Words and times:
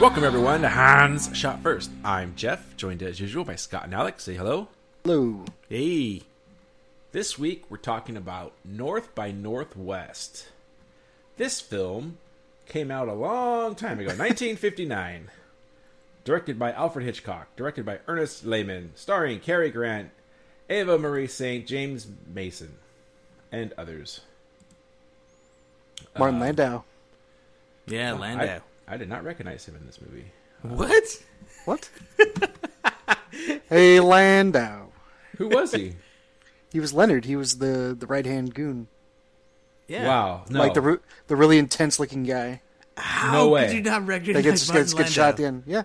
Welcome 0.00 0.22
everyone 0.22 0.60
to 0.60 0.68
Hans 0.68 1.36
Shot 1.36 1.60
First. 1.60 1.90
I'm 2.04 2.36
Jeff, 2.36 2.76
joined 2.76 3.02
as 3.02 3.18
usual 3.18 3.42
by 3.44 3.56
Scott 3.56 3.82
and 3.82 3.94
Alex. 3.94 4.22
Say 4.22 4.34
hello. 4.34 4.68
Hello. 5.02 5.44
Hey. 5.68 6.22
This 7.10 7.36
week 7.36 7.64
we're 7.68 7.78
talking 7.78 8.16
about 8.16 8.52
North 8.64 9.12
by 9.16 9.32
Northwest. 9.32 10.50
This 11.36 11.60
film 11.60 12.18
came 12.66 12.92
out 12.92 13.08
a 13.08 13.12
long 13.12 13.74
time 13.74 13.98
ago, 13.98 14.06
1959. 14.16 15.30
Directed 16.22 16.60
by 16.60 16.70
Alfred 16.70 17.04
Hitchcock, 17.04 17.48
directed 17.56 17.84
by 17.84 17.98
Ernest 18.06 18.46
Lehman, 18.46 18.92
starring 18.94 19.40
Cary 19.40 19.70
Grant, 19.70 20.10
Ava 20.70 20.96
Marie 20.96 21.26
Saint, 21.26 21.66
James 21.66 22.06
Mason, 22.32 22.76
and 23.50 23.74
others. 23.76 24.20
Martin 26.16 26.40
uh, 26.40 26.44
Landau. 26.44 26.84
Yeah, 27.88 28.12
Landau. 28.12 28.44
I, 28.44 28.60
I 28.88 28.96
did 28.96 29.08
not 29.08 29.24
recognize 29.24 29.66
him 29.66 29.76
in 29.76 29.86
this 29.86 30.00
movie. 30.00 30.24
Uh, 30.64 30.68
what? 30.74 31.22
What? 31.64 31.90
hey, 33.68 34.00
Landau. 34.00 34.86
Who 35.36 35.48
was 35.48 35.72
he? 35.72 35.94
He 36.70 36.80
was 36.80 36.92
Leonard. 36.92 37.24
He 37.24 37.34
was 37.34 37.58
the, 37.58 37.96
the 37.98 38.06
right 38.06 38.26
hand 38.26 38.54
goon. 38.54 38.88
Yeah. 39.86 40.06
Wow. 40.06 40.44
No. 40.50 40.58
Like 40.58 40.74
the 40.74 40.82
re- 40.82 40.98
the 41.26 41.34
really 41.34 41.56
intense 41.56 41.98
looking 41.98 42.24
guy 42.24 42.60
How 42.94 43.32
No 43.32 43.48
way. 43.48 43.68
Could 43.68 43.76
you 43.76 43.82
not 43.82 44.00
that 44.00 44.06
recognize 44.06 44.44
gets, 44.44 44.70
gets, 44.70 44.92
gets 44.92 45.10
shot 45.10 45.30
at 45.30 45.36
the 45.38 45.44
Landau? 45.44 45.56
end. 45.60 45.64
Yeah. 45.66 45.82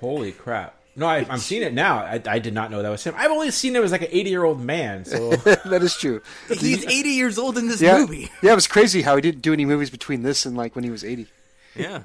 Holy 0.00 0.32
crap! 0.32 0.74
No, 0.96 1.06
I, 1.06 1.24
I'm 1.30 1.38
seeing 1.38 1.62
it 1.62 1.72
now. 1.72 1.98
I, 1.98 2.20
I 2.26 2.40
did 2.40 2.52
not 2.52 2.72
know 2.72 2.82
that 2.82 2.88
was 2.88 3.04
him. 3.04 3.14
I've 3.16 3.30
only 3.30 3.52
seen 3.52 3.76
him 3.76 3.84
as 3.84 3.92
like 3.92 4.02
an 4.02 4.08
80 4.10 4.30
year 4.30 4.42
old 4.44 4.60
man. 4.60 5.04
So 5.04 5.30
that 5.36 5.82
is 5.84 5.96
true. 5.96 6.20
He's 6.48 6.84
80 6.84 7.08
years 7.10 7.38
old 7.38 7.56
in 7.56 7.68
this 7.68 7.80
Yeah. 7.80 7.98
movie. 7.98 8.30
Yeah, 8.42 8.52
it 8.52 8.56
was 8.56 8.66
crazy 8.66 9.02
how 9.02 9.14
he 9.14 9.22
didn't 9.22 9.42
do 9.42 9.52
any 9.52 9.64
movies 9.64 9.90
between 9.90 10.22
this 10.22 10.44
and 10.46 10.56
like 10.56 10.74
when 10.74 10.82
he 10.82 10.90
was 10.90 11.04
80. 11.04 11.28
Yeah. 11.76 12.02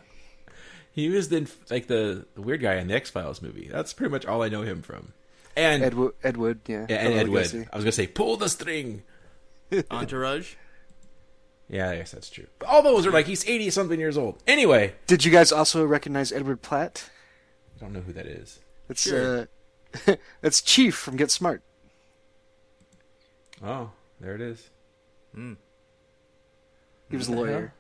He 0.99 1.09
was 1.09 1.29
then 1.29 1.47
like 1.69 1.87
the, 1.87 2.25
the 2.35 2.41
weird 2.41 2.61
guy 2.61 2.75
in 2.75 2.87
the 2.87 2.95
X 2.95 3.09
Files 3.09 3.41
movie. 3.41 3.67
That's 3.71 3.93
pretty 3.93 4.11
much 4.11 4.25
all 4.25 4.41
I 4.43 4.49
know 4.49 4.61
him 4.63 4.81
from. 4.81 5.13
And 5.55 5.83
Ed, 5.83 5.93
Wo- 5.95 6.13
Ed 6.23 6.37
Wood, 6.37 6.61
yeah. 6.67 6.85
yeah, 6.89 6.97
and 6.97 7.09
Bela 7.09 7.19
Ed 7.21 7.27
Wood. 7.29 7.69
I 7.73 7.75
was 7.75 7.83
gonna 7.83 7.91
say 7.91 8.07
pull 8.07 8.37
the 8.37 8.49
string. 8.49 9.03
Entourage. 9.91 10.55
Yeah, 11.67 11.89
I 11.91 11.97
guess 11.97 12.11
that's 12.11 12.29
true. 12.29 12.47
But 12.57 12.67
all 12.69 12.81
those 12.81 13.05
are 13.05 13.11
like 13.11 13.27
he's 13.27 13.47
80 13.47 13.69
something 13.69 13.99
years 13.99 14.17
old. 14.17 14.41
Anyway, 14.47 14.95
Did 15.05 15.23
you 15.23 15.31
guys 15.31 15.51
also 15.51 15.85
recognize 15.85 16.31
Edward 16.31 16.61
Platt? 16.63 17.09
I 17.77 17.79
don't 17.83 17.93
know 17.93 18.01
who 18.01 18.13
that 18.13 18.25
is. 18.25 18.59
That's 18.87 19.01
Sure. 19.03 19.47
uh, 20.07 20.15
that's 20.41 20.61
Chief 20.61 20.95
from 20.95 21.15
Get 21.15 21.29
Smart. 21.29 21.61
Oh, 23.63 23.91
there 24.19 24.33
it 24.33 24.41
is. 24.41 24.69
He 25.35 25.55
was 27.15 27.27
a 27.27 27.31
What 27.31 27.35
the 27.35 27.41
lawyer. 27.51 27.73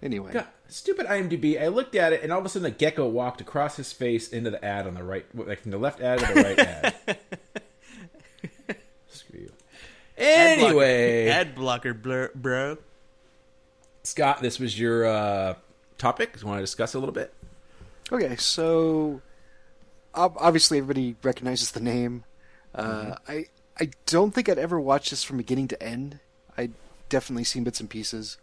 Hell? 0.00 0.06
Anyway, 0.06 0.32
God, 0.32 0.46
stupid 0.68 1.06
IMDb. 1.06 1.60
I 1.60 1.68
looked 1.68 1.94
at 1.94 2.12
it, 2.12 2.22
and 2.22 2.32
all 2.32 2.38
of 2.38 2.44
a 2.44 2.48
sudden, 2.48 2.64
the 2.64 2.70
gecko 2.70 3.08
walked 3.08 3.40
across 3.40 3.76
his 3.76 3.92
face 3.92 4.28
into 4.28 4.50
the 4.50 4.62
ad 4.64 4.86
on 4.86 4.94
the 4.94 5.02
right, 5.02 5.24
like 5.34 5.60
from 5.62 5.70
the 5.70 5.78
left 5.78 6.00
ad 6.00 6.18
to 6.20 6.26
the 6.34 6.42
right 6.42 6.58
ad. 6.58 6.94
Screw 9.08 9.40
you. 9.40 9.52
Ad 10.18 10.58
blocker- 10.58 10.66
Anyway, 10.74 11.28
Ad 11.28 11.54
blocker, 11.54 11.94
blur, 11.94 12.30
bro. 12.34 12.78
Scott, 14.02 14.42
this 14.42 14.58
was 14.58 14.78
your 14.78 15.06
uh, 15.06 15.54
topic. 15.98 16.36
You 16.40 16.46
want 16.46 16.58
to 16.58 16.62
discuss 16.62 16.94
it 16.94 16.98
a 16.98 17.00
little 17.00 17.14
bit? 17.14 17.32
Okay, 18.12 18.36
so 18.36 19.22
obviously 20.14 20.78
everybody 20.78 21.16
recognizes 21.22 21.70
the 21.70 21.80
name. 21.80 22.24
Uh, 22.74 23.14
I 23.26 23.46
I 23.80 23.90
don't 24.06 24.32
think 24.34 24.48
I'd 24.48 24.58
ever 24.58 24.78
watched 24.78 25.10
this 25.10 25.24
from 25.24 25.38
beginning 25.38 25.68
to 25.68 25.82
end. 25.82 26.20
I 26.58 26.70
definitely 27.08 27.44
seen 27.44 27.64
bits 27.64 27.80
and 27.80 27.88
pieces, 27.88 28.36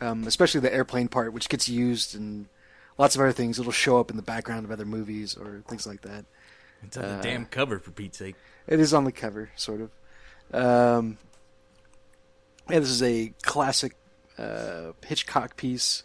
um, 0.00 0.24
especially 0.26 0.60
the 0.60 0.72
airplane 0.72 1.08
part, 1.08 1.32
which 1.32 1.48
gets 1.48 1.68
used 1.68 2.14
and 2.14 2.46
lots 2.96 3.14
of 3.14 3.20
other 3.20 3.32
things. 3.32 3.58
It'll 3.58 3.72
show 3.72 3.98
up 3.98 4.10
in 4.10 4.16
the 4.16 4.22
background 4.22 4.64
of 4.64 4.70
other 4.70 4.84
movies 4.84 5.36
or 5.36 5.62
things 5.68 5.86
like 5.86 6.02
that. 6.02 6.24
It's 6.84 6.96
on 6.96 7.04
Uh, 7.04 7.16
the 7.16 7.22
damn 7.22 7.46
cover, 7.46 7.78
for 7.78 7.90
Pete's 7.90 8.18
sake. 8.18 8.36
It 8.66 8.80
is 8.80 8.92
on 8.94 9.04
the 9.04 9.12
cover, 9.12 9.50
sort 9.56 9.80
of. 9.80 9.90
Um, 10.54 11.18
yeah, 12.70 12.78
this 12.80 12.90
is 12.90 13.02
a 13.02 13.32
classic 13.42 13.94
uh, 14.38 14.92
Hitchcock 15.06 15.56
piece 15.56 16.02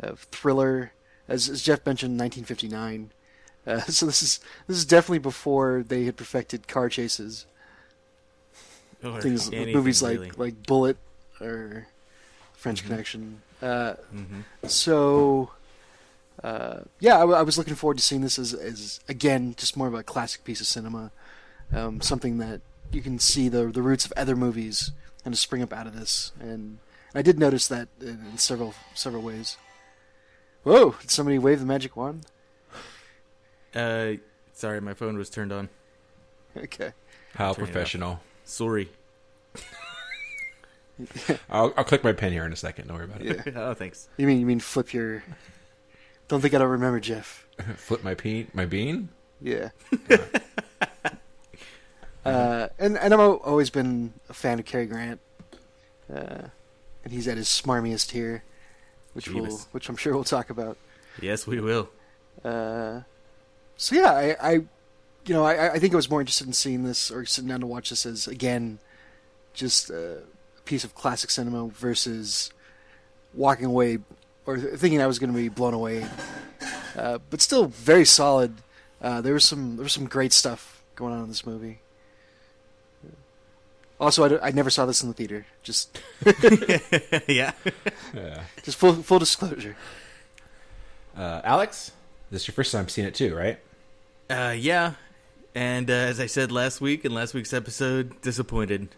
of 0.00 0.20
thriller, 0.32 0.92
as, 1.28 1.48
as 1.48 1.62
Jeff 1.62 1.84
mentioned, 1.86 2.18
1959. 2.18 3.12
Uh, 3.66 3.80
so 3.88 4.06
this 4.06 4.22
is 4.22 4.40
this 4.66 4.76
is 4.78 4.84
definitely 4.84 5.18
before 5.18 5.84
they 5.86 6.04
had 6.04 6.16
perfected 6.16 6.66
car 6.66 6.88
chases. 6.88 7.46
Or 9.04 9.20
Things, 9.20 9.50
movies 9.52 10.02
like 10.02 10.18
really. 10.18 10.30
like 10.36 10.66
Bullet 10.66 10.96
or 11.40 11.86
French 12.58 12.80
Mm-hmm. 12.80 12.88
Connection. 12.90 13.42
Uh, 13.62 13.94
So, 14.66 15.50
uh, 16.42 16.80
yeah, 17.00 17.16
I, 17.16 17.20
w- 17.20 17.38
I 17.38 17.42
was 17.42 17.56
looking 17.56 17.74
forward 17.76 17.96
to 17.98 18.02
seeing 18.02 18.20
this 18.20 18.38
as, 18.38 18.52
as 18.52 19.00
again 19.08 19.54
just 19.56 19.76
more 19.76 19.88
of 19.88 19.94
a 19.94 20.02
classic 20.02 20.44
piece 20.44 20.60
of 20.60 20.66
cinema, 20.66 21.10
um, 21.72 22.00
something 22.00 22.38
that 22.38 22.60
you 22.92 23.00
can 23.00 23.18
see 23.18 23.48
the 23.48 23.66
the 23.66 23.82
roots 23.82 24.04
of 24.04 24.12
other 24.16 24.36
movies 24.36 24.92
kind 25.24 25.32
of 25.34 25.38
spring 25.38 25.62
up 25.62 25.72
out 25.72 25.86
of 25.86 25.94
this, 25.98 26.32
and 26.40 26.78
I 27.14 27.22
did 27.22 27.38
notice 27.38 27.66
that 27.68 27.88
in, 28.00 28.18
in 28.32 28.38
several 28.38 28.74
several 28.94 29.22
ways. 29.22 29.56
Whoa! 30.64 30.96
Did 31.00 31.10
somebody 31.10 31.38
wave 31.38 31.60
the 31.60 31.66
magic 31.66 31.96
wand? 31.96 32.26
Uh, 33.74 34.12
sorry, 34.52 34.80
my 34.80 34.94
phone 34.94 35.16
was 35.18 35.30
turned 35.30 35.52
on. 35.52 35.68
Okay. 36.56 36.92
How 37.34 37.52
Turn 37.52 37.64
professional. 37.66 38.20
Sorry. 38.44 38.88
I'll, 41.50 41.72
I'll 41.76 41.84
click 41.84 42.02
my 42.04 42.12
pen 42.12 42.32
here 42.32 42.44
in 42.44 42.52
a 42.52 42.56
second. 42.56 42.88
Don't 42.88 42.96
worry 42.96 43.06
about 43.06 43.22
it. 43.22 43.42
Yeah. 43.46 43.52
oh, 43.56 43.74
thanks. 43.74 44.08
You 44.16 44.26
mean 44.26 44.40
you 44.40 44.46
mean 44.46 44.60
flip 44.60 44.92
your? 44.92 45.22
Don't 46.28 46.40
think 46.40 46.54
I 46.54 46.58
don't 46.58 46.68
remember, 46.68 47.00
Jeff. 47.00 47.46
Flip 47.76 48.04
my 48.04 48.14
peen, 48.14 48.48
my 48.52 48.66
bean. 48.66 49.08
Yeah. 49.40 49.70
uh, 52.24 52.68
and 52.78 52.98
and 52.98 53.14
I've 53.14 53.20
always 53.20 53.70
been 53.70 54.12
a 54.28 54.34
fan 54.34 54.58
of 54.58 54.64
Cary 54.64 54.86
Grant, 54.86 55.20
uh, 56.12 56.42
and 57.04 57.12
he's 57.12 57.26
at 57.26 57.36
his 57.36 57.48
smarmiest 57.48 58.10
here, 58.10 58.44
which 59.14 59.28
we'll, 59.30 59.56
which 59.72 59.88
I'm 59.88 59.96
sure 59.96 60.12
we'll 60.12 60.24
talk 60.24 60.50
about. 60.50 60.76
Yes, 61.20 61.46
we 61.46 61.60
will. 61.60 61.88
Uh, 62.44 63.00
so 63.76 63.96
yeah, 63.96 64.12
I, 64.12 64.36
I 64.40 64.52
you 64.52 65.34
know, 65.34 65.44
I, 65.44 65.72
I 65.72 65.78
think 65.78 65.94
I 65.94 65.96
was 65.96 66.10
more 66.10 66.20
interested 66.20 66.46
in 66.46 66.52
seeing 66.52 66.84
this 66.84 67.10
or 67.10 67.24
sitting 67.24 67.48
down 67.48 67.60
to 67.60 67.66
watch 67.66 67.90
this 67.90 68.06
as 68.06 68.28
again, 68.28 68.78
just 69.54 69.90
a 69.90 70.22
piece 70.68 70.84
of 70.84 70.94
classic 70.94 71.30
cinema 71.30 71.66
versus 71.68 72.52
walking 73.32 73.64
away 73.64 73.98
or 74.44 74.58
thinking 74.58 75.00
I 75.00 75.06
was 75.06 75.18
going 75.18 75.32
to 75.32 75.36
be 75.36 75.48
blown 75.48 75.72
away. 75.72 76.06
Uh, 76.94 77.18
but 77.30 77.40
still 77.40 77.66
very 77.66 78.04
solid. 78.04 78.52
Uh, 79.00 79.20
there 79.22 79.32
was 79.32 79.44
some 79.44 79.76
there 79.76 79.84
was 79.84 79.92
some 79.94 80.06
great 80.06 80.32
stuff 80.32 80.82
going 80.94 81.14
on 81.14 81.22
in 81.22 81.28
this 81.28 81.46
movie. 81.46 81.80
Also, 84.00 84.24
I, 84.24 84.28
d- 84.28 84.38
I 84.42 84.50
never 84.52 84.70
saw 84.70 84.84
this 84.86 85.02
in 85.02 85.08
the 85.08 85.14
theater. 85.14 85.46
Just 85.62 85.98
yeah. 87.28 87.52
Yeah. 88.14 88.42
just 88.62 88.76
full 88.76 88.94
full 89.02 89.18
disclosure. 89.18 89.76
Uh, 91.16 91.40
Alex, 91.44 91.92
this 92.30 92.42
is 92.42 92.48
your 92.48 92.54
first 92.54 92.72
time 92.72 92.88
seeing 92.88 93.08
it 93.08 93.14
too, 93.14 93.34
right? 93.34 93.58
Uh, 94.28 94.54
yeah. 94.56 94.94
And 95.54 95.90
uh, 95.90 95.94
as 95.94 96.20
I 96.20 96.26
said 96.26 96.52
last 96.52 96.80
week 96.80 97.04
in 97.04 97.14
last 97.14 97.32
week's 97.34 97.52
episode, 97.52 98.20
disappointed. 98.22 98.88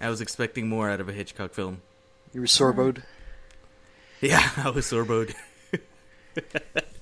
I 0.00 0.10
was 0.10 0.20
expecting 0.20 0.68
more 0.68 0.90
out 0.90 1.00
of 1.00 1.08
a 1.08 1.12
Hitchcock 1.12 1.52
film. 1.52 1.82
You 2.32 2.40
were 2.40 2.46
sorboed. 2.46 3.02
Yeah, 4.20 4.48
I 4.56 4.70
was 4.70 4.86
sorboed. 4.86 5.34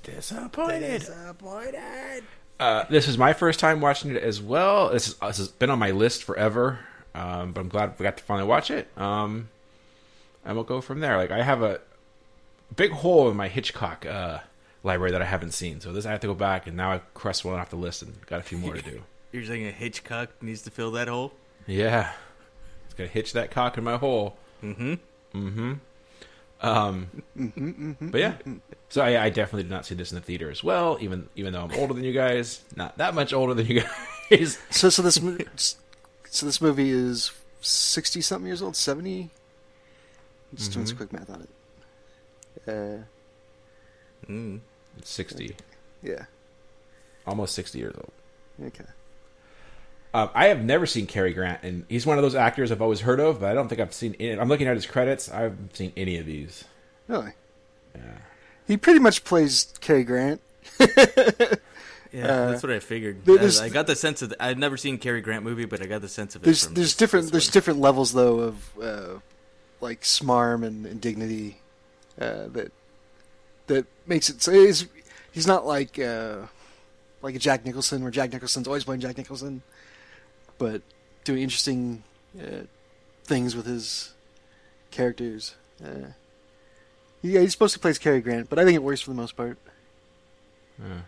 Disappointed. 0.02 1.00
Disappointed. 1.00 2.24
Uh, 2.58 2.84
this 2.88 3.06
is 3.08 3.18
my 3.18 3.32
first 3.32 3.60
time 3.60 3.80
watching 3.80 4.10
it 4.12 4.22
as 4.22 4.40
well. 4.40 4.90
This, 4.90 5.08
is, 5.08 5.14
this 5.14 5.38
has 5.38 5.48
been 5.48 5.68
on 5.68 5.78
my 5.78 5.90
list 5.90 6.24
forever, 6.24 6.78
um, 7.14 7.52
but 7.52 7.60
I'm 7.60 7.68
glad 7.68 7.98
we 7.98 8.02
got 8.04 8.16
to 8.16 8.24
finally 8.24 8.48
watch 8.48 8.70
it. 8.70 8.88
Um, 8.96 9.48
and 10.44 10.54
we'll 10.54 10.64
go 10.64 10.80
from 10.80 11.00
there. 11.00 11.16
Like 11.18 11.30
I 11.30 11.42
have 11.42 11.62
a 11.62 11.80
big 12.74 12.92
hole 12.92 13.28
in 13.30 13.36
my 13.36 13.48
Hitchcock 13.48 14.06
uh, 14.06 14.38
library 14.82 15.12
that 15.12 15.20
I 15.20 15.26
haven't 15.26 15.52
seen, 15.52 15.80
so 15.80 15.92
this 15.92 16.06
I 16.06 16.12
have 16.12 16.20
to 16.20 16.28
go 16.28 16.34
back, 16.34 16.66
and 16.66 16.76
now 16.76 16.92
I 16.92 17.00
crossed 17.14 17.44
one 17.44 17.58
off 17.58 17.70
the 17.70 17.76
list 17.76 18.02
and 18.02 18.14
got 18.26 18.40
a 18.40 18.42
few 18.42 18.58
more 18.58 18.74
to 18.74 18.82
do. 18.82 19.02
You're 19.32 19.44
saying 19.44 19.66
a 19.66 19.72
Hitchcock 19.72 20.30
needs 20.40 20.62
to 20.62 20.70
fill 20.70 20.92
that 20.92 21.08
hole? 21.08 21.32
yeah, 21.66 22.12
it's 22.12 22.18
gonna 22.96 23.08
hitch 23.08 23.32
that 23.34 23.50
cock 23.50 23.78
in 23.78 23.84
my 23.84 23.96
hole. 23.96 24.36
Mm-hmm. 24.62 24.94
Mm-hmm. 25.34 25.72
Um, 26.62 27.10
Mm-hmm, 27.38 28.08
but 28.10 28.18
yeah, 28.20 28.34
so 28.88 29.02
I, 29.02 29.24
I 29.26 29.30
definitely 29.30 29.64
did 29.64 29.70
not 29.70 29.84
see 29.84 29.94
this 29.94 30.10
in 30.10 30.14
the 30.16 30.22
theater 30.22 30.50
as 30.50 30.64
well. 30.64 30.96
Even 31.00 31.28
even 31.36 31.52
though 31.52 31.62
I'm 31.62 31.72
older 31.78 31.92
than 31.94 32.02
you 32.04 32.12
guys, 32.14 32.62
not 32.74 32.96
that 32.98 33.14
much 33.14 33.32
older 33.34 33.52
than 33.54 33.66
you 33.66 33.82
guys. 34.30 34.58
So 34.70 34.88
so 34.88 35.02
this 35.02 35.20
mo- 35.20 35.36
so 36.24 36.46
this 36.46 36.60
movie 36.60 36.90
is 36.90 37.30
sixty 37.60 38.20
something 38.22 38.46
years 38.46 38.62
old, 38.62 38.74
seventy. 38.74 39.30
Just 40.54 40.72
doing 40.72 40.86
some 40.86 40.96
quick 40.96 41.12
math 41.12 41.28
on 41.30 41.42
it. 41.42 42.68
Uh, 42.68 43.02
Mm. 44.28 44.60
It's 44.98 45.10
Sixty, 45.10 45.54
yeah. 46.02 46.24
almost 47.26 47.54
sixty 47.54 47.78
years 47.78 47.94
old. 47.96 48.12
Okay. 48.68 48.84
Um, 50.16 50.30
I 50.34 50.46
have 50.46 50.64
never 50.64 50.86
seen 50.86 51.06
Cary 51.06 51.34
Grant, 51.34 51.62
and 51.62 51.84
he's 51.88 52.06
one 52.06 52.16
of 52.16 52.22
those 52.22 52.34
actors 52.34 52.72
I've 52.72 52.80
always 52.80 53.00
heard 53.00 53.20
of, 53.20 53.40
but 53.40 53.50
I 53.50 53.54
don't 53.54 53.68
think 53.68 53.80
I've 53.80 53.92
seen. 53.92 54.16
Any, 54.18 54.38
I'm 54.40 54.48
looking 54.48 54.66
at 54.66 54.74
his 54.74 54.86
credits. 54.86 55.30
I 55.30 55.42
haven't 55.42 55.76
seen 55.76 55.92
any 55.96 56.16
of 56.18 56.24
these. 56.26 56.64
Really? 57.08 57.32
Yeah. 57.94 58.00
He 58.66 58.76
pretty 58.78 58.98
much 59.00 59.24
plays 59.24 59.72
Cary 59.80 60.04
Grant. 60.04 60.40
Yeah, 62.12 62.24
Uh, 62.28 62.50
that's 62.52 62.62
what 62.62 62.72
I 62.72 62.78
figured. 62.78 63.28
I, 63.28 63.64
I 63.64 63.68
got 63.68 63.86
the 63.88 63.96
sense 63.96 64.22
of. 64.22 64.30
The, 64.30 64.42
I've 64.42 64.56
never 64.56 64.76
seen 64.78 64.96
Cary 64.96 65.20
Grant 65.20 65.44
movie, 65.44 65.66
but 65.66 65.82
I 65.82 65.86
got 65.86 66.00
the 66.00 66.08
sense 66.08 66.34
of 66.34 66.42
it. 66.42 66.44
There's 66.46 66.64
from 66.64 66.74
there's 66.74 66.86
this- 66.90 66.96
different 66.96 67.24
this 67.24 67.32
there's 67.32 67.48
one. 67.48 67.52
different 67.52 67.80
levels 67.80 68.12
though 68.14 68.38
of 68.38 68.78
uh, 68.80 69.18
like 69.82 70.00
smarm 70.02 70.64
and, 70.64 70.86
and 70.86 71.00
dignity 71.00 71.58
uh, 72.18 72.46
that 72.52 72.72
that 73.66 73.86
makes 74.06 74.30
it 74.30 74.40
so 74.40 74.52
he's 74.52 74.86
he's 75.32 75.46
not 75.48 75.66
like 75.66 75.98
uh, 75.98 76.36
like 77.22 77.34
a 77.34 77.38
Jack 77.40 77.66
Nicholson 77.66 78.00
where 78.02 78.12
Jack 78.12 78.32
Nicholson's 78.32 78.66
always 78.68 78.84
playing 78.84 79.00
Jack 79.02 79.18
Nicholson, 79.18 79.60
but 80.58 80.82
doing 81.24 81.42
interesting 81.42 82.02
uh, 82.40 82.64
things 83.24 83.56
with 83.56 83.66
his 83.66 84.14
characters. 84.90 85.54
Uh, 85.84 86.10
yeah, 87.22 87.40
he's 87.40 87.52
supposed 87.52 87.74
to 87.74 87.80
play 87.80 87.92
Cary 87.94 88.20
Grant, 88.20 88.48
but 88.48 88.58
I 88.58 88.64
think 88.64 88.76
it 88.76 88.82
works 88.82 89.00
for 89.00 89.10
the 89.10 89.16
most 89.16 89.36
part. 89.36 89.58
Yeah. 90.78 91.00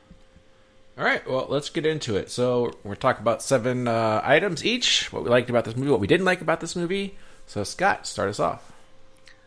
All 0.99 1.05
right, 1.05 1.25
well, 1.29 1.47
let's 1.49 1.71
get 1.71 1.87
into 1.87 2.17
it. 2.17 2.29
So 2.29 2.75
we're 2.83 2.97
talking 2.97 3.23
about 3.23 3.41
seven 3.41 3.87
uh, 3.87 4.21
items 4.25 4.65
each. 4.65 5.13
What 5.13 5.23
we 5.23 5.31
liked 5.31 5.49
about 5.49 5.65
this 5.65 5.77
movie, 5.77 5.91
what 5.91 6.01
we 6.01 6.09
didn't 6.09 6.27
like 6.27 6.41
about 6.41 6.61
this 6.61 6.75
movie. 6.75 7.17
So 7.47 7.63
Scott, 7.63 8.07
start 8.07 8.29
us 8.31 8.41
off. 8.41 8.73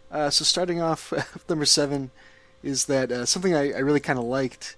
Uh, 0.10 0.30
so 0.30 0.46
starting 0.46 0.82
off 0.82 1.14
number 1.50 1.66
seven 1.66 2.12
is 2.64 2.86
that 2.86 3.12
uh, 3.12 3.26
something 3.26 3.54
I, 3.54 3.72
I 3.74 3.80
really 3.80 4.00
kind 4.00 4.18
of 4.18 4.26
liked 4.26 4.78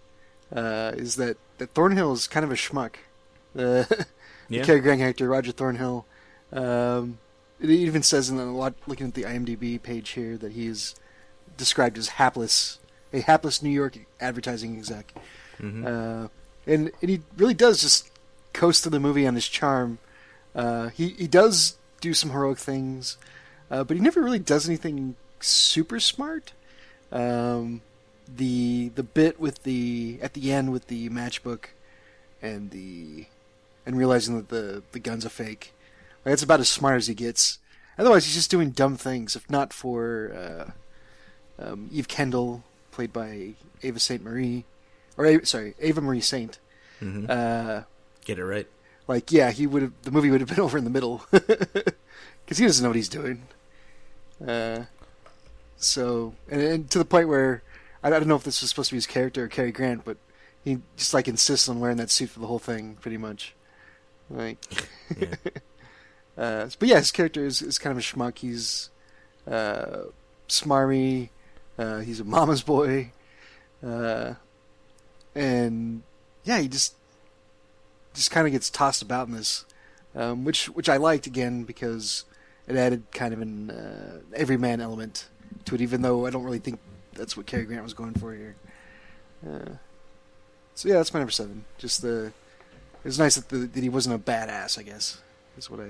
uh, 0.55 0.93
is 0.95 1.15
that, 1.17 1.37
that 1.59 1.69
Thornhill 1.71 2.13
is 2.13 2.27
kind 2.27 2.43
of 2.43 2.51
a 2.51 2.55
schmuck. 2.55 2.95
Yeah. 4.49 4.61
The 4.61 4.65
Cary 4.65 4.79
Grant 4.81 4.99
character, 4.99 5.27
Roger 5.27 5.51
Thornhill. 5.51 6.05
Um, 6.51 7.17
it 7.59 7.69
even 7.69 8.03
says 8.03 8.29
in 8.29 8.37
the 8.37 8.45
lot, 8.45 8.73
looking 8.87 9.07
at 9.07 9.13
the 9.13 9.23
IMDb 9.23 9.81
page 9.81 10.09
here 10.11 10.37
that 10.37 10.51
he 10.51 10.67
is 10.67 10.95
described 11.57 11.97
as 11.97 12.09
hapless, 12.09 12.79
a 13.11 13.21
hapless 13.21 13.61
New 13.63 13.69
York 13.69 13.97
advertising 14.19 14.77
exec. 14.77 15.13
Mhm. 15.59 15.85
Uh, 15.85 16.27
and, 16.65 16.91
and 17.01 17.09
he 17.09 17.21
really 17.37 17.53
does 17.53 17.81
just 17.81 18.09
coast 18.53 18.83
through 18.83 18.91
the 18.91 18.99
movie 18.99 19.25
on 19.27 19.35
his 19.35 19.47
charm. 19.47 19.99
Uh, 20.55 20.89
he 20.89 21.09
he 21.09 21.27
does 21.27 21.77
do 22.01 22.13
some 22.13 22.31
heroic 22.31 22.57
things, 22.57 23.17
uh, 23.71 23.83
but 23.83 23.97
he 23.97 24.03
never 24.03 24.21
really 24.21 24.39
does 24.39 24.67
anything 24.67 25.15
super 25.39 25.99
smart. 25.99 26.53
Um, 27.11 27.81
the 28.27 28.89
the 28.95 29.03
bit 29.03 29.39
with 29.39 29.63
the 29.63 30.19
at 30.21 30.33
the 30.33 30.51
end 30.51 30.71
with 30.71 30.87
the 30.87 31.09
matchbook 31.09 31.65
and 32.41 32.71
the 32.71 33.25
and 33.85 33.97
realizing 33.97 34.35
that 34.37 34.49
the 34.49 34.83
the 34.91 34.99
gun's 34.99 35.25
a 35.25 35.29
fake, 35.29 35.73
like, 36.25 36.31
that's 36.33 36.43
about 36.43 36.59
as 36.59 36.69
smart 36.69 36.97
as 36.97 37.07
he 37.07 37.13
gets. 37.13 37.59
Otherwise, 37.97 38.25
he's 38.25 38.33
just 38.35 38.49
doing 38.51 38.71
dumb 38.71 38.95
things. 38.97 39.35
If 39.35 39.49
not 39.49 39.71
for 39.73 40.73
uh, 41.59 41.63
um, 41.63 41.89
Eve 41.91 42.07
Kendall, 42.07 42.63
played 42.91 43.13
by 43.13 43.53
Ava 43.83 43.99
Saint 43.99 44.23
Marie, 44.23 44.65
or 45.17 45.25
A- 45.25 45.45
sorry, 45.45 45.75
Ava 45.79 46.01
Marie 46.01 46.21
Saint. 46.21 46.59
Mhm. 47.01 47.29
Uh, 47.29 47.83
Get 48.25 48.39
it 48.39 48.45
right. 48.45 48.67
like, 49.07 49.31
yeah, 49.31 49.51
he 49.51 49.67
would 49.67 49.81
have. 49.81 49.91
The 50.03 50.11
movie 50.11 50.31
would 50.31 50.39
have 50.41 50.49
been 50.49 50.59
over 50.67 50.77
in 50.77 50.85
the 50.85 50.89
middle 50.89 51.25
because 51.31 52.57
he 52.57 52.65
doesn't 52.65 52.81
know 52.83 52.89
what 52.89 52.95
he's 52.95 53.09
doing. 53.09 53.43
Uh, 54.45 54.83
so, 55.77 56.33
and, 56.49 56.61
and 56.61 56.89
to 56.91 56.97
the 56.97 57.05
point 57.05 57.27
where 57.27 57.61
I 58.01 58.09
don't 58.09 58.25
know 58.27 58.35
if 58.35 58.43
this 58.43 58.61
was 58.61 58.69
supposed 58.69 58.89
to 58.89 58.93
be 58.93 58.97
his 58.97 59.07
character 59.07 59.43
or 59.43 59.47
Cary 59.47 59.71
Grant, 59.71 60.03
but 60.05 60.17
he 60.63 60.79
just 60.97 61.13
like 61.13 61.27
insists 61.27 61.67
on 61.69 61.79
wearing 61.79 61.97
that 61.97 62.09
suit 62.09 62.29
for 62.29 62.39
the 62.39 62.47
whole 62.47 62.59
thing, 62.59 62.97
pretty 63.01 63.17
much. 63.17 63.53
Like, 64.29 64.57
Yeah. 65.17 65.35
uh, 66.37 66.69
but 66.79 66.87
yeah, 66.87 66.97
his 66.97 67.11
character 67.11 67.45
is, 67.45 67.61
is 67.61 67.77
kind 67.77 67.91
of 67.91 67.97
a 67.97 68.01
schmuck. 68.01 68.37
He's 68.39 68.89
uh, 69.47 70.03
smarmy. 70.47 71.29
Uh, 71.77 71.99
he's 71.99 72.19
a 72.19 72.23
mama's 72.23 72.61
boy, 72.61 73.11
uh, 73.83 74.35
and 75.33 76.03
yeah, 76.43 76.59
he 76.59 76.67
just 76.67 76.95
just 78.13 78.29
kind 78.29 78.45
of 78.45 78.53
gets 78.53 78.69
tossed 78.69 79.01
about 79.01 79.27
in 79.27 79.33
this, 79.33 79.65
um, 80.15 80.45
which 80.45 80.67
which 80.67 80.87
I 80.87 80.97
liked 80.97 81.25
again 81.25 81.63
because 81.63 82.25
it 82.67 82.75
added 82.75 83.03
kind 83.11 83.33
of 83.33 83.41
an 83.41 83.71
uh, 83.71 84.19
everyman 84.35 84.81
element 84.81 85.27
to 85.65 85.73
it, 85.73 85.81
even 85.81 86.03
though 86.03 86.27
I 86.27 86.29
don't 86.29 86.43
really 86.43 86.59
think 86.59 86.79
that's 87.13 87.35
what 87.35 87.47
Cary 87.47 87.63
Grant 87.63 87.83
was 87.83 87.95
going 87.95 88.13
for 88.13 88.33
here. 88.33 88.55
Uh, 89.45 89.73
so 90.75 90.89
yeah, 90.89 90.95
that's 90.95 91.13
my 91.13 91.19
number 91.19 91.31
seven. 91.31 91.65
Just 91.79 92.03
the 92.03 92.31
it 93.03 93.07
was 93.07 93.19
nice 93.19 93.35
that, 93.35 93.49
the, 93.49 93.57
that 93.57 93.83
he 93.83 93.89
wasn't 93.89 94.15
a 94.15 94.19
badass. 94.19 94.77
I 94.77 94.83
guess 94.83 95.21
is 95.57 95.69
what 95.69 95.79
I 95.79 95.83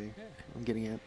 I'm 0.55 0.63
getting 0.63 0.87
at. 0.87 0.99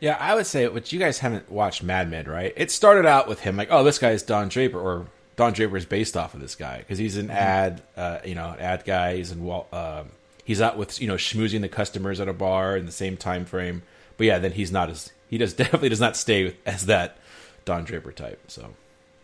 Yeah, 0.00 0.16
I 0.20 0.34
would 0.34 0.46
say, 0.46 0.68
but 0.68 0.92
you 0.92 0.98
guys 0.98 1.18
haven't 1.18 1.50
watched 1.50 1.82
Mad 1.82 2.08
Men, 2.08 2.26
right? 2.26 2.52
It 2.56 2.70
started 2.70 3.04
out 3.04 3.26
with 3.26 3.40
him 3.40 3.56
like, 3.56 3.68
oh, 3.72 3.82
this 3.82 3.98
guy's 3.98 4.22
Don 4.22 4.48
Draper, 4.48 4.78
or 4.78 5.06
Don 5.34 5.52
Draper 5.52 5.76
is 5.76 5.86
based 5.86 6.16
off 6.16 6.34
of 6.34 6.40
this 6.40 6.54
guy 6.54 6.78
because 6.78 6.98
he's 6.98 7.16
an 7.16 7.30
ad, 7.30 7.82
uh, 7.96 8.18
you 8.24 8.34
know, 8.34 8.50
an 8.50 8.60
ad 8.60 8.84
guy. 8.84 9.16
He's 9.16 9.32
in, 9.32 9.50
um, 9.72 10.10
he's 10.44 10.60
out 10.60 10.76
with 10.76 11.00
you 11.00 11.08
know 11.08 11.14
schmoozing 11.14 11.62
the 11.62 11.68
customers 11.68 12.20
at 12.20 12.28
a 12.28 12.32
bar 12.32 12.76
in 12.76 12.86
the 12.86 12.92
same 12.92 13.16
time 13.16 13.44
frame. 13.44 13.82
But 14.16 14.26
yeah, 14.26 14.38
then 14.38 14.52
he's 14.52 14.70
not 14.70 14.90
as 14.90 15.12
he 15.28 15.38
does 15.38 15.52
definitely 15.54 15.88
does 15.88 16.00
not 16.00 16.16
stay 16.16 16.44
with, 16.44 16.56
as 16.64 16.86
that 16.86 17.18
Don 17.64 17.84
Draper 17.84 18.12
type. 18.12 18.40
So 18.48 18.74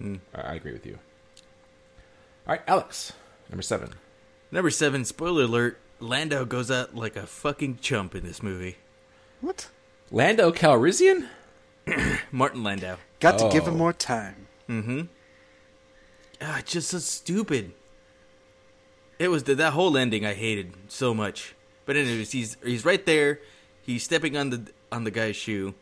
I, 0.02 0.40
I 0.40 0.54
agree 0.54 0.72
with 0.72 0.86
you. 0.86 0.98
All 2.46 2.54
right, 2.54 2.62
Alex, 2.66 3.12
number 3.48 3.62
seven. 3.62 3.90
Number 4.50 4.70
seven. 4.70 5.04
Spoiler 5.04 5.44
alert: 5.44 5.78
Lando 6.00 6.44
goes 6.44 6.70
out 6.70 6.94
like 6.94 7.16
a 7.16 7.26
fucking 7.26 7.78
chump 7.80 8.14
in 8.14 8.24
this 8.24 8.42
movie. 8.42 8.76
What? 9.40 9.68
Lando 10.10 10.52
Calrissian. 10.52 11.28
Martin 12.32 12.62
Landau. 12.62 12.96
Got 13.20 13.38
to 13.38 13.48
give 13.50 13.64
Oh. 13.64 13.70
him 13.70 13.78
more 13.78 13.92
time. 13.92 14.46
Mm-hmm. 14.68 15.00
Ah, 16.40 16.58
it's 16.58 16.72
just 16.72 16.88
so 16.90 16.98
stupid. 16.98 17.72
It 19.18 19.28
was 19.28 19.44
that 19.44 19.72
whole 19.72 19.96
ending 19.96 20.26
I 20.26 20.34
hated 20.34 20.72
so 20.88 21.14
much. 21.14 21.54
But 21.86 21.96
anyways, 21.96 22.32
he's 22.32 22.56
he's 22.64 22.84
right 22.84 23.04
there. 23.04 23.40
He's 23.82 24.02
stepping 24.02 24.36
on 24.36 24.50
the 24.50 24.72
on 24.90 25.04
the 25.04 25.10
guy's 25.10 25.36
shoe. 25.36 25.74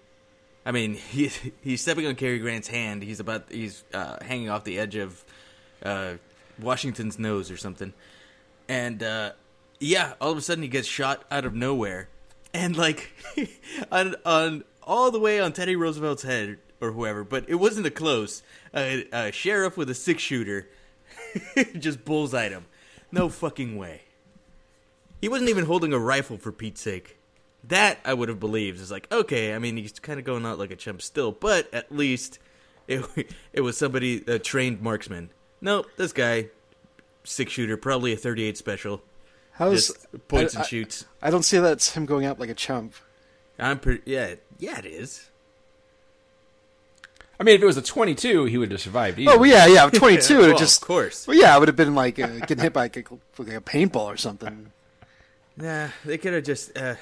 I 0.66 0.72
mean, 0.72 0.94
he 1.10 1.30
he's 1.62 1.80
stepping 1.80 2.06
on 2.06 2.14
Cary 2.16 2.38
Grant's 2.38 2.68
hand. 2.68 3.02
He's 3.02 3.20
about 3.20 3.46
he's 3.50 3.84
uh, 3.94 4.16
hanging 4.22 4.50
off 4.50 4.64
the 4.64 4.78
edge 4.78 4.96
of 4.96 5.24
uh, 5.84 6.14
Washington's 6.60 7.18
nose 7.18 7.50
or 7.50 7.56
something. 7.56 7.92
And 8.68 9.02
uh, 9.02 9.32
yeah, 9.82 10.14
all 10.20 10.30
of 10.30 10.38
a 10.38 10.40
sudden 10.40 10.62
he 10.62 10.68
gets 10.68 10.86
shot 10.86 11.24
out 11.30 11.44
of 11.44 11.54
nowhere, 11.54 12.08
and 12.54 12.76
like 12.76 13.12
on 13.92 14.14
on 14.24 14.64
all 14.82 15.10
the 15.10 15.18
way 15.18 15.40
on 15.40 15.52
Teddy 15.52 15.76
Roosevelt's 15.76 16.22
head 16.22 16.58
or 16.80 16.92
whoever. 16.92 17.24
But 17.24 17.48
it 17.48 17.56
wasn't 17.56 17.86
a 17.86 17.90
close. 17.90 18.42
A, 18.74 19.30
sheriff 19.32 19.76
with 19.76 19.90
a 19.90 19.94
six 19.94 20.22
shooter 20.22 20.68
just 21.78 22.04
bullseyed 22.04 22.52
him. 22.52 22.66
No 23.10 23.28
fucking 23.28 23.76
way. 23.76 24.02
He 25.20 25.28
wasn't 25.28 25.50
even 25.50 25.66
holding 25.66 25.92
a 25.92 25.98
rifle 25.98 26.38
for 26.38 26.52
Pete's 26.52 26.80
sake. 26.80 27.18
That 27.64 27.98
I 28.04 28.14
would 28.14 28.28
have 28.28 28.40
believed 28.40 28.80
is 28.80 28.90
like 28.90 29.10
okay. 29.12 29.54
I 29.54 29.58
mean, 29.58 29.76
he's 29.76 29.98
kind 29.98 30.18
of 30.18 30.24
going 30.24 30.44
out 30.46 30.58
like 30.58 30.70
a 30.70 30.76
chump 30.76 31.02
still, 31.02 31.32
but 31.32 31.72
at 31.72 31.92
least 31.92 32.38
it 32.88 33.04
it 33.52 33.60
was 33.60 33.76
somebody 33.76 34.24
a 34.26 34.38
trained 34.38 34.80
marksman. 34.80 35.30
Nope, 35.60 35.86
this 35.96 36.12
guy 36.12 36.48
six 37.24 37.52
shooter, 37.52 37.76
probably 37.76 38.12
a 38.12 38.16
thirty 38.16 38.42
eight 38.42 38.56
special, 38.56 39.02
How's 39.52 39.88
just 39.88 40.28
points 40.28 40.54
I, 40.54 40.58
and 40.60 40.64
I- 40.64 40.68
shoots. 40.68 41.04
I 41.20 41.30
don't 41.30 41.42
see 41.42 41.58
that's 41.58 41.94
him 41.94 42.06
going 42.06 42.24
out 42.24 42.38
like 42.40 42.50
a 42.50 42.54
chump. 42.54 42.94
I'm 43.58 43.78
pretty 43.78 44.02
yeah 44.10 44.34
yeah 44.58 44.78
it 44.78 44.86
is. 44.86 45.28
I 47.38 47.44
mean, 47.44 47.56
if 47.56 47.62
it 47.62 47.66
was 47.66 47.76
a 47.76 47.82
twenty-two, 47.82 48.44
he 48.44 48.56
would 48.58 48.70
have 48.70 48.80
survived. 48.80 49.18
Oh 49.26 49.42
yeah, 49.42 49.66
yeah. 49.66 49.90
Twenty 49.92 50.18
two. 50.18 50.38
Well, 50.38 50.50
it 50.50 50.58
just 50.58 50.80
of 50.80 50.86
course. 50.86 51.26
Well, 51.26 51.36
yeah, 51.36 51.56
it 51.56 51.58
would 51.58 51.68
have 51.68 51.76
been 51.76 51.94
like 51.94 52.18
uh, 52.18 52.38
getting 52.46 52.58
hit 52.58 52.72
by 52.72 52.82
like 52.82 52.96
a, 53.10 53.14
like 53.38 53.54
a 53.56 53.60
paintball 53.60 54.04
or 54.06 54.16
something. 54.16 54.70
Nah, 55.56 55.88
they 56.04 56.18
could 56.18 56.32
have 56.34 56.44
just 56.44 56.76
uh, 56.78 56.94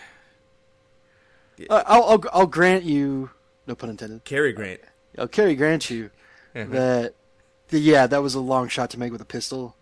Uh, 1.68 1.82
I'll, 1.86 2.04
I'll 2.04 2.24
I'll 2.32 2.46
grant 2.46 2.84
you, 2.84 3.30
no 3.66 3.74
pun 3.74 3.90
intended. 3.90 4.24
Cary 4.24 4.52
Grant. 4.52 4.80
I'll 5.18 5.28
carry 5.28 5.54
grant 5.54 5.90
you 5.90 6.10
that, 6.54 7.14
that 7.68 7.78
yeah, 7.78 8.06
that 8.06 8.22
was 8.22 8.34
a 8.34 8.40
long 8.40 8.68
shot 8.68 8.90
to 8.90 8.98
make 8.98 9.12
with 9.12 9.20
a 9.20 9.26
pistol. 9.26 9.76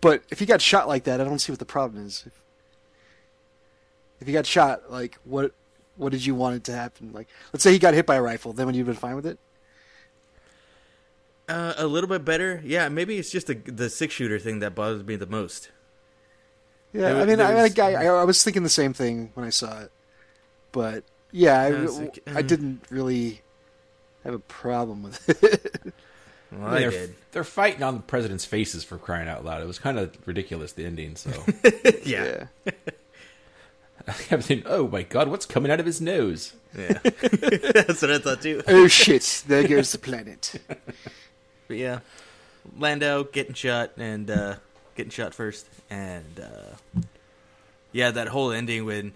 But 0.00 0.22
if 0.30 0.38
he 0.38 0.46
got 0.46 0.60
shot 0.60 0.88
like 0.88 1.04
that, 1.04 1.20
I 1.20 1.24
don't 1.24 1.38
see 1.38 1.52
what 1.52 1.58
the 1.58 1.64
problem 1.64 2.04
is. 2.06 2.24
If, 2.26 2.32
if 4.20 4.26
he 4.26 4.32
got 4.32 4.46
shot, 4.46 4.90
like 4.90 5.18
what 5.24 5.52
what 5.96 6.12
did 6.12 6.24
you 6.24 6.34
want 6.34 6.56
it 6.56 6.64
to 6.64 6.72
happen? 6.72 7.12
Like, 7.12 7.28
let's 7.52 7.62
say 7.62 7.72
he 7.72 7.78
got 7.78 7.94
hit 7.94 8.04
by 8.06 8.16
a 8.16 8.22
rifle, 8.22 8.52
then 8.52 8.66
would 8.66 8.74
you 8.76 8.80
have 8.80 8.86
been 8.86 8.96
fine 8.96 9.16
with 9.16 9.26
it? 9.26 9.38
Uh, 11.48 11.74
a 11.76 11.86
little 11.86 12.08
bit 12.08 12.24
better. 12.24 12.60
Yeah, 12.64 12.88
maybe 12.88 13.18
it's 13.18 13.30
just 13.30 13.46
the 13.46 13.54
the 13.54 13.88
six 13.88 14.14
shooter 14.14 14.38
thing 14.38 14.58
that 14.60 14.74
bothers 14.74 15.04
me 15.04 15.16
the 15.16 15.26
most. 15.26 15.70
Yeah, 16.92 17.12
There- 17.12 17.22
I 17.22 17.24
mean, 17.24 17.40
I, 17.40 17.54
was- 17.62 17.78
I, 17.78 17.92
I, 17.92 18.04
I 18.06 18.24
was 18.24 18.42
thinking 18.42 18.62
the 18.62 18.68
same 18.68 18.92
thing 18.92 19.30
when 19.34 19.46
I 19.46 19.50
saw 19.50 19.80
it, 19.82 19.92
but 20.72 21.04
yeah, 21.30 21.60
I, 21.60 21.66
I 21.66 21.70
like, 21.70 22.18
I 22.26 22.38
uh. 22.38 22.42
didn't 22.42 22.82
really 22.90 23.42
have 24.24 24.34
a 24.34 24.38
problem 24.40 25.02
with 25.04 25.28
it. 25.42 25.94
Well, 26.52 26.62
I 26.62 26.64
mean, 26.64 26.74
I 26.74 26.80
they're, 26.80 26.90
did. 26.90 27.14
they're 27.32 27.44
fighting 27.44 27.82
on 27.82 27.94
the 27.94 28.02
president's 28.02 28.44
faces 28.44 28.84
for 28.84 28.98
crying 28.98 29.28
out 29.28 29.44
loud. 29.44 29.62
It 29.62 29.66
was 29.66 29.78
kind 29.78 29.98
of 29.98 30.16
ridiculous, 30.26 30.72
the 30.72 30.86
ending. 30.86 31.16
So 31.16 31.30
Yeah, 32.04 32.46
I 34.08 34.12
kept 34.12 34.44
thinking, 34.44 34.66
oh 34.68 34.86
my 34.88 35.02
god, 35.02 35.28
what's 35.28 35.46
coming 35.46 35.70
out 35.72 35.80
of 35.80 35.86
his 35.86 36.00
nose? 36.00 36.54
yeah. 36.76 36.98
That's 37.02 38.02
what 38.02 38.10
I 38.12 38.18
thought 38.18 38.42
too. 38.42 38.62
oh 38.68 38.86
shit! 38.86 39.44
There 39.48 39.66
goes 39.66 39.90
the 39.92 39.98
planet. 39.98 40.54
But 41.68 41.76
yeah, 41.76 41.98
Lando 42.78 43.24
getting 43.24 43.54
shot 43.54 43.92
and 43.96 44.30
uh, 44.30 44.56
getting 44.94 45.10
shot 45.10 45.34
first, 45.34 45.66
and 45.90 46.38
uh, 46.40 47.00
yeah, 47.92 48.12
that 48.12 48.28
whole 48.28 48.52
ending 48.52 48.84
when 48.84 49.14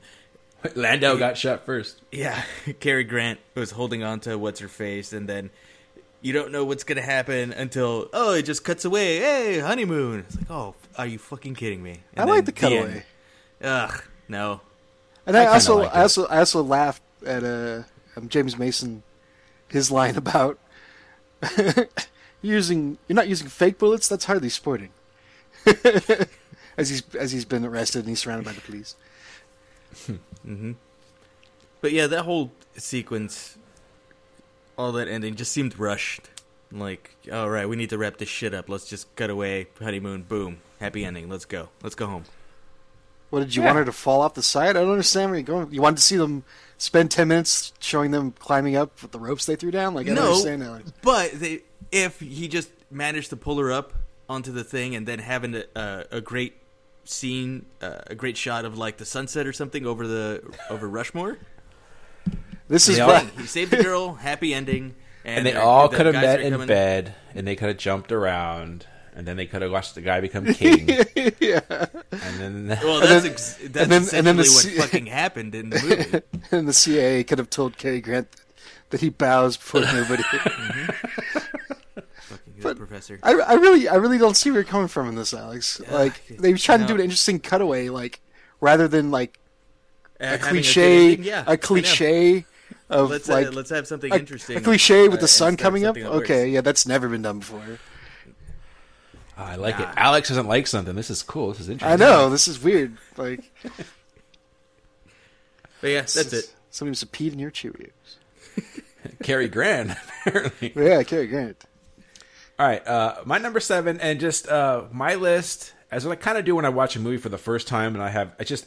Landau 0.74 1.14
got 1.16 1.38
shot 1.38 1.64
first. 1.64 2.00
yeah, 2.10 2.42
Cary 2.80 3.04
Grant 3.04 3.38
was 3.54 3.70
holding 3.70 4.02
on 4.02 4.18
to 4.20 4.36
what's 4.36 4.58
her 4.60 4.68
face, 4.68 5.12
and 5.12 5.28
then 5.28 5.50
you 6.20 6.32
don't 6.32 6.52
know 6.52 6.64
what's 6.64 6.84
gonna 6.84 7.02
happen 7.02 7.52
until 7.52 8.08
oh, 8.12 8.34
it 8.34 8.42
just 8.42 8.64
cuts 8.64 8.84
away. 8.84 9.18
Hey, 9.18 9.58
honeymoon. 9.58 10.20
It's 10.20 10.36
like 10.36 10.50
oh, 10.50 10.74
are 10.96 11.06
you 11.06 11.18
fucking 11.18 11.54
kidding 11.54 11.82
me? 11.82 12.00
I 12.16 12.24
like 12.24 12.44
the 12.44 12.52
cutaway, 12.52 12.92
end. 12.92 13.02
Ugh, 13.62 14.02
no. 14.28 14.60
and 15.26 15.36
I 15.36 15.44
I, 15.44 15.46
also, 15.46 15.78
liked 15.78 15.94
I 15.96 16.02
also, 16.02 16.26
I 16.26 16.38
also 16.38 16.62
laughed 16.62 17.02
at 17.26 17.44
uh, 17.44 17.82
um, 18.16 18.28
James 18.28 18.58
Mason, 18.58 19.02
his 19.68 19.90
line 19.90 20.16
about 20.16 20.58
using 22.42 22.98
you're 23.08 23.16
not 23.16 23.28
using 23.28 23.48
fake 23.48 23.78
bullets. 23.78 24.08
That's 24.08 24.24
hardly 24.24 24.48
sporting. 24.48 24.90
as 26.76 26.88
he's 26.90 27.02
as 27.14 27.32
he's 27.32 27.44
been 27.44 27.64
arrested 27.64 28.00
and 28.00 28.08
he's 28.08 28.20
surrounded 28.20 28.44
by 28.44 28.52
the 28.52 28.60
police. 28.60 28.96
But 31.80 31.92
yeah, 31.92 32.06
that 32.06 32.24
whole 32.24 32.52
sequence, 32.76 33.56
all 34.80 34.92
that 34.92 35.08
ending 35.08 35.34
just 35.34 35.52
seemed 35.52 35.78
rushed. 35.78 36.22
Like, 36.72 37.14
all 37.30 37.50
right, 37.50 37.68
we 37.68 37.76
need 37.76 37.90
to 37.90 37.98
wrap 37.98 38.16
this 38.16 38.28
shit 38.28 38.54
up. 38.54 38.68
Let's 38.68 38.86
just 38.88 39.14
cut 39.16 39.28
away, 39.28 39.66
honeymoon, 39.78 40.22
boom, 40.22 40.58
happy 40.80 41.04
ending. 41.04 41.28
Let's 41.28 41.44
go. 41.44 41.68
Let's 41.82 41.94
go 41.94 42.06
home. 42.06 42.24
What 43.28 43.40
did 43.40 43.54
you 43.54 43.62
Yeah. 43.62 43.66
want 43.66 43.78
her 43.78 43.84
to 43.84 43.92
fall 43.92 44.22
off 44.22 44.34
the 44.34 44.42
side? 44.42 44.70
I 44.76 44.80
don't 44.80 44.90
understand 44.90 45.30
where 45.30 45.38
you're 45.38 45.44
going. 45.46 45.72
You 45.72 45.82
wanted 45.82 45.96
to 45.98 46.02
see 46.02 46.16
them 46.16 46.44
spend 46.78 47.10
ten 47.10 47.28
minutes 47.28 47.72
showing 47.78 48.10
them 48.10 48.32
climbing 48.38 48.74
up 48.76 49.02
with 49.02 49.10
the 49.12 49.18
ropes 49.20 49.44
they 49.46 49.56
threw 49.56 49.70
down. 49.70 49.94
Like 49.94 50.08
I 50.08 50.14
don't 50.14 50.24
understand 50.26 50.62
that. 50.62 50.82
but 51.02 51.32
they, 51.32 51.60
if 51.92 52.20
he 52.20 52.48
just 52.48 52.70
managed 52.90 53.30
to 53.30 53.36
pull 53.36 53.58
her 53.58 53.70
up 53.70 53.92
onto 54.28 54.50
the 54.50 54.64
thing 54.64 54.94
and 54.96 55.06
then 55.06 55.18
having 55.18 55.54
a, 55.56 55.64
a, 55.76 56.04
a 56.12 56.20
great 56.20 56.54
scene, 57.04 57.66
uh, 57.82 57.98
a 58.06 58.14
great 58.14 58.36
shot 58.36 58.64
of 58.64 58.78
like 58.78 58.96
the 58.96 59.04
sunset 59.04 59.46
or 59.46 59.52
something 59.52 59.84
over 59.86 60.06
the 60.06 60.42
over 60.70 60.88
Rushmore. 60.88 61.36
This 62.70 62.88
is 62.88 62.98
what 62.98 63.24
He 63.36 63.46
saved 63.46 63.72
the 63.72 63.82
girl, 63.82 64.14
happy 64.14 64.54
ending, 64.54 64.94
and, 65.24 65.38
And 65.38 65.46
they 65.46 65.54
all 65.54 65.88
could 65.88 66.06
have 66.06 66.14
met 66.14 66.40
in 66.40 66.52
coming- 66.52 66.68
bed, 66.68 67.14
and 67.34 67.46
they 67.46 67.56
could 67.56 67.68
have 67.68 67.76
jumped 67.78 68.12
around, 68.12 68.86
and 69.14 69.26
then 69.26 69.36
they 69.36 69.46
could 69.46 69.62
have 69.62 69.72
watched 69.72 69.94
the 69.96 70.00
guy 70.00 70.20
become 70.20 70.46
king. 70.54 70.88
yeah. 71.40 71.60
And 72.12 72.40
then 72.40 72.78
Well, 72.82 73.00
that's 73.06 73.26
ex- 73.26 73.56
that's 73.60 73.64
and 73.64 73.74
then- 73.92 74.02
and 74.14 74.26
then 74.26 74.36
the 74.36 74.42
essentially 74.44 74.78
what 74.78 74.88
C- 74.88 74.92
fucking 74.92 75.06
happened 75.06 75.54
in 75.54 75.70
the 75.70 75.80
movie. 75.82 76.22
and 76.56 76.68
the 76.68 76.72
CIA 76.72 77.24
could 77.24 77.38
have 77.38 77.50
told 77.50 77.76
Cary 77.76 78.00
Grant 78.00 78.28
that 78.90 79.00
he 79.00 79.08
bows 79.10 79.56
before 79.56 79.82
nobody. 79.82 80.22
Fucking 80.22 80.94
good 82.54 82.62
But- 82.62 82.76
professor. 82.78 83.18
I, 83.22 83.32
I 83.34 83.54
really, 83.54 83.88
I 83.88 83.96
really 83.96 84.18
don't 84.18 84.36
see 84.36 84.50
where 84.50 84.60
you're 84.60 84.64
coming 84.68 84.88
from 84.88 85.08
in 85.08 85.14
this, 85.16 85.34
Alex. 85.34 85.80
Like 85.90 86.26
they 86.28 86.52
tried 86.54 86.78
to 86.78 86.86
do 86.86 86.94
an 86.94 87.00
interesting 87.00 87.40
cutaway, 87.40 87.88
like 87.88 88.20
rather 88.60 88.86
than 88.88 89.10
like 89.10 89.38
Uh, 90.20 90.34
a 90.34 90.38
cliche, 90.38 91.12
ending? 91.12 91.24
yeah, 91.24 91.44
a 91.46 91.56
cliche 91.56 92.44
of 92.90 93.08
Let's 93.10 93.28
uh, 93.28 93.32
like 93.32 93.54
let's 93.54 93.70
have 93.70 93.86
something 93.86 94.12
a, 94.12 94.16
interesting. 94.16 94.56
a 94.58 94.60
cliche 94.60 95.08
with 95.08 95.18
uh, 95.18 95.22
the 95.22 95.28
sun 95.28 95.56
coming 95.56 95.84
up. 95.86 95.94
something 95.96 96.12
works. 96.12 96.30
Okay, 96.30 96.48
yeah, 96.48 96.60
that's 96.60 96.86
never 96.86 97.08
been 97.08 97.22
done 97.22 97.38
before. 97.38 97.62
Oh, 99.38 99.42
I 99.42 99.54
like 99.56 99.78
Nah. 99.78 99.88
it. 99.90 99.94
Alex 99.96 100.28
doesn't 100.28 100.48
like 100.48 100.66
something. 100.66 100.94
This 100.94 101.08
is 101.08 101.22
cool. 101.22 101.48
This 101.52 101.60
is 101.60 101.68
interesting. 101.70 101.92
I 102.02 102.04
know 102.04 102.28
this 102.28 102.46
is 102.48 102.62
weird. 102.62 102.96
Like 103.16 103.50
But 105.80 105.88
yeah, 105.90 106.00
that's 106.02 106.32
it. 106.32 106.54
Somebody 106.70 106.90
must 106.90 107.00
have 107.00 107.12
peed 107.12 107.32
in 107.32 107.38
your 107.38 107.50
Cheerios. 107.50 107.90
Cary 109.22 109.48
Grant, 109.48 109.92
apparently. 110.26 110.72
Yeah, 110.76 111.02
Cary 111.04 111.26
Grant. 111.26 111.64
All 112.58 112.66
right, 112.66 112.86
uh, 112.86 113.22
my 113.24 113.38
number 113.38 113.60
seven, 113.60 113.98
and 114.00 114.20
just 114.20 114.46
uh, 114.46 114.84
my 114.92 115.14
list, 115.14 115.72
as 115.90 116.04
what 116.04 116.12
I 116.12 116.16
kind 116.16 116.36
of 116.36 116.44
do 116.44 116.54
when 116.56 116.66
I 116.66 116.68
watch 116.68 116.94
a 116.96 117.00
movie 117.00 117.16
for 117.16 117.30
the 117.30 117.38
first 117.38 117.66
time, 117.66 117.94
and 117.94 118.02
I 118.04 118.10
have 118.10 118.34
I 118.38 118.44
just 118.44 118.66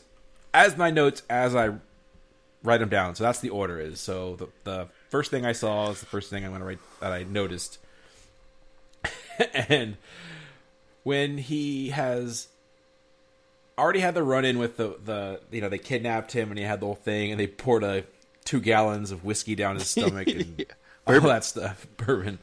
as 0.53 0.75
my 0.75 0.89
notes 0.89 1.22
as 1.30 1.56
I 1.56 1.75
write 2.63 2.79
them 2.79 2.89
down. 2.89 3.15
So 3.15 3.24
that's 3.24 3.39
the 3.39 3.50
order 3.50 3.79
is. 3.79 4.00
So 4.00 4.36
the 4.38 4.48
the 4.63 4.88
first 5.10 5.29
thing 5.32 5.46
I 5.46 5.51
saw 5.51 5.89
is 5.91 6.00
the 6.00 6.05
first 6.05 6.29
thing 6.29 6.43
I'm 6.43 6.51
going 6.51 6.62
to 6.62 6.67
write 6.67 6.79
that 7.01 7.12
I 7.12 7.24
noticed, 7.24 7.77
and 9.70 9.98
when 11.03 11.38
he 11.38 11.89
has 11.89 12.48
already 13.77 14.00
had 14.00 14.13
the 14.13 14.24
run 14.24 14.46
in 14.46 14.60
with 14.60 14.77
the 14.77 14.98
the 15.03 15.41
you 15.51 15.60
know 15.62 15.70
they 15.70 15.77
kidnapped 15.79 16.32
him 16.32 16.50
and 16.50 16.58
he 16.60 16.63
had 16.65 16.79
the 16.79 16.86
whole 16.86 16.96
thing 16.96 17.32
and 17.32 17.39
they 17.39 17.48
poured 17.48 17.84
a 17.84 18.03
two 18.46 18.60
gallons 18.62 19.10
of 19.12 19.24
whiskey 19.24 19.55
down 19.55 19.75
his 19.75 19.88
stomach 19.88 20.27
and 20.29 20.55
Yeah. 20.60 20.65
all 21.08 21.20
that 21.22 21.43
stuff 21.43 21.88
bourbon 21.98 22.38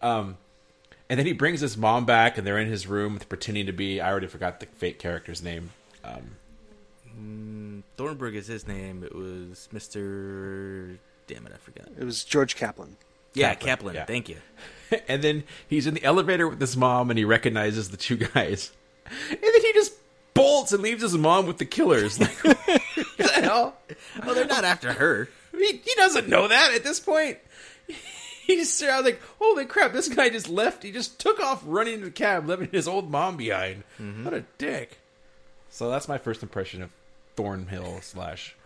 um 0.00 0.36
and 1.10 1.18
then 1.18 1.26
he 1.26 1.32
brings 1.34 1.60
his 1.60 1.76
mom 1.76 2.06
back 2.06 2.38
and 2.38 2.46
they're 2.46 2.58
in 2.58 2.68
his 2.68 2.86
room 2.86 3.18
pretending 3.28 3.66
to 3.66 3.72
be 3.72 4.00
i 4.00 4.10
already 4.10 4.26
forgot 4.26 4.58
the 4.60 4.66
fake 4.66 4.98
character's 4.98 5.42
name 5.42 5.70
um 6.02 6.36
Mm, 7.18 7.82
Thornburg 7.96 8.34
is 8.36 8.46
his 8.46 8.66
name. 8.66 9.02
It 9.04 9.14
was 9.14 9.68
Mister. 9.72 10.98
Damn 11.26 11.46
it, 11.46 11.52
I 11.54 11.58
forgot. 11.58 11.88
It 11.98 12.04
was 12.04 12.24
George 12.24 12.56
Kaplan. 12.56 12.96
Yeah, 13.34 13.54
Kaplan, 13.54 13.68
Kaplan. 13.68 13.94
yeah. 13.94 14.04
Thank 14.06 14.28
you. 14.28 14.36
and 15.08 15.22
then 15.22 15.44
he's 15.68 15.86
in 15.86 15.94
the 15.94 16.02
elevator 16.02 16.48
with 16.48 16.60
his 16.60 16.76
mom 16.76 17.10
and 17.10 17.18
he 17.18 17.24
recognizes 17.24 17.90
the 17.90 17.96
two 17.96 18.16
guys 18.34 18.72
and 19.28 19.38
then 19.40 19.60
he 19.62 19.72
just 19.72 19.92
bolts 20.34 20.72
and 20.72 20.82
leaves 20.82 21.02
his 21.02 21.16
mom 21.16 21.46
with 21.46 21.58
the 21.58 21.64
killers 21.64 22.18
like 22.20 22.32
what 22.44 22.58
the 23.16 23.28
hell 23.42 23.76
Oh, 24.24 24.34
they're 24.34 24.46
not 24.46 24.64
after 24.64 24.92
her. 24.92 25.28
He, 25.52 25.80
he 25.84 25.92
doesn't 25.96 26.28
know 26.28 26.48
that 26.48 26.72
at 26.74 26.82
this 26.82 26.98
point. 27.00 27.38
He's 28.46 28.82
I 28.82 28.96
was 28.96 29.04
like, 29.04 29.20
holy 29.38 29.64
crap! 29.64 29.92
This 29.92 30.08
guy 30.08 30.28
just 30.28 30.48
left. 30.48 30.82
He 30.82 30.90
just 30.90 31.20
took 31.20 31.38
off 31.38 31.62
running 31.64 32.00
to 32.00 32.06
the 32.06 32.10
cab, 32.10 32.48
leaving 32.48 32.70
his 32.72 32.88
old 32.88 33.10
mom 33.10 33.36
behind. 33.36 33.84
Mm-hmm. 34.00 34.24
What 34.24 34.34
a 34.34 34.44
dick! 34.58 34.98
So 35.68 35.88
that's 35.88 36.08
my 36.08 36.18
first 36.18 36.42
impression 36.42 36.82
of 36.82 36.90
Thornhill 37.36 38.00
slash 38.02 38.56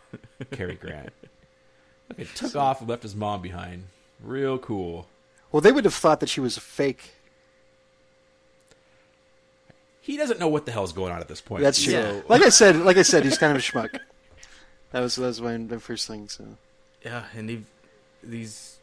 Cary 0.51 0.75
Grant. 0.75 1.13
Look, 2.09 2.19
he 2.19 2.25
took 2.35 2.55
off 2.57 2.81
and 2.81 2.89
left 2.89 3.03
his 3.03 3.15
mom 3.15 3.41
behind. 3.43 3.85
Real 4.23 4.59
cool. 4.59 5.07
Well, 5.51 5.61
they 5.61 5.73
would 5.73 5.85
have 5.85 5.95
thought 5.95 6.21
that 6.21 6.29
she 6.29 6.41
was 6.41 6.57
a 6.57 6.61
fake. 6.61 7.15
He 10.01 10.17
doesn't 10.17 10.39
know 10.39 10.49
what 10.49 10.67
the 10.67 10.73
hell's 10.73 10.93
going 10.93 11.13
on 11.13 11.21
at 11.21 11.29
this 11.29 11.41
point. 11.41 11.63
That's 11.63 11.83
true. 11.83 11.95
Yeah. 11.95 12.21
Like 12.29 12.43
I 12.43 12.51
said, 12.51 12.77
like 12.77 12.99
I 12.99 13.03
said, 13.03 13.25
he's 13.25 13.39
kind 13.39 13.53
of 13.53 13.59
a 13.59 13.63
schmuck. 13.63 13.99
That 14.93 15.01
was 15.01 15.17
that 15.17 15.27
was 15.27 15.41
my, 15.41 15.57
my 15.57 15.79
first 15.79 16.07
thing. 16.07 16.29
So 16.29 16.45
Yeah, 17.05 17.25
and 17.35 17.65
these. 18.23 18.79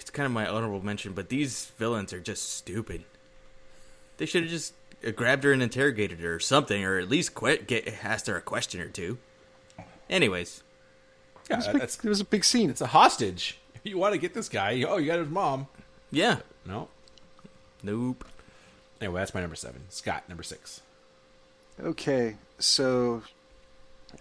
It's 0.00 0.10
kind 0.10 0.26
of 0.26 0.32
my 0.32 0.46
honorable 0.46 0.84
mention, 0.84 1.12
but 1.14 1.30
these 1.30 1.72
villains 1.78 2.12
are 2.12 2.20
just 2.20 2.54
stupid. 2.54 3.04
They 4.18 4.26
should 4.26 4.42
have 4.42 4.50
just 4.50 4.74
grabbed 5.16 5.44
her 5.44 5.52
and 5.52 5.62
interrogated 5.62 6.20
her 6.20 6.34
or 6.34 6.40
something, 6.40 6.84
or 6.84 6.98
at 6.98 7.08
least 7.08 7.34
que- 7.34 7.58
get 7.58 8.04
asked 8.04 8.26
her 8.26 8.36
a 8.36 8.40
question 8.42 8.80
or 8.80 8.88
two. 8.88 9.18
Anyways, 10.10 10.62
Yeah, 11.48 11.54
it 11.54 11.58
was, 11.58 11.66
a 11.66 11.72
big, 11.72 11.80
that's, 11.80 12.04
it 12.04 12.08
was 12.08 12.20
a 12.20 12.24
big 12.24 12.44
scene. 12.44 12.70
it's 12.70 12.80
a 12.80 12.88
hostage. 12.88 13.58
You 13.84 13.98
want 13.98 14.12
to 14.14 14.18
get 14.18 14.34
this 14.34 14.48
guy? 14.48 14.82
Oh, 14.88 14.96
you 14.96 15.06
got 15.06 15.18
his 15.18 15.28
mom. 15.28 15.68
yeah, 16.10 16.40
No. 16.66 16.88
nope. 17.82 18.24
Anyway, 19.00 19.20
that's 19.20 19.32
my 19.34 19.40
number 19.40 19.54
seven. 19.56 19.82
Scott, 19.90 20.24
number 20.28 20.42
six. 20.42 20.80
Okay, 21.80 22.36
so 22.58 23.22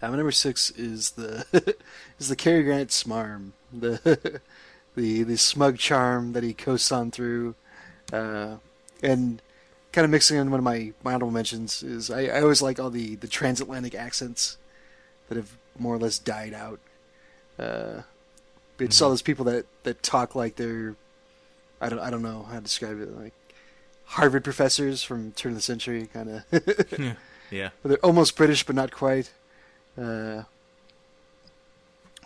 uh, 0.01 0.10
my 0.12 0.15
number 0.17 0.31
six 0.31 0.69
is 0.72 1.12
the 1.12 1.43
is 2.19 2.29
the 2.29 2.36
Cary 2.36 2.62
Grant 2.62 2.91
smarm, 2.91 3.51
the 3.74 4.39
the 4.96 5.24
the 5.24 5.38
smug 5.38 5.79
charm 5.79 6.34
that 6.34 6.43
he 6.43 6.53
coasts 6.53 6.91
on 6.91 7.10
through, 7.10 7.55
uh, 8.13 8.57
and 9.01 9.41
kind 9.97 10.05
of 10.05 10.11
mixing 10.11 10.37
in 10.37 10.51
one 10.51 10.59
of 10.59 10.63
my, 10.63 10.93
my 11.03 11.15
honorable 11.15 11.31
mentions 11.31 11.81
is 11.81 12.11
I, 12.11 12.25
I 12.25 12.41
always 12.41 12.61
like 12.61 12.79
all 12.79 12.91
the 12.91 13.15
the 13.15 13.27
transatlantic 13.27 13.95
accents 13.95 14.57
that 15.27 15.37
have 15.37 15.57
more 15.79 15.95
or 15.95 15.97
less 15.97 16.19
died 16.19 16.53
out. 16.53 16.79
Uh, 17.57 18.01
it's 18.77 19.01
all 19.01 19.09
those 19.09 19.23
people 19.23 19.43
that 19.45 19.65
that 19.85 20.03
talk 20.03 20.35
like 20.35 20.55
they're 20.55 20.95
I 21.81 21.89
don't 21.89 21.97
I 21.97 22.11
don't 22.11 22.21
know 22.21 22.43
how 22.43 22.57
to 22.57 22.61
describe 22.61 23.01
it 23.01 23.09
like 23.17 23.33
Harvard 24.05 24.43
professors 24.43 25.01
from 25.01 25.31
turn 25.31 25.53
of 25.53 25.57
the 25.57 25.61
century 25.63 26.07
kind 26.13 26.43
of. 26.51 27.15
Yeah, 27.49 27.69
They're 27.81 27.97
almost 28.05 28.35
British, 28.35 28.65
but 28.65 28.75
not 28.75 28.91
quite. 28.91 29.31
Uh, 29.97 30.43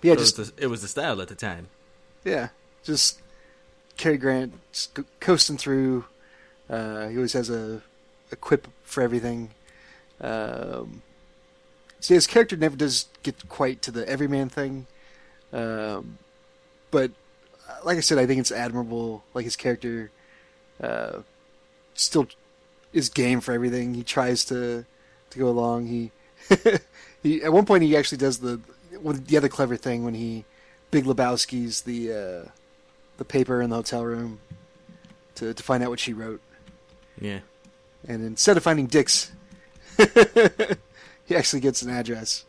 yeah, 0.02 0.14
it 0.14 0.18
was, 0.20 0.34
just 0.34 0.58
the, 0.58 0.64
it 0.64 0.68
was 0.68 0.82
the 0.82 0.88
style 0.90 1.22
at 1.22 1.28
the 1.28 1.36
time. 1.36 1.68
yeah, 2.26 2.50
just 2.84 3.22
Cary 3.98 4.18
Grant 4.18 4.56
just 4.74 5.00
coasting 5.22 5.58
through. 5.58 6.06
Uh, 6.72 7.10
he 7.10 7.18
always 7.18 7.34
has 7.34 7.50
a, 7.50 7.82
a 8.32 8.36
quip 8.38 8.68
for 8.84 9.04
everything. 9.04 9.50
Um, 10.22 11.02
see, 12.00 12.14
his 12.14 12.28
character 12.28 12.56
never 12.56 12.78
does 12.78 13.08
get 13.24 13.50
quite 13.50 13.82
to 13.82 13.92
the 13.92 14.08
everyman 14.08 14.48
thing. 14.48 14.88
Um, 15.52 16.18
but 16.90 17.12
uh, 17.68 17.76
like 17.84 17.98
I 17.98 18.02
said, 18.02 18.18
I 18.18 18.26
think 18.26 18.40
it's 18.40 18.52
admirable. 18.52 19.24
Like 19.34 19.44
his 19.44 19.58
character 19.58 20.12
uh, 20.82 21.20
still 21.94 22.28
is 22.94 23.10
game 23.10 23.42
for 23.42 23.54
everything. 23.54 23.94
He 23.94 24.04
tries 24.04 24.46
to 24.46 24.86
to 25.30 25.40
go 25.40 25.50
along. 25.50 25.88
He 25.88 26.12
he 27.24 27.44
at 27.44 27.52
one 27.52 27.66
point 27.66 27.84
he 27.84 27.98
actually 27.98 28.18
does 28.18 28.40
the 28.40 28.62
the 29.04 29.38
other 29.38 29.50
clever 29.50 29.76
thing 29.76 30.06
when 30.06 30.14
he 30.14 30.46
Big 30.90 31.06
Lebowski's 31.06 31.82
the 31.82 32.12
uh, 32.12 32.50
the 33.18 33.26
paper 33.26 33.62
in 33.62 33.70
the 33.70 33.78
hotel 33.78 34.06
room 34.06 34.40
to 35.36 35.54
to 35.54 35.64
find 35.64 35.84
out 35.84 35.90
what 35.90 36.00
she 36.00 36.14
wrote. 36.14 36.42
Yeah. 37.22 37.40
And 38.08 38.26
instead 38.26 38.58
of 38.58 38.64
finding 38.64 38.88
Dick's, 38.88 39.32
he 41.26 41.36
actually 41.36 41.60
gets 41.62 41.82
an 41.84 41.90
address. 41.92 42.44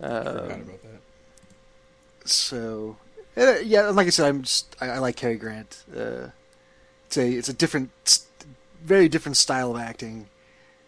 Forgot 0.00 0.26
Um, 0.26 0.36
about 0.62 0.82
that. 0.84 1.00
so 2.24 2.96
uh, 3.36 3.56
yeah, 3.64 3.88
like 3.88 4.06
I 4.06 4.10
said, 4.10 4.26
I'm 4.28 4.42
just 4.42 4.74
I, 4.80 4.86
I 4.90 4.98
like 4.98 5.16
Cary 5.16 5.36
Grant. 5.36 5.82
Uh, 5.94 6.28
it's 7.06 7.16
a 7.16 7.28
it's 7.28 7.48
a 7.48 7.52
different, 7.52 7.90
very 8.84 9.08
different 9.08 9.36
style 9.36 9.72
of 9.74 9.80
acting, 9.80 10.28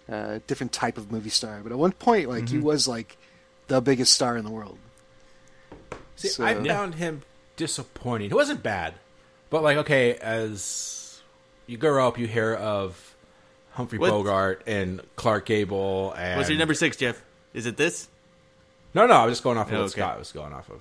uh, 0.09 0.39
different 0.47 0.73
type 0.73 0.97
of 0.99 1.11
movie 1.11 1.31
star. 1.31 1.61
But 1.63 1.73
at 1.73 1.79
one 1.79 1.93
point, 1.93 2.29
like 2.29 2.49
he 2.49 2.59
was 2.59 2.87
like 2.87 3.17
the 3.67 3.81
biggest 3.81 4.13
star 4.13 4.37
in 4.37 4.45
the 4.45 4.51
world. 4.51 4.79
See, 6.17 6.29
So- 6.29 6.45
I 6.45 6.57
Yeah. 6.59 6.75
found 6.75 6.95
him 6.97 7.23
disappointing. 7.57 8.31
It 8.31 8.35
wasn't 8.35 8.63
bad, 8.63 8.95
but 9.49 9.63
like, 9.65 9.77
okay, 9.79 10.15
as 10.17 11.00
you 11.71 11.77
grow 11.77 12.07
up, 12.09 12.19
you 12.19 12.27
hear 12.27 12.55
of 12.55 13.15
Humphrey 13.73 13.99
What- 13.99 14.11
Bogart 14.11 14.63
and 14.67 15.01
Clark 15.17 15.47
Gable. 15.47 16.13
And 16.17 16.37
What's 16.37 16.49
your 16.51 16.59
number 16.59 16.75
six, 16.75 16.97
Jeff? 16.97 17.23
Is 17.55 17.67
it 17.67 17.77
this? 17.77 18.09
No, 18.93 19.07
no, 19.07 19.15
I 19.15 19.25
was 19.25 19.33
just 19.33 19.45
going 19.45 19.57
off 19.57 19.69
of 19.69 19.75
Oh, 19.75 19.77
what 19.83 19.85
okay. 19.93 20.01
Scott 20.01 20.19
was 20.19 20.33
going 20.33 20.53
off 20.53 20.69
of. 20.71 20.81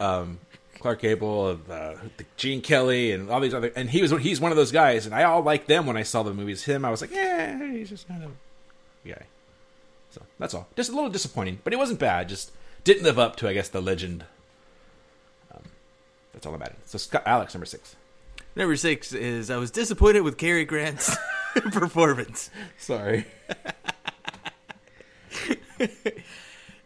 Um, 0.00 0.38
Clark 0.80 1.00
Gable, 1.02 1.50
and, 1.50 1.70
uh, 1.70 1.94
the 2.16 2.24
Gene 2.36 2.62
Kelly, 2.62 3.12
and 3.12 3.28
all 3.30 3.40
these 3.40 3.52
other, 3.52 3.70
and 3.76 3.90
he 3.90 4.00
was 4.00 4.10
he's 4.22 4.40
one 4.40 4.50
of 4.52 4.56
those 4.56 4.70
guys, 4.72 5.04
and 5.06 5.14
I 5.14 5.24
all 5.24 5.42
liked 5.42 5.66
them 5.68 5.86
when 5.86 5.96
I 5.96 6.04
saw 6.04 6.22
the 6.22 6.32
movies. 6.32 6.64
Him, 6.64 6.84
I 6.84 6.90
was 6.90 7.00
like, 7.00 7.10
yeah, 7.10 7.70
he's 7.72 7.90
just 7.90 8.06
kind 8.08 8.22
of 8.22 8.30
guy. 9.04 9.24
So 10.10 10.22
that's 10.38 10.54
all. 10.54 10.68
Just 10.76 10.90
a 10.90 10.94
little 10.94 11.10
disappointing, 11.10 11.58
but 11.64 11.72
it 11.72 11.76
wasn't 11.76 11.98
bad. 11.98 12.28
Just 12.28 12.52
didn't 12.84 13.02
live 13.02 13.18
up 13.18 13.36
to, 13.36 13.48
I 13.48 13.52
guess, 13.54 13.68
the 13.68 13.82
legend. 13.82 14.24
Um, 15.54 15.62
that's 16.32 16.46
all 16.46 16.54
about 16.54 16.68
it. 16.68 16.76
So 16.86 16.96
Scott, 16.96 17.24
Alex, 17.26 17.52
number 17.54 17.66
six. 17.66 17.96
Number 18.56 18.76
six 18.76 19.12
is 19.12 19.50
I 19.50 19.56
was 19.56 19.70
disappointed 19.70 20.20
with 20.20 20.36
Cary 20.36 20.64
Grant's 20.64 21.16
performance. 21.54 22.50
Sorry. 22.76 23.26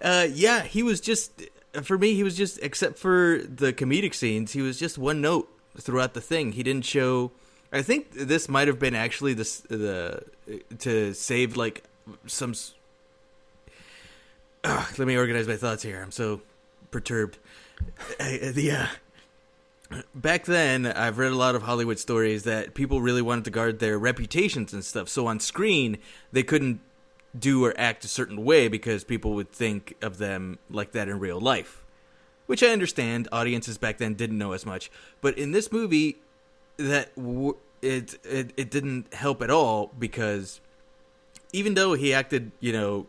Uh, 0.03 0.27
yeah, 0.33 0.63
he 0.63 0.83
was 0.83 1.01
just 1.01 1.45
for 1.83 1.97
me. 1.97 2.15
He 2.15 2.25
was 2.25 2.37
just 2.37 2.59
except 2.61 2.99
for 2.99 3.41
the 3.49 3.73
comedic 3.73 4.15
scenes, 4.15 4.53
he 4.53 4.61
was 4.61 4.79
just 4.79 4.99
one 4.99 5.21
note 5.21 5.49
throughout 5.79 6.15
the 6.15 6.21
thing. 6.21 6.53
He 6.53 6.63
didn't 6.63 6.85
show. 6.85 7.31
I 7.73 7.83
think 7.83 8.13
this 8.13 8.49
might 8.49 8.69
have 8.69 8.79
been 8.79 8.95
actually 8.95 9.35
the 9.35 9.45
the 9.69 10.25
to 10.81 11.15
save 11.15 11.57
like 11.57 11.85
some. 12.27 12.55
Ugh, 14.65 14.99
let 14.99 15.09
me 15.09 15.17
organize 15.17 15.47
my 15.47 15.57
thoughts 15.57 15.83
here. 15.83 16.03
I'm 16.03 16.11
so 16.11 16.41
perturbed. 16.91 17.39
Uh, 18.21 18.53
the 18.53 18.73
uh, 18.73 18.87
back 20.15 20.45
then, 20.45 20.87
I've 20.87 21.19
read 21.19 21.33
a 21.33 21.37
lot 21.37 21.55
of 21.55 21.63
Hollywood 21.63 21.99
stories 21.99 22.45
that 22.45 22.75
people 22.75 23.01
really 23.01 23.23
wanted 23.23 23.45
to 23.45 23.51
guard 23.51 23.79
their 23.79 23.99
reputations 23.99 24.73
and 24.73 24.85
stuff. 24.85 25.09
So 25.09 25.27
on 25.27 25.41
screen, 25.41 25.99
they 26.31 26.43
couldn't 26.43 26.81
do 27.39 27.65
or 27.65 27.75
act 27.79 28.05
a 28.05 28.09
certain 28.09 28.45
way 28.45 28.69
because 28.69 29.05
people 29.05 29.33
would 29.35 29.51
think 29.51 29.95
of 30.03 30.19
them 30.19 30.59
like 30.71 30.93
that 30.93 31.09
in 31.09 31.19
real 31.19 31.41
life. 31.41 31.83
Which 32.47 32.63
I 32.63 32.69
understand. 32.69 33.29
Audiences 33.33 33.79
back 33.79 33.99
then 33.99 34.15
didn't 34.15 34.39
know 34.39 34.53
as 34.53 34.67
much, 34.67 34.91
but 35.21 35.39
in 35.39 35.53
this 35.53 35.73
movie, 35.73 36.19
that 36.77 37.15
w- 37.17 37.57
it 37.81 38.19
it 38.25 38.53
it 38.57 38.71
didn't 38.71 39.15
help 39.15 39.43
at 39.43 39.51
all 39.51 39.93
because 39.99 40.61
even 41.53 41.75
though 41.75 41.95
he 41.95 42.13
acted, 42.13 42.51
you 42.61 42.73
know, 42.73 43.07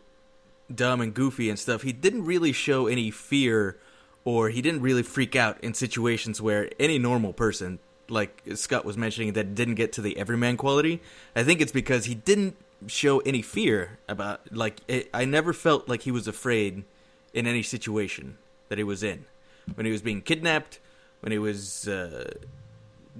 dumb 0.72 1.00
and 1.00 1.12
goofy 1.12 1.50
and 1.50 1.58
stuff, 1.58 1.82
he 1.82 1.92
didn't 1.92 2.24
really 2.24 2.52
show 2.52 2.86
any 2.86 3.10
fear 3.10 3.76
or 4.24 4.48
he 4.50 4.62
didn't 4.62 4.80
really 4.80 5.02
freak 5.02 5.36
out 5.36 5.62
in 5.62 5.74
situations 5.74 6.40
where 6.40 6.70
any 6.78 6.98
normal 6.98 7.32
person, 7.32 7.78
like 8.08 8.42
Scott 8.54 8.84
was 8.84 8.96
mentioning, 8.96 9.34
that 9.34 9.54
didn't 9.54 9.74
get 9.74 9.92
to 9.94 10.00
the 10.00 10.16
everyman 10.16 10.56
quality. 10.56 11.00
I 11.36 11.44
think 11.44 11.60
it's 11.60 11.72
because 11.72 12.06
he 12.06 12.14
didn't 12.14 12.56
show 12.86 13.20
any 13.20 13.42
fear 13.42 13.98
about, 14.08 14.40
like, 14.50 14.80
it, 14.88 15.08
I 15.12 15.24
never 15.24 15.52
felt 15.52 15.88
like 15.88 16.02
he 16.02 16.10
was 16.10 16.26
afraid 16.26 16.84
in 17.32 17.46
any 17.46 17.62
situation 17.62 18.38
that 18.68 18.78
he 18.78 18.84
was 18.84 19.02
in. 19.02 19.26
When 19.74 19.86
he 19.86 19.92
was 19.92 20.02
being 20.02 20.20
kidnapped, 20.22 20.78
when 21.20 21.32
he 21.32 21.38
was 21.38 21.88
uh, 21.88 22.32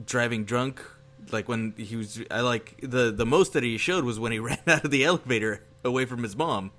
driving 0.06 0.44
drunk, 0.44 0.82
like 1.32 1.48
when 1.48 1.72
he 1.76 1.96
was, 1.96 2.22
I 2.30 2.40
like 2.40 2.76
the 2.82 3.10
the 3.10 3.24
most 3.24 3.54
that 3.54 3.62
he 3.62 3.78
showed 3.78 4.04
was 4.04 4.18
when 4.20 4.32
he 4.32 4.38
ran 4.50 4.58
out 4.66 4.84
of 4.84 4.90
the 4.90 5.04
elevator 5.04 5.62
away 5.82 6.04
from 6.04 6.22
his 6.22 6.36
mom, 6.36 6.70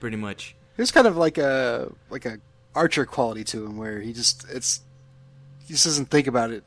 pretty 0.00 0.16
much. 0.16 0.56
it 0.76 0.80
was 0.80 0.90
kind 0.90 1.06
of 1.06 1.16
like 1.16 1.36
a 1.36 1.92
like 2.08 2.24
a 2.24 2.38
Archer 2.76 3.06
quality 3.06 3.42
to 3.44 3.64
him, 3.64 3.76
where 3.76 4.00
he 4.00 4.12
just 4.12 4.46
it's 4.50 4.80
he 5.66 5.72
just 5.74 5.84
doesn't 5.84 6.10
think 6.10 6.26
about 6.26 6.50
it. 6.50 6.62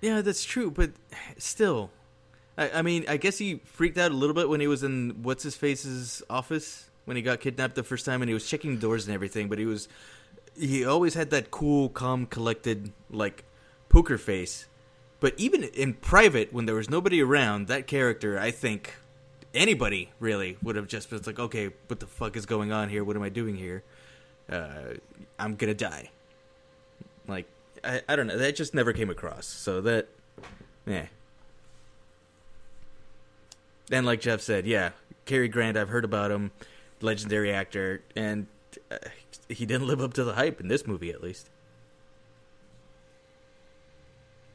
Yeah, 0.00 0.22
that's 0.22 0.44
true, 0.44 0.70
but 0.70 0.92
still, 1.38 1.90
I, 2.56 2.70
I 2.70 2.82
mean, 2.82 3.04
I 3.08 3.16
guess 3.16 3.38
he 3.38 3.60
freaked 3.64 3.98
out 3.98 4.12
a 4.12 4.14
little 4.14 4.34
bit 4.34 4.48
when 4.48 4.60
he 4.60 4.68
was 4.68 4.82
in 4.84 5.18
what's 5.22 5.42
his 5.42 5.56
face's 5.56 6.22
office 6.30 6.88
when 7.04 7.16
he 7.16 7.22
got 7.22 7.40
kidnapped 7.40 7.74
the 7.74 7.82
first 7.82 8.04
time, 8.04 8.22
and 8.22 8.28
he 8.28 8.34
was 8.34 8.48
checking 8.48 8.78
doors 8.78 9.06
and 9.06 9.14
everything. 9.14 9.48
But 9.48 9.58
he 9.58 9.66
was, 9.66 9.88
he 10.56 10.84
always 10.84 11.14
had 11.14 11.30
that 11.30 11.50
cool, 11.50 11.88
calm, 11.88 12.26
collected, 12.26 12.92
like 13.10 13.44
poker 13.88 14.18
face. 14.18 14.66
But 15.18 15.34
even 15.36 15.64
in 15.64 15.94
private, 15.94 16.52
when 16.52 16.66
there 16.66 16.76
was 16.76 16.88
nobody 16.88 17.20
around, 17.20 17.66
that 17.66 17.86
character, 17.86 18.38
I 18.38 18.50
think 18.50 18.94
anybody 19.54 20.10
really 20.20 20.56
would 20.62 20.76
have 20.76 20.88
just 20.88 21.10
been 21.10 21.20
like, 21.26 21.38
okay, 21.38 21.70
what 21.86 22.00
the 22.00 22.06
fuck 22.06 22.36
is 22.36 22.46
going 22.46 22.72
on 22.72 22.88
here? 22.88 23.04
What 23.04 23.16
am 23.16 23.22
I 23.22 23.28
doing 23.28 23.56
here? 23.56 23.82
Uh, 24.50 24.94
I'm 25.38 25.56
gonna 25.56 25.74
die. 25.74 26.10
Like, 27.26 27.46
I, 27.84 28.02
I 28.08 28.16
don't 28.16 28.26
know. 28.26 28.38
That 28.38 28.56
just 28.56 28.74
never 28.74 28.92
came 28.92 29.10
across. 29.10 29.46
So 29.46 29.80
that, 29.82 30.08
yeah. 30.86 31.06
And 33.90 34.04
like 34.06 34.20
Jeff 34.20 34.40
said, 34.40 34.66
yeah, 34.66 34.90
Cary 35.24 35.48
Grant, 35.48 35.76
I've 35.76 35.88
heard 35.88 36.04
about 36.04 36.30
him, 36.30 36.50
legendary 37.00 37.52
actor, 37.52 38.02
and 38.16 38.46
uh, 38.90 38.96
he 39.48 39.64
didn't 39.66 39.86
live 39.86 40.00
up 40.00 40.14
to 40.14 40.24
the 40.24 40.34
hype 40.34 40.60
in 40.60 40.68
this 40.68 40.86
movie, 40.86 41.10
at 41.10 41.22
least. 41.22 41.48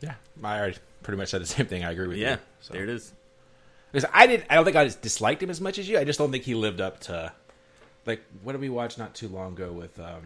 Yeah, 0.02 0.16
I 0.44 0.58
already 0.60 0.78
pretty 1.02 1.18
much 1.18 1.30
said 1.30 1.42
the 1.42 1.46
same 1.46 1.66
thing. 1.66 1.84
I 1.84 1.92
agree 1.92 2.08
with 2.08 2.18
you. 2.18 2.24
Yeah, 2.26 2.38
So. 2.62 2.74
there 2.74 2.84
it 2.84 2.90
is. 2.90 3.14
Because 3.94 4.10
I 4.14 4.26
didn't, 4.28 4.48
I 4.50 4.56
don't 4.56 4.66
think 4.66 4.76
I 4.76 4.84
just 4.86 5.02
disliked 5.02 5.42
him 5.42 5.50
as 5.52 5.62
much 5.62 5.78
as 5.78 5.88
you. 5.88 5.98
I 6.00 6.04
just 6.04 6.18
don't 6.20 6.32
think 6.32 6.44
he 6.44 6.56
lived 6.56 6.82
up 6.82 7.00
to, 7.02 7.32
like, 8.08 8.22
what 8.42 8.52
did 8.54 8.60
we 8.62 8.68
watch 8.70 8.98
not 8.98 9.14
too 9.14 9.28
long 9.28 9.54
ago 9.54 9.72
with 9.72 9.98
um, 10.00 10.24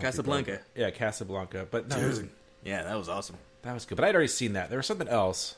Casablanca. 0.00 0.52
Bogart? 0.52 0.66
Yeah, 0.74 0.90
Casablanca. 0.90 1.68
But 1.70 1.88
no, 1.88 1.98
it 1.98 2.06
was, 2.06 2.22
Yeah, 2.64 2.82
that 2.82 2.96
was 2.96 3.08
awesome. 3.10 3.36
that 3.62 3.74
was 3.74 3.84
good. 3.84 3.96
But 3.96 4.04
I'd 4.06 4.14
already 4.14 4.28
seen 4.28 4.54
that. 4.54 4.70
There 4.70 4.78
was 4.78 4.86
something 4.86 5.06
else. 5.06 5.54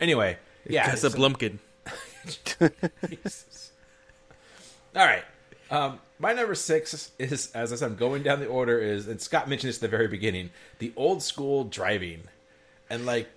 Anyway, 0.00 0.36
yeah. 0.68 0.92
so- 0.94 1.08
Casablanca. 1.08 1.52
Jesus. 3.08 3.70
All 4.96 5.06
right. 5.06 5.24
Um, 5.70 6.00
my 6.18 6.32
number 6.32 6.54
six 6.54 7.12
is, 7.18 7.52
as 7.52 7.72
I 7.72 7.76
said, 7.76 7.86
I'm 7.90 7.96
going 7.96 8.22
down 8.22 8.40
the 8.40 8.46
order. 8.46 8.78
Is 8.80 9.06
and 9.06 9.20
Scott 9.20 9.48
mentioned 9.48 9.68
this 9.68 9.76
at 9.76 9.82
the 9.82 9.88
very 9.88 10.08
beginning, 10.08 10.50
the 10.80 10.92
old 10.96 11.22
school 11.22 11.64
driving, 11.64 12.22
and 12.90 13.06
like, 13.06 13.28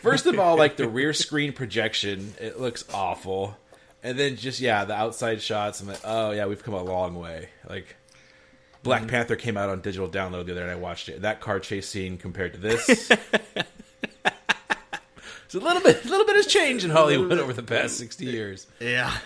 first 0.00 0.26
of 0.26 0.38
all, 0.38 0.56
like 0.56 0.76
the 0.76 0.88
rear 0.88 1.12
screen 1.12 1.52
projection, 1.52 2.34
it 2.40 2.60
looks 2.60 2.84
awful, 2.92 3.56
and 4.02 4.18
then 4.18 4.36
just 4.36 4.60
yeah, 4.60 4.84
the 4.84 4.94
outside 4.94 5.42
shots. 5.42 5.80
I'm 5.80 5.88
like, 5.88 6.00
oh 6.04 6.30
yeah, 6.30 6.46
we've 6.46 6.62
come 6.62 6.74
a 6.74 6.82
long 6.82 7.14
way. 7.14 7.48
Like, 7.68 7.96
Black 8.82 9.02
mm-hmm. 9.02 9.10
Panther 9.10 9.36
came 9.36 9.56
out 9.56 9.70
on 9.70 9.80
digital 9.80 10.08
download 10.08 10.46
the 10.46 10.52
other 10.52 10.54
day, 10.54 10.62
and 10.62 10.70
I 10.70 10.76
watched 10.76 11.08
it. 11.08 11.22
That 11.22 11.40
car 11.40 11.60
chase 11.60 11.88
scene 11.88 12.18
compared 12.18 12.54
to 12.54 12.60
this. 12.60 13.10
It's 15.54 15.62
a 15.62 15.64
little 15.64 15.82
bit, 15.82 16.04
a 16.04 16.08
little 16.08 16.26
bit 16.26 16.34
has 16.34 16.46
changed 16.46 16.84
in 16.84 16.90
Hollywood 16.90 17.38
over 17.38 17.52
the 17.52 17.62
past 17.62 17.96
sixty 17.96 18.24
years. 18.24 18.66
Yeah. 18.80 19.16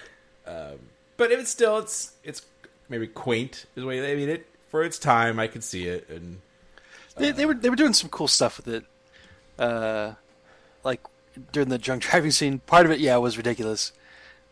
Um, 0.46 0.78
but 1.16 1.32
if 1.32 1.40
it's 1.40 1.50
still, 1.50 1.78
it's 1.78 2.12
it's 2.22 2.44
maybe 2.90 3.06
quaint 3.06 3.64
is 3.74 3.82
the 3.82 3.86
way 3.86 4.00
they 4.00 4.14
mean 4.14 4.28
it 4.28 4.46
for 4.68 4.84
its 4.84 4.98
time. 4.98 5.38
I 5.38 5.46
could 5.46 5.64
see 5.64 5.86
it, 5.86 6.06
and 6.10 6.42
They, 7.16 7.30
they 7.30 7.44
uh, 7.44 7.48
were 7.48 7.54
they 7.54 7.70
were 7.70 7.76
doing 7.76 7.94
some 7.94 8.10
cool 8.10 8.28
stuff 8.28 8.58
with 8.58 8.68
it. 8.68 8.84
Uh, 9.58 10.12
like 10.84 11.00
during 11.52 11.68
the 11.68 11.78
drunk 11.78 12.02
driving 12.10 12.30
scene, 12.30 12.58
part 12.60 12.86
of 12.86 12.92
it, 12.92 13.00
yeah, 13.00 13.16
was 13.16 13.36
ridiculous. 13.36 13.92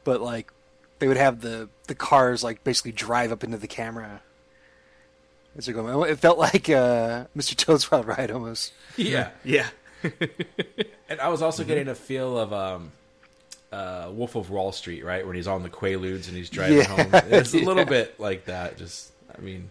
But 0.05 0.21
like, 0.21 0.53
they 0.99 1.09
would 1.09 1.16
have 1.16 1.40
the 1.40 1.69
the 1.87 1.95
cars 1.95 2.42
like 2.42 2.64
basically 2.64 2.92
drive 2.92 3.33
up 3.33 3.45
into 3.45 3.57
the 3.59 3.69
camera 3.69 4.23
as 5.57 5.66
they're 5.66 5.75
going. 5.75 6.11
It 6.11 6.19
felt 6.19 6.38
like 6.38 6.69
uh, 6.69 7.25
Mr. 7.37 7.57
Toad's 7.57 7.90
Wild 7.90 8.07
Ride 8.07 8.31
almost. 8.31 8.73
Yeah. 8.97 9.31
Yeah. 9.45 9.69
And 11.09 11.21
I 11.21 11.29
was 11.29 11.40
also 11.40 11.62
getting 11.62 11.87
a 11.87 11.95
feel 11.95 12.37
of 12.37 12.53
um, 12.53 12.90
uh, 13.71 14.11
Wolf 14.12 14.35
of 14.35 14.51
Wall 14.51 14.73
Street, 14.73 15.05
right, 15.05 15.25
when 15.25 15.37
he's 15.37 15.47
on 15.47 15.62
the 15.62 15.71
Quaaludes 15.71 16.27
and 16.27 16.37
he's 16.37 16.51
driving 16.51 16.79
Yeah, 16.79 16.85
home. 16.85 17.11
It's 17.31 17.55
a 17.55 17.59
little 17.59 17.85
yeah. 17.85 17.85
bit 17.85 18.19
like 18.19 18.47
that. 18.47 18.77
Just, 18.77 19.12
I 19.33 19.40
mean, 19.40 19.71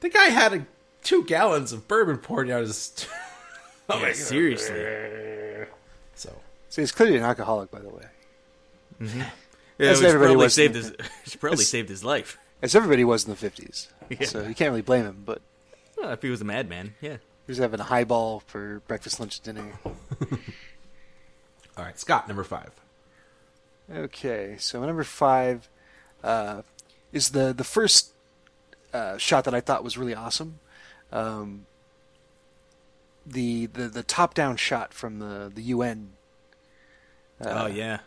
the 0.00 0.08
guy 0.08 0.24
had 0.30 0.54
a, 0.54 0.66
two 1.02 1.24
gallons 1.24 1.74
of 1.74 1.86
bourbon 1.86 2.16
poured 2.16 2.48
down 2.48 2.62
his. 2.62 3.06
oh 3.90 4.00
my 4.00 4.08
Yeah, 4.08 4.12
seriously. 4.14 5.66
So 6.14 6.32
So 6.68 6.82
he's 6.82 6.92
clearly 6.92 7.16
an 7.16 7.24
alcoholic, 7.24 7.70
by 7.70 7.80
the 7.80 7.88
way. 7.90 8.04
Yeah, 9.78 9.90
As 9.90 9.98
everybody 10.02 10.28
probably 10.32 10.36
was 10.46 10.54
saved 10.54 10.74
his 10.74 10.90
probably 11.38 11.58
as- 11.60 11.68
saved 11.68 11.90
his 11.90 12.02
life. 12.02 12.38
As 12.62 12.74
everybody 12.74 13.04
was 13.04 13.24
in 13.24 13.30
the 13.30 13.36
fifties, 13.36 13.88
Yeah. 14.08 14.24
so 14.24 14.40
you 14.40 14.54
can't 14.54 14.70
really 14.70 14.80
blame 14.80 15.04
him. 15.04 15.22
But 15.26 15.42
Well, 15.98 16.12
if 16.12 16.22
he 16.22 16.30
was 16.30 16.40
a 16.40 16.44
madman, 16.46 16.94
yeah. 17.02 17.16
he 17.46 17.50
was 17.50 17.58
having 17.58 17.78
a 17.80 17.84
highball 17.84 18.40
for 18.46 18.80
breakfast, 18.88 19.20
lunch, 19.20 19.38
dinner. 19.40 19.78
all 21.76 21.84
right, 21.84 21.98
Scott, 21.98 22.26
number 22.26 22.42
five. 22.44 22.70
Okay, 23.94 24.56
so 24.58 24.82
number 24.84 25.04
five 25.04 25.68
uh, 26.24 26.62
is 27.12 27.30
the 27.30 27.52
the 27.52 27.62
first 27.64 28.12
uh, 28.94 29.18
shot 29.18 29.44
that 29.44 29.54
I 29.54 29.60
thought 29.60 29.84
was 29.84 29.98
really 29.98 30.14
awesome. 30.14 30.58
Um, 31.12 31.66
the 33.26 33.66
the 33.66 33.88
the 33.88 34.02
top 34.02 34.34
down 34.34 34.56
shot 34.56 34.94
from 34.94 35.18
the 35.18 35.50
the 35.54 35.62
UN. 35.62 36.10
Uh, 37.40 37.64
oh 37.64 37.66
yeah. 37.66 38.00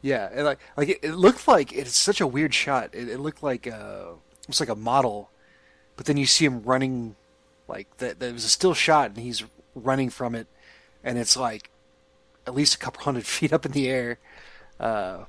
Yeah, 0.00 0.28
and 0.32 0.44
like 0.44 0.58
like 0.76 0.88
it, 0.88 0.98
it 1.02 1.12
looked 1.12 1.46
like 1.46 1.72
it's 1.72 1.96
such 1.96 2.20
a 2.20 2.26
weird 2.26 2.52
shot. 2.52 2.90
It, 2.92 3.08
it 3.08 3.18
looked 3.20 3.42
like 3.42 3.68
uh, 3.68 4.14
almost 4.46 4.58
like 4.58 4.68
a 4.68 4.74
model, 4.74 5.30
but 5.96 6.06
then 6.06 6.16
you 6.16 6.26
see 6.26 6.44
him 6.44 6.62
running, 6.64 7.14
like 7.68 7.96
that. 7.98 8.18
There 8.18 8.32
was 8.32 8.44
a 8.44 8.48
still 8.48 8.74
shot, 8.74 9.10
and 9.10 9.18
he's 9.18 9.44
running 9.76 10.10
from 10.10 10.34
it, 10.34 10.48
and 11.04 11.18
it's 11.18 11.36
like 11.36 11.70
at 12.46 12.54
least 12.54 12.74
a 12.74 12.78
couple 12.78 13.02
hundred 13.04 13.26
feet 13.26 13.52
up 13.52 13.64
in 13.64 13.72
the 13.72 13.88
air. 13.88 14.18
Uh, 14.80 15.24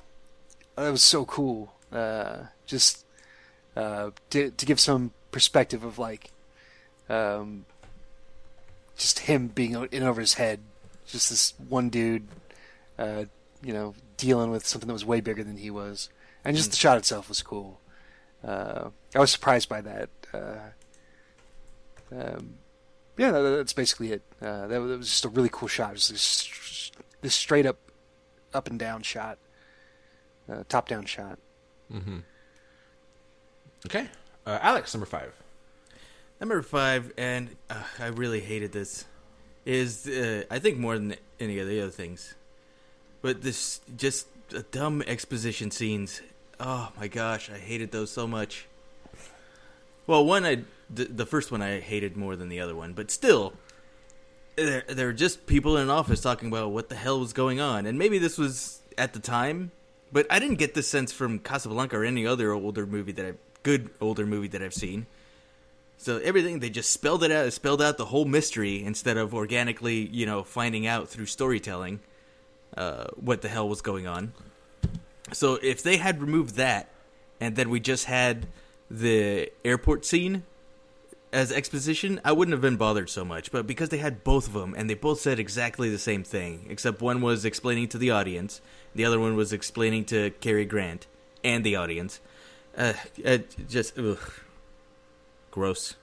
that 0.76 0.90
was 0.90 1.04
so 1.04 1.24
cool. 1.24 1.74
Uh, 1.92 2.46
just 2.66 3.06
uh, 3.76 4.10
to 4.32 4.50
to 4.50 4.66
give 4.66 4.80
some 4.80 5.12
perspective 5.30 5.84
of 5.84 6.00
like, 6.00 6.32
um, 7.10 7.66
just 8.98 9.20
him 9.20 9.48
being 9.48 9.88
in 9.92 10.04
over 10.04 10.22
his 10.22 10.36
head. 10.36 10.60
Just 11.06 11.30
this 11.30 11.54
one 11.70 11.90
dude, 11.90 12.28
uh, 12.98 13.26
you 13.62 13.74
know, 13.74 13.94
dealing 14.18 14.52
with 14.52 14.66
something 14.66 14.88
that 14.88 14.94
was 14.94 15.06
way 15.06 15.22
bigger 15.22 15.44
than 15.44 15.58
he 15.58 15.70
was, 15.70 16.10
and 16.46 16.56
just 16.56 16.72
the 16.72 16.78
shot 16.78 16.98
itself 16.98 17.30
was 17.30 17.42
cool. 17.42 17.80
Uh, 18.44 18.90
I 19.16 19.20
was 19.20 19.32
surprised 19.32 19.70
by 19.70 19.82
that. 19.82 20.10
Uh, 20.34 22.16
um, 22.16 22.56
yeah, 23.18 23.32
that, 23.32 23.42
that's 23.42 23.74
basically 23.74 24.14
it. 24.14 24.22
Uh, 24.42 24.68
that, 24.68 24.80
was, 24.82 24.90
that 24.92 24.98
was 24.98 25.10
just 25.10 25.26
a 25.26 25.30
really 25.30 25.50
cool 25.52 25.68
shot. 25.68 25.96
Just 25.96 26.12
this, 26.12 26.92
this 27.22 27.36
straight 27.36 27.66
up, 27.66 27.78
up 28.54 28.70
and 28.70 28.80
down 28.80 29.02
shot, 29.02 29.38
uh, 30.52 30.64
top 30.70 30.88
down 30.88 31.06
shot. 31.06 31.38
Okay, 33.86 34.08
uh, 34.46 34.60
Alex, 34.62 34.94
number 34.94 35.06
five. 35.06 35.34
Number 36.44 36.62
five, 36.62 37.14
and 37.18 37.56
uh, 37.70 37.82
I 38.00 38.08
really 38.08 38.42
hated 38.42 38.74
this, 38.74 39.06
is 39.66 40.06
uh, 40.06 40.44
I 40.52 40.60
think 40.60 40.78
more 40.78 40.98
than 40.98 41.16
any 41.40 41.58
of 41.60 41.70
the 41.70 41.80
other 41.80 41.90
things, 41.90 42.36
but 43.22 43.44
this 43.44 43.80
just 43.96 44.28
uh, 44.54 44.62
dumb 44.70 45.02
exposition 45.08 45.72
scenes. 45.72 46.22
Oh 46.60 46.92
my 47.00 47.08
gosh, 47.08 47.50
I 47.50 47.58
hated 47.58 47.94
those 47.94 48.12
so 48.12 48.28
much. 48.28 48.66
Well, 50.06 50.26
one 50.26 50.46
I 50.46 50.66
the, 50.90 51.06
the 51.06 51.26
first 51.26 51.50
one 51.50 51.62
I 51.62 51.80
hated 51.80 52.18
more 52.18 52.36
than 52.36 52.50
the 52.50 52.60
other 52.60 52.76
one, 52.76 52.92
but 52.92 53.10
still, 53.10 53.54
they're, 54.58 54.84
they're 54.90 55.14
just 55.14 55.48
people 55.48 55.78
in 55.78 55.84
an 55.84 55.90
office 55.90 56.20
talking 56.20 56.50
about 56.50 56.72
what 56.72 56.90
the 56.90 56.96
hell 56.96 57.22
was 57.22 57.32
going 57.32 57.62
on, 57.62 57.86
and 57.86 57.98
maybe 57.98 58.18
this 58.18 58.38
was 58.38 58.82
at 58.98 59.14
the 59.14 59.20
time, 59.22 59.72
but 60.12 60.28
I 60.30 60.40
didn't 60.40 60.58
get 60.58 60.74
this 60.74 60.90
sense 60.90 61.14
from 61.14 61.40
Casablanca 61.40 61.96
or 61.96 62.04
any 62.04 62.28
other 62.28 62.52
older 62.52 62.86
movie 62.86 63.14
that 63.14 63.26
I 63.26 63.34
good 63.64 63.92
older 64.02 64.26
movie 64.26 64.50
that 64.50 64.62
I've 64.62 64.74
seen. 64.74 65.06
So 65.98 66.18
everything 66.18 66.60
they 66.60 66.70
just 66.70 66.92
spelled 66.92 67.24
it 67.24 67.32
out, 67.32 67.52
spelled 67.54 67.82
out 67.82 67.98
the 67.98 68.06
whole 68.06 68.26
mystery 68.26 68.84
instead 68.84 69.18
of 69.18 69.34
organically, 69.34 70.06
you 70.08 70.26
know, 70.26 70.44
finding 70.44 70.86
out 70.86 71.08
through 71.10 71.28
storytelling 71.28 72.02
uh, 72.76 73.06
what 73.16 73.42
the 73.42 73.48
hell 73.48 73.70
was 73.70 73.82
going 73.82 74.08
on. 74.08 74.34
So 75.32 75.60
if 75.62 75.82
they 75.82 75.98
had 75.98 76.22
removed 76.22 76.56
that, 76.56 76.90
and 77.40 77.56
then 77.56 77.70
we 77.70 77.80
just 77.80 78.06
had 78.06 78.48
the 78.90 79.50
airport 79.64 80.06
scene 80.06 80.44
as 81.32 81.52
exposition, 81.52 82.22
I 82.24 82.32
wouldn't 82.32 82.54
have 82.54 82.62
been 82.62 82.78
bothered 82.78 83.10
so 83.10 83.26
much. 83.26 83.52
But 83.52 83.66
because 83.66 83.90
they 83.90 83.98
had 83.98 84.24
both 84.24 84.48
of 84.48 84.54
them, 84.54 84.76
and 84.78 84.90
they 84.90 84.94
both 84.94 85.20
said 85.20 85.40
exactly 85.40 85.90
the 85.90 85.98
same 85.98 86.24
thing, 86.24 86.68
except 86.70 87.02
one 87.02 87.22
was 87.22 87.44
explaining 87.44 87.88
to 87.90 87.98
the 87.98 88.12
audience, 88.12 88.62
the 88.94 89.04
other 89.04 89.20
one 89.20 89.36
was 89.36 89.52
explaining 89.52 90.06
to 90.06 90.30
Cary 90.42 90.66
Grant 90.66 91.08
and 91.44 91.64
the 91.64 91.76
audience. 91.76 92.20
Uh, 92.78 92.94
just 93.68 93.98
ugh. 93.98 94.20
Gross. 95.54 95.96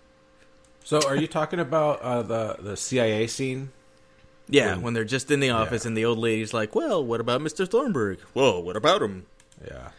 So, 0.85 1.01
are 1.07 1.17
you 1.17 1.27
talking 1.27 1.61
about 1.61 2.01
uh, 2.01 2.23
the 2.23 2.57
the 2.61 2.77
CIA 2.77 3.27
scene? 3.27 3.73
Yeah, 4.49 4.73
When- 4.75 4.83
when 4.83 4.95
they're 4.95 5.05
just 5.05 5.31
in 5.31 5.41
the 5.41 5.51
office 5.51 5.85
and 5.85 5.97
the 5.97 6.05
old 6.05 6.19
lady's 6.19 6.53
like, 6.55 6.75
"Well, 6.75 7.05
what 7.05 7.21
about 7.21 7.41
Mr. 7.41 7.69
Thornburg? 7.69 8.19
Whoa, 8.33 8.59
what 8.61 8.77
about 8.77 9.03
him?" 9.03 9.27
Yeah. 9.65 9.91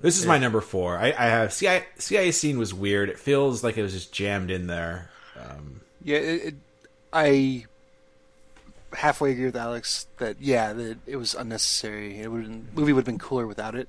This 0.00 0.18
is 0.18 0.26
my 0.26 0.38
number 0.38 0.60
four. 0.60 0.96
I, 0.98 1.08
I 1.08 1.26
have 1.26 1.52
CIA, 1.52 1.84
CIA 1.98 2.30
scene 2.32 2.58
was 2.58 2.72
weird. 2.72 3.08
It 3.10 3.18
feels 3.18 3.62
like 3.62 3.76
it 3.76 3.82
was 3.82 3.92
just 3.92 4.12
jammed 4.12 4.50
in 4.50 4.66
there. 4.66 5.10
Um, 5.38 5.80
Yeah, 6.02 6.16
it, 6.18 6.42
it, 6.44 6.54
I 7.12 7.66
halfway 8.94 9.32
agree 9.32 9.44
with 9.46 9.56
Alex 9.56 10.06
that 10.18 10.36
yeah, 10.40 10.72
that 10.72 10.98
it 11.06 11.16
was 11.16 11.34
unnecessary. 11.34 12.18
It 12.18 12.30
would 12.32 12.74
movie 12.74 12.92
would 12.92 13.00
have 13.00 13.06
been 13.06 13.18
cooler 13.18 13.46
without 13.46 13.74
it. 13.74 13.88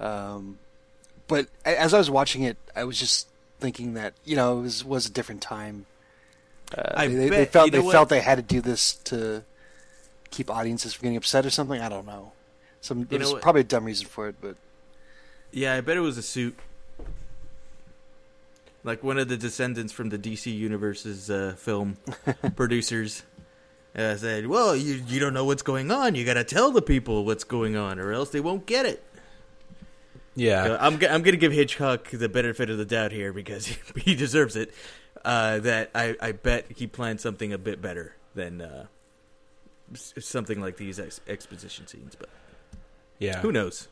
Um, 0.00 0.58
but 1.26 1.48
as 1.64 1.92
I 1.92 1.98
was 1.98 2.08
watching 2.10 2.42
it, 2.44 2.56
I 2.76 2.84
was 2.84 2.98
just 2.98 3.26
thinking 3.58 3.94
that 3.94 4.14
you 4.24 4.36
know 4.36 4.58
it 4.58 4.62
was 4.62 4.84
was 4.84 5.06
a 5.06 5.10
different 5.10 5.42
time. 5.42 5.86
Uh, 6.76 6.92
I 6.94 7.06
they, 7.08 7.28
they 7.28 7.44
felt 7.44 7.66
you 7.66 7.72
know 7.72 7.78
they 7.78 7.84
what? 7.84 7.92
felt 7.92 8.08
they 8.08 8.20
had 8.20 8.36
to 8.36 8.42
do 8.42 8.60
this 8.60 8.94
to 9.04 9.42
keep 10.30 10.50
audiences 10.50 10.94
from 10.94 11.04
getting 11.04 11.16
upset 11.16 11.46
or 11.46 11.50
something. 11.50 11.80
I 11.80 11.88
don't 11.88 12.06
know. 12.06 12.32
Some 12.80 13.00
You 13.00 13.04
there 13.06 13.18
was 13.20 13.34
probably 13.34 13.62
a 13.62 13.64
dumb 13.64 13.84
reason 13.84 14.06
for 14.06 14.28
it, 14.28 14.36
but 14.40 14.56
Yeah, 15.50 15.74
I 15.74 15.80
bet 15.80 15.96
it 15.96 16.00
was 16.00 16.18
a 16.18 16.22
suit. 16.22 16.56
Like 18.84 19.02
one 19.02 19.18
of 19.18 19.28
the 19.28 19.36
descendants 19.36 19.92
from 19.92 20.10
the 20.10 20.18
DC 20.18 20.54
Universe's 20.56 21.30
uh, 21.30 21.54
film 21.58 21.96
producers 22.56 23.24
uh, 23.96 24.16
said, 24.16 24.46
"Well, 24.46 24.76
you 24.76 25.02
you 25.06 25.18
don't 25.18 25.34
know 25.34 25.44
what's 25.44 25.62
going 25.62 25.90
on. 25.90 26.14
You 26.14 26.24
got 26.24 26.34
to 26.34 26.44
tell 26.44 26.70
the 26.70 26.82
people 26.82 27.24
what's 27.24 27.44
going 27.44 27.76
on, 27.76 27.98
or 27.98 28.12
else 28.12 28.30
they 28.30 28.40
won't 28.40 28.66
get 28.66 28.86
it." 28.86 29.02
Yeah. 30.38 30.76
I'm 30.80 30.98
g- 30.98 31.08
I'm 31.08 31.22
gonna 31.22 31.36
give 31.36 31.52
Hitchcock 31.52 32.10
the 32.10 32.28
benefit 32.28 32.70
of 32.70 32.78
the 32.78 32.84
doubt 32.84 33.12
here 33.12 33.32
because 33.32 33.66
he 33.96 34.14
deserves 34.14 34.56
it. 34.56 34.72
Uh, 35.24 35.58
that 35.58 35.90
I 35.94 36.16
I 36.20 36.32
bet 36.32 36.66
he 36.74 36.86
planned 36.86 37.20
something 37.20 37.52
a 37.52 37.58
bit 37.58 37.82
better 37.82 38.14
than 38.34 38.60
uh, 38.60 38.86
something 39.94 40.60
like 40.60 40.76
these 40.76 40.98
ex- 41.00 41.20
exposition 41.26 41.86
scenes. 41.86 42.14
But 42.14 42.28
yeah. 43.18 43.40
who 43.40 43.52
knows? 43.52 43.88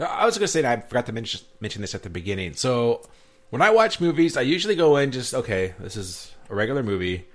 I 0.00 0.24
was 0.24 0.36
going 0.36 0.44
to 0.44 0.48
say, 0.48 0.60
and 0.60 0.68
I 0.68 0.76
forgot 0.76 1.06
to 1.06 1.12
mention, 1.12 1.40
mention 1.60 1.82
this 1.82 1.94
at 1.94 2.02
the 2.02 2.10
beginning. 2.10 2.54
So, 2.54 3.02
when 3.50 3.62
I 3.62 3.70
watch 3.70 4.00
movies, 4.00 4.36
I 4.36 4.42
usually 4.42 4.76
go 4.76 4.96
in 4.96 5.10
just, 5.10 5.34
okay, 5.34 5.74
this 5.80 5.96
is 5.96 6.32
a 6.48 6.54
regular 6.54 6.84
movie. 6.84 7.26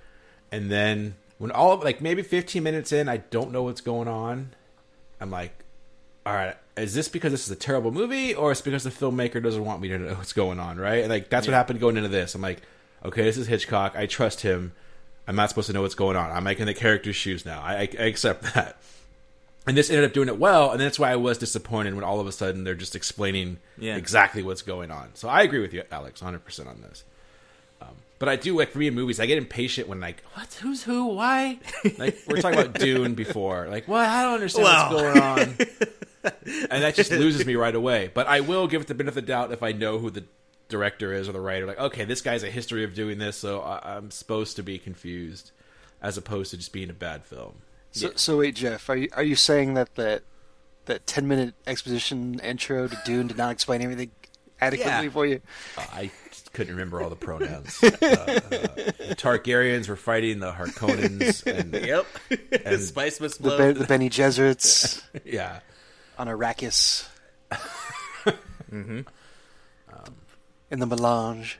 And 0.51 0.71
then, 0.71 1.15
when 1.39 1.51
all 1.51 1.73
of, 1.73 1.83
like, 1.83 1.99
maybe 1.99 2.21
15 2.21 2.63
minutes 2.63 2.93
in, 2.93 3.09
I 3.09 3.17
don't 3.17 3.51
know 3.51 3.63
what's 3.63 3.81
going 3.81 4.07
on. 4.07 4.53
I'm 5.19 5.29
like, 5.29 5.65
all 6.25 6.33
right, 6.33 6.55
is 6.77 6.93
this 6.93 7.07
because 7.09 7.31
this 7.31 7.45
is 7.45 7.51
a 7.51 7.55
terrible 7.55 7.91
movie, 7.91 8.33
or 8.33 8.51
it's 8.51 8.61
because 8.61 8.83
the 8.83 8.89
filmmaker 8.89 9.41
doesn't 9.41 9.63
want 9.63 9.81
me 9.81 9.89
to 9.89 9.97
know 9.99 10.13
what's 10.15 10.33
going 10.33 10.59
on, 10.59 10.77
right? 10.77 11.01
And, 11.01 11.09
like, 11.09 11.29
that's 11.29 11.45
what 11.47 11.53
happened 11.53 11.79
going 11.79 11.97
into 11.97 12.09
this. 12.09 12.33
I'm 12.35 12.41
like, 12.41 12.61
okay, 13.05 13.23
this 13.23 13.37
is 13.37 13.47
Hitchcock. 13.47 13.95
I 13.95 14.05
trust 14.07 14.41
him. 14.41 14.73
I'm 15.27 15.35
not 15.35 15.49
supposed 15.49 15.67
to 15.67 15.73
know 15.73 15.81
what's 15.83 15.95
going 15.95 16.17
on. 16.17 16.31
I'm 16.31 16.43
like 16.43 16.59
in 16.59 16.65
the 16.65 16.73
character's 16.73 17.15
shoes 17.15 17.45
now. 17.45 17.61
I, 17.61 17.73
I, 17.73 17.89
I 17.99 18.03
accept 18.03 18.41
that. 18.55 18.77
And 19.65 19.77
this 19.77 19.89
ended 19.89 20.03
up 20.03 20.11
doing 20.13 20.27
it 20.27 20.37
well, 20.37 20.71
and 20.71 20.81
that's 20.81 20.99
why 20.99 21.11
I 21.11 21.15
was 21.15 21.37
disappointed 21.37 21.93
when 21.95 22.03
all 22.03 22.19
of 22.19 22.27
a 22.27 22.31
sudden 22.33 22.65
they're 22.65 22.75
just 22.75 22.95
explaining 22.95 23.59
Yeah. 23.77 23.95
exactly 23.95 24.43
what's 24.43 24.61
going 24.61 24.91
on. 24.91 25.11
So 25.13 25.29
I 25.29 25.41
agree 25.43 25.59
with 25.59 25.73
you, 25.73 25.83
Alex, 25.91 26.21
100 26.21 26.43
percent 26.43 26.67
on 26.67 26.81
this. 26.81 27.05
Um, 27.81 27.95
but 28.19 28.27
I 28.27 28.35
do 28.35 28.57
like 28.57 28.71
for 28.71 28.79
me 28.79 28.87
in 28.87 28.93
movies, 28.95 29.21
I 29.21 29.25
get 29.25 29.37
impatient 29.37 29.87
when 29.87 30.01
like, 30.01 30.21
what, 30.33 30.51
who's 30.55 30.83
who, 30.83 31.05
why? 31.05 31.59
Like 31.97 32.17
we're 32.27 32.41
talking 32.41 32.59
about 32.59 32.73
Dune 32.73 33.13
before, 33.13 33.67
like, 33.69 33.87
well, 33.87 34.01
I 34.01 34.23
don't 34.23 34.33
understand 34.33 34.65
Wow. 34.65 34.89
what's 34.91 35.01
going 35.01 35.17
on, 35.19 35.57
and 36.23 36.83
that 36.83 36.95
just 36.95 37.11
loses 37.11 37.45
me 37.45 37.55
right 37.55 37.75
away. 37.75 38.11
But 38.13 38.27
I 38.27 38.39
will 38.41 38.67
give 38.67 38.81
it 38.81 38.87
the 38.87 38.93
benefit 38.95 39.19
of 39.19 39.25
the 39.25 39.31
doubt 39.31 39.51
if 39.51 39.63
I 39.63 39.71
know 39.71 39.99
who 39.99 40.09
the 40.09 40.23
director 40.69 41.13
is 41.13 41.27
or 41.29 41.31
the 41.33 41.41
writer. 41.41 41.65
Like, 41.65 41.79
okay, 41.79 42.05
this 42.05 42.21
guy's 42.21 42.43
a 42.43 42.49
history 42.49 42.83
of 42.83 42.93
doing 42.93 43.17
this, 43.19 43.35
so 43.37 43.61
I, 43.61 43.95
I'm 43.97 44.09
supposed 44.11 44.55
to 44.55 44.63
be 44.63 44.79
confused, 44.79 45.51
as 46.01 46.17
opposed 46.17 46.51
to 46.51 46.57
just 46.57 46.71
being 46.73 46.89
a 46.89 46.93
bad 46.93 47.25
film. 47.25 47.55
So, 47.91 48.11
so 48.15 48.37
wait, 48.39 48.55
Jeff, 48.55 48.89
are 48.89 48.95
you 48.97 49.09
are 49.13 49.23
you 49.23 49.35
saying 49.35 49.75
that 49.75 49.93
that 49.95 50.23
that 50.85 51.05
ten 51.05 51.27
minute 51.27 51.53
exposition 51.67 52.39
intro 52.39 52.87
to 52.87 52.97
Dune 53.05 53.27
did 53.27 53.37
not 53.37 53.51
explain 53.51 53.81
everything 53.81 54.11
adequately 54.59 55.05
Yeah. 55.05 55.09
for 55.11 55.25
you. 55.25 55.41
Uh, 55.77 55.85
I 55.93 56.11
just 56.29 56.51
couldn't 56.53 56.73
remember 56.73 57.01
all 57.03 57.09
the 57.09 57.15
pronouns. 57.15 57.83
Uh, 57.83 57.87
uh, 57.87 57.89
the 57.99 59.15
Targaryens 59.17 59.87
were 59.89 59.95
fighting 59.95 60.39
the 60.39 60.51
Harkonnens, 60.53 61.45
and 61.45 61.73
Yep. 61.73 62.05
And- 62.65 62.81
Spice 62.81 63.19
must 63.21 63.43
The, 63.43 63.49
flow. 63.49 63.57
ben, 63.57 63.77
the 63.77 63.85
Bene 63.85 64.09
Gesserits 64.09 65.03
yeah, 65.25 65.59
on 66.17 66.27
Arrakis. 66.27 67.07
Mm-hmm. 68.71 69.01
Um, 69.93 70.15
in 70.71 70.79
the 70.79 70.87
melange. 70.87 71.59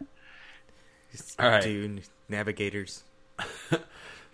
all 1.38 1.48
right. 1.48 1.62
Dune, 1.62 2.02
navigators. 2.28 3.04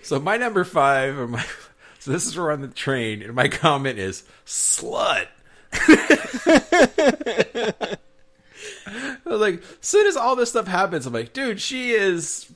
So 0.01 0.19
my 0.19 0.38
number 0.38 0.63
five, 0.63 1.17
or 1.17 1.27
my 1.27 1.45
so 1.99 2.12
this 2.12 2.25
is 2.25 2.36
where 2.36 2.47
we're 2.47 2.53
on 2.53 2.62
the 2.62 2.67
train, 2.67 3.21
and 3.21 3.34
my 3.34 3.47
comment 3.47 3.99
is 3.99 4.23
slut. 4.45 5.27
I 5.73 7.97
was 9.25 9.41
like, 9.41 9.62
as 9.62 9.77
soon 9.82 10.08
as 10.08 10.17
all 10.17 10.36
this 10.36 10.49
stuff 10.49 10.67
happens, 10.67 11.05
I'm 11.05 11.13
like, 11.13 11.34
dude, 11.34 11.62
she 11.62 11.91
is 11.91 12.51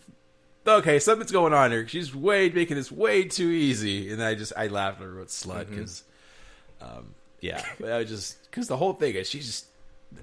okay. 0.65 0.99
Something's 0.99 1.32
going 1.32 1.54
on 1.54 1.71
here. 1.71 1.88
She's 1.88 2.15
way 2.15 2.49
making 2.49 2.78
this 2.78 2.91
way 2.91 3.26
too 3.26 3.49
easy, 3.49 4.12
and 4.12 4.23
I 4.23 4.36
just 4.36 4.54
I 4.56 4.67
laughed 4.67 5.02
and 5.02 5.15
wrote 5.15 5.28
slut 5.28 5.69
because, 5.69 6.04
um, 6.82 7.13
yeah, 7.44 7.64
but 7.80 7.92
I 7.92 7.98
was 8.00 8.10
just 8.10 8.44
because 8.50 8.68
the 8.68 8.78
whole 8.78 8.94
thing 8.94 9.16
is 9.16 9.30
she's 9.30 9.46
just 9.46 9.66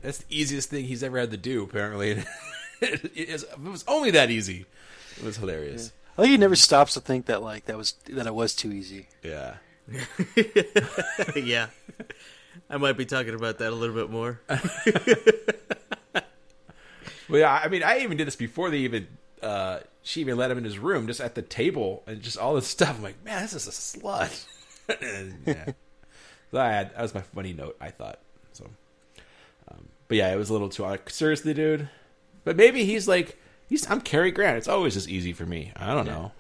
that's 0.02 0.18
the 0.18 0.24
easiest 0.30 0.70
thing 0.70 0.84
he's 0.84 1.02
ever 1.02 1.18
had 1.18 1.30
to 1.32 1.36
do. 1.36 1.62
Apparently, 1.62 2.10
it, 2.80 3.12
is- 3.14 3.44
it 3.44 3.60
was 3.60 3.84
only 3.86 4.10
that 4.12 4.30
easy. 4.30 4.64
It 5.18 5.24
was 5.24 5.36
hilarious. 5.36 5.92
I 6.16 6.22
think 6.22 6.30
he 6.32 6.36
never 6.38 6.56
stops 6.56 6.94
to 6.94 7.00
think 7.00 7.26
that 7.26 7.42
like 7.42 7.66
that 7.66 7.76
was 7.76 7.92
that 8.08 8.26
it 8.26 8.34
was 8.34 8.54
too 8.54 8.72
easy. 8.72 9.08
Yeah. 9.22 9.54
yeah. 11.36 11.66
I 12.68 12.76
might 12.76 12.96
be 12.96 13.04
talking 13.04 13.34
about 13.34 13.58
that 13.58 13.70
a 13.72 13.74
little 13.76 13.94
bit 13.94 14.10
more. 14.10 14.40
Well, 17.28 17.40
yeah, 17.40 17.60
I 17.62 17.68
mean, 17.68 17.84
I 17.84 18.00
even 18.00 18.16
did 18.16 18.26
this 18.26 18.34
before 18.34 18.70
they 18.70 18.78
even 18.78 19.06
uh, 19.40 19.80
she 20.02 20.20
even 20.20 20.36
let 20.36 20.50
him 20.50 20.58
in 20.58 20.64
his 20.64 20.78
room, 20.80 21.06
just 21.06 21.20
at 21.20 21.36
the 21.36 21.42
table, 21.42 22.02
and 22.06 22.20
just 22.22 22.36
all 22.36 22.54
this 22.56 22.66
stuff. 22.66 22.96
I'm 22.96 23.02
like, 23.04 23.24
man, 23.24 23.42
this 23.42 23.52
is 23.54 23.68
a 23.68 23.70
slut. 23.70 24.46
and, 25.00 25.34
yeah, 25.46 25.72
so 26.50 26.58
I 26.60 26.68
had 26.68 26.94
that 26.94 27.02
was 27.02 27.14
my 27.14 27.22
funny 27.22 27.52
note. 27.52 27.76
I 27.80 27.90
thought 27.90 28.18
so, 28.52 28.66
um, 29.70 29.88
but 30.08 30.16
yeah, 30.16 30.32
it 30.32 30.36
was 30.36 30.50
a 30.50 30.52
little 30.52 30.68
too 30.68 30.82
like, 30.82 31.10
seriously, 31.10 31.54
dude. 31.54 31.88
But 32.44 32.56
maybe 32.56 32.84
he's 32.84 33.06
like, 33.06 33.38
he's 33.68 33.88
I'm 33.90 34.00
Cary 34.00 34.30
Grant. 34.30 34.58
It's 34.58 34.68
always 34.68 34.94
just 34.94 35.08
easy 35.08 35.32
for 35.32 35.46
me. 35.46 35.72
I 35.76 35.94
don't 35.94 36.06
know. 36.06 36.32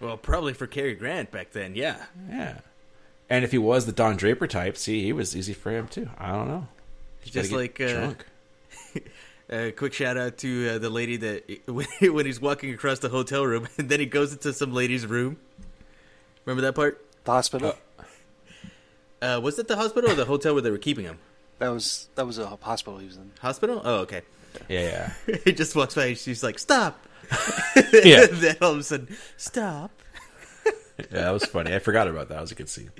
Well, 0.00 0.16
probably 0.16 0.52
for 0.52 0.66
Cary 0.66 0.94
Grant 0.94 1.30
back 1.30 1.52
then, 1.52 1.74
yeah. 1.74 2.04
Yeah, 2.28 2.58
and 3.28 3.44
if 3.44 3.50
he 3.50 3.58
was 3.58 3.86
the 3.86 3.92
Don 3.92 4.16
Draper 4.16 4.46
type, 4.46 4.76
see, 4.76 5.02
he 5.02 5.12
was 5.12 5.36
easy 5.36 5.54
for 5.54 5.70
him 5.70 5.88
too. 5.88 6.08
I 6.18 6.32
don't 6.32 6.48
know. 6.48 6.68
He's 7.20 7.32
Just 7.32 7.52
like 7.52 7.76
get 7.76 7.90
uh, 7.90 8.00
drunk. 8.00 8.26
a 9.50 9.72
quick 9.72 9.92
shout 9.92 10.16
out 10.16 10.38
to 10.38 10.70
uh, 10.70 10.78
the 10.78 10.90
lady 10.90 11.16
that 11.16 11.60
when 12.00 12.26
he's 12.26 12.40
walking 12.40 12.72
across 12.72 13.00
the 13.00 13.08
hotel 13.08 13.44
room 13.44 13.66
and 13.78 13.88
then 13.88 14.00
he 14.00 14.06
goes 14.06 14.32
into 14.32 14.52
some 14.52 14.72
lady's 14.72 15.06
room. 15.06 15.38
Remember 16.44 16.62
that 16.62 16.74
part? 16.74 17.04
The 17.24 17.32
hospital. 17.32 17.70
Uh, 17.70 17.74
was 19.42 19.58
it 19.58 19.68
the 19.68 19.76
hospital 19.76 20.10
or 20.10 20.14
the 20.14 20.24
hotel 20.24 20.54
where 20.54 20.62
they 20.62 20.70
were 20.70 20.78
keeping 20.78 21.04
him? 21.04 21.18
that 21.58 21.68
was 21.68 22.08
that 22.14 22.26
was 22.26 22.38
a 22.38 22.46
hospital 22.46 22.98
he 22.98 23.06
was 23.06 23.16
in. 23.16 23.30
Hospital? 23.40 23.80
Oh, 23.84 24.00
okay. 24.00 24.22
Yeah, 24.68 25.12
yeah. 25.26 25.36
he 25.44 25.52
just 25.52 25.74
walks 25.76 25.94
by 25.94 26.06
and 26.06 26.18
she's 26.18 26.42
like, 26.42 26.58
"Stop!" 26.58 26.98
Yeah. 28.04 28.26
then 28.30 28.56
all 28.60 28.72
of 28.72 28.78
a 28.78 28.82
sudden, 28.82 29.16
"Stop!" 29.36 29.90
yeah, 30.64 30.72
yeah. 30.98 31.04
That 31.10 31.30
was 31.30 31.44
funny. 31.44 31.74
I 31.74 31.78
forgot 31.78 32.08
about 32.08 32.28
that. 32.28 32.34
That 32.34 32.40
was 32.40 32.52
a 32.52 32.54
good 32.54 32.68
scene. 32.68 32.90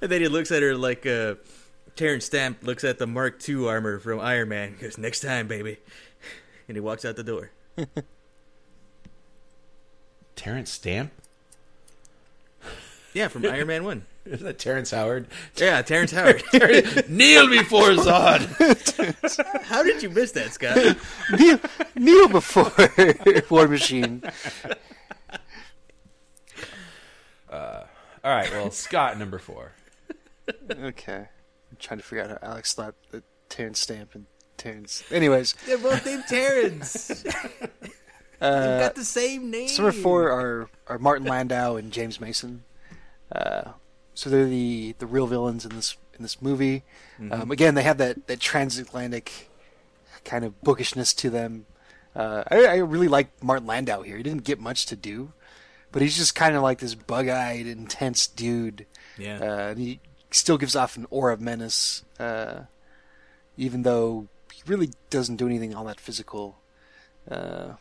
And 0.00 0.10
then 0.10 0.20
he 0.20 0.28
looks 0.28 0.50
at 0.50 0.62
her 0.62 0.76
like 0.76 1.06
uh, 1.06 1.34
Terrence 1.96 2.26
Stamp 2.26 2.62
looks 2.62 2.84
at 2.84 2.98
the 2.98 3.06
Mark 3.06 3.46
II 3.48 3.66
armor 3.68 3.98
from 3.98 4.20
Iron 4.20 4.48
Man. 4.48 4.74
He 4.76 4.82
goes, 4.82 4.98
"Next 4.98 5.20
time, 5.20 5.48
baby," 5.48 5.78
and 6.68 6.76
he 6.76 6.80
walks 6.80 7.04
out 7.04 7.16
the 7.16 7.24
door. 7.24 7.50
Terrence 10.36 10.70
Stamp. 10.70 11.12
Yeah, 13.14 13.28
from 13.28 13.44
Iron 13.44 13.66
Man 13.66 13.84
One. 13.84 14.06
Isn't 14.24 14.44
that 14.46 14.58
Terrence 14.58 14.90
Howard? 14.92 15.26
Yeah, 15.56 15.82
Terrence 15.82 16.12
Howard. 16.12 16.42
Kneel 17.08 17.48
before 17.48 17.90
Zod. 17.90 19.62
How 19.64 19.82
did 19.82 20.02
you 20.02 20.10
miss 20.10 20.30
that, 20.32 20.52
Scott? 20.52 20.96
kneel, 21.38 21.58
kneel 21.96 22.28
before 22.28 22.72
War 23.50 23.66
Machine. 23.66 24.22
All 27.50 28.30
right, 28.30 28.50
well, 28.52 28.70
Scott 28.70 29.18
number 29.18 29.38
four. 29.38 29.72
Okay, 30.70 31.28
I'm 31.70 31.76
trying 31.80 31.98
to 31.98 32.04
figure 32.04 32.22
out 32.24 32.30
how 32.30 32.38
Alex 32.50 32.74
thought 32.74 32.94
that 33.10 33.24
Terrence 33.48 33.80
Stamp 33.80 34.14
and 34.14 34.26
Terrence. 34.56 35.02
Anyways, 35.10 35.54
They're 35.66 35.78
both 35.78 36.06
named 36.06 36.24
Terrence. 36.28 37.24
uh, 38.40 38.78
Got 38.78 38.94
the 38.94 39.04
same 39.04 39.50
name. 39.50 39.68
Some 39.68 39.86
number 39.86 40.00
four 40.00 40.30
are, 40.30 40.70
are 40.86 40.98
Martin 41.00 41.26
Landau 41.26 41.74
and 41.76 41.90
James 41.92 42.20
Mason. 42.20 42.62
Uh, 43.34 43.72
so 44.14 44.30
they're 44.30 44.46
the, 44.46 44.94
the 44.98 45.06
real 45.06 45.26
villains 45.26 45.64
in 45.64 45.74
this 45.74 45.96
in 46.14 46.22
this 46.22 46.42
movie. 46.42 46.82
Um, 47.30 47.50
again, 47.50 47.74
they 47.74 47.82
have 47.82 47.98
that, 47.98 48.26
that 48.26 48.40
transatlantic 48.40 49.50
kind 50.24 50.44
of 50.44 50.60
bookishness 50.62 51.14
to 51.14 51.30
them. 51.30 51.66
Uh, 52.14 52.44
I, 52.50 52.66
I 52.66 52.76
really 52.76 53.08
like 53.08 53.42
Martin 53.42 53.66
Landau 53.66 54.02
here. 54.02 54.16
He 54.16 54.22
didn't 54.22 54.44
get 54.44 54.60
much 54.60 54.86
to 54.86 54.96
do, 54.96 55.32
but 55.90 56.02
he's 56.02 56.16
just 56.16 56.34
kind 56.34 56.54
of 56.54 56.62
like 56.62 56.80
this 56.80 56.94
bug-eyed, 56.94 57.66
intense 57.66 58.26
dude. 58.26 58.86
Yeah. 59.16 59.38
Uh, 59.40 59.68
and 59.70 59.78
he 59.78 60.00
still 60.30 60.58
gives 60.58 60.76
off 60.76 60.96
an 60.96 61.06
aura 61.10 61.32
of 61.32 61.40
menace, 61.40 62.04
uh, 62.18 62.62
even 63.56 63.82
though 63.82 64.28
he 64.52 64.62
really 64.66 64.90
doesn't 65.10 65.36
do 65.36 65.46
anything 65.46 65.74
all 65.74 65.84
that 65.84 66.00
physical. 66.00 66.58
Uh, 67.30 67.74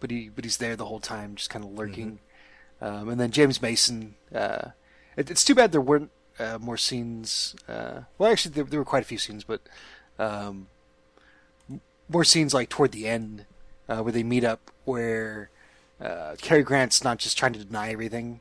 but 0.00 0.10
he 0.10 0.28
but 0.28 0.44
he's 0.44 0.58
there 0.58 0.76
the 0.76 0.86
whole 0.86 1.00
time, 1.00 1.34
just 1.34 1.50
kind 1.50 1.64
of 1.64 1.72
lurking. 1.72 2.20
Um, 2.80 3.08
and 3.08 3.20
then 3.20 3.30
James 3.30 3.62
Mason. 3.62 4.14
Uh, 4.34 4.70
it, 5.18 5.30
it's 5.30 5.44
too 5.44 5.54
bad 5.54 5.72
there 5.72 5.80
weren't 5.80 6.10
uh, 6.38 6.58
more 6.60 6.76
scenes. 6.76 7.54
Uh, 7.68 8.02
well, 8.16 8.30
actually, 8.32 8.54
there, 8.54 8.64
there 8.64 8.80
were 8.80 8.84
quite 8.84 9.02
a 9.02 9.06
few 9.06 9.18
scenes, 9.18 9.44
but 9.44 9.60
um, 10.18 10.68
more 12.08 12.24
scenes 12.24 12.54
like 12.54 12.68
toward 12.70 12.92
the 12.92 13.06
end 13.08 13.44
uh, 13.88 14.00
where 14.00 14.12
they 14.12 14.22
meet 14.22 14.44
up, 14.44 14.70
where 14.84 15.50
uh, 16.00 16.36
Cary 16.40 16.62
Grant's 16.62 17.02
not 17.04 17.18
just 17.18 17.36
trying 17.36 17.52
to 17.54 17.64
deny 17.64 17.90
everything, 17.90 18.40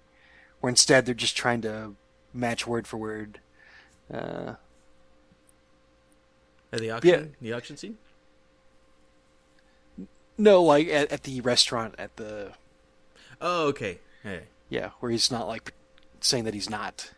where 0.62 0.70
instead 0.70 1.06
they're 1.06 1.16
just 1.16 1.36
trying 1.36 1.62
to 1.62 1.96
match 2.34 2.66
word 2.68 2.88
for 2.88 2.98
word. 2.98 3.40
Uh, 4.14 4.54
At 6.72 6.80
the 6.80 6.92
auction, 6.92 7.10
Yeah. 7.12 7.26
the 7.42 7.54
auction 7.54 7.78
scene. 7.78 7.98
no, 10.38 10.62
like 10.64 10.88
at, 10.88 11.12
at 11.12 11.24
the 11.24 11.42
restaurant 11.42 11.96
at 11.98 12.16
the 12.18 12.52
Oh, 13.42 13.68
okay. 13.68 14.00
Hey. 14.24 14.44
yeah, 14.70 14.92
where 15.00 15.12
he's 15.12 15.32
not 15.32 15.48
like 15.48 15.74
saying 16.24 16.46
that 16.46 16.54
he's 16.54 16.70
not, 16.70 17.12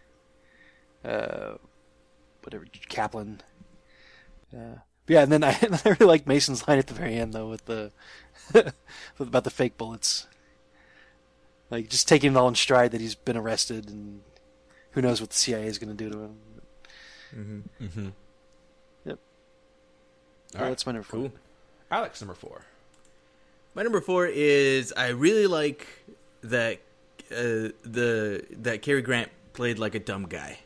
uh, 1.03 1.53
whatever 2.43 2.65
Kaplan. 2.87 3.41
Uh, 4.53 4.79
yeah, 5.07 5.23
and 5.23 5.31
then 5.31 5.43
I, 5.43 5.49
I 5.85 5.89
really 5.89 6.05
like 6.05 6.27
Mason's 6.27 6.67
line 6.67 6.77
at 6.77 6.87
the 6.87 6.93
very 6.93 7.15
end 7.15 7.33
though 7.33 7.49
with 7.49 7.65
the 7.65 7.91
with 8.53 8.73
about 9.27 9.43
the 9.43 9.49
fake 9.49 9.77
bullets, 9.77 10.27
like 11.69 11.89
just 11.89 12.07
taking 12.07 12.33
it 12.33 12.37
all 12.37 12.47
in 12.47 12.55
stride 12.55 12.91
that 12.91 13.01
he's 13.01 13.15
been 13.15 13.37
arrested 13.37 13.89
and 13.89 14.21
who 14.91 15.01
knows 15.01 15.21
what 15.21 15.29
the 15.29 15.35
CIA 15.35 15.65
is 15.65 15.77
going 15.77 15.95
to 15.95 16.03
do 16.03 16.09
to 16.09 16.19
him. 16.19 16.35
Mm-hmm. 17.35 18.09
Yep. 19.05 19.19
All 20.55 20.61
right, 20.61 20.69
that's 20.69 20.85
my 20.85 20.91
number 20.91 21.05
four. 21.05 21.19
Cool. 21.19 21.31
Alex 21.91 22.21
number 22.21 22.33
four. 22.33 22.65
My 23.75 23.83
number 23.83 24.01
four 24.01 24.25
is 24.25 24.93
I 24.97 25.09
really 25.09 25.47
like 25.47 25.87
that 26.41 26.79
uh, 27.31 27.71
the 27.83 28.43
that 28.51 28.81
Cary 28.81 29.01
Grant 29.01 29.29
played 29.53 29.79
like 29.79 29.95
a 29.95 29.99
dumb 29.99 30.27
guy. 30.27 30.59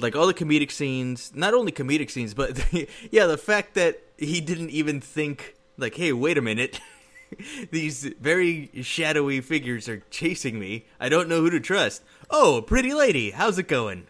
Like 0.00 0.16
all 0.16 0.26
the 0.26 0.34
comedic 0.34 0.70
scenes, 0.72 1.32
not 1.34 1.54
only 1.54 1.70
comedic 1.70 2.10
scenes, 2.10 2.34
but 2.34 2.58
yeah, 3.10 3.26
the 3.26 3.38
fact 3.38 3.74
that 3.74 4.00
he 4.18 4.40
didn't 4.40 4.70
even 4.70 5.00
think 5.00 5.54
like, 5.78 5.94
"Hey, 5.96 6.12
wait 6.12 6.38
a 6.38 6.42
minute." 6.42 6.80
These 7.70 8.04
very 8.20 8.70
shadowy 8.82 9.40
figures 9.40 9.88
are 9.88 10.02
chasing 10.10 10.58
me. 10.58 10.84
I 11.00 11.08
don't 11.08 11.28
know 11.30 11.40
who 11.40 11.48
to 11.50 11.60
trust. 11.60 12.02
Oh, 12.28 12.60
pretty 12.60 12.92
lady, 12.92 13.30
how's 13.30 13.58
it 13.58 13.68
going? 13.68 14.06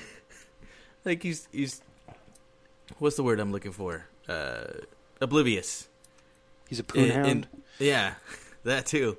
like 1.04 1.22
he's 1.22 1.48
he's 1.52 1.82
what's 2.98 3.16
the 3.16 3.22
word 3.22 3.40
I'm 3.40 3.52
looking 3.52 3.72
for? 3.72 4.06
Uh 4.28 4.64
oblivious. 5.20 5.88
He's 6.68 6.78
a 6.80 6.84
poon 6.84 7.04
In- 7.04 7.10
hound. 7.10 7.28
in- 7.28 7.46
yeah, 7.78 8.14
that 8.64 8.86
too. 8.86 9.18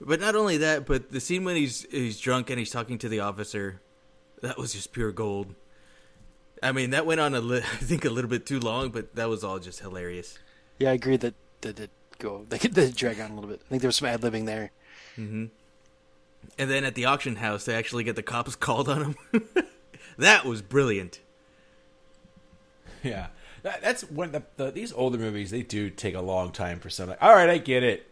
But 0.00 0.20
not 0.20 0.36
only 0.36 0.58
that, 0.58 0.84
but 0.86 1.10
the 1.10 1.20
scene 1.20 1.44
when 1.44 1.56
he's 1.56 1.86
he's 1.90 2.20
drunk 2.20 2.50
and 2.50 2.58
he's 2.58 2.70
talking 2.70 2.98
to 2.98 3.08
the 3.08 3.20
officer, 3.20 3.80
that 4.42 4.58
was 4.58 4.72
just 4.74 4.92
pure 4.92 5.12
gold. 5.12 5.54
I 6.62 6.72
mean, 6.72 6.90
that 6.90 7.06
went 7.06 7.20
on 7.20 7.34
a 7.34 7.40
li- 7.40 7.58
I 7.72 7.76
think 7.76 8.04
a 8.04 8.10
little 8.10 8.30
bit 8.30 8.46
too 8.46 8.60
long, 8.60 8.90
but 8.90 9.14
that 9.16 9.28
was 9.28 9.42
all 9.42 9.58
just 9.58 9.80
hilarious. 9.80 10.38
Yeah, 10.78 10.90
I 10.90 10.94
agree 10.94 11.16
that 11.16 11.34
that 11.62 11.76
did 11.76 11.90
go 12.18 12.44
they 12.48 12.58
could 12.58 12.74
drag 12.94 13.20
on 13.20 13.30
a 13.30 13.34
little 13.34 13.50
bit. 13.50 13.60
I 13.64 13.68
think 13.68 13.82
there 13.82 13.88
was 13.88 13.96
some 13.96 14.08
ad 14.08 14.20
libbing 14.20 14.46
there. 14.46 14.70
Mm-hmm. 15.16 15.46
And 16.58 16.70
then 16.70 16.84
at 16.84 16.94
the 16.94 17.06
auction 17.06 17.36
house, 17.36 17.64
they 17.64 17.74
actually 17.74 18.04
get 18.04 18.16
the 18.16 18.22
cops 18.22 18.54
called 18.56 18.88
on 18.88 19.14
him. 19.32 19.42
that 20.18 20.44
was 20.44 20.62
brilliant. 20.62 21.20
Yeah, 23.02 23.28
That, 23.62 23.82
that's 23.82 24.02
when 24.10 24.32
the, 24.32 24.42
the 24.56 24.70
these 24.70 24.92
older 24.92 25.18
movies 25.18 25.50
they 25.50 25.62
do 25.62 25.90
take 25.90 26.14
a 26.14 26.20
long 26.20 26.50
time 26.50 26.80
for 26.80 26.90
some. 26.90 27.08
Like, 27.08 27.22
all 27.22 27.34
right, 27.34 27.48
I 27.48 27.58
get 27.58 27.82
it. 27.82 28.06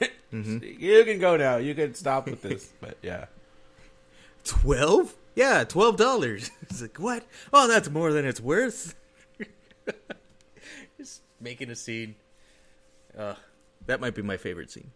You 0.32 1.04
can 1.04 1.18
go 1.18 1.36
now. 1.36 1.56
You 1.56 1.74
can 1.74 1.94
stop 1.94 2.26
with 2.26 2.42
this. 2.42 2.68
But 2.80 2.98
yeah, 3.02 3.26
Twelve? 4.44 5.14
Yeah, 5.34 5.64
twelve 5.64 5.96
dollars. 5.96 6.50
It's 6.62 6.82
like 6.82 6.98
what? 6.98 7.24
Oh, 7.52 7.68
that's 7.68 7.88
more 7.90 8.12
than 8.12 8.24
it's 8.26 8.40
worth. 8.40 8.94
Just 10.98 11.22
making 11.40 11.70
a 11.70 11.76
scene. 11.76 12.16
Uh, 13.16 13.34
that 13.86 14.00
might 14.00 14.14
be 14.14 14.22
my 14.22 14.36
favorite 14.36 14.70
scene. 14.70 14.90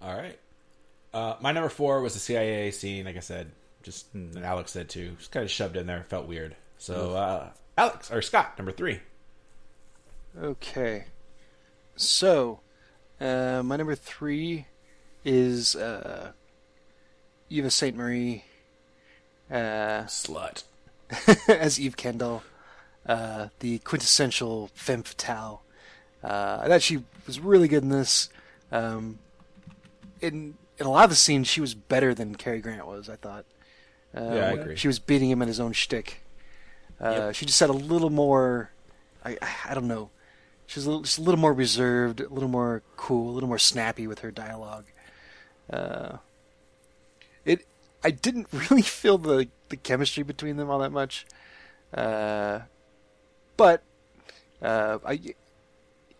all 0.00 0.14
right. 0.16 0.38
Uh, 1.14 1.36
my 1.40 1.52
number 1.52 1.68
four 1.68 2.00
was 2.00 2.14
the 2.14 2.20
CIA 2.20 2.70
scene. 2.70 3.04
Like 3.04 3.16
I 3.16 3.20
said, 3.20 3.52
just 3.82 4.12
and 4.14 4.36
Alex 4.44 4.72
said 4.72 4.88
too. 4.88 5.12
Just 5.18 5.30
kind 5.30 5.44
of 5.44 5.50
shoved 5.50 5.76
in 5.76 5.86
there. 5.86 6.04
Felt 6.08 6.26
weird. 6.26 6.56
So 6.78 7.14
uh, 7.14 7.50
Alex 7.76 8.10
or 8.10 8.22
Scott, 8.22 8.54
number 8.58 8.72
three. 8.72 9.00
Okay. 10.40 11.04
So, 11.94 12.60
uh, 13.22 13.62
my 13.64 13.76
number 13.76 13.94
three 13.94 14.66
is 15.24 15.76
uh, 15.76 16.32
Eva 17.48 17.70
St. 17.70 17.96
Marie 17.96 18.44
uh, 19.50 20.04
Slut. 20.06 20.64
as 21.48 21.78
Eve 21.78 21.96
Kendall, 21.96 22.42
uh, 23.06 23.48
the 23.60 23.78
quintessential 23.80 24.70
femme 24.74 25.02
fatale. 25.02 25.62
Uh, 26.24 26.60
I 26.62 26.68
thought 26.68 26.80
she 26.82 27.04
was 27.26 27.38
really 27.38 27.68
good 27.68 27.82
in 27.82 27.90
this. 27.90 28.30
Um, 28.70 29.18
in 30.20 30.54
in 30.78 30.86
a 30.86 30.90
lot 30.90 31.04
of 31.04 31.10
the 31.10 31.16
scenes, 31.16 31.48
she 31.48 31.60
was 31.60 31.74
better 31.74 32.14
than 32.14 32.34
Cary 32.34 32.60
Grant 32.60 32.86
was. 32.86 33.08
I 33.10 33.16
thought. 33.16 33.44
Uh, 34.16 34.30
Yeah, 34.34 34.48
I 34.48 34.52
agree. 34.52 34.76
She 34.76 34.86
was 34.88 34.98
beating 34.98 35.30
him 35.30 35.42
in 35.42 35.48
his 35.48 35.60
own 35.60 35.72
shtick. 35.72 36.22
Uh, 37.00 37.32
She 37.32 37.44
just 37.44 37.60
had 37.60 37.68
a 37.70 37.74
little 37.74 38.10
more. 38.10 38.70
I 39.24 39.36
I 39.68 39.74
don't 39.74 39.88
know. 39.88 40.10
She 40.66 40.78
was 40.78 40.86
a 40.86 40.90
little, 40.90 41.02
just 41.02 41.18
a 41.18 41.22
little 41.22 41.40
more 41.40 41.52
reserved, 41.52 42.20
a 42.20 42.28
little 42.28 42.48
more 42.48 42.82
cool, 42.96 43.30
a 43.30 43.32
little 43.32 43.48
more 43.48 43.58
snappy 43.58 44.06
with 44.06 44.20
her 44.20 44.30
dialogue. 44.30 44.86
Uh, 45.70 46.16
it 47.44 47.66
I 48.04 48.10
didn't 48.10 48.48
really 48.52 48.82
feel 48.82 49.18
the 49.18 49.48
the 49.68 49.76
chemistry 49.76 50.22
between 50.22 50.56
them 50.56 50.70
all 50.70 50.78
that 50.80 50.92
much, 50.92 51.26
uh, 51.94 52.60
but 53.56 53.82
uh, 54.60 54.98
I 55.04 55.34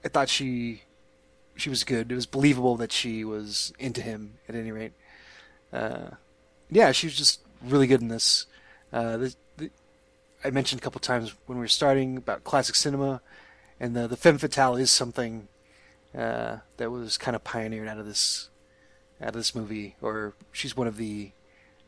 I 0.04 0.08
thought 0.08 0.28
she 0.28 0.82
she 1.56 1.70
was 1.70 1.84
good. 1.84 2.10
It 2.10 2.14
was 2.14 2.26
believable 2.26 2.76
that 2.76 2.92
she 2.92 3.24
was 3.24 3.72
into 3.78 4.02
him 4.02 4.34
at 4.48 4.54
any 4.54 4.72
rate. 4.72 4.92
Uh, 5.72 6.10
yeah, 6.70 6.92
she 6.92 7.06
was 7.06 7.16
just 7.16 7.40
really 7.62 7.86
good 7.86 8.00
in 8.00 8.08
this. 8.08 8.46
Uh, 8.92 9.16
the, 9.16 9.34
the, 9.56 9.70
I 10.44 10.50
mentioned 10.50 10.80
a 10.80 10.84
couple 10.84 11.00
times 11.00 11.34
when 11.46 11.58
we 11.58 11.62
were 11.62 11.68
starting 11.68 12.16
about 12.16 12.44
classic 12.44 12.74
cinema, 12.74 13.20
and 13.82 13.96
the 13.96 14.06
the 14.06 14.16
femme 14.16 14.38
fatale 14.38 14.76
is 14.76 14.90
something 14.90 15.48
uh, 16.16 16.58
that 16.76 16.90
was 16.90 17.18
kind 17.18 17.34
of 17.34 17.42
pioneered 17.42 17.88
out 17.88 17.98
of 17.98 18.06
this 18.06 18.48
out 19.20 19.30
of 19.30 19.34
this 19.34 19.54
movie, 19.54 19.96
or 20.00 20.34
she's 20.52 20.76
one 20.76 20.86
of 20.86 20.96
the 20.96 21.32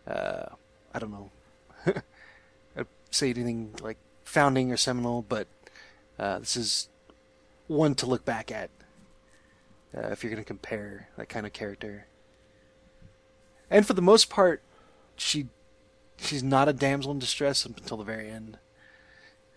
uh, 0.06 0.46
I 0.92 0.98
don't 0.98 1.12
know, 1.12 1.30
I'd 2.76 2.86
say 3.10 3.30
anything 3.30 3.74
like 3.80 3.96
founding 4.24 4.72
or 4.72 4.76
seminal, 4.76 5.22
but 5.22 5.46
uh, 6.18 6.40
this 6.40 6.56
is 6.56 6.88
one 7.68 7.94
to 7.94 8.06
look 8.06 8.24
back 8.24 8.50
at 8.50 8.70
uh, 9.96 10.08
if 10.08 10.22
you're 10.22 10.32
going 10.32 10.42
to 10.42 10.46
compare 10.46 11.08
that 11.16 11.28
kind 11.28 11.46
of 11.46 11.52
character. 11.52 12.06
And 13.70 13.86
for 13.86 13.94
the 13.94 14.02
most 14.02 14.28
part, 14.28 14.62
she 15.16 15.46
she's 16.16 16.42
not 16.42 16.68
a 16.68 16.72
damsel 16.72 17.12
in 17.12 17.20
distress 17.20 17.64
up 17.64 17.78
until 17.78 17.98
the 17.98 18.04
very 18.04 18.28
end, 18.28 18.58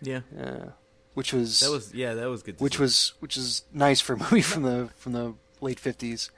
Yeah, 0.00 0.20
uh, 0.40 0.70
which 1.18 1.32
was 1.32 1.58
that 1.58 1.72
was 1.72 1.92
yeah, 1.92 2.14
that 2.14 2.30
was 2.30 2.44
good. 2.44 2.58
To 2.58 2.62
which 2.62 2.76
see. 2.76 2.82
was 2.82 3.12
which 3.18 3.36
is 3.36 3.64
nice 3.72 4.00
for 4.00 4.12
a 4.12 4.16
movie 4.16 4.40
from 4.52 4.62
the 4.62 4.90
from 4.94 5.14
the 5.14 5.34
late 5.60 5.80
fifties. 5.80 6.30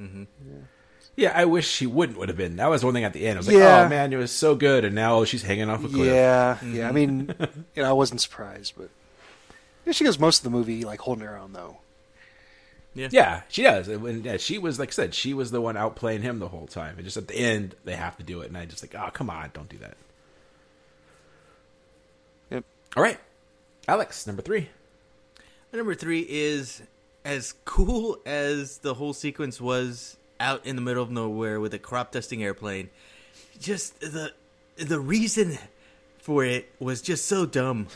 Mm-hmm. 0.00 0.24
Yeah, 1.14 1.32
I 1.34 1.44
wish 1.44 1.68
she 1.68 1.86
wouldn't 1.86 2.18
would 2.18 2.30
have 2.30 2.38
been. 2.38 2.56
That 2.56 2.70
was 2.70 2.82
one 2.82 2.94
thing 2.94 3.04
at 3.04 3.12
the 3.12 3.26
end. 3.26 3.36
I 3.36 3.40
was 3.40 3.48
like, 3.48 3.56
oh 3.58 3.86
man, 3.90 4.10
it 4.10 4.16
was 4.16 4.32
so 4.32 4.54
good, 4.54 4.86
and 4.86 4.94
now 4.94 5.24
she's 5.24 5.42
hanging 5.42 5.68
off 5.68 5.84
a 5.84 5.88
cliff. 5.88 6.06
Yeah, 6.06 6.54
mm-hmm. 6.54 6.74
yeah. 6.74 6.88
I 6.88 6.92
mean, 6.92 7.34
you 7.76 7.82
know, 7.82 7.90
I 7.90 7.92
wasn't 7.92 8.22
surprised, 8.22 8.72
but 8.78 8.88
yeah, 9.84 9.92
she 9.92 10.04
goes 10.04 10.18
most 10.18 10.38
of 10.38 10.44
the 10.44 10.56
movie 10.56 10.86
like 10.86 11.00
holding 11.00 11.26
her 11.26 11.36
own 11.36 11.52
though. 11.52 11.76
Yeah, 12.94 13.08
yeah, 13.10 13.42
she 13.50 13.64
does. 13.64 13.88
And 13.88 14.24
yeah, 14.24 14.38
she 14.38 14.56
was 14.56 14.78
like 14.78 14.88
I 14.88 14.92
said, 14.92 15.14
she 15.14 15.34
was 15.34 15.50
the 15.50 15.60
one 15.60 15.74
outplaying 15.74 16.22
him 16.22 16.38
the 16.38 16.48
whole 16.48 16.66
time. 16.66 16.94
And 16.96 17.04
just 17.04 17.18
at 17.18 17.28
the 17.28 17.36
end, 17.36 17.74
they 17.84 17.94
have 17.94 18.16
to 18.16 18.22
do 18.22 18.40
it, 18.40 18.48
and 18.48 18.56
I 18.56 18.64
just 18.64 18.82
like, 18.82 18.94
oh 18.94 19.10
come 19.12 19.28
on, 19.28 19.50
don't 19.52 19.68
do 19.68 19.76
that. 19.76 19.98
Yep. 22.50 22.64
All 22.96 23.02
right, 23.02 23.18
Alex, 23.86 24.26
number 24.26 24.42
three. 24.42 24.68
Number 25.72 25.94
three 25.94 26.26
is 26.28 26.82
as 27.24 27.54
cool 27.64 28.18
as 28.24 28.78
the 28.78 28.94
whole 28.94 29.12
sequence 29.12 29.60
was 29.60 30.16
out 30.40 30.64
in 30.64 30.76
the 30.76 30.82
middle 30.82 31.02
of 31.02 31.10
nowhere 31.10 31.60
with 31.60 31.74
a 31.74 31.78
crop 31.78 32.12
dusting 32.12 32.42
airplane. 32.42 32.90
Just 33.60 34.00
the 34.00 34.32
the 34.76 35.00
reason 35.00 35.58
for 36.18 36.44
it 36.44 36.70
was 36.78 37.02
just 37.02 37.26
so 37.26 37.44
dumb. 37.44 37.88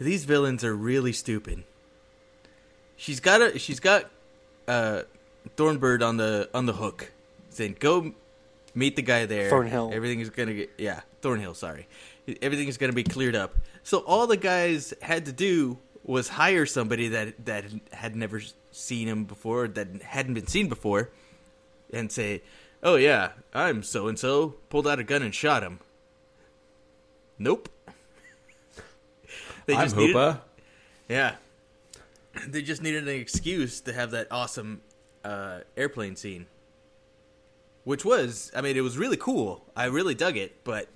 These 0.00 0.24
villains 0.24 0.64
are 0.64 0.74
really 0.74 1.12
stupid. 1.12 1.64
She's 2.96 3.20
got 3.20 3.40
a 3.42 3.58
she's 3.58 3.80
got 3.80 4.10
uh 4.66 5.02
Thornbird 5.56 6.06
on 6.06 6.16
the 6.16 6.48
on 6.54 6.66
the 6.66 6.72
hook, 6.72 7.12
saying 7.50 7.76
go 7.78 8.12
meet 8.74 8.96
the 8.96 9.02
guy 9.02 9.26
there. 9.26 9.50
Thornhill. 9.50 9.90
Everything 9.92 10.20
is 10.20 10.30
gonna 10.30 10.54
get 10.54 10.70
yeah 10.78 11.00
Thornhill. 11.22 11.54
Sorry, 11.54 11.86
everything 12.42 12.68
is 12.68 12.76
gonna 12.76 12.92
be 12.92 13.04
cleared 13.04 13.36
up. 13.36 13.54
So 13.82 13.98
all 14.00 14.26
the 14.26 14.36
guys 14.36 14.94
had 15.02 15.26
to 15.26 15.32
do 15.32 15.78
was 16.04 16.28
hire 16.28 16.66
somebody 16.66 17.08
that 17.08 17.44
that 17.46 17.64
had 17.92 18.16
never 18.16 18.40
seen 18.70 19.08
him 19.08 19.24
before, 19.24 19.68
that 19.68 20.02
hadn't 20.02 20.34
been 20.34 20.46
seen 20.46 20.68
before, 20.68 21.10
and 21.92 22.10
say, 22.12 22.42
"Oh 22.82 22.96
yeah, 22.96 23.32
I'm 23.54 23.82
so 23.82 24.08
and 24.08 24.18
so." 24.18 24.54
Pulled 24.68 24.86
out 24.86 24.98
a 24.98 25.04
gun 25.04 25.22
and 25.22 25.34
shot 25.34 25.62
him. 25.62 25.80
Nope. 27.38 27.68
they 29.66 29.74
I'm 29.74 29.90
needed- 29.96 30.14
Hoopa. 30.16 30.40
yeah. 31.08 31.36
They 32.46 32.62
just 32.62 32.80
needed 32.80 33.08
an 33.08 33.14
excuse 33.20 33.80
to 33.80 33.92
have 33.92 34.12
that 34.12 34.28
awesome 34.30 34.82
uh, 35.24 35.60
airplane 35.76 36.14
scene. 36.14 36.46
Which 37.82 38.04
was, 38.04 38.52
I 38.54 38.60
mean, 38.60 38.76
it 38.76 38.82
was 38.82 38.96
really 38.96 39.16
cool. 39.16 39.64
I 39.74 39.86
really 39.86 40.14
dug 40.14 40.36
it, 40.36 40.62
but 40.62 40.86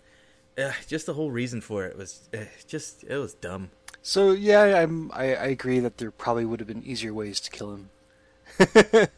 uh, 0.58 0.72
just 0.86 1.06
the 1.06 1.14
whole 1.14 1.30
reason 1.30 1.60
for 1.60 1.84
it 1.84 1.96
was 1.96 2.28
uh, 2.32 2.44
just, 2.66 3.04
it 3.04 3.16
was 3.16 3.34
dumb. 3.34 3.70
So 4.02 4.32
yeah, 4.32 4.62
I'm 4.82 5.10
I, 5.12 5.34
I 5.34 5.46
agree 5.46 5.80
that 5.80 5.96
there 5.98 6.10
probably 6.10 6.44
would 6.44 6.60
have 6.60 6.66
been 6.68 6.82
easier 6.84 7.14
ways 7.14 7.40
to 7.40 7.50
kill 7.50 7.72
him. 7.72 7.90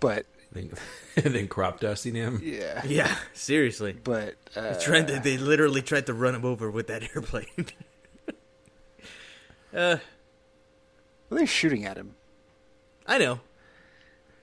but 0.00 0.26
Then, 0.52 0.72
and 1.16 1.34
then 1.34 1.48
crop 1.48 1.80
dusting 1.80 2.14
him. 2.14 2.40
yeah, 2.44 2.82
Yeah, 2.84 3.14
seriously. 3.32 3.92
but 3.92 4.34
uh, 4.54 4.74
Tried 4.80 5.08
to, 5.08 5.20
they 5.20 5.38
literally 5.38 5.82
tried 5.82 6.06
to 6.06 6.14
run 6.14 6.34
him 6.34 6.44
over 6.44 6.70
with 6.70 6.88
that 6.88 7.02
airplane. 7.14 7.46
uh, 9.72 9.98
well, 11.28 11.38
they're 11.38 11.46
shooting 11.46 11.84
at 11.84 11.96
him. 11.96 12.14
I 13.06 13.18
know. 13.18 13.40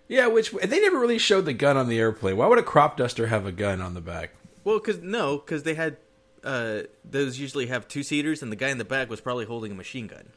Yeah, 0.08 0.28
which 0.28 0.52
they 0.52 0.80
never 0.82 1.00
really 1.00 1.18
showed 1.18 1.46
the 1.46 1.54
gun 1.54 1.76
on 1.78 1.88
the 1.88 1.98
airplane. 2.00 2.38
Why 2.38 2.48
would 2.48 2.60
a 2.60 2.64
crop 2.64 2.98
duster 2.98 3.28
have 3.28 3.46
a 3.46 3.52
gun 3.52 3.82
on 3.82 3.94
the 3.94 4.02
back? 4.02 4.32
Well, 4.64 4.80
because 4.80 5.02
no, 5.02 5.38
because 5.38 5.64
they 5.64 5.74
had 5.76 5.98
uh, 6.44 6.82
those 7.10 7.40
usually 7.40 7.68
have 7.68 7.88
two 7.88 8.04
seaters, 8.04 8.42
and 8.42 8.52
the 8.52 8.56
guy 8.56 8.70
in 8.70 8.78
the 8.78 8.86
back 8.86 9.10
was 9.10 9.22
probably 9.22 9.46
holding 9.46 9.72
a 9.72 9.76
machine 9.76 10.08
gun. 10.08 10.30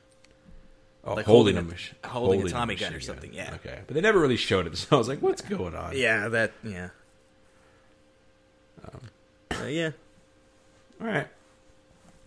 Oh, 1.04 1.14
Like 1.14 1.24
holding, 1.26 1.54
holding 1.54 1.56
a, 1.56 1.60
a- 1.60 1.62
mach- 2.02 2.06
holding 2.12 2.42
a 2.46 2.48
Tommy 2.48 2.74
gun 2.74 2.92
or 2.92 3.00
something, 3.00 3.32
yeah. 3.32 3.54
Okay, 3.54 3.78
but 3.86 3.94
they 3.94 4.00
never 4.00 4.18
really 4.18 4.36
showed 4.36 4.66
it, 4.66 4.76
so 4.76 4.88
I 4.92 4.98
was 4.98 5.08
like, 5.08 5.20
"What's 5.20 5.42
going 5.42 5.74
on?" 5.76 5.96
Yeah, 5.96 6.28
that 6.28 6.52
yeah. 6.64 6.88
Uh, 8.84 9.64
yeah. 9.66 9.90
All 11.00 11.06
right. 11.06 11.26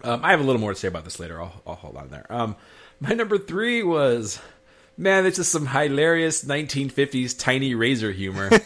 Um, 0.04 0.24
I 0.24 0.32
have 0.32 0.40
a 0.40 0.44
little 0.44 0.62
more 0.62 0.74
to 0.74 0.80
say 0.80 0.88
about 0.88 1.04
this 1.04 1.20
later. 1.20 1.42
I'll, 1.42 1.62
I'll 1.68 1.76
hold 1.76 1.98
on 1.98 2.10
there. 2.10 2.26
Um, 2.30 2.56
my 3.02 3.10
number 3.14 3.38
three 3.38 3.84
was, 3.84 4.40
man, 4.98 5.26
it's 5.26 5.36
just 5.38 5.52
some 5.52 5.68
hilarious 5.68 6.44
1950s 6.46 7.38
tiny 7.38 7.76
razor 7.76 8.12
humor. 8.12 8.50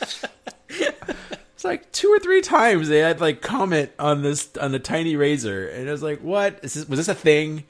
it's 0.68 1.64
like 1.64 1.90
two 1.92 2.08
or 2.08 2.18
three 2.18 2.40
times 2.40 2.88
they 2.88 2.98
had 2.98 3.20
like 3.20 3.42
comment 3.42 3.90
on 3.98 4.22
this 4.22 4.48
on 4.60 4.72
the 4.72 4.78
tiny 4.78 5.16
razor, 5.16 5.68
and 5.68 5.88
I 5.88 5.92
was 5.92 6.02
like, 6.02 6.20
what 6.20 6.60
is 6.62 6.74
this? 6.74 6.88
Was 6.88 6.98
this 6.98 7.08
a 7.08 7.14
thing? 7.14 7.64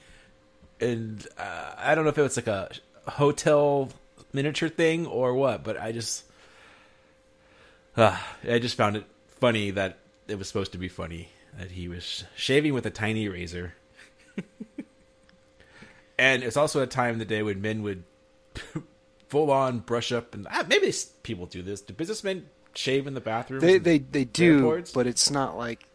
And 0.81 1.27
uh, 1.37 1.73
I 1.77 1.95
don't 1.95 2.05
know 2.05 2.11
if 2.11 2.19
it 2.19 2.23
was 2.23 2.37
like 2.37 2.47
a 2.47 2.71
hotel 3.07 3.91
miniature 4.33 4.69
thing 4.69 5.07
or 5.07 5.35
what, 5.35 5.65
but 5.65 5.81
I 5.81 5.93
just. 5.93 6.25
Uh, 7.97 8.17
I 8.49 8.61
just 8.61 8.77
found 8.77 8.97
it 8.97 9.05
funny 9.27 9.73
that 9.73 9.99
it 10.29 10.39
was 10.39 10.47
supposed 10.47 10.73
to 10.73 10.79
be 10.79 10.89
funny 10.89 11.29
that 11.59 11.73
he 11.73 11.89
was 11.89 12.25
shaving 12.37 12.73
with 12.73 12.87
a 12.87 12.91
tiny 12.91 13.29
razor. 13.29 13.75
and 16.19 16.43
it's 16.43 16.57
also 16.57 16.83
a 16.83 16.87
time 16.87 17.15
of 17.15 17.19
the 17.19 17.25
day 17.25 17.43
when 17.43 17.61
men 17.61 17.83
would 17.83 18.05
full 19.31 19.51
on 19.51 19.79
brush 19.79 20.13
up 20.13 20.35
and 20.35 20.47
ah, 20.51 20.65
maybe 20.69 20.93
people 21.23 21.47
do 21.47 21.63
this. 21.63 21.81
Do 21.81 21.95
businessmen 21.95 22.47
shave 22.75 23.07
in 23.07 23.15
the 23.15 23.21
bathroom? 23.21 23.61
They 23.61 23.79
they 23.79 23.99
they 23.99 24.25
do, 24.25 24.57
Airports? 24.59 24.93
but 24.93 25.07
it's 25.07 25.31
not 25.31 25.57
like 25.57 25.87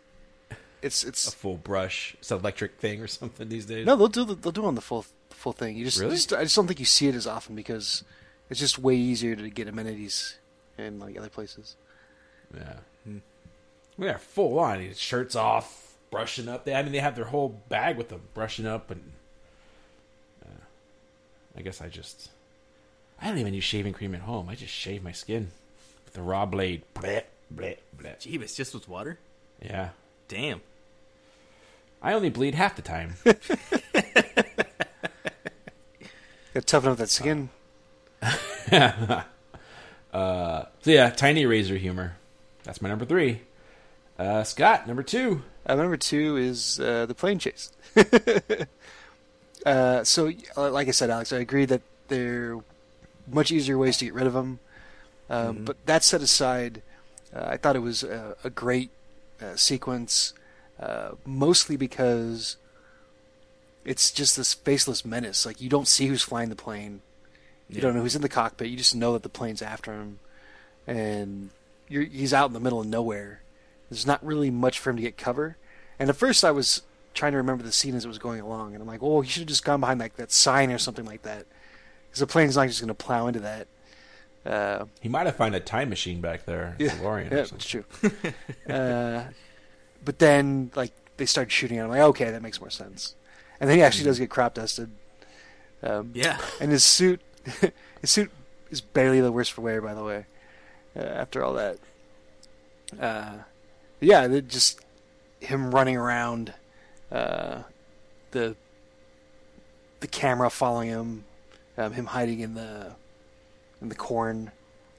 it's 0.81 1.03
it's 1.03 1.27
a 1.27 1.31
full 1.31 1.57
brush, 1.57 2.15
it's 2.19 2.31
an 2.31 2.39
electric 2.39 2.77
thing 2.79 3.01
or 3.01 3.07
something 3.19 3.49
these 3.49 3.65
days. 3.65 3.86
no 3.86 3.95
they'll 3.95 4.07
do 4.07 4.25
the, 4.25 4.33
they'll 4.36 4.51
do 4.51 4.65
on 4.65 4.75
the 4.75 4.81
full 4.81 5.05
full 5.29 5.53
thing. 5.53 5.75
You 5.77 5.86
just, 5.86 5.99
Really? 5.99 6.15
just 6.15 6.33
I 6.33 6.43
just 6.43 6.55
don't 6.55 6.65
think 6.67 6.79
you 6.79 6.86
see 6.86 7.07
it 7.07 7.15
as 7.15 7.27
often 7.27 7.55
because 7.55 8.03
it's 8.49 8.59
just 8.59 8.79
way 8.79 8.95
easier 8.95 9.36
to 9.36 9.49
get 9.49 9.67
amenities 9.67 10.38
in 10.77 10.99
like 10.99 11.17
other 11.17 11.29
places. 11.29 11.75
Yeah. 12.55 12.79
Yeah, 13.97 14.17
full 14.17 14.59
on. 14.59 14.93
Shirts 14.93 15.36
off, 15.38 15.95
brushing 16.11 16.49
up. 16.49 16.65
They, 16.65 16.75
I 16.75 16.83
mean, 16.83 16.91
they 16.91 16.99
have 16.99 17.15
their 17.15 17.25
whole 17.25 17.61
bag 17.69 17.95
with 17.97 18.09
them, 18.09 18.21
brushing 18.33 18.65
up, 18.65 18.91
and 18.91 19.13
uh, 20.45 20.49
I 21.57 21.61
guess 21.61 21.79
I 21.81 21.88
just 21.88 22.29
I 23.26 23.30
don't 23.30 23.39
even 23.39 23.55
use 23.55 23.63
shaving 23.63 23.93
cream 23.93 24.13
at 24.13 24.21
home. 24.21 24.49
I 24.49 24.53
just 24.53 24.71
shave 24.71 25.03
my 25.03 25.11
skin 25.11 25.47
with 26.05 26.13
the 26.13 26.21
raw 26.21 26.45
blade. 26.45 26.84
Bleh, 26.93 27.23
bleh, 27.51 27.78
bleh. 27.97 28.19
Jeebus, 28.19 28.55
just 28.55 28.76
with 28.76 28.88
water? 28.88 29.17
Yeah, 29.59 29.89
Damn. 30.28 30.61
I 32.03 32.13
only 32.13 32.30
bleed 32.30 32.53
half 32.53 32.76
the 32.76 32.84
time. 32.84 33.15
Got 33.23 33.39
to 36.53 36.61
toughen 36.61 36.91
up 36.91 36.99
that 36.99 37.09
skin. 37.09 37.49
uh, 38.71 39.23
so 40.13 40.67
yeah, 40.84 41.09
tiny 41.09 41.47
razor 41.47 41.78
humor. 41.78 42.17
That's 42.63 42.80
my 42.80 42.89
number 42.89 43.05
three. 43.05 43.41
Uh, 44.19 44.43
Scott, 44.43 44.86
number 44.86 45.01
two. 45.01 45.41
Uh, 45.65 45.73
number 45.73 45.97
two 45.97 46.38
is 46.38 46.80
uh, 46.80 47.07
the 47.07 47.15
plane 47.15 47.39
chase. 47.39 47.71
uh, 49.65 50.03
so, 50.03 50.32
uh, 50.55 50.69
like 50.69 50.88
I 50.88 50.91
said, 50.91 51.09
Alex, 51.09 51.34
I 51.34 51.39
agree 51.39 51.65
that 51.65 51.82
there 52.07 52.57
are 52.57 52.63
much 53.28 53.51
easier 53.51 53.78
ways 53.78 53.97
to 53.97 54.05
get 54.05 54.13
rid 54.13 54.28
of 54.28 54.34
them. 54.34 54.59
Um, 55.30 55.65
But 55.65 55.84
that 55.86 56.03
set 56.03 56.21
aside, 56.21 56.82
uh, 57.36 57.45
I 57.47 57.57
thought 57.57 57.76
it 57.76 57.80
was 57.80 58.03
a, 58.03 58.36
a 58.43 58.49
great 58.49 58.91
uh, 59.41 59.55
sequence, 59.55 60.34
uh, 60.80 61.11
mostly 61.26 61.76
because 61.78 62.57
it's 63.84 64.11
just 64.11 64.38
this 64.38 64.53
faceless 64.53 65.05
menace. 65.05 65.45
Like 65.45 65.61
you 65.61 65.69
don't 65.69 65.88
see 65.88 66.07
who's 66.07 66.21
flying 66.23 66.49
the 66.49 66.55
plane, 66.55 67.01
you 67.69 67.76
Yeah. 67.78 67.82
don't 67.82 67.95
know 67.95 68.01
who's 68.01 68.15
in 68.15 68.21
the 68.21 68.30
cockpit. 68.30 68.69
You 68.69 68.78
just 68.78 68.95
know 68.95 69.13
that 69.13 69.23
the 69.23 69.30
plane's 69.30 69.61
after 69.61 69.93
him, 69.93 70.19
and 70.88 71.49
you're, 71.88 72.03
he's 72.03 72.34
out 72.34 72.47
in 72.47 72.53
the 72.53 72.59
middle 72.59 72.80
of 72.80 72.88
nowhere. 72.88 73.41
There's 73.89 74.05
not 74.07 74.26
really 74.26 74.49
much 74.49 74.80
for 74.80 74.89
him 74.89 74.95
to 74.95 75.01
get 75.01 75.17
cover. 75.17 75.57
And 75.99 76.09
at 76.09 76.15
first, 76.15 76.43
I 76.43 76.51
was 76.51 76.82
trying 77.13 77.32
to 77.32 77.38
remember 77.38 77.63
the 77.63 77.71
scene 77.71 77.95
as 77.95 78.03
it 78.05 78.07
was 78.09 78.17
going 78.17 78.41
along, 78.41 78.73
and 78.73 78.82
I'm 78.82 78.88
like, 78.88 79.01
"Oh, 79.03 79.21
he 79.21 79.30
should 79.30 79.41
have 79.41 79.47
just 79.47 79.63
gone 79.63 79.80
behind 79.80 79.99
like 79.99 80.15
that 80.17 80.32
sign 80.32 80.71
or 80.71 80.78
something 80.78 81.05
like 81.05 81.21
that, 81.23 81.45
because 82.16 82.22
the 82.22 82.32
plane's 82.32 82.55
not 82.55 82.68
just 82.68 82.80
going 82.80 82.88
to 82.88 82.93
plow 82.93 83.28
into 83.28 83.41
that." 83.41 83.68
Uh, 84.45 84.86
He 85.01 85.09
might 85.09 85.26
have 85.26 85.36
found 85.36 85.53
a 85.55 85.59
time 85.59 85.89
machine 85.89 86.22
back 86.22 86.45
there, 86.45 86.76
yeah, 86.80 86.89
DeLorean. 86.91 87.30
yeah, 87.32 87.38
or 87.38 87.39
it's 87.41 87.49
something. 87.49 87.84
true. 88.68 88.74
uh, 88.74 89.24
but 90.03 90.20
then, 90.20 90.72
like, 90.76 90.93
they 91.18 91.26
started 91.26 91.51
shooting 91.51 91.78
at 91.80 91.86
him. 91.86 91.89
Like, 91.89 92.01
okay, 92.01 92.30
that 92.32 92.41
makes 92.41 92.61
more 92.61 92.70
sense. 92.70 93.16
And 93.59 93.70
then 93.70 93.78
he 93.78 93.84
actually 93.84 94.05
does 94.05 94.20
get 94.20 94.30
crop 94.30 94.53
dusted. 94.53 94.91
Um, 95.84 96.11
Yeah. 96.13 96.38
and 96.61 96.72
his 96.72 96.84
suit, 96.84 97.22
his 98.01 98.11
suit 98.11 98.32
is 98.70 98.82
barely 98.82 99.20
the 99.20 99.32
worst 99.32 99.51
for 99.51 99.61
wear, 99.61 99.82
by 99.82 99.93
the 99.93 100.03
way. 100.03 100.26
Uh, 100.95 100.99
after 101.01 101.43
all 101.43 101.53
that, 101.53 101.78
uh, 102.99 103.34
yeah, 103.99 104.28
just 104.41 104.80
him 105.41 105.72
running 105.72 105.97
around, 105.97 106.53
uh, 107.11 107.63
the 108.32 108.55
the 110.01 110.07
camera 110.07 110.49
following 110.51 110.89
him, 110.89 111.24
um, 111.78 111.93
him 111.93 112.05
hiding 112.07 112.39
in 112.39 112.53
the 112.53 112.93
in 113.82 113.89
the 113.89 113.95
corn, 113.95 114.51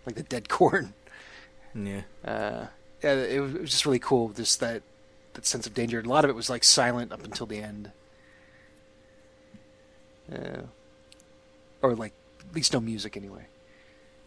like 0.05 0.17
the 0.17 0.23
dead 0.23 0.49
corn. 0.49 0.95
Yeah. 1.75 2.03
Uh, 2.25 2.67
yeah, 3.03 3.13
it 3.13 3.41
was, 3.41 3.55
it 3.55 3.61
was 3.61 3.71
just 3.71 3.87
really 3.87 3.99
cool. 3.99 4.31
Just 4.31 4.61
that 4.61 4.83
that 5.35 5.47
sense 5.47 5.67
of 5.67 5.75
danger. 5.75 6.01
A 6.01 6.03
lot 6.03 6.25
of 6.25 6.31
it 6.31 6.35
was 6.35 6.49
like 6.51 6.65
silent 6.65 7.13
up 7.13 7.25
until 7.25 7.47
the 7.47 7.59
end. 7.59 7.91
Uh, 10.33 10.63
or 11.83 11.95
like 11.95 12.13
at 12.49 12.55
least 12.55 12.73
no 12.73 12.81
music 12.81 13.17
anyway. 13.17 13.47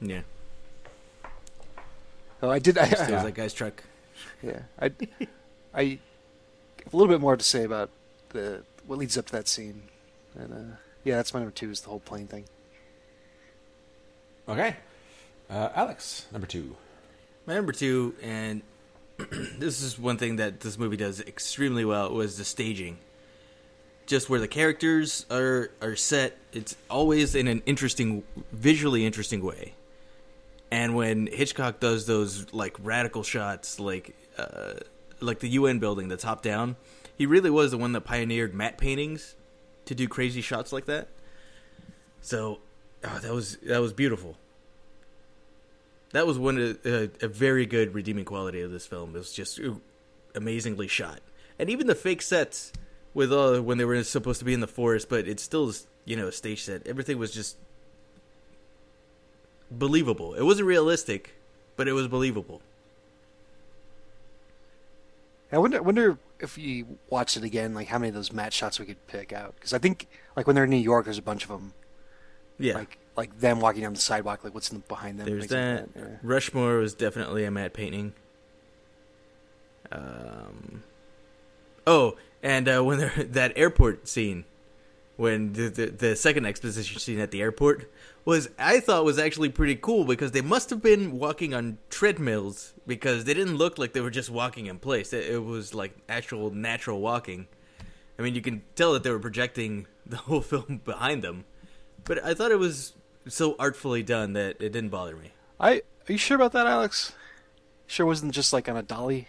Yeah. 0.02 0.22
Oh, 2.42 2.50
I 2.50 2.60
did. 2.60 2.78
I, 2.78 2.86
There 2.88 3.10
I, 3.10 3.12
was 3.16 3.24
that 3.24 3.34
guy's 3.34 3.54
truck. 3.54 3.84
yeah, 4.42 4.62
I, 4.80 4.92
I 5.74 6.00
have 6.84 6.94
a 6.94 6.98
little 6.98 7.12
bit 7.12 7.20
more 7.20 7.36
to 7.36 7.44
say 7.44 7.64
about 7.64 7.90
the 8.30 8.64
what 8.88 8.98
leads 8.98 9.18
up 9.18 9.26
to 9.28 9.32
that 9.34 9.48
scene, 9.48 9.84
and 10.38 10.54
uh, 10.54 10.76
yeah, 11.04 11.16
that's 11.16 11.34
my 11.34 11.40
number 11.40 11.54
two 11.54 11.70
is 11.70 11.82
the 11.82 11.90
whole 11.90 12.00
plane 12.00 12.28
thing. 12.28 12.46
Okay. 14.48 14.76
Uh, 15.50 15.70
Alex, 15.76 16.26
number 16.32 16.48
two. 16.48 16.76
My 17.46 17.56
number 17.56 17.72
two, 17.72 18.16
and 18.22 18.62
this 19.58 19.82
is 19.82 19.98
one 19.98 20.18
thing 20.18 20.38
that 20.38 20.60
this 20.60 20.78
movie 20.78 20.98
does 20.98 21.20
extremely 21.22 21.86
well, 21.86 22.12
was 22.14 22.38
the 22.38 22.46
staging. 22.46 22.98
Just 24.06 24.30
where 24.30 24.40
the 24.40 24.48
characters 24.48 25.26
are 25.30 25.72
are 25.82 25.96
set, 25.96 26.38
it's 26.52 26.76
always 26.90 27.36
in 27.36 27.48
an 27.48 27.62
interesting, 27.66 28.24
visually 28.52 29.06
interesting 29.06 29.44
way. 29.44 29.76
And 30.72 30.96
when 30.96 31.28
Hitchcock 31.28 31.80
does 31.80 32.06
those 32.06 32.52
like 32.54 32.76
radical 32.80 33.24
shots, 33.24 33.80
like 33.80 34.16
uh, 34.38 34.74
like 35.20 35.40
the 35.40 35.50
UN 35.50 35.80
building, 35.80 36.08
the 36.08 36.18
top 36.18 36.42
down, 36.42 36.76
he 37.16 37.26
really 37.26 37.50
was 37.50 37.72
the 37.72 37.78
one 37.78 37.92
that 37.94 38.02
pioneered 38.02 38.54
matte 38.54 38.78
paintings 38.78 39.36
to 39.90 39.96
do 39.96 40.08
crazy 40.08 40.42
shots 40.42 40.72
like 40.72 40.86
that. 40.86 41.10
So, 42.22 42.60
oh, 43.04 43.20
that 43.20 43.34
was 43.34 43.58
that 43.58 43.82
was 43.82 43.94
beautiful 43.94 44.38
that 46.12 46.26
was 46.26 46.40
one 46.40 46.58
of 46.58 46.86
a, 46.86 47.10
a 47.22 47.28
very 47.28 47.66
good 47.66 47.94
redeeming 47.94 48.26
quality 48.26 48.62
of 48.62 48.72
this 48.72 48.88
film. 48.88 49.16
It 49.16 49.20
was 49.20 49.34
just 49.34 49.60
ooh, 49.60 49.82
amazingly 50.34 50.88
shot, 50.88 51.20
and 51.58 51.70
even 51.70 51.88
the 51.88 51.96
fake 51.96 52.22
sets 52.22 52.72
with 53.14 53.32
uh 53.32 53.60
when 53.60 53.78
they 53.78 53.86
were 53.86 54.04
supposed 54.04 54.40
to 54.40 54.46
be 54.46 54.54
in 54.54 54.60
the 54.60 54.68
forest, 54.68 55.10
but 55.10 55.28
it's 55.28 55.44
still 55.44 55.70
is 55.70 55.88
you 56.06 56.16
know 56.16 56.28
a 56.28 56.32
stage 56.32 56.64
set. 56.64 56.88
Everything 56.88 57.18
was 57.18 57.32
just 57.32 57.58
believable. 59.70 60.34
It 60.34 60.44
wasn't 60.44 60.68
realistic, 60.68 61.36
but 61.76 61.88
it 61.88 61.94
was 61.94 62.08
believable. 62.08 62.62
I 65.52 65.58
wonder, 65.58 65.82
wonder 65.82 66.20
if 66.40 66.58
you 66.58 66.98
watched 67.10 67.38
it 67.38 67.44
again, 67.44 67.74
like 67.74 67.88
how 67.88 67.98
many 67.98 68.10
of 68.10 68.16
those 68.16 68.32
matte 68.32 68.54
shots 68.54 68.80
we 68.80 68.86
could 68.86 69.06
pick 69.08 69.34
out. 69.34 69.56
Because 69.56 69.74
I 69.74 69.78
think, 69.78 70.08
like 70.36 70.48
when 70.48 70.56
they're 70.56 70.66
in 70.66 70.70
New 70.70 70.78
York, 70.78 71.06
there's 71.06 71.18
a 71.18 71.22
bunch 71.22 71.44
of 71.44 71.50
them. 71.50 71.74
Yeah, 72.58 72.76
Like 72.76 72.98
like 73.16 73.40
them 73.40 73.60
walking 73.60 73.82
down 73.84 73.94
the 73.94 74.00
sidewalk, 74.00 74.44
like 74.44 74.54
what's 74.54 74.70
in 74.72 74.78
the, 74.78 74.84
behind 74.88 75.20
them. 75.20 75.26
there's 75.28 75.48
that. 75.48 75.90
yeah. 75.96 76.04
Rushmore 76.24 76.78
was 76.78 76.94
definitely 76.94 77.44
a 77.46 77.52
matte 77.52 77.74
painting. 77.74 78.14
Um. 79.92 80.84
Oh, 81.88 82.18
and 82.44 82.68
uh, 82.68 82.84
when 82.84 83.00
they're, 83.00 83.14
that 83.18 83.54
airport 83.56 84.08
scene, 84.08 84.46
when 85.18 85.54
the, 85.54 85.70
the 85.70 85.86
the 85.88 86.16
second 86.16 86.46
exposition 86.46 87.00
scene 87.00 87.20
at 87.20 87.32
the 87.32 87.42
airport 87.42 87.90
was, 88.30 88.50
I 88.58 88.80
thought 88.80 89.04
was 89.04 89.20
actually 89.20 89.50
pretty 89.50 89.76
cool 89.76 90.06
because 90.06 90.32
they 90.32 90.42
must 90.42 90.70
have 90.70 90.82
been 90.82 91.20
walking 91.20 91.54
on 91.54 91.78
treadmills 91.90 92.74
because 92.88 93.26
they 93.26 93.34
didn't 93.34 93.58
look 93.58 93.78
like 93.78 93.94
they 93.94 94.02
were 94.02 94.10
just 94.10 94.30
walking 94.30 94.68
in 94.68 94.80
place. 94.80 95.12
It, 95.12 95.26
it 95.30 95.44
was 95.44 95.74
like 95.74 95.98
actual 96.08 96.52
natural 96.52 97.02
walking. 97.02 97.48
I 98.18 98.22
mean, 98.22 98.36
you 98.36 98.42
can 98.42 98.62
tell 98.76 98.94
that 98.94 99.04
they 99.04 99.12
were 99.12 99.20
projecting 99.20 99.88
the 100.06 100.18
whole 100.18 100.42
film 100.42 100.82
behind 100.86 101.24
them, 101.24 101.46
but 102.06 102.24
I 102.24 102.34
thought 102.34 102.52
it 102.52 102.60
was 102.60 102.94
so 103.28 103.56
artfully 103.60 104.04
done 104.04 104.34
that 104.34 104.62
it 104.62 104.72
didn't 104.72 104.90
bother 104.90 105.16
me. 105.16 105.32
I 105.60 105.82
are 106.08 106.12
you 106.12 106.18
sure 106.18 106.36
about 106.36 106.54
that, 106.54 106.66
Alex? 106.66 107.14
Sure, 107.86 108.06
wasn't 108.06 108.34
just 108.34 108.54
like 108.54 108.70
on 108.70 108.78
a 108.78 108.84
dolly. 108.84 109.28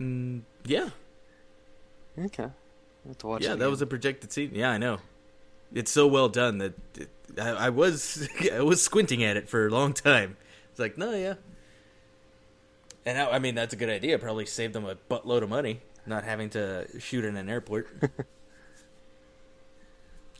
Mm, 0.00 0.42
yeah, 0.64 0.90
Okay, 2.18 2.48
yeah, 3.40 3.54
that 3.54 3.70
was 3.70 3.80
a 3.82 3.86
projected 3.86 4.32
scene. 4.32 4.50
Yeah, 4.54 4.70
I 4.70 4.78
know. 4.78 4.98
It's 5.72 5.90
so 5.90 6.06
well 6.06 6.28
done 6.28 6.58
that 6.58 6.74
it, 6.96 7.10
I, 7.40 7.50
I 7.50 7.68
was 7.70 8.28
I 8.52 8.60
was 8.60 8.82
squinting 8.82 9.22
at 9.22 9.36
it 9.36 9.48
for 9.48 9.66
a 9.66 9.70
long 9.70 9.92
time. 9.92 10.36
It's 10.70 10.80
like, 10.80 10.98
no, 10.98 11.12
yeah. 11.12 11.34
And 13.06 13.18
I, 13.18 13.30
I 13.30 13.38
mean, 13.38 13.54
that's 13.54 13.72
a 13.72 13.76
good 13.76 13.88
idea. 13.88 14.18
Probably 14.18 14.46
saved 14.46 14.74
them 14.74 14.84
a 14.84 14.94
buttload 14.94 15.42
of 15.42 15.48
money 15.48 15.80
not 16.06 16.24
having 16.24 16.50
to 16.50 16.86
shoot 16.98 17.24
in 17.24 17.36
an 17.36 17.48
airport 17.48 17.88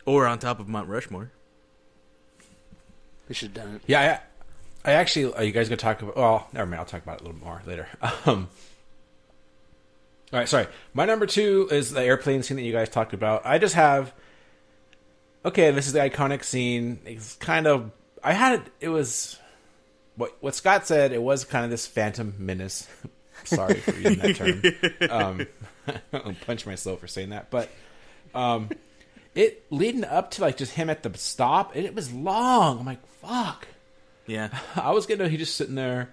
or 0.05 0.27
on 0.27 0.39
top 0.39 0.61
of 0.61 0.69
Mount 0.69 0.89
Rushmore. 0.89 1.31
They 3.29 3.35
should 3.35 3.57
have 3.57 3.67
done 3.67 3.75
it. 3.77 3.83
Yeah, 3.87 4.21
I, 4.85 4.91
I 4.91 4.95
actually. 4.95 5.33
Are 5.35 5.45
you 5.45 5.53
guys 5.53 5.69
gonna 5.69 5.77
talk 5.77 6.03
about? 6.03 6.17
Well, 6.17 6.49
never 6.53 6.67
mind. 6.67 6.81
I'll 6.81 6.87
talk 6.87 7.03
about 7.03 7.21
it 7.21 7.23
a 7.23 7.25
little 7.25 7.41
more 7.41 7.63
later. 7.67 7.89
Um, 8.27 8.49
all 10.33 10.39
right, 10.39 10.49
sorry. 10.49 10.69
My 10.95 11.07
number 11.07 11.27
two 11.27 11.69
is 11.73 11.91
the 11.91 12.03
airplane 12.03 12.45
scene 12.45 12.57
that 12.57 12.63
you 12.63 12.73
guys 12.73 12.89
talked 12.89 13.13
about. 13.15 13.45
I 13.45 13.59
just 13.59 13.75
have. 13.75 14.13
Okay, 15.45 15.71
this 15.71 15.87
is 15.87 15.93
the 15.93 16.01
iconic 16.01 16.45
scene. 16.45 16.99
It's 17.05 17.35
kind 17.37 17.67
of. 17.67 17.91
I 18.23 18.33
had 18.33 18.61
it. 18.61 18.73
It 18.81 18.89
was. 18.89 19.39
What 20.17 20.37
what 20.41 20.55
Scott 20.55 20.87
said. 20.87 21.13
It 21.13 21.23
was 21.23 21.45
kind 21.45 21.65
of 21.65 21.71
this 21.71 21.87
phantom 21.87 22.35
menace. 22.39 22.89
sorry 23.45 23.75
for 23.75 23.93
using 23.93 24.19
that 24.19 24.37
term. 24.37 25.11
Um, 25.11 25.47
I'll 26.13 26.37
punch 26.47 26.67
myself 26.67 27.01
for 27.01 27.07
saying 27.07 27.31
that, 27.31 27.51
but. 27.51 27.69
Um, 28.35 28.71
it 29.35 29.65
leading 29.71 30.05
up 30.05 30.33
to 30.33 30.43
like 30.43 30.57
just 30.57 30.73
him 30.73 30.91
at 30.91 31.03
the 31.03 31.17
stop, 31.17 31.75
and 31.75 31.85
it 31.85 31.95
was 31.95 32.13
long. 32.13 32.81
I'm 32.81 32.87
like, 32.87 33.05
fuck. 33.07 33.67
Yeah. 34.27 34.51
I 34.77 34.91
was 34.93 35.07
gonna. 35.07 35.29
He 35.29 35.37
just 35.37 35.57
sitting 35.57 35.75
there. 35.75 36.11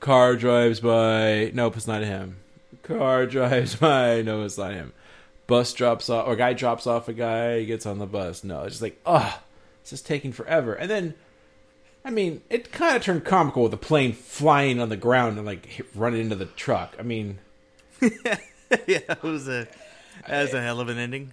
Car 0.00 0.36
drives 0.36 0.80
by. 0.80 1.50
Nope, 1.54 1.76
it's 1.76 1.86
not 1.86 2.02
him. 2.02 2.36
Car 2.82 3.26
drives 3.26 3.76
by. 3.76 4.22
No, 4.22 4.42
it's 4.44 4.58
not 4.58 4.72
him. 4.72 4.92
Bus 5.48 5.72
drops 5.72 6.10
off, 6.10 6.28
or 6.28 6.36
guy 6.36 6.52
drops 6.52 6.86
off 6.86 7.08
a 7.08 7.14
guy. 7.14 7.64
Gets 7.64 7.86
on 7.86 7.98
the 7.98 8.06
bus. 8.06 8.44
No, 8.44 8.60
it's 8.62 8.74
just 8.74 8.82
like, 8.82 9.00
oh, 9.06 9.40
this 9.82 9.94
is 9.94 10.02
taking 10.02 10.30
forever. 10.30 10.74
And 10.74 10.90
then, 10.90 11.14
I 12.04 12.10
mean, 12.10 12.42
it 12.50 12.70
kind 12.70 12.94
of 12.94 13.02
turned 13.02 13.24
comical 13.24 13.62
with 13.62 13.70
the 13.70 13.78
plane 13.78 14.12
flying 14.12 14.78
on 14.78 14.90
the 14.90 14.96
ground 14.96 15.38
and 15.38 15.46
like 15.46 15.64
hit, 15.64 15.86
running 15.94 16.20
into 16.20 16.36
the 16.36 16.44
truck. 16.44 16.94
I 16.98 17.02
mean, 17.02 17.38
yeah, 18.02 18.36
it 18.86 19.22
was 19.22 19.48
a 19.48 19.66
that 20.26 20.42
was 20.42 20.52
a 20.52 20.60
hell 20.60 20.80
of 20.80 20.90
an 20.90 20.98
ending. 20.98 21.32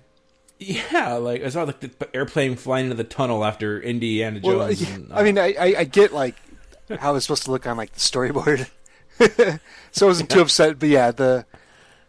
yeah, 0.59 1.15
like 1.15 1.43
I 1.43 1.49
saw 1.49 1.63
like 1.63 1.81
the 1.81 2.15
airplane 2.15 2.55
flying 2.55 2.85
into 2.85 2.95
the 2.95 3.03
tunnel 3.03 3.43
after 3.43 3.81
Indiana 3.81 4.39
Jones. 4.39 4.55
Well, 4.55 4.71
yeah, 4.71 4.95
and, 4.95 5.13
I 5.13 5.23
mean, 5.23 5.37
uh, 5.37 5.41
I, 5.41 5.55
I, 5.59 5.75
I 5.79 5.83
get 5.83 6.13
like 6.13 6.35
how 6.99 7.15
it's 7.15 7.25
supposed 7.25 7.43
to 7.43 7.51
look 7.51 7.67
on 7.67 7.75
like 7.75 7.91
the 7.91 7.99
storyboard, 7.99 8.69
so 9.91 10.05
I 10.05 10.07
wasn't 10.07 10.29
too 10.29 10.39
upset. 10.39 10.79
But 10.79 10.87
yeah, 10.87 11.11
the 11.11 11.45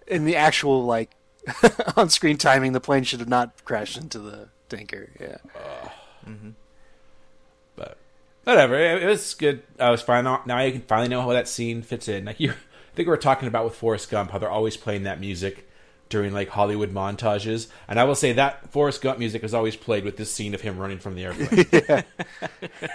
in 0.07 0.25
the 0.25 0.37
actual 0.37 0.85
like 0.85 1.11
on-screen 1.97 2.37
timing, 2.37 2.73
the 2.73 2.81
plane 2.81 3.05
should 3.05 3.21
have 3.21 3.29
not 3.29 3.65
crashed 3.65 3.97
into 3.97 4.19
the 4.19 4.49
tanker. 4.69 5.11
Yeah, 5.21 5.39
mm-hmm. 6.27 6.51
but 7.77 7.99
whatever. 8.45 8.77
It, 8.77 9.03
it 9.03 9.07
was 9.07 9.35
good. 9.35 9.63
I 9.79 9.91
was 9.91 10.03
fine. 10.03 10.25
Now 10.25 10.61
you 10.61 10.73
can 10.73 10.83
finally 10.83 11.09
know 11.09 11.23
how 11.23 11.33
that 11.33 11.49
scene 11.49 11.83
fits 11.83 12.09
in. 12.09 12.25
Like 12.25 12.41
you, 12.41 12.51
I 12.51 12.95
think 12.95 13.07
we 13.07 13.11
were 13.11 13.17
talking 13.17 13.49
about 13.49 13.65
with 13.65 13.75
Forrest 13.75 14.11
Gump 14.11 14.31
how 14.31 14.39
they're 14.39 14.51
always 14.51 14.77
playing 14.77 15.05
that 15.05 15.21
music 15.21 15.69
during 16.09 16.33
like 16.33 16.49
Hollywood 16.49 16.93
montages, 16.93 17.69
and 17.89 17.99
I 17.99 18.05
will 18.05 18.15
say 18.15 18.33
that 18.33 18.71
Forrest 18.71 19.03
Gump 19.03 19.19
music 19.19 19.43
is 19.43 19.55
always 19.55 19.77
played 19.77 20.05
with 20.05 20.17
this 20.17 20.33
scene 20.33 20.55
of 20.55 20.61
him 20.61 20.79
running 20.79 20.99
from 20.99 21.15
the 21.15 21.25
airplane. 21.25 21.67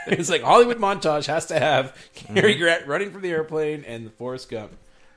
it's 0.08 0.30
like 0.30 0.44
Hollywood 0.44 0.78
montage 0.78 1.28
has 1.28 1.46
to 1.48 1.60
have 1.60 1.96
mm-hmm. 2.16 2.36
Cary 2.36 2.56
Grant 2.56 2.88
running 2.88 3.12
from 3.12 3.22
the 3.22 3.32
airplane 3.32 3.84
and 3.86 4.06
the 4.06 4.12
Forrest 4.12 4.50
Gump 4.50 4.72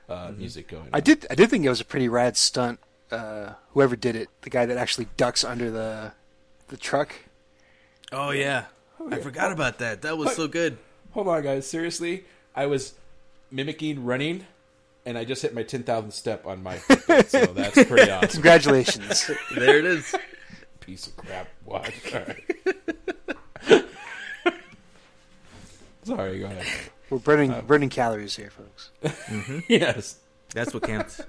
uh, 0.09 0.27
mm-hmm. 0.27 0.39
music 0.39 0.67
going. 0.67 0.89
I 0.93 0.99
did. 0.99 1.25
I 1.29 1.35
did 1.35 1.49
think 1.49 1.65
it 1.65 1.69
was 1.69 1.81
a 1.81 1.85
pretty 1.85 2.09
rad 2.09 2.37
stunt. 2.37 2.79
Uh, 3.11 3.53
whoever 3.71 3.95
did 3.95 4.15
it, 4.15 4.29
the 4.41 4.49
guy 4.49 4.65
that 4.65 4.77
actually 4.77 5.07
ducks 5.17 5.43
under 5.43 5.69
the 5.69 6.11
the 6.67 6.77
truck. 6.77 7.13
Oh 8.11 8.31
yeah. 8.31 8.65
I 9.11 9.19
forgot 9.19 9.51
about 9.51 9.79
that. 9.79 10.01
That 10.01 10.17
was 10.17 10.35
so 10.35 10.47
good. 10.47 10.77
Hold 11.11 11.27
on, 11.27 11.43
guys. 11.43 11.67
Seriously, 11.67 12.25
I 12.55 12.65
was 12.65 12.93
mimicking 13.51 14.03
running, 14.05 14.47
and 15.05 15.17
I 15.17 15.25
just 15.25 15.41
hit 15.43 15.53
my 15.53 15.63
ten 15.63 15.83
thousandth 15.83 16.13
step 16.15 16.47
on 16.47 16.63
my. 16.63 16.77
Fitbit, 16.77 17.27
so 17.29 17.45
that's 17.53 17.83
pretty 17.83 18.09
awesome. 18.11 18.29
Congratulations. 18.29 19.29
There 19.55 19.77
it 19.77 19.85
is. 19.85 20.15
Piece 20.79 21.07
of 21.07 21.15
crap 21.17 21.47
watch. 21.65 21.93
All 22.15 22.21
right. 22.21 23.85
Sorry, 26.03 26.39
go 26.39 26.45
ahead. 26.45 26.65
We're 27.09 27.17
burning 27.19 27.53
burning 27.67 27.89
calories 27.89 28.35
here, 28.35 28.49
folks. 28.51 28.91
Yes. 29.67 30.17
That's 30.53 30.73
what 30.73 30.83
counts. 30.83 31.21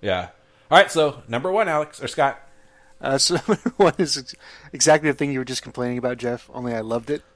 Yeah. 0.00 0.28
All 0.70 0.78
right. 0.78 0.90
So 0.90 1.22
number 1.28 1.50
one, 1.50 1.68
Alex 1.68 2.02
or 2.02 2.08
Scott. 2.08 2.40
Uh, 3.00 3.18
so 3.18 3.34
number 3.48 3.72
one 3.76 3.94
is 3.98 4.34
exactly 4.72 5.10
the 5.10 5.16
thing 5.16 5.32
you 5.32 5.38
were 5.38 5.44
just 5.44 5.62
complaining 5.62 5.98
about, 5.98 6.18
Jeff. 6.18 6.48
Only 6.52 6.74
I 6.74 6.80
loved 6.80 7.10
it. 7.10 7.22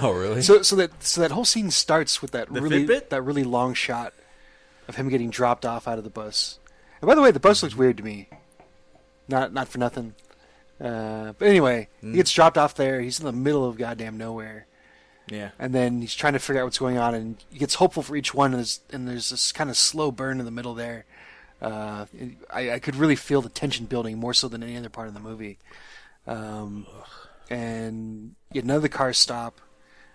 Oh, 0.00 0.12
really? 0.12 0.40
So 0.40 0.62
so 0.62 0.76
that 0.76 1.02
so 1.02 1.20
that 1.20 1.30
whole 1.30 1.44
scene 1.44 1.70
starts 1.70 2.22
with 2.22 2.30
that 2.30 2.50
The 2.50 2.62
really 2.62 2.86
Fitbit? 2.86 3.10
that 3.10 3.20
really 3.20 3.44
long 3.44 3.74
shot 3.74 4.14
of 4.88 4.96
him 4.96 5.10
getting 5.10 5.28
dropped 5.28 5.66
off 5.66 5.86
out 5.86 5.98
of 5.98 6.04
the 6.04 6.10
bus. 6.10 6.58
And 7.02 7.06
by 7.06 7.14
the 7.14 7.20
way, 7.20 7.30
the 7.32 7.38
bus 7.40 7.62
looks 7.62 7.76
weird 7.76 7.98
to 7.98 8.02
me. 8.02 8.30
Not 9.28 9.52
not 9.52 9.68
for 9.68 9.76
nothing. 9.76 10.14
Uh, 10.80 11.34
but 11.38 11.48
anyway, 11.48 11.88
he 12.00 12.12
gets 12.12 12.32
dropped 12.32 12.56
off 12.56 12.76
there. 12.76 13.02
He's 13.02 13.18
in 13.20 13.26
the 13.26 13.32
middle 13.32 13.66
of 13.66 13.76
goddamn 13.76 14.16
nowhere, 14.16 14.66
Yeah. 15.30 15.50
and 15.58 15.74
then 15.74 16.00
he's 16.00 16.14
trying 16.14 16.32
to 16.34 16.38
figure 16.38 16.60
out 16.62 16.64
what's 16.64 16.78
going 16.78 16.98
on. 16.98 17.14
And 17.14 17.44
he 17.50 17.58
gets 17.58 17.74
hopeful 17.74 18.02
for 18.02 18.16
each 18.16 18.34
one. 18.34 18.52
And 18.52 18.58
there's, 18.60 18.80
and 18.92 19.08
there's 19.08 19.30
this 19.30 19.52
kind 19.52 19.70
of 19.70 19.76
slow 19.76 20.10
burn 20.10 20.38
in 20.38 20.44
the 20.44 20.50
middle 20.50 20.74
there. 20.74 21.04
Uh, 21.60 22.06
I, 22.50 22.72
I 22.72 22.78
could 22.78 22.96
really 22.96 23.16
feel 23.16 23.42
the 23.42 23.48
tension 23.48 23.86
building 23.86 24.18
more 24.18 24.34
so 24.34 24.48
than 24.48 24.62
any 24.62 24.76
other 24.76 24.88
part 24.88 25.08
of 25.08 25.14
the 25.14 25.20
movie. 25.20 25.58
Um, 26.26 26.86
and 27.50 28.34
yet 28.52 28.64
none 28.64 28.76
of 28.76 28.82
the 28.82 28.88
cars 28.88 29.18
stop. 29.18 29.60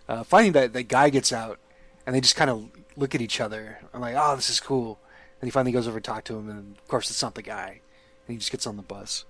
Uh, 0.07 0.23
finding 0.23 0.51
that 0.53 0.73
the 0.73 0.83
guy 0.83 1.09
gets 1.09 1.31
out, 1.31 1.59
and 2.05 2.15
they 2.15 2.19
just 2.19 2.35
kind 2.35 2.49
of 2.49 2.69
look 2.97 3.15
at 3.15 3.21
each 3.21 3.39
other. 3.39 3.79
I'm 3.93 4.01
like, 4.01 4.15
oh, 4.17 4.35
this 4.35 4.49
is 4.49 4.59
cool. 4.59 4.99
And 5.39 5.47
he 5.47 5.51
finally 5.51 5.71
goes 5.71 5.87
over 5.87 5.99
to 5.99 6.03
talk 6.03 6.25
to 6.25 6.37
him, 6.37 6.49
and 6.49 6.77
of 6.77 6.87
course, 6.87 7.09
it's 7.09 7.21
not 7.21 7.35
the 7.35 7.41
guy. 7.41 7.79
And 8.27 8.33
he 8.33 8.37
just 8.37 8.51
gets 8.51 8.67
on 8.67 8.75
the 8.75 8.83
bus. 8.83 9.25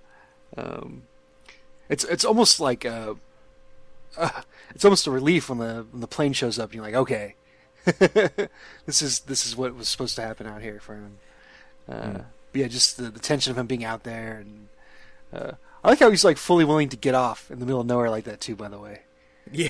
Um, 0.56 1.04
it's 1.88 2.04
it's 2.04 2.24
almost 2.24 2.60
like 2.60 2.84
a, 2.84 3.16
uh, 4.18 4.42
it's 4.74 4.84
almost 4.84 5.06
a 5.06 5.10
relief 5.10 5.48
when 5.48 5.58
the 5.58 5.86
when 5.90 6.00
the 6.00 6.06
plane 6.08 6.32
shows 6.32 6.58
up. 6.58 6.66
And 6.70 6.74
you're 6.74 6.84
like, 6.84 6.94
okay, 6.94 7.34
this 8.86 9.02
is 9.02 9.20
this 9.20 9.46
is 9.46 9.56
what 9.56 9.74
was 9.74 9.88
supposed 9.88 10.16
to 10.16 10.22
happen 10.22 10.46
out 10.46 10.62
here 10.62 10.80
for 10.80 10.94
him. 10.94 11.18
Uh, 11.88 12.18
But 12.52 12.60
yeah, 12.60 12.68
just 12.68 12.96
the, 12.96 13.04
the 13.10 13.18
tension 13.20 13.50
of 13.50 13.58
him 13.58 13.66
being 13.66 13.84
out 13.84 14.04
there, 14.04 14.38
and 14.44 14.68
uh, 15.32 15.52
I 15.82 15.88
like 15.90 15.98
how 15.98 16.10
he's 16.10 16.24
like 16.24 16.36
fully 16.38 16.64
willing 16.64 16.88
to 16.90 16.96
get 16.96 17.14
off 17.14 17.50
in 17.50 17.58
the 17.58 17.66
middle 17.66 17.80
of 17.80 17.86
nowhere 17.86 18.10
like 18.10 18.24
that 18.24 18.40
too. 18.40 18.54
By 18.56 18.68
the 18.68 18.78
way, 18.78 19.00
Yeah. 19.52 19.68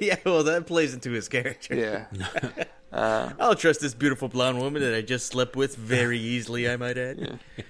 yeah. 0.00 0.16
Well, 0.24 0.44
that 0.44 0.66
plays 0.66 0.94
into 0.94 1.10
his 1.10 1.28
character. 1.28 1.74
yeah. 1.74 2.64
I'll 3.40 3.54
trust 3.54 3.80
this 3.80 3.94
beautiful 3.94 4.28
blonde 4.28 4.58
woman 4.60 4.82
that 4.82 4.94
I 4.94 5.00
just 5.00 5.26
slept 5.26 5.56
with 5.56 5.76
very 5.76 6.18
easily. 6.18 6.68
I 6.68 6.76
might 6.76 6.96
add. 6.98 7.18
yeah, 7.56 7.62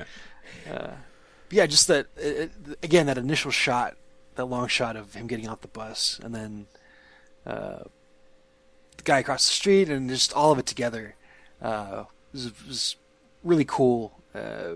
Yeah, 0.67 0.95
yeah 1.51 1.67
just 1.67 1.89
that 1.89 2.07
it, 2.17 2.51
it- 2.67 2.79
again 2.83 3.07
that 3.07 3.19
initial 3.19 3.51
shot, 3.51 3.97
that 4.37 4.47
long 4.47 4.69
shot 4.69 4.97
of 4.97 5.15
him 5.15 5.27
getting 5.27 5.49
off 5.49 5.61
the 5.61 5.69
bus, 5.69 6.21
and 6.23 6.35
then 6.35 6.67
uh, 7.47 7.85
the 8.97 9.03
guy 9.05 9.19
across 9.19 9.47
the 9.47 9.53
street, 9.55 9.89
and 9.89 10.09
just 10.09 10.33
all 10.33 10.53
of 10.53 10.59
it 10.59 10.67
together 10.67 11.15
uh, 11.61 12.05
was, 12.33 12.53
was 12.67 12.97
really 13.45 13.65
cool 13.65 14.21
uh, 14.35 14.75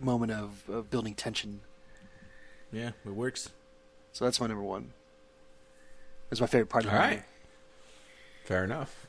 moment 0.00 0.32
of, 0.32 0.62
of 0.68 0.90
building 0.90 1.14
tension. 1.14 1.60
Yeah, 2.72 2.90
it 3.04 3.14
works. 3.14 3.50
So 4.12 4.24
that's 4.24 4.40
my 4.40 4.46
number 4.46 4.62
one. 4.62 4.92
That's 6.30 6.40
my 6.40 6.46
favorite 6.46 6.68
part 6.68 6.84
of 6.84 6.90
All 6.90 6.96
the 6.96 7.00
right. 7.00 7.10
movie. 7.10 7.22
Fair 8.44 8.64
enough. 8.64 9.06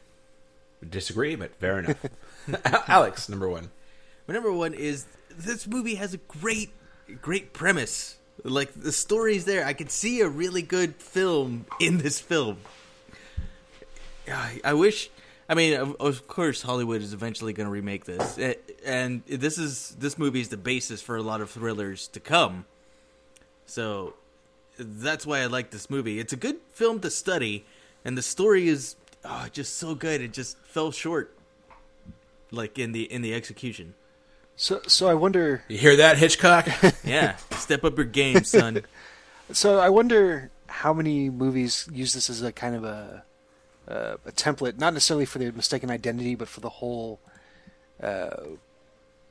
Disagree, 0.87 1.35
but 1.35 1.55
fair 1.55 1.79
enough. 1.79 2.05
Alex, 2.87 3.29
number 3.29 3.49
one. 3.49 3.71
My 4.27 4.33
number 4.33 4.51
one 4.51 4.73
is 4.73 5.05
this 5.35 5.65
movie 5.67 5.95
has 5.95 6.13
a 6.13 6.17
great, 6.17 6.71
great 7.21 7.53
premise. 7.53 8.16
Like 8.43 8.73
the 8.73 8.91
story's 8.91 9.45
there. 9.45 9.65
I 9.65 9.73
could 9.73 9.91
see 9.91 10.21
a 10.21 10.29
really 10.29 10.61
good 10.61 10.95
film 10.95 11.65
in 11.79 11.97
this 11.97 12.19
film. 12.19 12.57
I 14.63 14.73
wish. 14.73 15.09
I 15.49 15.53
mean, 15.53 15.95
of, 15.99 16.27
course, 16.27 16.61
Hollywood 16.61 17.01
is 17.01 17.13
eventually 17.13 17.53
going 17.53 17.67
to 17.67 17.71
remake 17.71 18.03
this, 18.03 18.37
and 18.85 19.23
this 19.25 19.57
is 19.57 19.95
this 19.97 20.17
movie 20.17 20.41
is 20.41 20.49
the 20.49 20.57
basis 20.57 21.01
for 21.01 21.15
a 21.15 21.21
lot 21.21 21.39
of 21.39 21.49
thrillers 21.49 22.09
to 22.09 22.19
come. 22.19 22.65
So 23.65 24.15
that's 24.77 25.25
why 25.25 25.39
I 25.39 25.45
like 25.45 25.71
this 25.71 25.89
movie. 25.89 26.19
It's 26.19 26.33
a 26.33 26.37
good 26.37 26.57
film 26.71 26.99
to 26.99 27.09
study, 27.09 27.65
and 28.03 28.17
the 28.17 28.21
story 28.21 28.67
is 28.67 28.95
oh, 29.23 29.47
just 29.51 29.77
so 29.77 29.95
good. 29.95 30.19
It 30.19 30.33
just 30.33 30.57
fell 30.65 30.91
short, 30.91 31.33
like 32.51 32.77
in 32.77 32.91
the 32.91 33.03
in 33.03 33.21
the 33.21 33.33
execution. 33.33 33.93
So, 34.57 34.81
so 34.87 35.07
I 35.07 35.13
wonder. 35.13 35.63
You 35.67 35.77
hear 35.77 35.95
that, 35.97 36.17
Hitchcock? 36.17 36.67
Yeah, 37.05 37.35
step 37.51 37.83
up 37.85 37.95
your 37.95 38.05
game, 38.05 38.43
son. 38.43 38.81
So 39.53 39.79
I 39.79 39.89
wonder 39.89 40.49
how 40.67 40.93
many 40.93 41.29
movies 41.29 41.87
use 41.93 42.13
this 42.13 42.29
as 42.29 42.41
a 42.41 42.51
kind 42.51 42.75
of 42.75 42.83
a 42.83 43.23
uh, 43.87 44.17
a 44.25 44.31
template, 44.31 44.77
not 44.77 44.93
necessarily 44.93 45.25
for 45.25 45.39
the 45.39 45.51
mistaken 45.51 45.89
identity, 45.89 46.35
but 46.35 46.49
for 46.49 46.59
the 46.59 46.69
whole, 46.69 47.19
uh, 48.03 48.35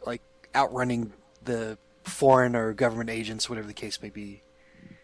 like 0.06 0.22
outrunning 0.54 1.12
the 1.44 1.76
foreign 2.04 2.56
or 2.56 2.72
government 2.72 3.10
agents, 3.10 3.50
whatever 3.50 3.66
the 3.66 3.74
case 3.74 4.00
may 4.00 4.08
be. 4.08 4.42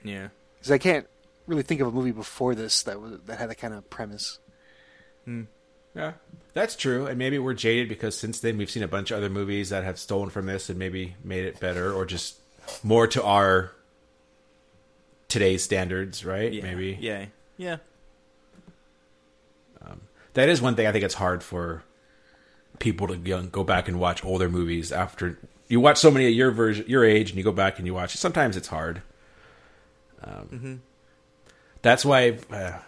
Yeah, 0.03 0.29
Because 0.59 0.70
I 0.70 0.79
can't 0.79 1.07
really 1.47 1.62
think 1.62 1.81
of 1.81 1.89
a 1.89 1.93
movie 1.93 2.12
before 2.12 2.55
this 2.55 2.83
that 2.85 3.01
was 3.01 3.18
that 3.27 3.39
had 3.39 3.51
that 3.51 3.57
kind 3.59 3.75
of 3.75 3.91
premise. 3.91 4.39
Yeah, 5.95 6.12
that's 6.55 6.76
true. 6.76 7.07
And 7.07 7.18
maybe 7.18 7.38
we're 7.38 7.55
jaded 7.55 7.88
because 7.88 8.16
since 8.16 8.40
then 8.40 8.57
we've 8.59 8.70
seen 8.70 8.82
a 8.82 8.88
bunch 8.88 9.11
of 9.11 9.18
other 9.18 9.30
movies 9.30 9.70
that 9.70 9.84
have 9.84 9.99
stolen 9.99 10.30
from 10.30 10.47
this 10.47 10.68
and 10.68 10.78
maybe 10.78 11.16
made 11.22 11.45
it 11.45 11.61
better 11.61 11.93
or 11.93 12.05
just 12.07 12.36
more 12.82 13.07
to 13.09 13.22
our 13.22 13.72
today's 15.28 15.62
standards, 15.62 16.24
right? 16.24 16.53
yeah, 16.53 16.62
Maybe. 16.62 16.99
Yeah, 17.01 17.26
yeah. 17.57 17.76
that 20.34 20.49
is 20.49 20.62
one 20.62 20.74
thing 20.76 20.86
I 20.86 20.93
think 20.93 21.05
it's 21.05 21.14
hard 21.14 21.43
for 21.43 21.82
people 22.78 23.07
to 23.09 23.16
go 23.16 23.64
back 23.64 23.88
and 23.88 24.01
watch 24.01 24.24
older 24.24 24.49
movies 24.49 24.93
after 24.93 25.38
you 25.68 25.80
watch 25.80 25.99
so 25.99 26.11
many 26.11 26.26
at 26.26 26.34
your 26.34 26.51
version, 26.51 26.84
your 26.88 27.05
age, 27.05 27.30
and 27.30 27.38
you 27.38 27.45
go 27.45 27.53
back 27.53 27.78
and 27.78 27.86
you 27.86 27.95
watch. 27.95 28.16
Sometimes 28.16 28.57
it's 28.57 28.68
hard. 28.68 29.03
Um, 30.22 30.82
That's 31.80 32.05
why, 32.05 32.38
uh, 32.51 32.78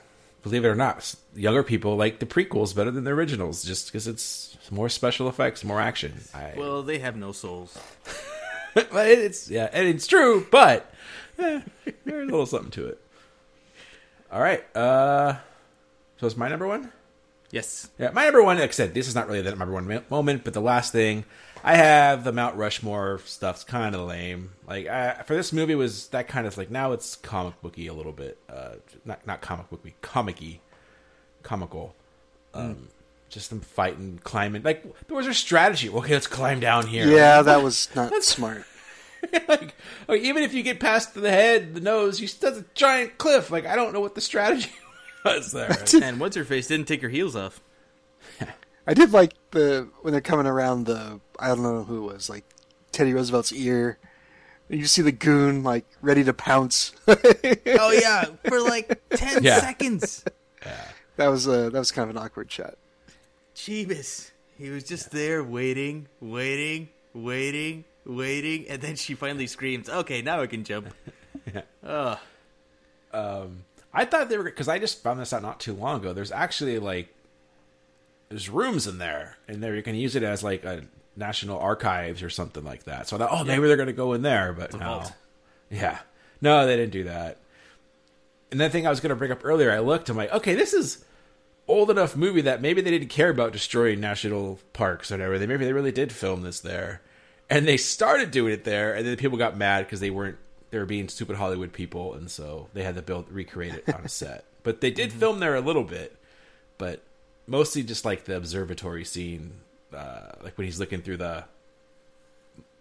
believe 0.44 0.64
it 0.64 0.68
or 0.68 0.74
not, 0.76 1.14
younger 1.34 1.62
people 1.64 1.96
like 1.96 2.20
the 2.20 2.26
prequels 2.26 2.76
better 2.76 2.90
than 2.90 3.02
the 3.04 3.10
originals, 3.10 3.64
just 3.64 3.86
because 3.86 4.06
it's 4.06 4.56
more 4.70 4.88
special 4.88 5.28
effects, 5.28 5.64
more 5.64 5.80
action. 5.80 6.12
I, 6.32 6.52
Well, 6.56 6.82
they 6.82 6.98
have 6.98 7.16
no 7.16 7.32
souls. 7.32 7.76
but 8.74 9.08
it's 9.08 9.50
yeah, 9.50 9.68
and 9.72 9.88
it's 9.88 10.06
true. 10.06 10.46
But 10.50 10.92
there's 11.36 11.62
a 12.06 12.10
little 12.10 12.46
something 12.46 12.70
to 12.72 12.86
it. 12.88 13.00
All 14.30 14.40
right. 14.40 14.64
Uh, 14.76 15.36
so 16.18 16.26
it's 16.26 16.36
my 16.36 16.48
number 16.48 16.66
one. 16.68 16.92
Yes. 17.50 17.88
Yeah, 17.98 18.10
my 18.10 18.24
number 18.24 18.42
one. 18.42 18.58
Like 18.58 18.70
I 18.70 18.72
said, 18.72 18.94
this 18.94 19.08
is 19.08 19.14
not 19.14 19.28
really 19.28 19.42
the 19.42 19.54
number 19.54 19.72
one 19.72 20.02
moment, 20.10 20.44
but 20.44 20.52
the 20.52 20.60
last 20.60 20.92
thing 20.92 21.24
I 21.66 21.76
have 21.76 22.24
the 22.24 22.32
Mount 22.32 22.56
Rushmore 22.56 23.20
stuff's 23.24 23.64
kind 23.64 23.94
of 23.94 24.02
lame. 24.06 24.50
Like 24.68 24.86
I, 24.86 25.22
for 25.22 25.34
this 25.34 25.50
movie 25.50 25.74
was 25.74 26.08
that 26.08 26.28
kind 26.28 26.46
of 26.46 26.58
like 26.58 26.70
now 26.70 26.92
it's 26.92 27.16
comic 27.16 27.60
booky 27.62 27.86
a 27.86 27.94
little 27.94 28.12
bit. 28.12 28.38
Uh, 28.50 28.74
not 29.06 29.26
not 29.26 29.40
comic 29.40 29.70
booky, 29.70 29.94
comicky, 30.02 30.58
comical. 31.42 31.94
Um, 32.52 32.88
just 33.30 33.48
them 33.48 33.60
fighting, 33.60 34.20
climbing. 34.22 34.62
Like 34.62 34.82
there 35.06 35.16
was 35.16 35.26
a 35.26 35.32
strategy. 35.32 35.88
Okay, 35.88 36.12
let's 36.12 36.26
climb 36.26 36.60
down 36.60 36.86
here. 36.86 37.08
Yeah, 37.08 37.40
that 37.40 37.62
was 37.62 37.88
not 37.96 38.22
smart. 38.22 38.66
like, 39.48 39.74
like, 40.06 40.20
even 40.20 40.42
if 40.42 40.52
you 40.52 40.62
get 40.62 40.80
past 40.80 41.14
the 41.14 41.30
head, 41.30 41.74
the 41.74 41.80
nose, 41.80 42.20
you 42.20 42.26
still 42.26 42.54
have 42.54 42.62
a 42.62 42.66
giant 42.74 43.16
cliff. 43.16 43.50
Like 43.50 43.64
I 43.64 43.74
don't 43.74 43.94
know 43.94 44.00
what 44.00 44.14
the 44.14 44.20
strategy 44.20 44.70
was 45.24 45.52
there. 45.52 45.74
And 46.02 46.20
what's 46.20 46.36
her 46.36 46.44
face 46.44 46.66
didn't 46.66 46.88
take 46.88 47.00
her 47.00 47.08
heels 47.08 47.34
off. 47.34 47.62
I 48.86 48.94
did 48.94 49.12
like 49.12 49.34
the 49.52 49.88
when 50.02 50.12
they're 50.12 50.20
coming 50.20 50.46
around 50.46 50.84
the 50.86 51.20
I 51.38 51.48
don't 51.48 51.62
know 51.62 51.84
who 51.84 52.08
it 52.08 52.14
was 52.14 52.28
like 52.30 52.44
Teddy 52.92 53.12
Roosevelt's 53.14 53.52
ear. 53.52 53.98
And 54.70 54.80
you 54.80 54.86
see 54.86 55.02
the 55.02 55.12
goon 55.12 55.62
like 55.62 55.84
ready 56.00 56.24
to 56.24 56.32
pounce. 56.32 56.92
Oh 57.06 57.90
yeah, 57.92 58.24
for 58.48 58.60
like 58.62 59.00
ten 59.10 59.42
Yeah. 59.42 59.60
seconds. 59.60 60.24
that 61.16 61.28
was 61.28 61.46
uh, 61.48 61.70
that 61.70 61.78
was 61.78 61.90
kind 61.92 62.08
of 62.10 62.16
an 62.16 62.22
awkward 62.22 62.50
shot. 62.50 62.74
Jeebus. 63.54 64.30
He 64.56 64.70
was 64.70 64.84
just 64.84 65.10
there 65.10 65.42
waiting, 65.42 66.06
waiting, 66.20 66.88
waiting, 67.12 67.84
waiting, 68.06 68.66
and 68.68 68.80
then 68.80 68.96
she 68.96 69.14
finally 69.14 69.46
screams, 69.46 69.88
"Okay, 69.88 70.22
now 70.22 70.40
I 70.40 70.46
can 70.46 70.64
jump." 70.64 70.88
Ugh. 71.84 72.18
I 73.12 74.04
thought 74.04 74.28
they 74.28 74.36
were 74.38 74.44
because 74.44 74.68
I 74.68 74.78
just 74.78 75.02
found 75.02 75.20
this 75.20 75.32
out 75.32 75.42
not 75.42 75.60
too 75.60 75.72
long 75.74 76.00
ago. 76.00 76.12
There's 76.12 76.32
actually 76.32 76.78
like 76.78 77.13
there's 78.34 78.50
rooms 78.50 78.88
in 78.88 78.98
there, 78.98 79.36
and 79.46 79.62
there 79.62 79.76
you 79.76 79.82
can 79.84 79.94
use 79.94 80.16
it 80.16 80.24
as 80.24 80.42
like 80.42 80.64
a 80.64 80.82
national 81.14 81.56
archives 81.56 82.20
or 82.20 82.28
something 82.28 82.64
like 82.64 82.82
that. 82.82 83.06
So 83.06 83.14
I 83.14 83.20
thought, 83.20 83.28
oh, 83.30 83.44
maybe 83.44 83.68
they're 83.68 83.76
going 83.76 83.86
to 83.86 83.92
go 83.92 84.12
in 84.12 84.22
there, 84.22 84.52
but 84.52 84.72
no. 84.72 84.80
vault. 84.80 85.12
Yeah, 85.70 86.00
no, 86.40 86.66
they 86.66 86.74
didn't 86.74 86.90
do 86.90 87.04
that. 87.04 87.38
And 88.50 88.58
that 88.58 88.72
thing 88.72 88.88
I 88.88 88.90
was 88.90 88.98
going 88.98 89.10
to 89.10 89.16
bring 89.16 89.30
up 89.30 89.44
earlier, 89.44 89.70
I 89.70 89.78
looked, 89.78 90.08
I'm 90.08 90.16
like, 90.16 90.32
okay, 90.32 90.56
this 90.56 90.74
is 90.74 91.04
old 91.68 91.92
enough 91.92 92.16
movie 92.16 92.40
that 92.40 92.60
maybe 92.60 92.80
they 92.80 92.90
didn't 92.90 93.08
care 93.08 93.30
about 93.30 93.52
destroying 93.52 94.00
national 94.00 94.58
parks 94.72 95.12
or 95.12 95.14
whatever. 95.14 95.38
They 95.38 95.46
maybe 95.46 95.64
they 95.64 95.72
really 95.72 95.92
did 95.92 96.10
film 96.10 96.42
this 96.42 96.58
there, 96.58 97.02
and 97.48 97.68
they 97.68 97.76
started 97.76 98.32
doing 98.32 98.52
it 98.52 98.64
there, 98.64 98.94
and 98.94 99.06
then 99.06 99.16
people 99.16 99.38
got 99.38 99.56
mad 99.56 99.86
because 99.86 100.00
they 100.00 100.10
weren't 100.10 100.38
they 100.72 100.78
were 100.78 100.86
being 100.86 101.08
stupid 101.08 101.36
Hollywood 101.36 101.72
people, 101.72 102.14
and 102.14 102.28
so 102.28 102.66
they 102.74 102.82
had 102.82 102.96
to 102.96 103.02
build 103.02 103.30
recreate 103.30 103.74
it 103.74 103.94
on 103.94 104.04
a 104.04 104.08
set. 104.08 104.44
But 104.64 104.80
they 104.80 104.90
did 104.90 105.10
mm-hmm. 105.10 105.20
film 105.20 105.38
there 105.38 105.54
a 105.54 105.60
little 105.60 105.84
bit, 105.84 106.16
but 106.78 107.00
mostly 107.46 107.82
just 107.82 108.04
like 108.04 108.24
the 108.24 108.36
observatory 108.36 109.04
scene, 109.04 109.52
uh, 109.92 110.32
like 110.42 110.56
when 110.58 110.66
he's 110.66 110.78
looking 110.80 111.02
through 111.02 111.18
the 111.18 111.44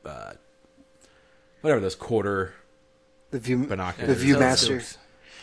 uh, 0.05 0.33
whatever 1.61 1.79
those 1.81 1.95
quarter 1.95 2.53
The 3.31 3.39
view, 3.39 3.65
binoculars. 3.65 4.17
the 4.21 4.25
viewmaster. 4.25 4.67
Telescopes. 4.67 4.97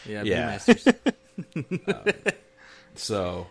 Yeah, 0.06 0.22
Yeah. 0.22 0.58
viewmasters. 0.58 2.34
So, 2.96 3.46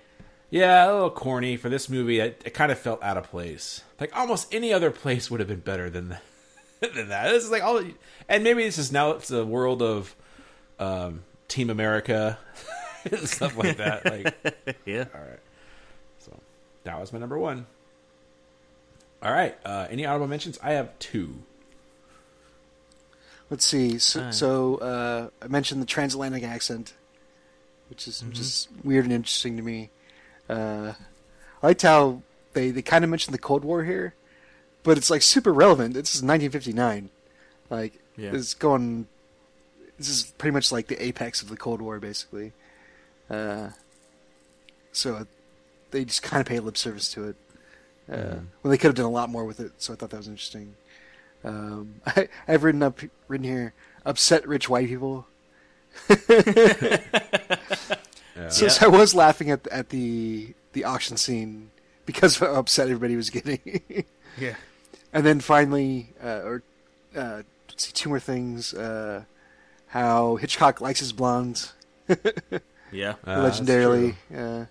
yeah, 0.51 0.85
a 0.85 0.93
little 0.93 1.09
corny 1.09 1.55
for 1.57 1.69
this 1.69 1.89
movie. 1.89 2.19
It, 2.19 2.41
it 2.45 2.53
kind 2.53 2.71
of 2.71 2.77
felt 2.77 3.01
out 3.01 3.17
of 3.17 3.23
place. 3.31 3.83
Like 3.99 4.15
almost 4.15 4.53
any 4.53 4.73
other 4.73 4.91
place 4.91 5.31
would 5.31 5.39
have 5.39 5.47
been 5.49 5.61
better 5.61 5.89
than 5.89 6.17
than 6.81 7.07
that. 7.09 7.29
This 7.31 7.45
is 7.45 7.49
like 7.51 7.63
all, 7.63 7.81
and 8.27 8.43
maybe 8.43 8.63
this 8.63 8.77
is 8.77 8.91
now 8.91 9.11
it's 9.11 9.31
a 9.31 9.45
world 9.45 9.81
of 9.81 10.13
um, 10.77 11.23
Team 11.47 11.69
America 11.69 12.37
and 13.09 13.27
stuff 13.27 13.57
like 13.57 13.77
that. 13.77 14.05
Like, 14.05 14.55
yeah. 14.85 15.05
all 15.15 15.21
right, 15.21 15.39
so 15.39 15.48
that 16.83 16.99
was 16.99 17.11
my 17.13 17.19
number 17.19 17.37
one. 17.37 17.65
All 19.21 19.31
right, 19.31 19.57
uh, 19.65 19.87
any 19.89 20.05
honorable 20.05 20.27
mentions? 20.27 20.57
I 20.63 20.71
have 20.73 20.97
two. 20.99 21.35
Let's 23.49 23.65
see. 23.65 23.97
So, 23.97 24.19
Alright. 24.19 24.33
so 24.35 24.75
uh, 24.77 25.29
I 25.41 25.47
mentioned 25.47 25.81
the 25.81 25.85
transatlantic 25.87 26.43
accent, 26.43 26.93
which 27.89 28.07
is 28.07 28.23
which 28.23 28.39
is 28.39 28.67
weird 28.83 29.05
and 29.05 29.13
interesting 29.13 29.57
to 29.57 29.63
me. 29.63 29.89
Uh, 30.47 30.93
I 31.61 31.67
liked 31.67 31.81
how 31.81 32.21
they, 32.53 32.71
they 32.71 32.81
kind 32.81 33.03
of 33.03 33.09
mentioned 33.09 33.33
the 33.33 33.39
Cold 33.39 33.63
War 33.65 33.83
here, 33.83 34.13
but 34.83 34.97
it's 34.97 35.09
like 35.09 35.21
super 35.21 35.51
relevant. 35.51 35.95
This 35.95 36.15
is 36.15 36.21
1959. 36.21 37.09
Like 37.69 37.99
Yeah. 38.15 38.31
it's 38.33 38.53
going. 38.53 39.07
This 39.97 40.09
is 40.09 40.23
pretty 40.37 40.53
much 40.53 40.71
like 40.71 40.87
the 40.87 41.03
apex 41.03 41.41
of 41.41 41.49
the 41.49 41.57
Cold 41.57 41.81
War, 41.81 41.99
basically. 41.99 42.53
Uh, 43.29 43.69
so 44.91 45.25
they 45.91 46.05
just 46.05 46.21
kind 46.23 46.41
of 46.41 46.47
pay 46.47 46.59
lip 46.59 46.77
service 46.77 47.11
to 47.13 47.29
it. 47.29 47.35
Uh, 48.11 48.35
Well, 48.63 48.71
they 48.71 48.77
could 48.77 48.87
have 48.87 48.95
done 48.95 49.05
a 49.05 49.09
lot 49.11 49.29
more 49.29 49.45
with 49.45 49.59
it, 49.59 49.73
so 49.77 49.93
I 49.93 49.95
thought 49.95 50.09
that 50.11 50.17
was 50.17 50.27
interesting. 50.27 50.75
Um, 51.43 51.95
I, 52.05 52.27
I've 52.47 52.63
written 52.63 52.83
up 52.83 52.99
written 53.27 53.43
here 53.45 53.73
upset 54.05 54.47
rich 54.47 54.67
white 54.69 54.87
people. 54.87 55.27
So, 58.49 58.69
so 58.69 58.85
I 58.85 58.87
was 58.89 59.13
laughing 59.13 59.51
at 59.51 59.67
at 59.67 59.89
the 59.89 60.53
the 60.71 60.85
auction 60.85 61.17
scene 61.17 61.71
because 62.05 62.41
of 62.41 62.47
how 62.47 62.55
upset 62.55 62.85
everybody 62.87 63.17
was 63.17 63.29
getting. 63.29 64.05
Yeah. 64.37 64.55
and 65.11 65.25
then 65.25 65.41
finally, 65.41 66.13
uh, 66.23 66.41
or 66.45 66.63
uh, 67.17 67.41
let's 67.67 67.85
see, 67.87 67.91
two 67.91 68.07
more 68.07 68.19
things. 68.21 68.73
Uh, 68.73 69.23
how 69.87 70.37
Hitchcock 70.37 70.79
likes 70.79 70.99
his 71.01 71.11
blondes, 71.11 71.73
Yeah. 72.91 73.15
Uh, 73.25 73.41
that's 73.41 73.59
legendarily 73.59 74.15
uh, 74.33 74.65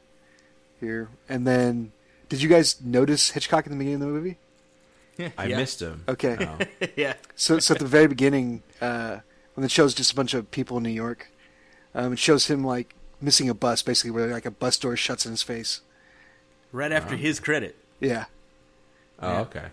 here. 0.80 1.08
And 1.28 1.46
then, 1.46 1.92
did 2.28 2.42
you 2.42 2.48
guys 2.48 2.80
notice 2.82 3.30
Hitchcock 3.30 3.66
in 3.66 3.72
the 3.72 3.78
beginning 3.78 3.94
of 4.02 4.08
the 4.08 4.14
movie? 4.14 4.36
I 5.38 5.46
Yeah. 5.46 5.56
missed 5.56 5.80
him. 5.82 6.04
Okay. 6.08 6.36
Oh. 6.40 6.86
yeah. 6.96 7.14
So, 7.36 7.58
so 7.58 7.74
at 7.74 7.80
the 7.80 7.86
very 7.86 8.06
beginning, 8.06 8.62
uh, 8.80 9.18
when 9.54 9.64
it 9.64 9.70
shows 9.70 9.94
just 9.94 10.12
a 10.12 10.14
bunch 10.14 10.34
of 10.34 10.50
people 10.50 10.76
in 10.76 10.82
New 10.84 10.90
York, 10.90 11.30
um, 11.94 12.12
it 12.12 12.18
shows 12.18 12.46
him 12.46 12.62
like 12.64 12.94
missing 13.20 13.48
a 13.48 13.54
bus, 13.54 13.82
basically 13.82 14.10
where 14.12 14.28
like 14.28 14.46
a 14.46 14.50
bus 14.50 14.78
door 14.78 14.96
shuts 14.96 15.26
in 15.26 15.32
his 15.32 15.42
face. 15.42 15.80
Right 16.70 16.92
after 16.92 17.16
his 17.16 17.40
credit. 17.40 17.76
Yeah, 17.98 18.26
Oh, 19.20 19.32
Yeah. 19.32 19.40
okay. 19.40 19.64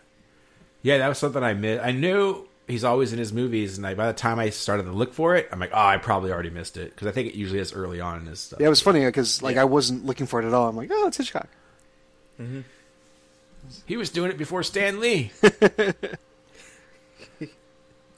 Yeah, 0.81 0.97
that 0.99 1.07
was 1.09 1.17
something 1.19 1.43
I 1.43 1.53
missed. 1.53 1.83
I 1.83 1.91
knew 1.91 2.47
he's 2.67 2.83
always 2.83 3.13
in 3.13 3.19
his 3.19 3.31
movies, 3.33 3.77
and 3.77 3.85
I, 3.85 3.93
by 3.93 4.07
the 4.07 4.13
time 4.13 4.39
I 4.39 4.49
started 4.49 4.83
to 4.83 4.91
look 4.91 5.13
for 5.13 5.35
it, 5.35 5.47
I'm 5.51 5.59
like, 5.59 5.71
oh, 5.73 5.85
I 5.85 5.97
probably 5.97 6.31
already 6.31 6.49
missed 6.49 6.77
it 6.77 6.89
because 6.91 7.07
I 7.07 7.11
think 7.11 7.27
it 7.27 7.35
usually 7.35 7.59
is 7.59 7.73
early 7.73 8.01
on 8.01 8.19
in 8.21 8.25
his 8.27 8.39
stuff. 8.39 8.59
yeah. 8.59 8.67
It 8.67 8.69
was 8.69 8.81
funny 8.81 9.05
because 9.05 9.41
like 9.41 9.55
Yeah. 9.55 9.61
I 9.61 9.65
wasn't 9.65 10.05
looking 10.05 10.25
for 10.27 10.41
it 10.41 10.45
at 10.45 10.53
all. 10.53 10.67
I'm 10.69 10.75
like, 10.75 10.89
oh, 10.91 11.07
it's 11.07 11.17
Hitchcock. 11.17 11.47
He 13.85 13.97
was 13.97 14.09
doing 14.09 14.29
it 14.31 14.37
before 14.37 14.61
Stan 14.63 14.99
Lee. 14.99 15.31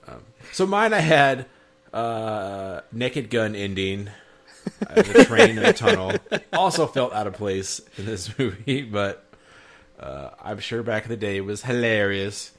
um, 0.08 0.22
so 0.52 0.66
mine, 0.66 0.94
I 0.94 1.00
had 1.00 1.46
uh, 1.94 2.82
Naked 2.92 3.30
Gun 3.30 3.56
ending, 3.56 4.10
uh, 4.88 5.02
the 5.02 5.24
train 5.28 5.52
in 5.58 5.64
the 5.64 5.74
tunnel. 5.74 6.14
Also 6.54 6.88
felt 6.88 7.14
out 7.14 7.28
of 7.28 7.34
place 7.34 7.82
in 7.98 8.06
this 8.06 8.38
movie, 8.40 8.82
but 8.84 9.24
uh, 10.00 10.30
I'm 10.42 10.60
sure 10.60 10.84
back 10.84 11.04
in 11.04 11.10
the 11.10 11.18
day 11.18 11.38
it 11.38 11.46
was 11.46 11.64
hilarious. 11.64 12.52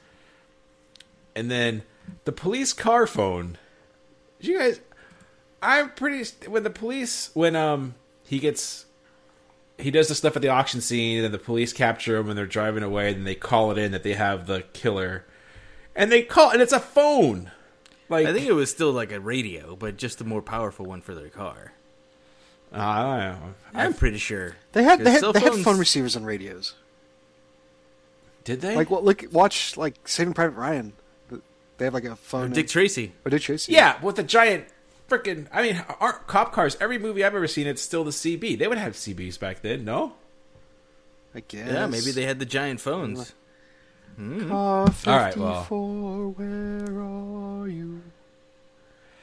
And 1.35 1.49
then 1.49 1.83
the 2.25 2.31
police 2.31 2.73
car 2.73 3.07
phone. 3.07 3.57
Did 4.39 4.47
you 4.47 4.59
guys? 4.59 4.81
I'm 5.61 5.89
pretty 5.91 6.29
when 6.47 6.63
the 6.63 6.69
police 6.69 7.31
when 7.33 7.55
um 7.55 7.95
he 8.25 8.39
gets 8.39 8.85
he 9.77 9.91
does 9.91 10.07
the 10.07 10.15
stuff 10.15 10.35
at 10.35 10.41
the 10.41 10.49
auction 10.49 10.81
scene, 10.81 11.23
and 11.23 11.33
the 11.33 11.39
police 11.39 11.73
capture 11.73 12.17
him 12.17 12.27
when 12.27 12.35
they're 12.35 12.45
driving 12.45 12.83
away, 12.83 13.13
and 13.13 13.25
they 13.25 13.35
call 13.35 13.71
it 13.71 13.77
in 13.77 13.91
that 13.91 14.03
they 14.03 14.13
have 14.13 14.45
the 14.45 14.63
killer, 14.73 15.25
and 15.95 16.11
they 16.11 16.21
call, 16.21 16.51
and 16.51 16.61
it's 16.61 16.73
a 16.73 16.79
phone. 16.79 17.51
Like 18.09 18.27
I 18.27 18.33
think 18.33 18.47
it 18.47 18.53
was 18.53 18.71
still 18.71 18.91
like 18.91 19.11
a 19.11 19.19
radio, 19.19 19.75
but 19.75 19.97
just 19.97 20.21
a 20.21 20.23
more 20.23 20.41
powerful 20.41 20.85
one 20.85 21.01
for 21.01 21.13
their 21.13 21.29
car. 21.29 21.73
I 22.71 23.01
don't 23.01 23.41
know. 23.41 23.53
I'm 23.73 23.93
pretty 23.93 24.17
sure. 24.17 24.55
They 24.73 24.83
had 24.83 24.99
they 24.99 25.11
had, 25.11 25.19
cell 25.21 25.33
they 25.33 25.39
had 25.39 25.53
phone 25.55 25.79
receivers 25.79 26.15
on 26.15 26.23
radios. 26.23 26.75
Did 28.43 28.61
they? 28.61 28.75
Like, 28.75 28.89
well, 28.89 29.03
look, 29.03 29.25
watch 29.31 29.77
like 29.77 30.07
Saving 30.07 30.33
Private 30.33 30.55
Ryan. 30.55 30.93
They 31.79 31.85
have 31.85 31.93
like 31.95 32.05
a 32.05 32.11
Or 32.11 32.15
phone. 32.15 32.51
Dick 32.51 32.67
Tracy. 32.67 33.13
Oh, 33.25 33.29
Dick 33.29 33.41
Tracy. 33.41 33.71
yeah, 33.73 33.99
with 34.03 34.17
the 34.17 34.23
giant 34.23 34.65
freaking. 35.09 35.47
I 35.51 35.61
mean, 35.63 35.83
aren't 35.99 36.27
cop 36.27 36.53
cars? 36.53 36.77
Every 36.79 36.99
movie 36.99 37.23
I've 37.23 37.33
ever 37.35 37.47
seen, 37.47 37.65
it's 37.67 37.81
still 37.81 38.03
the 38.03 38.11
CB. 38.11 38.59
They 38.59 38.67
would 38.67 38.77
have 38.77 38.93
CBs 38.93 39.39
back 39.39 39.61
then, 39.61 39.83
no? 39.85 40.13
I 41.33 41.39
guess. 41.41 41.67
Yeah, 41.71 41.87
maybe 41.87 42.11
they 42.11 42.23
had 42.25 42.39
the 42.39 42.45
giant 42.45 42.79
phones. 42.81 43.33
Hmm. 44.15 44.47
Car 44.49 44.87
All 45.07 45.17
right, 45.17 45.37
well. 45.37 45.61
54, 45.61 46.29
where 46.29 47.01
are 47.01 47.67
you? 47.67 48.01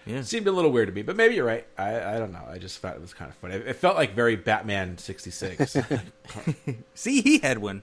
Yeah. 0.06 0.18
It 0.18 0.26
seemed 0.26 0.46
a 0.46 0.52
little 0.52 0.70
weird 0.70 0.86
to 0.88 0.94
me, 0.94 1.02
but 1.02 1.16
maybe 1.16 1.34
you're 1.34 1.44
right. 1.44 1.66
I 1.76 2.14
I 2.14 2.18
don't 2.18 2.32
know. 2.32 2.44
I 2.48 2.58
just 2.58 2.78
thought 2.78 2.94
it 2.94 3.00
was 3.00 3.12
kind 3.12 3.28
of 3.28 3.36
funny. 3.36 3.56
It 3.56 3.74
felt 3.76 3.96
like 3.96 4.14
very 4.14 4.36
Batman 4.36 4.98
'66. 4.98 5.76
See, 6.94 7.20
he 7.22 7.38
had 7.38 7.58
one. 7.58 7.82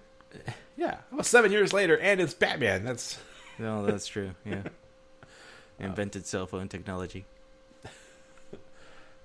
yeah, 0.77 0.97
well, 1.11 1.23
seven 1.23 1.51
years 1.51 1.73
later, 1.73 1.97
and 1.99 2.21
it's 2.21 2.33
Batman. 2.33 2.85
That's 2.85 3.19
No, 3.59 3.85
that's 3.85 4.07
true. 4.07 4.31
Yeah. 4.45 4.63
invented 5.79 6.25
cell 6.25 6.45
phone 6.45 6.67
technology. 6.69 7.25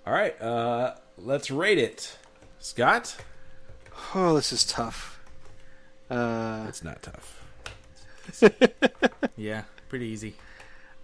All 0.07 0.13
right, 0.13 0.41
uh, 0.41 0.95
let's 1.19 1.51
rate 1.51 1.79
it. 1.79 2.17
Scott? 2.61 3.17
Oh, 4.15 4.35
this 4.35 4.53
is 4.53 4.65
tough. 4.65 5.21
Uh, 6.11 6.65
It's 6.69 6.83
not 6.83 7.03
tough. 7.03 7.35
Yeah, 9.37 9.63
pretty 9.89 10.07
easy. 10.07 10.35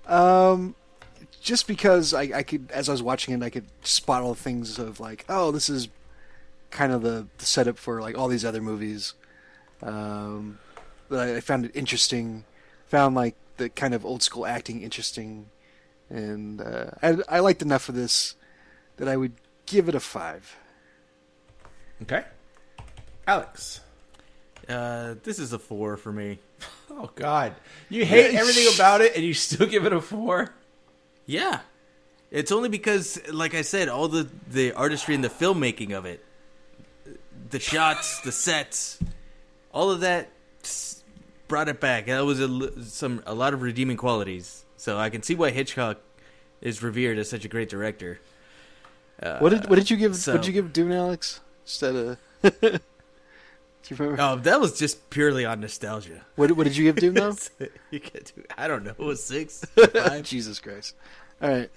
Um, 0.07 0.75
just 1.41 1.67
because 1.69 2.13
I, 2.13 2.23
I 2.35 2.43
could, 2.43 2.71
as 2.73 2.89
I 2.89 2.93
was 2.93 3.03
watching 3.03 3.33
it, 3.35 3.43
I 3.45 3.51
could 3.51 3.67
spot 3.83 4.23
all 4.23 4.35
the 4.35 4.41
things 4.41 4.79
of 4.79 4.99
like, 5.01 5.25
oh, 5.29 5.51
this 5.53 5.69
is 5.71 5.89
kind 6.71 6.93
of 6.93 7.03
the, 7.03 7.27
the 7.39 7.45
setup 7.45 7.79
for 7.79 8.01
like 8.01 8.19
all 8.19 8.27
these 8.29 8.45
other 8.45 8.61
movies. 8.61 9.15
Um, 9.83 10.59
that 11.11 11.21
I, 11.21 11.37
I 11.37 11.41
found 11.41 11.65
it 11.67 11.71
interesting. 11.75 12.45
Found 12.89 13.15
like 13.15 13.35
the 13.57 13.69
kind 13.69 13.95
of 13.95 14.05
old 14.05 14.23
school 14.23 14.47
acting 14.47 14.83
interesting, 14.83 15.47
and 16.11 16.61
uh, 16.61 16.91
I, 17.03 17.17
I 17.29 17.41
liked 17.41 17.63
enough 17.63 17.89
of 17.89 17.95
this 17.95 18.35
that 18.97 19.09
I 19.09 19.17
would 19.17 19.33
give 19.67 19.89
it 19.89 19.95
a 19.95 20.01
five. 20.01 20.57
Okay. 22.03 22.25
Alex? 23.27 23.81
Uh, 24.69 25.15
this 25.23 25.39
is 25.39 25.53
a 25.53 25.59
four 25.59 25.97
for 25.97 26.13
me. 26.13 26.39
Oh, 26.97 27.11
God. 27.17 27.55
You 27.89 28.05
hate 28.05 28.37
everything 28.37 28.73
about 28.73 29.01
it, 29.01 29.17
and 29.17 29.25
you 29.25 29.35
still 29.35 29.67
give 29.67 29.85
it 29.85 29.93
a 29.93 30.01
four? 30.01 30.55
Yeah, 31.27 31.61
it's 32.31 32.53
only 32.53 32.69
because, 32.69 33.19
like 33.33 33.55
I 33.55 33.63
said, 33.63 33.89
all 33.89 34.07
the 34.07 34.29
the 34.49 34.73
artistry 34.73 35.15
and 35.17 35.25
the 35.25 35.29
filmmaking 35.31 35.93
of 35.93 36.05
it, 36.05 36.25
the 37.51 37.59
shots, 37.59 38.21
the 38.21 38.31
sets, 38.31 39.01
all 39.73 39.91
of 39.91 40.01
that 40.01 40.29
s- 40.63 41.03
brought 41.49 41.69
it 41.69 41.81
back. 41.81 42.07
That 42.07 42.25
was 42.25 42.41
a 42.41 42.45
l- 42.45 42.71
some 42.83 43.23
a 43.27 43.35
lot 43.35 43.55
of 43.55 43.63
redeeming 43.63 43.97
qualities. 43.97 44.65
So 44.77 44.99
I 44.99 45.11
can 45.11 45.23
see 45.23 45.35
why 45.35 45.51
Hitchcock 45.51 45.99
is 46.61 46.83
revered 46.83 47.19
as 47.19 47.29
such 47.31 47.45
a 47.45 47.49
great 47.49 47.69
director. 47.69 48.21
what 49.39 49.51
did 49.51 49.69
what 49.69 49.77
did 49.77 49.91
you 49.91 49.97
give? 49.97 50.17
so- 50.17 50.33
what 50.33 50.43
did 50.43 50.49
you 50.49 50.53
give 50.55 50.73
Dune, 50.73 50.93
Alex? 50.93 51.41
Instead 51.65 51.95
of, 51.97 52.19
do 52.61 52.81
you 53.89 53.97
remember? 53.97 54.21
Oh, 54.21 54.37
that 54.37 54.61
was 54.61 54.79
just 54.79 55.09
purely 55.09 55.45
on 55.47 55.61
nostalgia. 55.61 56.23
What 56.37 56.53
what 56.53 56.65
did 56.65 56.77
you 56.77 56.85
give 56.85 56.97
Dune 56.97 57.15
though? 57.15 57.35
you 57.91 58.01
get 58.01 58.27
to, 58.27 58.45
I 58.59 58.69
don't 58.69 58.85
know, 58.85 58.91
it 58.91 58.99
was 58.99 59.23
six, 59.23 59.65
five, 59.95 60.25
Jesus 60.25 60.61
Christ! 60.61 60.95
All 61.41 61.49
right. 61.51 61.71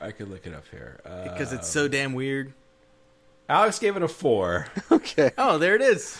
I 0.00 0.10
could 0.12 0.28
look 0.28 0.46
it 0.46 0.54
up 0.54 0.64
here. 0.70 1.00
Uh, 1.06 1.22
because 1.24 1.52
it's 1.54 1.68
so 1.68 1.88
damn 1.88 2.12
weird. 2.12 2.52
Alex 3.48 3.78
gave 3.78 3.96
it 3.96 4.02
a 4.02 4.08
four. 4.08 4.66
Okay. 4.92 5.30
Oh, 5.38 5.56
there 5.58 5.74
it 5.74 5.80
is. 5.82 6.18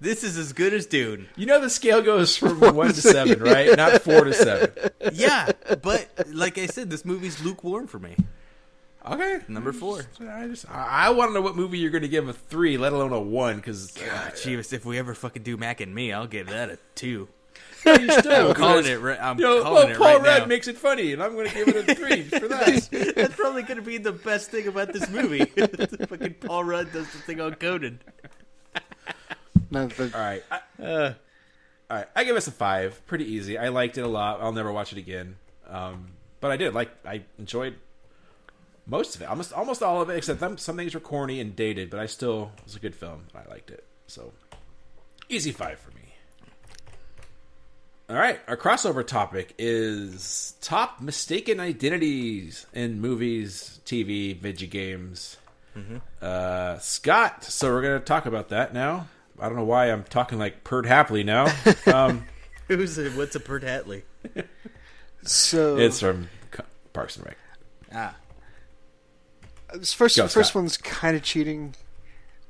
This 0.00 0.22
is 0.22 0.38
as 0.38 0.52
good 0.52 0.72
as 0.74 0.86
Dune. 0.86 1.28
You 1.36 1.46
know 1.46 1.60
the 1.60 1.70
scale 1.70 2.02
goes 2.02 2.36
from 2.36 2.60
one 2.74 2.88
to 2.88 3.00
seven, 3.02 3.40
right? 3.40 3.76
Not 3.76 4.02
four 4.02 4.24
to 4.24 4.32
seven. 4.32 4.70
Yeah, 5.12 5.50
but 5.82 6.08
like 6.28 6.56
I 6.58 6.66
said, 6.66 6.88
this 6.90 7.04
movie's 7.04 7.42
lukewarm 7.42 7.86
for 7.88 7.98
me. 7.98 8.14
Okay. 9.04 9.40
Number 9.48 9.72
four. 9.72 10.02
I 10.20 10.46
just 10.48 10.70
I, 10.70 11.06
I 11.06 11.10
want 11.10 11.30
to 11.30 11.34
know 11.34 11.40
what 11.40 11.56
movie 11.56 11.78
you're 11.78 11.90
going 11.90 12.02
to 12.02 12.08
give 12.08 12.28
a 12.28 12.32
three, 12.32 12.76
let 12.78 12.92
alone 12.92 13.12
a 13.12 13.20
one, 13.20 13.56
because 13.56 13.92
God, 13.92 14.32
Jeebus, 14.34 14.72
if 14.72 14.84
we 14.84 14.98
ever 14.98 15.14
fucking 15.14 15.42
do 15.42 15.56
Mac 15.56 15.80
and 15.80 15.94
Me, 15.94 16.12
I'll 16.12 16.26
give 16.26 16.48
that 16.48 16.70
a 16.70 16.78
two. 16.94 17.28
you 17.86 18.10
still 18.12 18.48
I'm 18.50 18.54
calling 18.54 18.86
it. 18.86 19.00
Right, 19.00 19.18
I'm 19.20 19.38
You 19.38 19.44
know, 19.44 19.62
calling 19.62 19.84
well, 19.84 19.92
it 19.92 19.98
Paul 19.98 20.06
right 20.18 20.22
Rudd 20.26 20.40
now. 20.42 20.46
makes 20.46 20.68
it 20.68 20.76
funny, 20.76 21.12
and 21.12 21.22
I'm 21.22 21.32
going 21.34 21.48
to 21.48 21.54
give 21.54 21.68
it 21.68 21.88
a 21.88 21.94
three 21.94 22.22
for 22.40 22.48
that. 22.48 23.14
That's 23.16 23.34
probably 23.34 23.62
going 23.62 23.76
to 23.78 23.82
be 23.82 23.98
the 23.98 24.12
best 24.12 24.50
thing 24.50 24.66
about 24.68 24.92
this 24.92 25.08
movie. 25.08 25.44
fucking 26.06 26.34
Paul 26.40 26.64
Rudd 26.64 26.92
does 26.92 27.10
the 27.12 27.18
thing 27.20 27.40
on 27.40 27.54
Conan. 27.54 28.00
No, 29.70 29.86
the, 29.86 30.10
All 30.14 30.20
right, 30.20 30.42
I, 30.50 30.82
Uh, 30.82 31.14
all 31.90 31.96
right. 31.96 32.06
I 32.14 32.24
give 32.24 32.36
us 32.36 32.46
a 32.46 32.50
five. 32.52 33.00
Pretty 33.06 33.24
easy. 33.24 33.56
I 33.58 33.68
liked 33.68 33.96
it 33.98 34.02
a 34.02 34.08
lot. 34.08 34.40
I'll 34.40 34.52
never 34.52 34.72
watch 34.72 34.92
it 34.92 34.98
again. 34.98 35.36
Um, 35.66 36.08
but 36.40 36.50
I 36.50 36.56
did 36.56 36.74
like. 36.74 36.90
I 37.06 37.22
enjoyed 37.38 37.76
most 38.86 39.14
of 39.16 39.22
it. 39.22 39.28
Almost 39.28 39.52
almost 39.52 39.82
all 39.82 40.00
of 40.02 40.10
it, 40.10 40.16
except 40.16 40.40
them, 40.40 40.58
some 40.58 40.76
things 40.76 40.94
were 40.94 41.00
corny 41.00 41.40
and 41.40 41.54
dated. 41.56 41.90
But 41.90 42.00
I 42.00 42.06
still 42.06 42.52
it 42.58 42.64
was 42.64 42.76
a 42.76 42.80
good 42.80 42.94
film. 42.94 43.24
and 43.34 43.42
I 43.46 43.50
liked 43.50 43.70
it. 43.70 43.84
So 44.06 44.32
easy 45.28 45.52
five 45.52 45.78
for 45.78 45.90
me. 45.92 46.14
All 48.10 48.16
right, 48.16 48.40
our 48.48 48.56
crossover 48.56 49.06
topic 49.06 49.54
is 49.58 50.54
top 50.62 51.00
mistaken 51.02 51.60
identities 51.60 52.66
in 52.72 53.00
movies, 53.02 53.80
TV, 53.84 54.38
video 54.38 54.68
games. 54.68 55.36
Uh, 56.20 56.78
Scott, 56.78 57.44
so 57.44 57.70
we're 57.72 57.82
gonna 57.82 58.00
talk 58.00 58.26
about 58.26 58.48
that 58.48 58.72
now. 58.74 59.08
I 59.40 59.46
don't 59.48 59.56
know 59.56 59.64
why 59.64 59.90
I'm 59.90 60.04
talking 60.04 60.38
like 60.38 60.64
Perd 60.64 60.84
Hapley 60.86 61.24
now. 61.24 61.46
Um, 61.92 62.26
who's 62.68 62.98
a, 62.98 63.10
what's 63.10 63.34
a 63.36 63.40
Pert 63.40 63.62
Hatley? 63.62 64.02
so 65.22 65.76
it's 65.76 66.00
from 66.00 66.28
Parks 66.92 67.16
and 67.16 67.26
Rec. 67.26 67.36
Ah, 67.94 68.14
This 69.74 69.92
first 69.92 70.16
Go, 70.16 70.26
first 70.28 70.50
Scott. 70.50 70.60
one's 70.60 70.76
kind 70.76 71.16
of 71.16 71.22
cheating, 71.22 71.74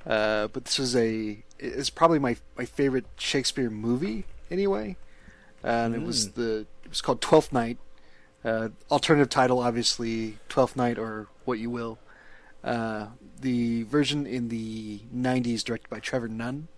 uh, 0.06 0.48
but 0.48 0.64
this 0.64 0.78
was 0.78 0.96
a 0.96 1.42
it's 1.58 1.90
probably 1.90 2.18
my 2.18 2.36
my 2.56 2.64
favorite 2.64 3.06
Shakespeare 3.16 3.70
movie 3.70 4.24
anyway, 4.50 4.96
and 5.62 5.94
it 5.94 6.02
was 6.02 6.32
the 6.32 6.66
it 6.84 6.88
was 6.88 7.00
called 7.00 7.20
Twelfth 7.20 7.52
Night. 7.52 7.78
Uh, 8.44 8.68
alternative 8.90 9.28
title, 9.28 9.58
obviously, 9.58 10.38
Twelfth 10.48 10.76
Night 10.76 10.98
or 10.98 11.26
What 11.44 11.58
You 11.58 11.70
Will. 11.70 11.98
Uh, 12.62 13.08
the 13.40 13.82
version 13.84 14.26
in 14.26 14.48
the 14.48 15.00
'90s, 15.14 15.62
directed 15.64 15.90
by 15.90 15.98
Trevor 16.00 16.28
Nunn, 16.28 16.68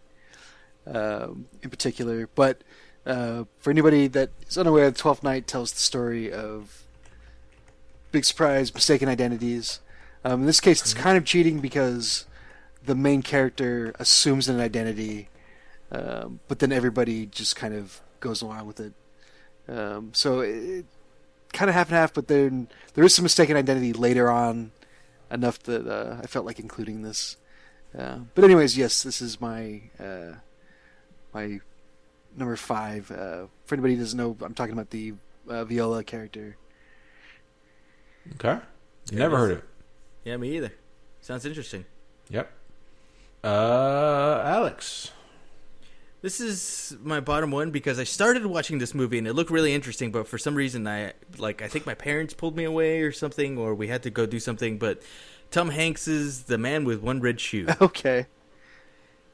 um, 0.90 1.46
in 1.62 1.70
particular. 1.70 2.28
But 2.34 2.62
uh, 3.06 3.44
for 3.58 3.70
anybody 3.70 4.08
that 4.08 4.30
is 4.46 4.58
unaware, 4.58 4.90
Twelfth 4.90 5.22
Night 5.22 5.46
tells 5.46 5.72
the 5.72 5.78
story 5.80 6.32
of 6.32 6.84
big 8.12 8.24
surprise, 8.24 8.74
mistaken 8.74 9.08
identities. 9.08 9.80
Um, 10.24 10.40
in 10.40 10.46
this 10.46 10.60
case, 10.60 10.82
it's 10.82 10.94
kind 10.94 11.16
of 11.16 11.24
cheating 11.24 11.60
because 11.60 12.26
the 12.84 12.94
main 12.94 13.22
character 13.22 13.94
assumes 13.98 14.48
an 14.48 14.60
identity, 14.60 15.28
um, 15.92 16.40
but 16.48 16.58
then 16.58 16.72
everybody 16.72 17.26
just 17.26 17.56
kind 17.56 17.74
of 17.74 18.00
goes 18.20 18.42
along 18.42 18.66
with 18.66 18.80
it. 18.80 18.92
Um, 19.68 20.10
so 20.12 20.40
it, 20.40 20.84
kind 21.52 21.68
of 21.68 21.74
half 21.74 21.88
and 21.88 21.96
half, 21.96 22.12
but 22.12 22.28
then 22.28 22.68
there 22.94 23.04
is 23.04 23.14
some 23.14 23.22
mistaken 23.22 23.56
identity 23.56 23.92
later 23.92 24.30
on, 24.30 24.72
enough 25.30 25.58
that 25.60 25.86
uh, 25.86 26.16
I 26.22 26.26
felt 26.26 26.44
like 26.44 26.58
including 26.58 27.02
this. 27.02 27.36
Uh, 27.96 28.18
but 28.34 28.44
anyways, 28.44 28.76
yes, 28.76 29.02
this 29.02 29.22
is 29.22 29.40
my 29.40 29.82
uh, 29.98 30.34
my 31.32 31.60
number 32.36 32.56
five. 32.56 33.10
Uh, 33.10 33.46
for 33.66 33.74
anybody 33.74 33.94
who 33.94 34.00
doesn't 34.00 34.16
know, 34.18 34.36
I'm 34.42 34.54
talking 34.54 34.72
about 34.72 34.90
the 34.90 35.14
uh, 35.48 35.64
Viola 35.64 36.04
character. 36.04 36.56
Okay, 38.34 38.58
never 39.12 39.36
heard 39.36 39.52
of 39.52 39.58
it. 39.58 39.64
yeah, 40.24 40.36
me 40.36 40.56
either. 40.56 40.72
Sounds 41.20 41.44
interesting. 41.44 41.84
Yep. 42.30 42.50
Uh, 43.42 44.42
Alex. 44.44 45.10
This 46.22 46.38
is 46.38 46.98
my 47.02 47.18
bottom 47.20 47.50
one 47.50 47.70
because 47.70 47.98
I 47.98 48.04
started 48.04 48.44
watching 48.44 48.76
this 48.78 48.94
movie 48.94 49.16
and 49.16 49.26
it 49.26 49.32
looked 49.32 49.50
really 49.50 49.72
interesting, 49.72 50.12
but 50.12 50.28
for 50.28 50.36
some 50.36 50.54
reason 50.54 50.86
I 50.86 51.14
like 51.38 51.62
I 51.62 51.68
think 51.68 51.86
my 51.86 51.94
parents 51.94 52.34
pulled 52.34 52.56
me 52.56 52.64
away 52.64 53.00
or 53.00 53.10
something, 53.10 53.56
or 53.56 53.74
we 53.74 53.88
had 53.88 54.02
to 54.02 54.10
go 54.10 54.26
do 54.26 54.38
something. 54.38 54.76
But 54.78 55.00
Tom 55.50 55.70
Hanks 55.70 56.06
is 56.06 56.42
the 56.42 56.58
man 56.58 56.84
with 56.84 57.00
one 57.00 57.20
red 57.20 57.40
shoe 57.40 57.66
Okay. 57.80 58.26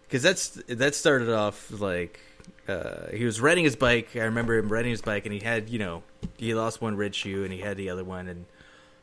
Because 0.06 0.22
that's 0.22 0.48
that 0.68 0.94
started 0.94 1.30
off 1.30 1.70
like 1.70 2.20
uh, 2.68 3.08
he 3.12 3.24
was 3.24 3.40
riding 3.40 3.64
his 3.64 3.76
bike. 3.76 4.10
I 4.14 4.24
remember 4.24 4.56
him 4.56 4.68
riding 4.68 4.90
his 4.90 5.02
bike 5.02 5.24
and 5.26 5.32
he 5.32 5.40
had 5.40 5.68
you 5.70 5.78
know 5.78 6.02
he 6.36 6.54
lost 6.54 6.80
one 6.80 6.96
red 6.96 7.14
shoe 7.14 7.44
and 7.44 7.52
he 7.52 7.60
had 7.60 7.76
the 7.76 7.90
other 7.90 8.04
one 8.04 8.28
and 8.28 8.46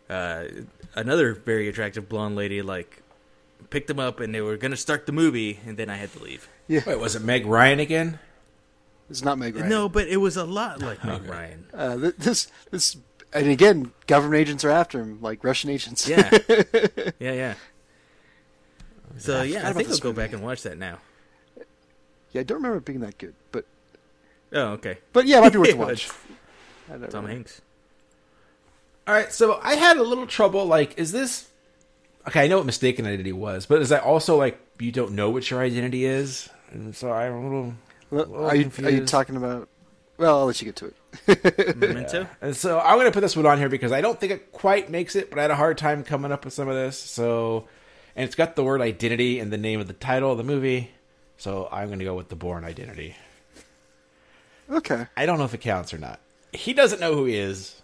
uh, 0.10 0.44
another 0.96 1.34
very 1.34 1.68
attractive 1.68 2.10
blonde 2.10 2.36
lady 2.36 2.62
like 2.62 3.02
picked 3.70 3.90
him 3.90 4.00
up 4.00 4.20
and 4.20 4.34
they 4.36 4.42
were 4.42 4.58
gonna 4.58 4.78
start 4.78 5.06
the 5.06 5.12
movie 5.12 5.60
and 5.66 5.78
then 5.78 5.90
I 5.90 5.96
had 5.96 6.12
to 6.14 6.24
leave. 6.24 6.48
Wait, 6.68 7.00
was 7.00 7.16
it 7.16 7.22
Meg 7.24 7.46
Ryan 7.46 7.80
again? 7.80 8.20
It's 9.10 9.24
not 9.24 9.38
Meg 9.38 9.56
Ryan. 9.56 9.70
No, 9.70 9.90
but 9.90 10.08
it 10.08 10.18
was 10.18 10.38
a 10.38 10.46
lot 10.46 10.80
like 10.82 11.04
Meg 11.04 11.26
Ryan. 11.26 11.66
Uh, 11.74 11.98
th- 11.98 12.16
this 12.18 12.48
this 12.72 12.98
and 13.34 13.48
again, 13.48 13.92
government 14.08 14.40
agents 14.40 14.64
are 14.64 14.70
after 14.70 15.00
him, 15.00 15.20
like 15.22 15.44
Russian 15.44 15.70
agents. 15.70 16.08
Yeah, 16.08 16.30
yeah, 17.20 17.32
yeah. 17.34 17.54
So 19.18 19.40
I 19.42 19.44
yeah, 19.44 19.70
I 19.70 19.74
think 19.74 19.90
I'll 19.90 19.98
go 19.98 20.10
movie. 20.10 20.22
back 20.22 20.34
and 20.34 20.42
watch 20.44 20.64
that 20.64 20.78
now. 20.78 21.00
yeah. 22.32 22.42
I 22.42 22.44
don't 22.44 22.58
remember 22.58 22.78
it 22.78 22.86
being 22.86 23.02
that 23.02 23.18
good, 23.18 23.34
but 23.52 23.66
Oh, 24.52 24.70
okay. 24.74 24.98
but 25.14 25.26
yeah, 25.26 25.40
it 25.40 25.42
might 25.42 25.54
be 25.54 25.60
worth 25.60 25.70
a 25.74 25.76
watch. 25.78 26.10
Tom 27.10 27.26
know. 27.26 27.30
Hanks. 27.32 27.62
All 29.08 29.14
right, 29.14 29.32
so 29.32 29.60
I 29.62 29.76
had 29.76 29.98
a 29.98 30.04
little 30.04 30.26
trouble. 30.28 30.66
Like, 30.66 30.98
is 30.98 31.12
this 31.12 31.50
okay? 32.28 32.44
I 32.44 32.48
know 32.48 32.58
what 32.58 32.66
mistaken 32.66 33.06
identity 33.06 33.34
was, 33.34 33.66
but 33.66 33.82
is 33.82 33.90
that 33.90 34.04
also 34.04 34.38
like 34.38 34.60
you 34.80 34.92
don't 34.92 35.12
know 35.12 35.30
what 35.30 35.50
your 35.52 35.62
identity 35.62 36.06
is? 36.06 36.50
And 36.72 36.96
so 36.96 37.12
I'm 37.12 37.34
a 37.34 37.44
little. 37.44 37.74
Well, 38.12 38.26
Well, 38.28 38.46
are 38.50 38.56
you 38.56 38.72
are 38.84 38.90
you 38.90 39.06
talking 39.06 39.36
about? 39.36 39.68
Well, 40.18 40.40
I'll 40.40 40.46
let 40.46 40.62
you 40.62 40.66
get 40.72 40.76
to 40.78 40.86
it. 41.28 41.76
Memento. 41.78 42.28
And 42.42 42.56
so 42.56 42.80
I'm 42.80 42.96
going 42.98 43.08
to 43.08 43.12
put 43.12 43.22
this 43.22 43.36
one 43.36 43.46
on 43.48 43.58
here 43.58 43.68
because 43.70 43.92
I 43.92 44.00
don't 44.02 44.20
think 44.20 44.32
it 44.32 44.52
quite 44.52 44.90
makes 44.90 45.16
it, 45.16 45.30
but 45.32 45.40
I 45.40 45.42
had 45.44 45.52
a 45.52 45.56
hard 45.56 45.78
time 45.78 46.04
coming 46.04 46.32
up 46.32 46.46
with 46.46 46.54
some 46.54 46.68
of 46.68 46.76
this. 46.76 46.98
So, 46.98 47.68
and 48.16 48.26
it's 48.26 48.36
got 48.36 48.56
the 48.56 48.64
word 48.64 48.82
identity 48.82 49.40
in 49.40 49.50
the 49.50 49.58
name 49.58 49.80
of 49.80 49.88
the 49.88 49.94
title 49.94 50.32
of 50.32 50.38
the 50.38 50.44
movie. 50.44 50.92
So 51.38 51.68
I'm 51.72 51.88
going 51.88 52.00
to 52.00 52.06
go 52.06 52.16
with 52.16 52.30
the 52.30 52.36
Bourne 52.36 52.64
Identity. 52.64 53.16
Okay. 54.70 55.08
I 55.18 55.26
don't 55.26 55.38
know 55.40 55.46
if 55.46 55.54
it 55.54 55.62
counts 55.62 55.94
or 55.94 55.98
not. 55.98 56.20
He 56.54 56.74
doesn't 56.74 57.00
know 57.02 57.16
who 57.16 57.26
he 57.26 57.36
is. 57.38 57.82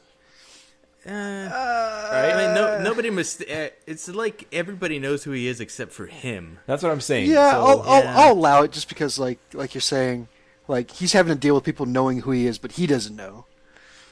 Uh, 1.05 1.09
I 1.11 2.33
mean, 2.37 2.53
no, 2.55 2.81
nobody 2.83 3.09
must. 3.09 3.41
Uh, 3.41 3.69
it's 3.87 4.07
like 4.09 4.47
everybody 4.51 4.99
knows 4.99 5.23
who 5.23 5.31
he 5.31 5.47
is 5.47 5.59
except 5.61 5.91
for 5.91 6.05
him. 6.07 6.59
That's 6.67 6.83
what 6.83 6.91
I'm 6.91 7.01
saying. 7.01 7.29
Yeah, 7.29 7.51
So- 7.51 7.65
I'll, 7.65 7.81
I'll. 7.81 8.07
I'll 8.07 8.33
allow 8.33 8.63
it 8.63 8.71
just 8.71 8.89
because, 8.89 9.17
like, 9.17 9.39
like 9.53 9.73
you're 9.73 9.81
saying, 9.81 10.27
like 10.67 10.91
he's 10.91 11.13
having 11.13 11.33
to 11.33 11.39
deal 11.39 11.55
with 11.55 11.63
people 11.63 11.85
knowing 11.85 12.19
who 12.21 12.31
he 12.31 12.45
is, 12.45 12.57
but 12.57 12.73
he 12.73 12.85
doesn't 12.85 13.15
know. 13.15 13.45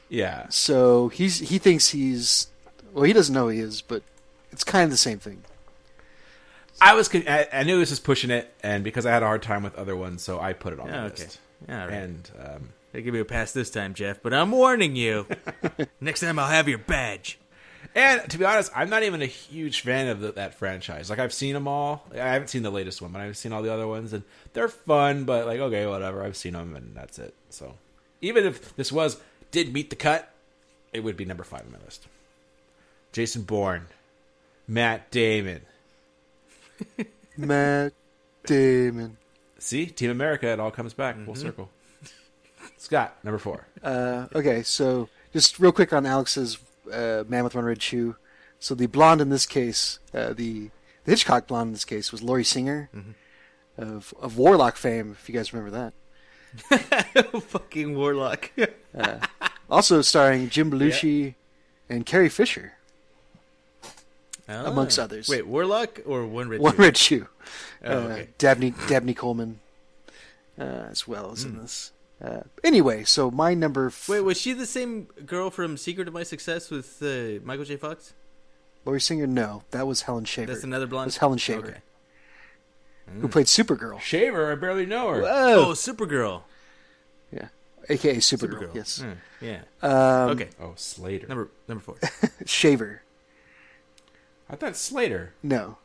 yeah. 0.09 0.47
So 0.49 1.09
he's 1.09 1.39
he 1.39 1.57
thinks 1.57 1.89
he's 1.89 2.47
well, 2.93 3.03
he 3.03 3.13
doesn't 3.13 3.33
know 3.35 3.43
who 3.43 3.49
he 3.49 3.59
is, 3.59 3.81
but 3.81 4.01
it's 4.51 4.63
kind 4.63 4.85
of 4.85 4.89
the 4.91 4.97
same 4.97 5.19
thing. 5.19 5.43
I 6.81 6.93
was. 6.93 7.13
I, 7.13 7.47
I 7.51 7.63
knew 7.63 7.79
this 7.79 7.89
was 7.89 7.99
pushing 7.99 8.29
it, 8.29 8.53
and 8.63 8.83
because 8.83 9.05
I 9.05 9.11
had 9.11 9.23
a 9.23 9.25
hard 9.25 9.41
time 9.41 9.63
with 9.63 9.75
other 9.75 9.95
ones, 9.95 10.21
so 10.21 10.39
I 10.39 10.53
put 10.53 10.73
it 10.73 10.79
on 10.79 10.87
Yeah, 10.87 11.01
the 11.01 11.07
okay. 11.13 11.23
list. 11.23 11.39
All 11.69 11.75
right. 11.75 11.91
And 11.91 12.31
um, 12.39 12.69
They 12.91 13.01
give 13.01 13.15
you 13.15 13.21
a 13.21 13.25
pass 13.25 13.51
this 13.51 13.69
time, 13.71 13.93
Jeff, 13.95 14.21
but 14.21 14.33
I'm 14.33 14.51
warning 14.51 14.95
you. 14.95 15.25
Next 16.01 16.19
time 16.21 16.37
I'll 16.37 16.47
have 16.49 16.67
your 16.69 16.77
badge. 16.77 17.39
and 17.95 18.21
to 18.29 18.37
be 18.37 18.45
honest, 18.45 18.71
I'm 18.75 18.89
not 18.91 19.01
even 19.03 19.21
a 19.23 19.25
huge 19.27 19.81
fan 19.81 20.07
of 20.07 20.19
the, 20.19 20.31
that 20.33 20.53
franchise. 20.53 21.09
Like 21.09 21.17
I've 21.19 21.33
seen 21.33 21.53
them 21.55 21.67
all. 21.67 22.05
I 22.13 22.17
haven't 22.17 22.49
seen 22.49 22.61
the 22.61 22.69
latest 22.71 23.01
one, 23.01 23.11
but 23.11 23.21
I've 23.21 23.37
seen 23.37 23.53
all 23.53 23.63
the 23.63 23.73
other 23.73 23.87
ones, 23.87 24.13
and 24.13 24.23
they're 24.53 24.67
fun. 24.67 25.23
But 25.23 25.47
like, 25.47 25.59
okay, 25.59 25.87
whatever. 25.87 26.21
I've 26.23 26.37
seen 26.37 26.53
them, 26.53 26.75
and 26.75 26.95
that's 26.95 27.17
it. 27.17 27.33
So 27.49 27.73
even 28.21 28.45
if 28.45 28.75
this 28.75 28.91
was 28.91 29.19
did 29.49 29.73
meet 29.73 29.89
the 29.89 29.95
cut, 29.95 30.31
it 30.93 30.99
would 30.99 31.17
be 31.17 31.25
number 31.25 31.43
five 31.43 31.61
on 31.65 31.71
my 31.71 31.79
list. 31.85 32.07
Jason 33.13 33.43
Bourne, 33.43 33.87
Matt 34.67 35.09
Damon. 35.09 35.61
Matt 37.37 37.93
Damon. 38.45 39.17
See, 39.59 39.87
Team 39.87 40.11
America. 40.11 40.47
It 40.47 40.59
all 40.59 40.71
comes 40.71 40.93
back 40.93 41.17
full 41.25 41.35
circle. 41.35 41.69
Scott, 42.77 43.17
number 43.23 43.37
four. 43.39 43.67
Uh, 43.83 44.27
okay, 44.35 44.61
so 44.63 45.09
just 45.33 45.59
real 45.59 45.71
quick 45.71 45.93
on 45.93 46.05
Alex's 46.05 46.57
uh, 46.91 47.23
Man 47.27 47.43
with 47.43 47.55
One 47.55 47.65
Red 47.65 47.81
Shoe. 47.81 48.15
So 48.59 48.75
the 48.75 48.87
blonde 48.87 49.21
in 49.21 49.29
this 49.29 49.45
case, 49.45 49.99
uh, 50.13 50.33
the 50.33 50.69
the 51.03 51.11
Hitchcock 51.11 51.47
blonde 51.47 51.67
in 51.69 51.73
this 51.73 51.85
case 51.85 52.11
was 52.11 52.21
Lori 52.23 52.43
Singer 52.43 52.89
of 53.77 54.13
of 54.19 54.37
Warlock 54.37 54.75
fame. 54.77 55.11
If 55.19 55.27
you 55.29 55.35
guys 55.35 55.53
remember 55.53 55.77
that. 55.77 55.93
Fucking 57.43 57.95
warlock. 57.95 58.51
Also 59.69 60.01
starring 60.01 60.49
Jim 60.49 60.71
Belushi 60.71 61.35
and 61.89 62.05
Carrie 62.05 62.29
Fisher, 62.29 62.73
amongst 64.47 64.97
Ah. 64.99 65.03
others. 65.03 65.27
Wait, 65.29 65.45
warlock 65.47 65.99
or 66.05 66.25
one 66.25 66.49
red? 66.49 66.59
One 66.61 66.73
Shoe? 66.75 66.81
Red 66.81 66.97
Shoe. 66.97 67.27
Oh, 67.83 67.91
uh, 67.91 68.01
okay. 68.07 68.29
Dabney 68.37 68.73
Dabney 68.87 69.13
Coleman, 69.13 69.59
uh, 70.59 70.63
as 70.91 71.07
well 71.07 71.31
as 71.31 71.43
in 71.43 71.57
this. 71.57 71.91
Uh, 72.23 72.41
anyway, 72.63 73.03
so 73.03 73.29
my 73.29 73.53
number. 73.53 73.87
F- 73.87 74.09
Wait, 74.09 74.21
was 74.21 74.39
she 74.41 74.53
the 74.53 74.65
same 74.65 75.03
girl 75.25 75.49
from 75.51 75.77
Secret 75.77 76.07
of 76.07 76.13
My 76.13 76.23
Success 76.23 76.69
with 76.71 77.01
uh, 77.03 77.43
Michael 77.45 77.65
J. 77.65 77.77
Fox? 77.77 78.13
Lori 78.85 78.99
Singer, 79.01 79.27
no, 79.27 79.63
that 79.71 79.85
was 79.85 80.03
Helen 80.03 80.25
Shaver. 80.25 80.51
That's 80.53 80.63
another 80.63 80.87
blonde. 80.87 81.03
That 81.05 81.07
was 81.07 81.17
Helen 81.17 81.37
Shaver, 81.37 81.67
Okay. 81.67 83.19
who 83.21 83.27
played 83.27 83.45
Supergirl. 83.47 83.99
Shaver. 83.99 84.51
I 84.51 84.55
barely 84.55 84.85
know 84.85 85.09
her. 85.09 85.23
Oh, 85.25 85.71
Supergirl. 85.73 86.43
Yeah, 87.31 87.49
aka 87.89 88.15
Supergirl. 88.17 88.71
Supergirl. 88.71 88.75
Yes. 88.75 89.01
Hmm, 89.01 89.11
yeah. 89.45 89.59
Um, 89.83 90.29
okay. 90.31 90.49
Oh, 90.59 90.73
Slater. 90.75 91.27
Number 91.27 91.49
number 91.67 91.83
four. 91.83 91.97
Shaver. 92.45 93.01
I 94.49 94.55
thought 94.55 94.75
Slater. 94.75 95.33
No, 95.43 95.77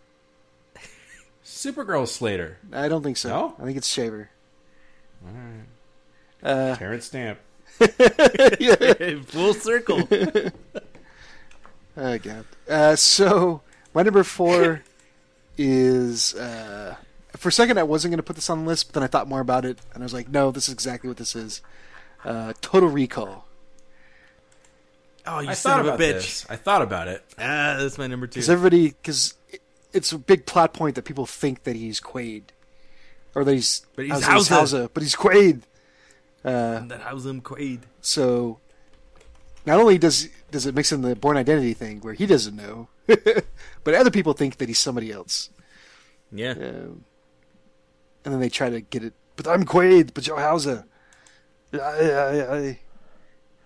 Supergirl 1.44 2.06
Slater. 2.06 2.58
I 2.72 2.88
don't 2.88 3.02
think 3.02 3.16
so. 3.16 3.28
No? 3.28 3.54
I 3.58 3.64
think 3.64 3.76
it's 3.76 3.88
Shaver. 3.88 4.30
Uh, 6.42 6.76
Terence 6.76 7.06
Stamp. 7.06 7.38
Full 9.26 9.54
circle. 9.54 10.08
Oh 11.94 12.16
god. 12.18 12.46
Uh, 12.66 12.96
so 12.96 13.60
my 13.94 14.02
number 14.02 14.24
four 14.24 14.82
is 15.58 16.34
uh, 16.34 16.96
for 17.36 17.50
a 17.50 17.52
second 17.52 17.76
I 17.78 17.82
wasn't 17.82 18.12
going 18.12 18.16
to 18.18 18.22
put 18.22 18.36
this 18.36 18.48
on 18.48 18.60
the 18.62 18.66
list, 18.66 18.88
but 18.88 18.94
then 18.94 19.02
I 19.02 19.08
thought 19.08 19.28
more 19.28 19.40
about 19.40 19.64
it, 19.66 19.78
and 19.92 20.02
I 20.02 20.06
was 20.06 20.14
like, 20.14 20.28
no, 20.30 20.50
this 20.50 20.68
is 20.68 20.74
exactly 20.74 21.08
what 21.08 21.18
this 21.18 21.36
is. 21.36 21.60
Uh, 22.24 22.54
Total 22.62 22.88
Recall. 22.88 23.46
Oh, 25.26 25.38
you 25.40 25.50
I 25.50 25.54
son 25.54 25.84
thought 25.84 25.94
of 25.94 26.00
a 26.00 26.02
bitch. 26.02 26.12
this. 26.14 26.46
I 26.50 26.56
thought 26.56 26.82
about 26.82 27.08
it. 27.08 27.22
Ah, 27.38 27.76
that's 27.78 27.96
my 27.98 28.06
number 28.06 28.26
two. 28.26 28.34
Because 28.40 28.50
everybody, 28.50 28.88
because 28.88 29.34
it's 29.92 30.12
a 30.12 30.18
big 30.18 30.46
plot 30.46 30.72
point 30.74 30.94
that 30.96 31.02
people 31.02 31.26
think 31.26 31.62
that 31.64 31.76
he's 31.76 32.00
Quaid, 32.00 32.44
or 33.34 33.44
that 33.44 33.52
he's 33.52 33.86
But 33.94 34.06
he's 34.06 34.22
I 34.24 34.34
was 34.34 34.48
Hauser. 34.48 34.88
but 34.92 35.02
he's 35.02 35.14
Quaid. 35.14 35.62
Uh, 36.44 36.80
that 36.86 37.02
house 37.02 37.24
him 37.24 37.40
Quaid. 37.40 37.82
so 38.00 38.58
not 39.64 39.78
only 39.78 39.96
does 39.96 40.28
does 40.50 40.66
it 40.66 40.74
mix 40.74 40.90
in 40.90 41.02
the 41.02 41.14
Bourne 41.14 41.36
identity 41.36 41.72
thing 41.72 42.00
where 42.00 42.14
he 42.14 42.26
doesn't 42.26 42.56
know, 42.56 42.88
but 43.06 43.94
other 43.94 44.10
people 44.10 44.32
think 44.32 44.56
that 44.56 44.68
he's 44.68 44.78
somebody 44.80 45.12
else. 45.12 45.50
Yeah. 46.32 46.50
Um, 46.52 47.04
and 48.24 48.34
then 48.34 48.40
they 48.40 48.48
try 48.48 48.70
to 48.70 48.80
get 48.80 49.04
it. 49.04 49.14
But 49.36 49.46
I'm 49.46 49.64
Quaid. 49.64 50.14
But 50.14 50.24
Joe 50.24 50.36
Hauser. 50.36 50.84
I, 51.72 51.76
I, 51.78 52.56
I, 52.58 52.78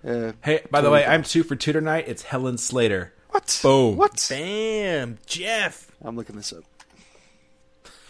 uh, 0.04 0.32
Hey, 0.42 0.62
by 0.70 0.80
the 0.80 0.90
way, 0.90 1.04
I'm 1.06 1.22
two 1.22 1.42
for 1.42 1.56
two 1.56 1.72
tonight. 1.72 2.04
It's 2.08 2.22
Helen 2.22 2.58
Slater. 2.58 3.12
what? 3.30 3.58
Boom. 3.62 3.96
What? 3.96 4.26
Bam, 4.28 5.18
Jeff. 5.26 5.90
I'm 6.02 6.16
looking 6.16 6.36
this 6.36 6.52
up. 6.52 6.64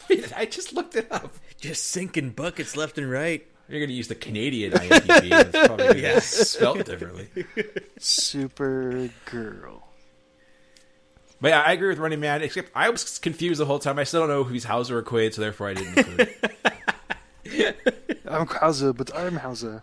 I 0.36 0.44
just 0.46 0.72
looked 0.72 0.94
it 0.96 1.06
up. 1.10 1.34
Just 1.60 1.86
sinking 1.86 2.30
buckets 2.30 2.76
left 2.76 2.96
and 2.98 3.10
right. 3.10 3.46
You're 3.68 3.80
going 3.80 3.88
to 3.88 3.94
use 3.94 4.06
the 4.08 4.14
Canadian 4.14 4.72
IMDb. 4.72 5.30
It's 5.32 5.50
probably 5.66 5.84
going 5.86 5.94
to 5.96 6.00
Yeah. 6.00 6.18
spelled 6.20 6.84
differently. 6.84 7.28
Supergirl. 7.98 9.82
But 11.40 11.48
yeah, 11.48 11.60
I 11.62 11.72
agree 11.72 11.88
with 11.88 11.98
Running 11.98 12.20
Man, 12.20 12.42
except 12.42 12.70
I 12.74 12.88
was 12.90 13.18
confused 13.18 13.60
the 13.60 13.66
whole 13.66 13.78
time. 13.78 13.98
I 13.98 14.04
still 14.04 14.20
don't 14.20 14.28
know 14.30 14.40
if 14.42 14.50
he's 14.50 14.64
Hauser 14.64 14.96
or 14.98 15.02
Quaid, 15.02 15.34
so 15.34 15.40
therefore 15.42 15.68
I 15.68 15.74
didn't 15.74 15.98
include 15.98 16.36
it. 17.44 17.76
I'm 18.28 18.46
Hauser, 18.46 18.92
but 18.92 19.14
I'm 19.14 19.36
Hauser. 19.36 19.82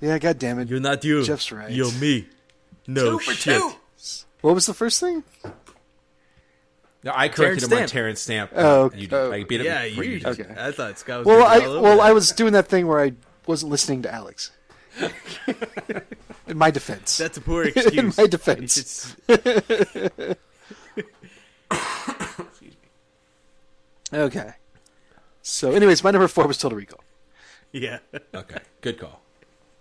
Yeah, 0.00 0.18
god 0.18 0.38
damn 0.38 0.58
it. 0.58 0.68
You're 0.68 0.80
not 0.80 1.04
you. 1.04 1.22
Jeff's 1.24 1.52
right. 1.52 1.70
You're 1.70 1.92
me. 1.92 2.26
No 2.86 3.12
Two 3.12 3.18
for 3.20 3.32
shit. 3.32 3.58
two. 3.58 3.72
What 4.40 4.54
was 4.54 4.66
the 4.66 4.74
first 4.74 4.98
thing? 5.00 5.22
No, 7.04 7.12
I 7.14 7.28
corrected 7.28 7.36
Terence 7.60 7.62
him 7.64 7.72
on 7.72 7.76
Stamp. 7.78 7.90
Terence 7.90 8.20
Stamp. 8.20 8.50
Oh, 8.54 8.80
okay. 8.84 8.98
You, 8.98 9.08
Oh. 9.12 9.32
I 9.32 9.44
beat 9.44 9.60
him 9.60 9.66
Yeah, 9.66 9.84
before 9.84 10.04
you. 10.04 10.18
did. 10.20 10.26
Okay. 10.40 10.54
I 10.58 10.72
thought 10.72 10.98
Scott 10.98 11.18
was. 11.20 11.26
Well, 11.26 11.38
gonna 11.46 11.64
I 11.64 11.80
well 11.80 11.96
that. 11.96 12.02
I 12.02 12.12
was 12.12 12.32
doing 12.32 12.52
that 12.54 12.66
thing 12.68 12.86
where 12.86 13.00
I 13.00 13.12
wasn't 13.46 13.70
listening 13.72 14.02
to 14.02 14.12
Alex. 14.14 14.50
In 16.46 16.58
my 16.58 16.70
defense. 16.70 17.16
That's 17.18 17.38
a 17.38 17.40
poor 17.40 17.64
excuse. 17.64 17.86
In 17.96 18.12
my 18.18 18.26
defense. 18.26 19.14
You 19.28 19.36
should- 19.36 20.36
Okay. 24.12 24.52
So, 25.42 25.70
anyways, 25.72 26.02
my 26.04 26.10
number 26.10 26.28
four 26.28 26.46
was 26.46 26.58
Total 26.58 26.76
Recall. 26.76 27.00
yeah. 27.72 27.98
Okay, 28.34 28.58
good 28.80 28.98
call. 28.98 29.20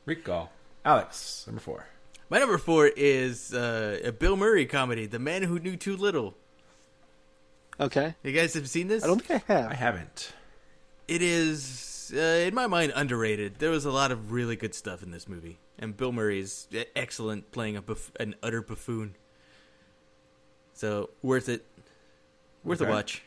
Recall. 0.10 0.52
Alex, 0.84 1.44
number 1.46 1.62
four. 1.62 1.86
My 2.32 2.40
number 2.40 2.58
four 2.58 2.88
is 2.88 3.54
uh, 3.54 4.00
a 4.04 4.12
Bill 4.12 4.36
Murray 4.36 4.66
comedy, 4.66 5.06
The 5.06 5.20
Man 5.20 5.44
Who 5.44 5.60
Knew 5.60 5.76
Too 5.76 5.96
Little. 5.96 6.34
Okay. 7.80 8.16
You 8.24 8.32
guys 8.32 8.56
have 8.56 8.68
seen 8.68 8.88
this? 8.88 9.04
I 9.04 9.08
don't 9.08 9.24
think 9.24 9.44
I 9.50 9.54
have. 9.54 9.72
I 9.72 9.76
haven't. 9.76 10.34
It 11.08 11.22
is, 11.22 12.12
uh, 12.16 12.20
in 12.20 12.56
my 12.56 12.66
mind, 12.66 12.92
underrated. 12.96 13.60
There 13.60 13.70
was 13.70 13.86
a 13.86 13.92
lot 13.92 14.12
of 14.12 14.32
really 14.32 14.56
good 14.56 14.74
stuff 14.74 15.04
in 15.04 15.12
this 15.12 15.28
movie, 15.28 15.60
and 15.78 15.96
Bill 15.96 16.12
Murray 16.12 16.40
is 16.40 16.68
excellent 16.96 17.52
playing 17.52 17.78
a 17.78 17.82
buff- 17.84 18.12
an 18.20 18.34
utter 18.42 18.64
buffoon. 18.64 19.16
So 20.74 21.12
worth 21.22 21.50
it, 21.50 21.64
worth 22.64 22.82
Okay. 22.82 22.90
a 22.90 22.94
watch. 22.94 23.22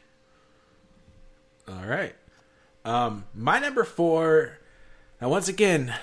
All 1.69 1.87
right. 1.87 2.17
Um, 2.85 3.25
my 3.35 3.61
number 3.61 3.85
four. 3.85 4.59
Now, 5.21 5.29
once 5.29 5.47
again, 5.47 5.95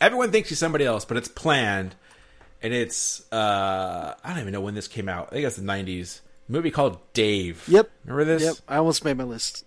everyone 0.00 0.30
thinks 0.32 0.48
he's 0.48 0.58
somebody 0.58 0.84
else, 0.84 1.04
but 1.04 1.16
it's 1.16 1.28
planned, 1.28 1.94
and 2.62 2.72
it's 2.72 3.30
uh, 3.32 4.14
I 4.22 4.30
don't 4.30 4.40
even 4.40 4.52
know 4.52 4.60
when 4.60 4.74
this 4.74 4.88
came 4.88 5.08
out. 5.08 5.28
I 5.28 5.36
think 5.36 5.46
it's 5.46 5.56
the 5.56 5.62
'90s. 5.62 6.20
A 6.48 6.52
movie 6.52 6.70
called 6.70 6.98
Dave. 7.12 7.64
Yep. 7.68 7.90
Remember 8.04 8.24
this? 8.24 8.42
Yep. 8.42 8.54
I 8.68 8.76
almost 8.76 9.04
made 9.04 9.16
my 9.16 9.24
list. 9.24 9.64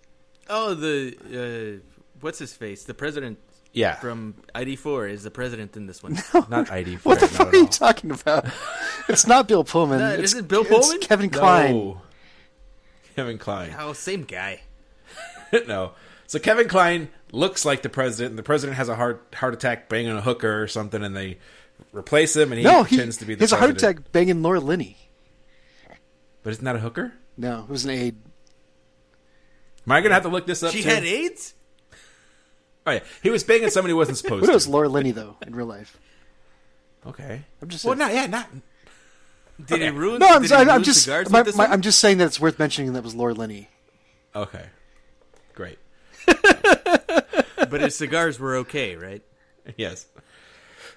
Oh, 0.48 0.74
the 0.74 1.80
uh, 1.82 1.86
what's 2.20 2.38
his 2.38 2.52
face? 2.54 2.84
The 2.84 2.94
president 2.94 3.38
Yeah. 3.72 3.94
from 3.96 4.34
ID4 4.54 5.10
is 5.10 5.22
the 5.22 5.30
president 5.30 5.76
in 5.76 5.86
this 5.86 6.02
one. 6.02 6.14
not 6.48 6.66
ID4. 6.66 7.04
What 7.04 7.20
the 7.20 7.28
fuck 7.28 7.48
at 7.48 7.54
are 7.54 7.58
you 7.58 7.66
talking 7.68 8.10
about? 8.10 8.46
it's 9.08 9.26
not 9.26 9.46
Bill 9.46 9.62
Pullman. 9.64 9.98
No, 9.98 10.10
it's, 10.14 10.32
is 10.32 10.38
it 10.40 10.48
Bill 10.48 10.62
it's 10.62 10.70
Pullman? 10.70 11.00
Kevin 11.00 11.30
Kline. 11.30 11.74
No. 11.74 12.00
Kevin 13.14 13.38
Kline. 13.38 13.74
oh, 13.78 13.92
same 13.92 14.24
guy. 14.24 14.62
no. 15.68 15.92
So 16.30 16.38
Kevin 16.38 16.68
Kline 16.68 17.08
looks 17.32 17.64
like 17.64 17.82
the 17.82 17.88
president, 17.88 18.30
and 18.30 18.38
the 18.38 18.44
president 18.44 18.76
has 18.76 18.88
a 18.88 18.94
heart 18.94 19.34
heart 19.34 19.52
attack 19.52 19.88
banging 19.88 20.12
a 20.12 20.20
hooker 20.20 20.62
or 20.62 20.68
something, 20.68 21.02
and 21.02 21.16
they 21.16 21.38
replace 21.92 22.36
him, 22.36 22.52
and 22.52 22.60
he 22.60 22.64
No, 22.64 22.84
he, 22.84 22.94
pretends 22.94 23.16
to 23.16 23.24
be 23.24 23.32
he 23.32 23.34
the 23.34 23.42
has 23.42 23.52
a 23.52 23.56
heart 23.56 23.72
attack 23.72 24.12
banging 24.12 24.40
Laura 24.40 24.60
Linney. 24.60 24.96
But 26.44 26.50
isn't 26.50 26.64
that 26.64 26.76
a 26.76 26.78
hooker? 26.78 27.14
No, 27.36 27.64
it 27.64 27.68
was 27.68 27.84
an 27.84 27.90
aide. 27.90 28.14
Am 29.84 29.90
I 29.90 30.00
gonna 30.00 30.14
have 30.14 30.22
to 30.22 30.28
look 30.28 30.46
this 30.46 30.62
up? 30.62 30.70
She 30.70 30.84
too? 30.84 30.88
had 30.88 31.02
AIDS. 31.02 31.54
Oh 32.86 32.92
yeah, 32.92 33.00
he 33.24 33.30
was 33.30 33.42
banging 33.42 33.70
somebody 33.70 33.90
who 33.90 33.96
wasn't 33.96 34.18
supposed 34.18 34.42
What 34.42 34.50
to. 34.50 34.54
was 34.54 34.68
Laura 34.68 34.88
Linney 34.88 35.10
though 35.10 35.34
in 35.44 35.56
real 35.56 35.66
life? 35.66 35.98
Okay. 37.04 37.42
I'm 37.60 37.68
just 37.68 37.84
well, 37.84 37.96
saying. 37.96 38.08
not 38.08 38.14
yeah, 38.14 38.26
not 38.26 38.48
Did 39.66 39.82
he 39.82 39.88
ruin? 39.88 40.20
No, 40.20 40.28
I'm, 40.28 40.42
did 40.42 40.52
he 40.52 40.56
I'm, 40.56 40.70
I'm 40.70 40.82
just 40.84 41.02
cigars 41.02 41.28
my, 41.28 41.42
my. 41.56 41.66
I'm 41.66 41.80
just 41.80 41.98
saying 41.98 42.18
that 42.18 42.26
it's 42.26 42.38
worth 42.38 42.60
mentioning 42.60 42.92
that 42.92 43.00
it 43.00 43.04
was 43.04 43.16
Laura 43.16 43.34
Linney. 43.34 43.68
okay. 44.36 44.66
Great. 45.54 45.80
but 47.70 47.80
his 47.80 47.96
cigars 47.96 48.38
were 48.38 48.56
okay, 48.56 48.96
right? 48.96 49.22
yes. 49.76 50.06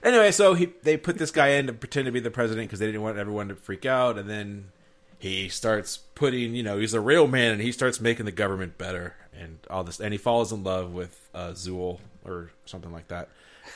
Anyway, 0.03 0.31
so 0.31 0.53
he 0.53 0.73
they 0.83 0.97
put 0.97 1.17
this 1.17 1.31
guy 1.31 1.49
in 1.49 1.67
to 1.67 1.73
pretend 1.73 2.05
to 2.05 2.11
be 2.11 2.19
the 2.19 2.31
president 2.31 2.67
because 2.67 2.79
they 2.79 2.85
didn't 2.85 3.01
want 3.01 3.17
everyone 3.17 3.47
to 3.47 3.55
freak 3.55 3.85
out, 3.85 4.17
and 4.17 4.29
then 4.29 4.71
he 5.17 5.47
starts 5.47 5.97
putting, 6.15 6.53
you 6.53 6.63
know, 6.63 6.77
he's 6.77 6.93
a 6.93 6.99
real 6.99 7.27
man, 7.27 7.53
and 7.53 7.61
he 7.61 7.71
starts 7.71 8.01
making 8.01 8.25
the 8.25 8.31
government 8.31 8.77
better, 8.77 9.15
and 9.33 9.59
all 9.69 9.83
this, 9.83 10.01
and 10.01 10.11
he 10.11 10.17
falls 10.17 10.51
in 10.51 10.63
love 10.63 10.93
with 10.93 11.29
uh, 11.33 11.51
Zuul 11.51 11.99
or 12.25 12.51
something 12.65 12.91
like 12.91 13.07
that, 13.07 13.29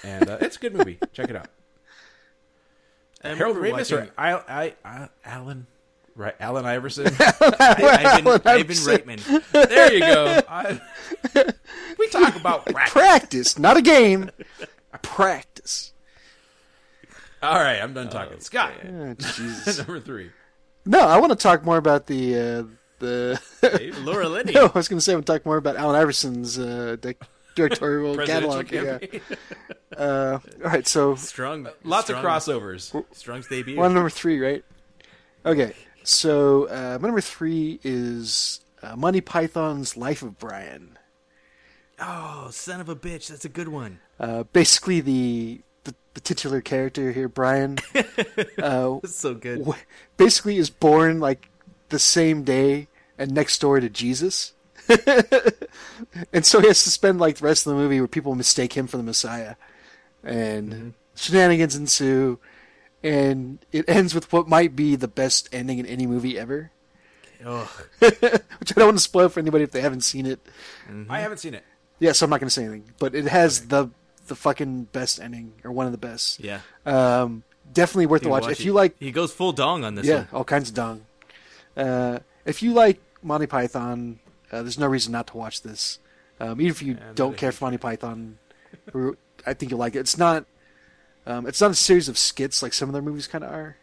and 0.04 0.30
uh, 0.30 0.38
it's 0.42 0.58
a 0.58 0.60
good 0.60 0.74
movie. 0.74 1.00
Check 1.14 1.30
it 1.30 1.36
out. 1.38 1.48
I 3.24 3.30
Harold 3.30 3.58
Ramis 3.58 3.96
or 3.96 4.12
I, 4.18 4.34
I, 4.34 4.74
I, 4.86 5.10
Alan, 5.26 5.68
right? 6.18 6.36
Allen 6.40 6.66
Iverson. 6.66 7.08
I- 7.20 8.20
Ivan, 8.26 8.42
Ivan. 8.46 8.76
Reitman. 8.76 9.52
there 9.52 9.94
you 9.94 10.00
go. 10.02 10.42
I, 10.50 10.80
we 11.98 12.08
talk 12.10 12.36
about 12.36 12.66
practice. 12.68 12.92
Practice, 12.94 13.60
not 13.60 13.78
a 13.78 13.82
game. 13.82 14.32
Practice. 15.02 15.94
All 17.42 17.56
right, 17.56 17.80
I'm 17.80 17.94
done 17.94 18.10
talking. 18.10 18.40
Scott, 18.40 18.72
Oh, 18.84 19.14
Jesus. 19.14 19.78
number 19.78 20.00
three. 20.00 20.32
no, 20.86 21.00
I 21.00 21.20
want 21.20 21.32
to 21.32 21.36
talk 21.38 21.64
more 21.64 21.78
about 21.78 22.08
the 22.08 22.36
uh, 22.36 22.64
the. 23.00 23.94
Laura 24.02 24.28
Linney. 24.28 24.54
no, 24.54 24.66
I 24.66 24.72
was 24.74 24.88
going 24.88 24.98
to 24.98 25.02
say 25.02 25.12
I 25.12 25.16
want 25.16 25.28
to 25.28 25.34
talk 25.34 25.46
more 25.46 25.58
about 25.58 25.76
Allen 25.78 25.96
Iverson's 25.96 26.58
uh, 26.58 26.98
di- 27.00 27.14
directorial 27.56 28.18
catalog. 28.26 28.72
Yeah. 28.72 28.98
Uh, 29.96 30.40
all 30.64 30.72
right, 30.72 30.88
so 30.88 31.14
Strong. 31.16 31.68
Lots 31.84 32.08
strong, 32.08 32.26
of 32.26 32.30
crossovers. 32.32 33.04
Strong's 33.16 33.48
debut. 33.48 33.78
one 33.78 33.94
number 33.94 34.10
three, 34.10 34.40
right? 34.40 34.64
Okay, 35.46 35.74
so 36.08 36.68
uh, 36.70 36.98
my 37.02 37.08
number 37.08 37.22
three 37.22 37.80
is 37.84 38.62
uh, 38.82 38.96
Monty 38.96 39.22
Python's 39.22 39.98
Life 39.98 40.22
of 40.22 40.40
Brian. 40.40 40.98
Oh, 42.00 42.50
son 42.52 42.80
of 42.80 42.90
a 42.90 42.96
bitch! 42.96 43.28
That's 43.28 43.46
a 43.46 43.50
good 43.50 43.68
one. 43.68 44.00
Uh, 44.20 44.44
basically, 44.44 45.02
the, 45.02 45.62
the 45.84 45.96
the 46.14 46.22
titular 46.22 46.62
character 46.62 47.12
here, 47.12 47.28
Brian, 47.28 47.78
uh, 48.62 49.00
so 49.06 49.34
good. 49.34 49.60
w- 49.60 49.84
basically 50.16 50.58
is 50.58 50.70
born 50.70 51.20
like 51.20 51.50
the 51.90 52.00
same 52.00 52.44
day 52.44 52.88
and 53.18 53.32
next 53.32 53.60
door 53.60 53.80
to 53.80 53.90
Jesus. 53.90 54.54
and 56.32 56.46
so 56.46 56.62
he 56.62 56.68
has 56.68 56.84
to 56.84 56.90
spend 56.90 57.20
like 57.20 57.38
the 57.38 57.46
rest 57.46 57.66
of 57.66 57.74
the 57.74 57.80
movie 57.80 58.00
where 58.00 58.08
people 58.08 58.36
mistake 58.36 58.74
him 58.74 58.88
for 58.88 58.98
the 58.98 59.04
Messiah. 59.04 59.56
And 60.24 60.94
shenanigans 61.16 61.76
ensue. 61.76 62.40
And 63.08 63.60
it 63.72 63.86
ends 63.88 64.14
with 64.14 64.32
what 64.34 64.48
might 64.48 64.76
be 64.76 64.96
the 64.96 65.08
best 65.08 65.48
ending 65.52 65.80
in 65.80 65.86
any 65.86 66.06
movie 66.08 66.38
ever. 66.38 66.72
Which 68.00 68.22
I 68.22 68.74
don't 68.76 68.86
want 68.88 68.98
to 68.98 69.04
spoil 69.04 69.30
for 69.30 69.40
anybody 69.40 69.64
if 69.64 69.72
they 69.72 69.82
haven't 69.82 70.02
seen 70.02 70.26
it. 70.26 70.40
I 71.10 71.20
haven't 71.22 71.38
seen 71.38 71.54
it. 71.54 71.64
Yeah, 72.00 72.12
so 72.12 72.26
I'm 72.26 72.30
not 72.30 72.40
going 72.40 72.48
to 72.48 72.54
say 72.54 72.64
anything. 72.66 72.92
But 73.00 73.16
it 73.16 73.26
has 73.26 73.68
the 73.68 73.90
the 74.28 74.36
fucking 74.36 74.86
best 74.92 75.22
ending, 75.22 75.54
or 75.64 75.72
one 75.72 75.86
of 75.86 75.94
the 75.94 75.98
best. 75.98 76.40
yeah. 76.42 76.60
Um, 76.86 77.44
definitely 77.72 78.08
worth 78.08 78.24
the 78.24 78.30
watch. 78.30 78.44
watch 78.44 78.52
If 78.54 78.60
it. 78.60 78.66
you 78.66 78.74
like 78.74 78.96
he 79.00 79.12
goes 79.12 79.32
full 79.32 79.54
dong 79.54 79.84
on 79.86 79.96
this 79.96 80.06
yeah, 80.06 80.16
one. 80.18 80.28
all 80.34 80.44
kinds 80.44 80.70
of 80.70 80.76
dong. 80.76 81.06
Uh, 81.78 82.20
if 82.46 82.62
you 82.62 82.74
like 82.74 83.00
Monty 83.24 83.48
Python, 83.48 84.20
uh, 84.52 84.64
there's 84.64 84.78
no 84.80 84.88
reason 84.88 85.12
not 85.14 85.28
to 85.28 85.38
watch 85.38 85.62
this. 85.62 86.00
Um, 86.40 86.60
even 86.60 86.72
if 86.72 86.82
you 86.82 86.98
And 87.00 87.16
don't 87.16 87.38
care 87.38 87.52
for 87.52 87.66
Monty 87.66 87.78
Python, 87.78 88.38
I 89.46 89.54
think 89.54 89.72
you'll 89.72 89.80
like 89.80 89.96
it. 89.96 90.00
It's 90.00 90.18
not. 90.18 90.46
Um, 91.28 91.46
it's 91.46 91.60
not 91.62 91.72
a 91.72 91.76
series 91.76 92.08
of 92.10 92.18
skits 92.18 92.64
like 92.64 92.74
some 92.74 92.88
of 92.90 92.94
their 92.94 93.02
movies 93.02 93.28
kind 93.28 93.44
of 93.44 93.52
are. 93.52 93.78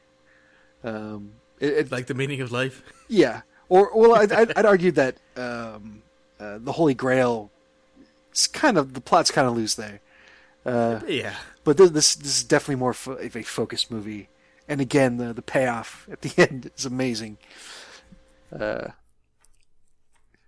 Um, 0.82 1.32
it, 1.60 1.72
it, 1.74 1.92
Like 1.92 2.06
the 2.06 2.14
meaning 2.14 2.40
of 2.40 2.50
life. 2.50 2.82
yeah, 3.08 3.42
or 3.68 3.90
well, 3.94 4.14
I'd, 4.14 4.32
I'd, 4.32 4.52
I'd 4.56 4.66
argue 4.66 4.90
that 4.92 5.16
um, 5.36 6.02
uh, 6.40 6.58
the 6.58 6.72
Holy 6.72 6.94
Grail. 6.94 7.50
It's 8.30 8.46
kind 8.46 8.76
of 8.78 8.94
the 8.94 9.00
plot's 9.00 9.30
kind 9.30 9.46
of 9.46 9.54
loose 9.56 9.74
there. 9.74 10.00
Uh, 10.66 11.00
Yeah. 11.06 11.34
but 11.62 11.76
this 11.76 11.90
this, 11.90 12.14
this 12.16 12.38
is 12.38 12.44
definitely 12.44 12.76
more 12.76 12.94
fo- 12.94 13.12
of 13.12 13.36
a 13.36 13.42
focused 13.42 13.90
movie, 13.90 14.28
and 14.66 14.80
again 14.80 15.18
the 15.18 15.32
the 15.34 15.42
payoff 15.42 16.08
at 16.10 16.22
the 16.22 16.32
end 16.42 16.70
is 16.76 16.84
amazing. 16.86 17.36
Uh, 18.50 18.88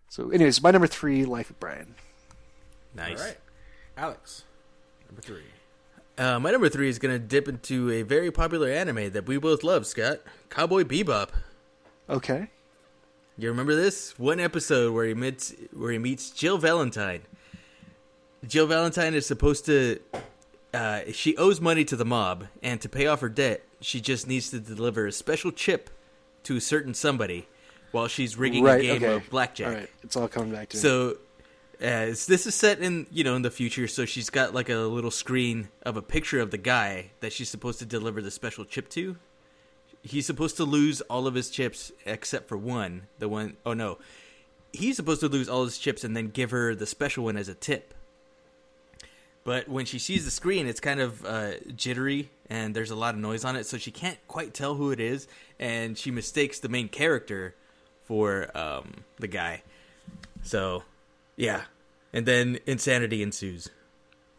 so, 0.09 0.31
anyways, 0.31 0.63
my 0.63 0.71
number 0.71 0.87
three, 0.87 1.25
Life 1.27 1.51
of 1.51 1.61
Brian. 1.61 1.95
Nice. 2.95 3.21
All 3.21 3.27
right, 3.27 3.37
Alex, 3.99 4.45
number 5.09 5.21
three. 5.21 5.43
Uh, 6.19 6.39
my 6.39 6.51
number 6.51 6.69
three 6.69 6.89
is 6.89 6.99
going 6.99 7.15
to 7.15 7.19
dip 7.19 7.47
into 7.47 7.91
a 7.91 8.03
very 8.03 8.31
popular 8.31 8.71
anime 8.71 9.11
that 9.11 9.27
we 9.27 9.39
both 9.39 9.63
love, 9.63 9.87
Scott. 9.87 10.21
Cowboy 10.49 10.83
Bebop. 10.83 11.29
Okay, 12.09 12.49
You 13.37 13.49
remember 13.49 13.75
this 13.75 14.19
one 14.19 14.39
episode 14.41 14.95
where 14.95 15.05
he 15.05 15.13
meets 15.13 15.53
where 15.73 15.91
he 15.91 15.99
meets 15.99 16.31
Jill 16.31 16.57
Valentine. 16.57 17.23
Jill 18.47 18.67
Valentine 18.67 19.13
is 19.15 19.27
supposed 19.27 19.67
to. 19.67 20.01
Uh, 20.73 21.01
she 21.13 21.37
owes 21.37 21.61
money 21.61 21.85
to 21.85 21.97
the 21.97 22.05
mob, 22.05 22.47
and 22.63 22.81
to 22.81 22.89
pay 22.89 23.07
off 23.07 23.21
her 23.21 23.29
debt, 23.29 23.63
she 23.81 24.01
just 24.01 24.29
needs 24.29 24.51
to 24.51 24.61
deliver 24.61 25.07
a 25.07 25.13
special 25.13 25.51
chip 25.51 25.91
to 26.45 26.57
a 26.57 26.61
certain 26.61 26.95
somebody 26.95 27.49
while 27.91 28.07
she's 28.09 28.37
rigging 28.37 28.63
right. 28.63 28.81
a 28.81 28.83
game 28.83 28.97
okay, 28.97 29.15
of 29.15 29.29
blackjack. 29.31 29.67
All 29.67 29.75
right, 29.75 29.91
it's 30.05 30.17
all 30.17 30.29
coming 30.29 30.53
back 30.53 30.69
to. 30.71 30.77
So, 30.77 31.17
as 31.81 32.27
this 32.27 32.47
is 32.47 32.55
set 32.55 32.81
in 32.81 33.07
you 33.11 33.25
know 33.25 33.37
in 33.37 33.43
the 33.43 33.51
future, 33.51 33.89
so 33.89 34.05
she's 34.05 34.31
got 34.31 34.55
like 34.55 34.69
a 34.69 34.77
little 34.77 35.11
screen 35.11 35.69
of 35.83 35.97
a 35.97 36.03
picture 36.03 36.41
of 36.41 36.51
the 36.51 36.59
guy 36.59 37.11
that 37.21 37.33
she's 37.33 37.49
supposed 37.49 37.79
to 37.81 37.87
deliver 37.87 38.23
the 38.23 38.31
special 38.31 38.65
chip 38.65 38.89
to. 38.91 39.17
He's 40.03 40.27
supposed 40.27 40.57
to 40.59 40.65
lose 40.65 41.01
all 41.03 41.27
of 41.27 41.35
his 41.35 41.51
chips 41.51 41.93
except 42.05 42.49
for 42.49 42.57
one. 42.57 43.09
The 43.19 43.29
one 43.29 43.57
oh 43.65 43.73
no, 43.73 43.99
he's 44.73 44.97
supposed 44.97 45.21
to 45.21 45.29
lose 45.29 45.49
all 45.49 45.65
his 45.65 45.79
chips 45.79 46.05
and 46.05 46.17
then 46.17 46.29
give 46.29 46.51
her 46.51 46.75
the 46.75 46.87
special 46.87 47.25
one 47.25 47.37
as 47.37 47.49
a 47.49 47.55
tip. 47.55 47.95
But 49.45 49.69
when 49.69 49.85
she 49.85 50.01
sees 50.01 50.25
the 50.25 50.31
screen, 50.33 50.67
it's 50.67 50.81
kind 50.81 50.99
of 50.99 51.25
uh, 51.25 51.53
jittery 51.77 52.31
and 52.49 52.75
there's 52.75 52.91
a 52.91 52.97
lot 52.97 53.15
of 53.15 53.21
noise 53.21 53.45
on 53.45 53.57
it, 53.57 53.67
so 53.67 53.79
she 53.79 53.91
can't 53.91 54.19
quite 54.29 54.55
tell 54.55 54.75
who 54.75 54.91
it 54.91 55.01
is, 55.01 55.27
and 55.59 55.99
she 55.99 56.11
mistakes 56.11 56.61
the 56.61 56.69
main 56.69 56.89
character 56.89 57.55
for 58.05 58.57
um, 58.57 59.05
the 59.19 59.27
guy. 59.27 59.63
So, 60.43 60.85
yeah, 61.37 61.63
and 62.13 62.27
then 62.27 62.59
insanity 62.67 63.23
ensues. 63.23 63.69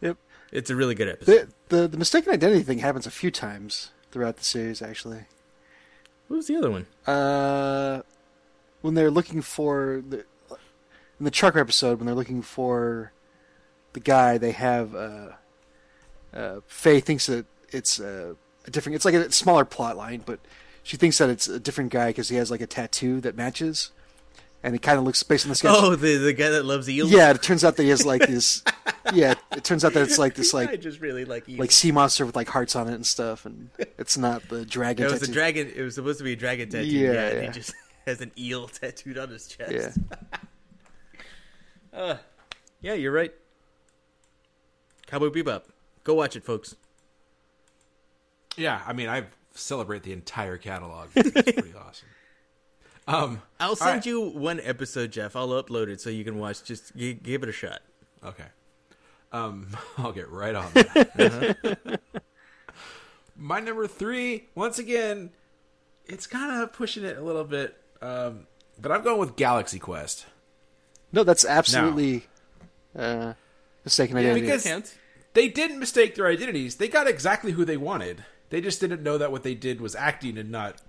Yep. 0.00 0.16
It's 0.52 0.70
a 0.70 0.76
really 0.76 0.94
good 0.94 1.08
episode. 1.08 1.52
the, 1.68 1.76
the 1.76 1.88
the 1.88 1.98
mistaken 1.98 2.32
identity 2.32 2.62
thing 2.62 2.78
happens 2.78 3.06
a 3.06 3.10
few 3.10 3.30
times 3.30 3.90
throughout 4.10 4.36
the 4.36 4.44
series, 4.44 4.82
actually. 4.82 5.26
What 6.28 6.36
was 6.36 6.46
the 6.46 6.56
other 6.56 6.70
one? 6.70 6.86
Uh, 7.06 8.02
when 8.82 8.94
they're 8.94 9.10
looking 9.10 9.42
for 9.42 10.02
the 10.06 10.24
in 11.18 11.24
the 11.24 11.30
trucker 11.30 11.58
episode, 11.58 11.98
when 11.98 12.06
they're 12.06 12.14
looking 12.14 12.42
for 12.42 13.12
the 13.92 14.00
guy, 14.00 14.38
they 14.38 14.52
have 14.52 14.94
uh, 14.94 15.28
uh, 16.32 16.60
Faye 16.66 17.00
thinks 17.00 17.26
that 17.26 17.46
it's 17.70 18.00
uh, 18.00 18.34
a 18.66 18.70
different. 18.70 18.96
It's 18.96 19.04
like 19.04 19.14
a 19.14 19.32
smaller 19.32 19.64
plot 19.64 19.96
line, 19.96 20.22
but 20.24 20.40
she 20.82 20.96
thinks 20.96 21.18
that 21.18 21.28
it's 21.28 21.48
a 21.48 21.58
different 21.58 21.90
guy 21.90 22.10
because 22.10 22.28
he 22.28 22.36
has 22.36 22.50
like 22.50 22.60
a 22.60 22.66
tattoo 22.66 23.20
that 23.22 23.36
matches, 23.36 23.90
and 24.62 24.74
it 24.74 24.82
kind 24.82 24.98
of 24.98 25.04
looks 25.04 25.22
based 25.22 25.44
on 25.46 25.50
the 25.50 25.54
sketch. 25.54 25.74
Oh, 25.76 25.94
the 25.94 26.16
the 26.16 26.32
guy 26.32 26.50
that 26.50 26.64
loves 26.64 26.88
eels. 26.88 27.10
yeah, 27.10 27.30
it 27.30 27.42
turns 27.42 27.64
out 27.64 27.76
that 27.76 27.82
he 27.84 27.88
has 27.90 28.04
like 28.04 28.22
this. 28.26 28.62
yeah, 29.14 29.34
it 29.52 29.64
turns 29.64 29.84
out 29.84 29.92
that 29.94 30.02
it's 30.02 30.18
like 30.18 30.34
this 30.34 30.52
like 30.52 30.68
I 30.68 30.72
like 30.72 30.80
just 30.80 31.00
really 31.00 31.24
like 31.24 31.48
eels. 31.48 31.58
like 31.58 31.70
sea 31.70 31.92
monster 31.92 32.26
with 32.26 32.36
like 32.36 32.48
hearts 32.48 32.74
on 32.76 32.88
it 32.88 32.94
and 32.94 33.06
stuff, 33.06 33.46
and 33.46 33.70
it's 33.98 34.18
not 34.18 34.48
the 34.48 34.64
dragon. 34.66 35.06
it 35.06 35.10
was 35.12 35.22
a 35.22 35.32
dragon. 35.32 35.70
It 35.74 35.82
was 35.82 35.94
supposed 35.94 36.18
to 36.18 36.24
be 36.24 36.32
a 36.32 36.36
dragon 36.36 36.68
tattoo. 36.68 36.86
Yeah, 36.86 37.12
Yeah, 37.12 37.26
and 37.28 37.36
yeah. 37.36 37.46
he 37.46 37.48
just 37.52 37.74
has 38.06 38.20
an 38.20 38.32
eel 38.38 38.68
tattooed 38.68 39.18
on 39.18 39.28
his 39.30 39.46
chest. 39.46 39.72
Yeah. 39.72 40.38
Uh, 41.92 42.16
yeah, 42.80 42.94
you're 42.94 43.12
right. 43.12 43.32
Cowboy 45.06 45.30
Bebop. 45.30 45.62
Go 46.04 46.14
watch 46.14 46.36
it, 46.36 46.44
folks. 46.44 46.76
Yeah, 48.56 48.80
I 48.86 48.92
mean, 48.92 49.08
I 49.08 49.24
celebrate 49.54 50.02
the 50.02 50.12
entire 50.12 50.56
catalog. 50.58 51.08
It's 51.14 51.30
pretty 51.30 51.74
awesome. 51.74 52.08
Um, 53.08 53.40
I'll 53.58 53.74
send 53.74 53.90
right. 53.90 54.06
you 54.06 54.20
one 54.20 54.60
episode, 54.62 55.10
Jeff. 55.12 55.34
I'll 55.34 55.48
upload 55.48 55.88
it 55.88 56.00
so 56.00 56.10
you 56.10 56.24
can 56.24 56.38
watch. 56.38 56.62
Just 56.62 56.94
g- 56.94 57.14
give 57.14 57.42
it 57.42 57.48
a 57.48 57.52
shot. 57.52 57.80
okay. 58.22 58.44
Um, 59.32 59.68
I'll 59.98 60.12
get 60.12 60.28
right 60.30 60.54
on 60.54 60.70
that. 60.74 62.00
My 63.36 63.60
number 63.60 63.86
three, 63.86 64.48
once 64.54 64.78
again, 64.78 65.30
it's 66.06 66.26
kind 66.26 66.60
of 66.62 66.72
pushing 66.72 67.04
it 67.04 67.16
a 67.16 67.22
little 67.22 67.44
bit, 67.44 67.76
um, 68.02 68.46
but 68.80 68.90
I'm 68.92 69.02
going 69.02 69.18
with 69.18 69.36
Galaxy 69.36 69.78
Quest. 69.78 70.26
No, 71.12 71.24
that's 71.24 71.44
absolutely 71.44 72.26
uh, 72.96 73.34
mistaken 73.84 74.16
identity. 74.16 74.40
because- 74.42 74.94
They 75.34 75.48
didn't 75.48 75.78
mistake 75.78 76.14
their 76.16 76.26
identities. 76.26 76.76
They 76.76 76.88
got 76.88 77.06
exactly 77.06 77.52
who 77.52 77.64
they 77.64 77.76
wanted. 77.76 78.24
They 78.50 78.60
just 78.60 78.80
didn't 78.80 79.02
know 79.02 79.18
that 79.18 79.30
what 79.30 79.44
they 79.44 79.54
did 79.54 79.80
was 79.80 79.94
acting 79.94 80.36
and 80.36 80.50
not 80.50 80.80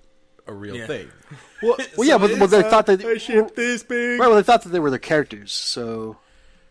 a 0.50 0.54
real 0.54 0.76
Yeah. 0.76 0.88
thing. 0.88 1.10
well, 1.62 1.76
well 1.78 1.88
So 1.96 2.04
yeah, 2.04 2.18
but, 2.18 2.50
they 2.50 2.58
uh, 2.60 2.70
thought 2.70 2.86
that 2.88 3.22
shipped 3.22 3.56
this 3.56 3.84
big. 3.84 4.20
right. 4.20 4.28
Well, 4.28 4.36
they 4.36 4.44
thought 4.44 4.64
that 4.64 4.70
they 4.70 4.80
were 4.80 4.90
their 4.90 5.00
characters, 5.00 5.52
so 5.52 6.18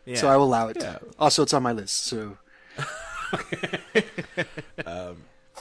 Yeah. 0.05 0.16
so 0.16 0.29
I 0.29 0.37
will 0.37 0.45
allow 0.45 0.68
it. 0.68 0.79
Yeah. 0.81 0.99
Also, 1.18 1.43
it's 1.43 1.53
on 1.55 1.62
my 1.62 1.72
list. 1.72 2.05
So 2.05 2.37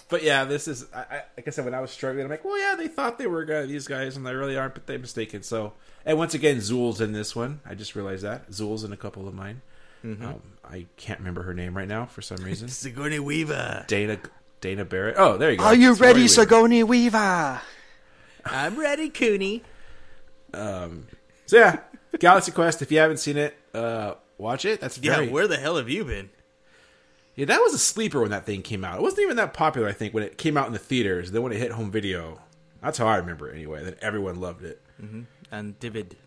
but 0.09 0.23
yeah, 0.23 0.45
this 0.45 0.67
is 0.67 0.85
I, 0.93 0.99
I, 0.99 1.23
like 1.35 1.47
I 1.47 1.49
said 1.51 1.65
when 1.65 1.73
I 1.73 1.81
was 1.81 1.91
struggling, 1.91 2.25
I'm 2.25 2.29
like, 2.31 2.45
well, 2.45 2.57
yeah, 2.59 2.75
they 2.75 2.87
thought 2.87 3.17
they 3.17 3.27
were 3.27 3.43
uh, 3.43 3.65
these 3.65 3.87
guys, 3.87 4.15
and 4.15 4.25
they 4.25 4.33
really 4.33 4.57
aren't, 4.57 4.73
but 4.73 4.87
they're 4.87 4.99
mistaken. 4.99 5.43
So, 5.43 5.73
and 6.05 6.17
once 6.17 6.33
again, 6.33 6.57
Zuul's 6.57 7.01
in 7.01 7.11
this 7.11 7.35
one. 7.35 7.59
I 7.65 7.75
just 7.75 7.95
realized 7.95 8.23
that 8.23 8.49
Zuul's 8.51 8.83
in 8.83 8.91
a 8.93 8.97
couple 8.97 9.27
of 9.27 9.33
mine. 9.33 9.61
Um, 10.03 10.41
I 10.63 10.85
can't 10.95 11.19
remember 11.19 11.41
her 11.43 11.53
name 11.53 11.75
right 11.75 11.87
now 11.87 12.05
for 12.05 12.21
some 12.21 12.37
reason. 12.45 12.69
Sigourney 12.69 13.19
Weaver. 13.19 13.83
Dana 13.87 14.19
Dana 14.61 14.85
Barrett. 14.85 15.15
Oh, 15.17 15.35
there 15.37 15.51
you 15.51 15.57
go. 15.57 15.65
Are 15.65 15.75
you 15.75 15.93
Sigourney 15.95 16.07
ready, 16.07 16.19
Weaver. 16.21 16.29
Sigourney 16.33 16.83
Weaver? 16.83 17.61
I'm 18.51 18.77
ready, 18.79 19.09
Cooney. 19.09 19.63
So 21.45 21.57
yeah, 21.57 21.79
Galaxy 22.19 22.51
Quest. 22.51 22.81
If 22.81 22.91
you 22.91 22.99
haven't 22.99 23.17
seen 23.17 23.37
it, 23.37 23.57
uh, 23.73 24.15
watch 24.37 24.65
it. 24.65 24.81
That's 24.81 24.97
Yeah, 24.97 25.21
where 25.27 25.47
the 25.47 25.57
hell 25.57 25.77
have 25.77 25.89
you 25.89 26.03
been? 26.05 26.29
Yeah, 27.35 27.45
that 27.45 27.61
was 27.61 27.73
a 27.73 27.77
sleeper 27.77 28.19
when 28.21 28.31
that 28.31 28.45
thing 28.45 28.63
came 28.63 28.83
out. 28.83 28.97
It 28.97 29.01
wasn't 29.03 29.21
even 29.21 29.37
that 29.37 29.53
popular, 29.53 29.87
I 29.87 29.91
think, 29.91 30.13
when 30.13 30.23
it 30.23 30.37
came 30.39 30.57
out 30.57 30.65
in 30.67 30.73
the 30.73 30.79
theaters. 30.79 31.31
Then 31.31 31.43
when 31.43 31.51
it 31.51 31.59
hit 31.59 31.71
home 31.71 31.91
video, 31.91 32.39
that's 32.81 32.97
how 32.97 33.05
I 33.05 33.17
remember 33.17 33.47
it 33.49 33.53
anyway. 33.55 33.83
Then 33.83 33.95
everyone 34.01 34.39
loved 34.41 34.63
it. 34.63 34.81
And 35.51 35.79
David. 35.79 36.17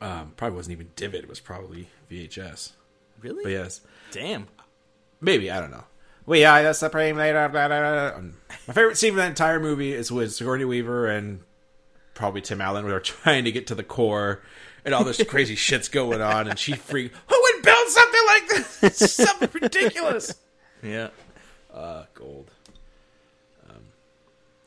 Um, 0.00 0.32
probably 0.36 0.56
wasn't 0.56 0.72
even 0.74 0.90
Divid. 0.96 1.24
It 1.24 1.28
was 1.28 1.40
probably 1.40 1.88
VHS. 2.10 2.72
Really? 3.20 3.42
But 3.42 3.50
yes, 3.50 3.80
Damn. 4.12 4.46
maybe 5.20 5.50
I 5.50 5.60
don't 5.60 5.72
know. 5.72 5.84
We 6.24 6.44
are 6.44 6.62
the 6.62 6.72
supreme 6.72 7.16
leader. 7.16 7.48
Blah, 7.48 7.68
blah, 7.68 8.10
blah. 8.10 8.20
My 8.66 8.74
favorite 8.74 8.96
scene 8.96 9.10
from 9.10 9.18
that 9.18 9.28
entire 9.28 9.58
movie 9.58 9.92
is 9.92 10.12
when 10.12 10.30
Sigourney 10.30 10.64
Weaver 10.64 11.08
and 11.08 11.40
probably 12.14 12.40
Tim 12.40 12.60
Allen 12.60 12.84
were 12.84 13.00
trying 13.00 13.44
to 13.44 13.52
get 13.52 13.66
to 13.68 13.74
the 13.74 13.82
core, 13.82 14.42
and 14.84 14.94
all 14.94 15.04
this 15.04 15.22
crazy 15.28 15.56
shit's 15.56 15.88
going 15.88 16.20
on, 16.20 16.48
and 16.48 16.58
she 16.58 16.72
freak. 16.72 17.12
Who 17.28 17.36
would 17.40 17.62
build 17.62 17.88
something 17.88 18.20
like 18.26 18.48
this? 18.48 18.82
It's 18.82 19.12
something 19.12 19.48
ridiculous. 19.60 20.34
Yeah. 20.82 21.08
Uh, 21.72 22.04
gold. 22.14 22.50
Um, 23.70 23.76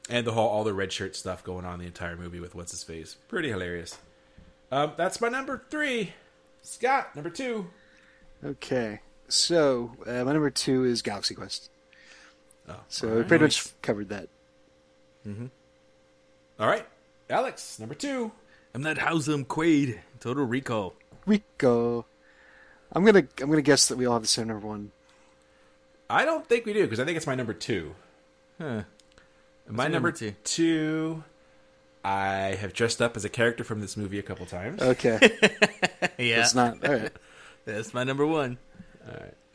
and 0.09 0.25
the 0.25 0.31
whole 0.31 0.47
all 0.47 0.63
the 0.63 0.73
red 0.73 0.91
shirt 0.93 1.15
stuff 1.15 1.43
going 1.43 1.65
on 1.65 1.79
the 1.79 1.85
entire 1.85 2.15
movie 2.15 2.39
with 2.39 2.55
what's 2.55 2.71
his 2.71 2.83
face, 2.83 3.15
pretty 3.27 3.49
hilarious. 3.49 3.97
Um, 4.71 4.93
that's 4.97 5.19
my 5.21 5.29
number 5.29 5.63
three. 5.69 6.13
Scott, 6.61 7.15
number 7.15 7.29
two. 7.29 7.67
Okay, 8.43 8.99
so 9.27 9.91
uh, 10.05 10.23
my 10.23 10.33
number 10.33 10.49
two 10.49 10.83
is 10.85 11.01
Galaxy 11.01 11.35
Quest. 11.35 11.69
Oh, 12.67 12.75
So 12.87 13.07
all 13.07 13.13
we 13.15 13.19
right. 13.21 13.27
pretty 13.27 13.43
much 13.45 13.81
covered 13.81 14.09
that. 14.09 14.27
All 16.59 16.67
right, 16.67 16.85
Alex, 17.29 17.79
number 17.79 17.95
two. 17.95 18.31
I'm 18.73 18.81
not 18.81 18.97
Housem 18.97 19.45
Quaid. 19.45 19.99
Total 20.19 20.43
Recall. 20.45 20.93
Rico. 21.25 22.05
I'm 22.91 23.03
gonna 23.03 23.23
I'm 23.41 23.49
gonna 23.49 23.61
guess 23.61 23.87
that 23.87 23.97
we 23.97 24.05
all 24.05 24.13
have 24.13 24.21
the 24.21 24.27
same 24.27 24.47
number 24.47 24.67
one. 24.67 24.91
I 26.09 26.23
don't 26.25 26.47
think 26.47 26.65
we 26.65 26.73
do 26.73 26.83
because 26.83 26.99
I 26.99 27.05
think 27.05 27.17
it's 27.17 27.25
my 27.27 27.35
number 27.35 27.53
two. 27.53 27.95
Huh. 28.59 28.83
My 29.67 29.85
number 29.87 30.09
number 30.09 30.11
two? 30.11 30.33
two. 30.43 31.23
I 32.03 32.55
have 32.61 32.73
dressed 32.73 33.01
up 33.01 33.17
as 33.17 33.25
a 33.25 33.29
character 33.29 33.63
from 33.63 33.81
this 33.81 33.97
movie 33.97 34.19
a 34.19 34.23
couple 34.23 34.45
times. 34.45 34.79
Okay, 34.81 35.17
Yeah. 36.19 36.41
it's 36.41 36.53
not 36.53 36.85
all 36.87 36.93
right. 36.93 37.11
That's 37.65 37.93
my 37.95 38.03
number 38.03 38.25
one. 38.27 38.59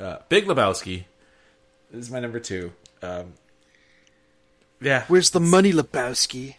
Uh, 0.00 0.18
Big 0.28 0.46
Lebowski. 0.46 1.04
This 1.90 2.06
is 2.06 2.10
my 2.10 2.20
number 2.20 2.40
two. 2.40 2.72
Um, 3.02 3.34
yeah, 4.80 5.04
Where's 5.08 5.30
the 5.30 5.40
money, 5.40 5.72
Lebowski? 5.72 6.56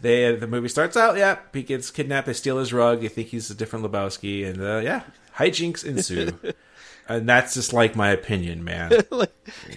They 0.00 0.34
the 0.36 0.46
movie 0.46 0.68
starts 0.68 0.96
out. 0.96 1.16
Yeah, 1.16 1.38
he 1.52 1.62
gets 1.62 1.90
kidnapped. 1.90 2.26
They 2.26 2.34
steal 2.34 2.58
his 2.58 2.72
rug. 2.72 3.00
They 3.00 3.08
think 3.08 3.28
he's 3.28 3.50
a 3.50 3.54
different 3.54 3.86
Lebowski, 3.86 4.46
and 4.46 4.60
uh, 4.60 4.78
yeah, 4.78 5.04
hijinks 5.36 5.84
ensue. 5.84 6.38
and 7.08 7.28
that's 7.28 7.54
just 7.54 7.72
like 7.72 7.96
my 7.96 8.10
opinion, 8.10 8.64
man. 8.64 8.92
like, 9.10 9.32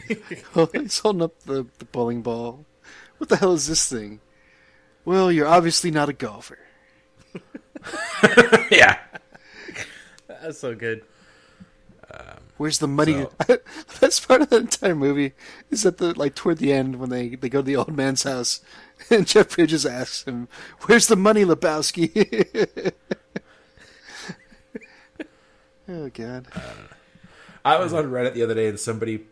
he's 0.74 1.00
holding 1.00 1.22
up 1.22 1.40
the, 1.44 1.66
the 1.80 1.86
bowling 1.86 2.22
ball. 2.22 2.66
What 3.18 3.30
the 3.30 3.38
hell 3.38 3.54
is 3.54 3.68
this 3.68 3.88
thing? 3.90 4.20
Well, 5.06 5.32
you're 5.32 5.48
obviously 5.48 5.92
not 5.92 6.10
a 6.10 6.14
golfer. 6.14 6.60
yeah, 8.70 8.98
That's 10.48 10.60
so 10.60 10.76
good. 10.76 11.04
Where's 12.56 12.80
the 12.80 12.88
money? 12.88 13.14
So- 13.14 13.32
the 13.48 13.62
best 14.00 14.26
part 14.26 14.42
of 14.42 14.50
the 14.50 14.60
entire 14.60 14.96
movie 14.96 15.34
is 15.70 15.84
that 15.84 15.98
the 15.98 16.18
like 16.18 16.36
toward 16.36 16.60
the 16.60 16.72
end 16.72 16.96
when 16.96 17.10
they, 17.10 17.36
they 17.36 17.50
go 17.50 17.60
to 17.60 17.66
the 17.66 17.76
old 17.76 17.94
man's 17.94 18.24
house 18.24 18.62
and 19.10 19.28
Jeff 19.28 19.58
Bridges 19.58 19.86
asks 19.86 20.24
him, 20.24 20.48
"Where's 20.84 21.08
the 21.08 21.18
money, 21.18 21.44
Lebowski?" 21.44 22.94
oh 25.90 26.10
God! 26.14 26.48
I 27.66 27.78
was 27.78 27.92
on 27.92 28.06
Reddit 28.06 28.36
the 28.36 28.44
other 28.44 28.56
day, 28.56 28.70
and 28.70 28.80
somebody 28.80 29.26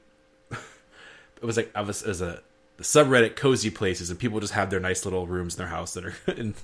it 0.51 1.45
was 1.45 1.55
like 1.55 1.71
I 1.73 1.81
was 1.81 2.03
as 2.03 2.19
a 2.19 2.41
the 2.75 2.83
subreddit 2.83 3.37
cozy 3.37 3.69
places, 3.69 4.09
and 4.09 4.19
people 4.19 4.41
just 4.41 4.51
have 4.51 4.69
their 4.69 4.81
nice 4.81 5.05
little 5.05 5.27
rooms 5.27 5.55
in 5.55 5.59
their 5.59 5.69
house 5.69 5.93
that 5.93 6.03
are 6.03 6.15
and 6.27 6.55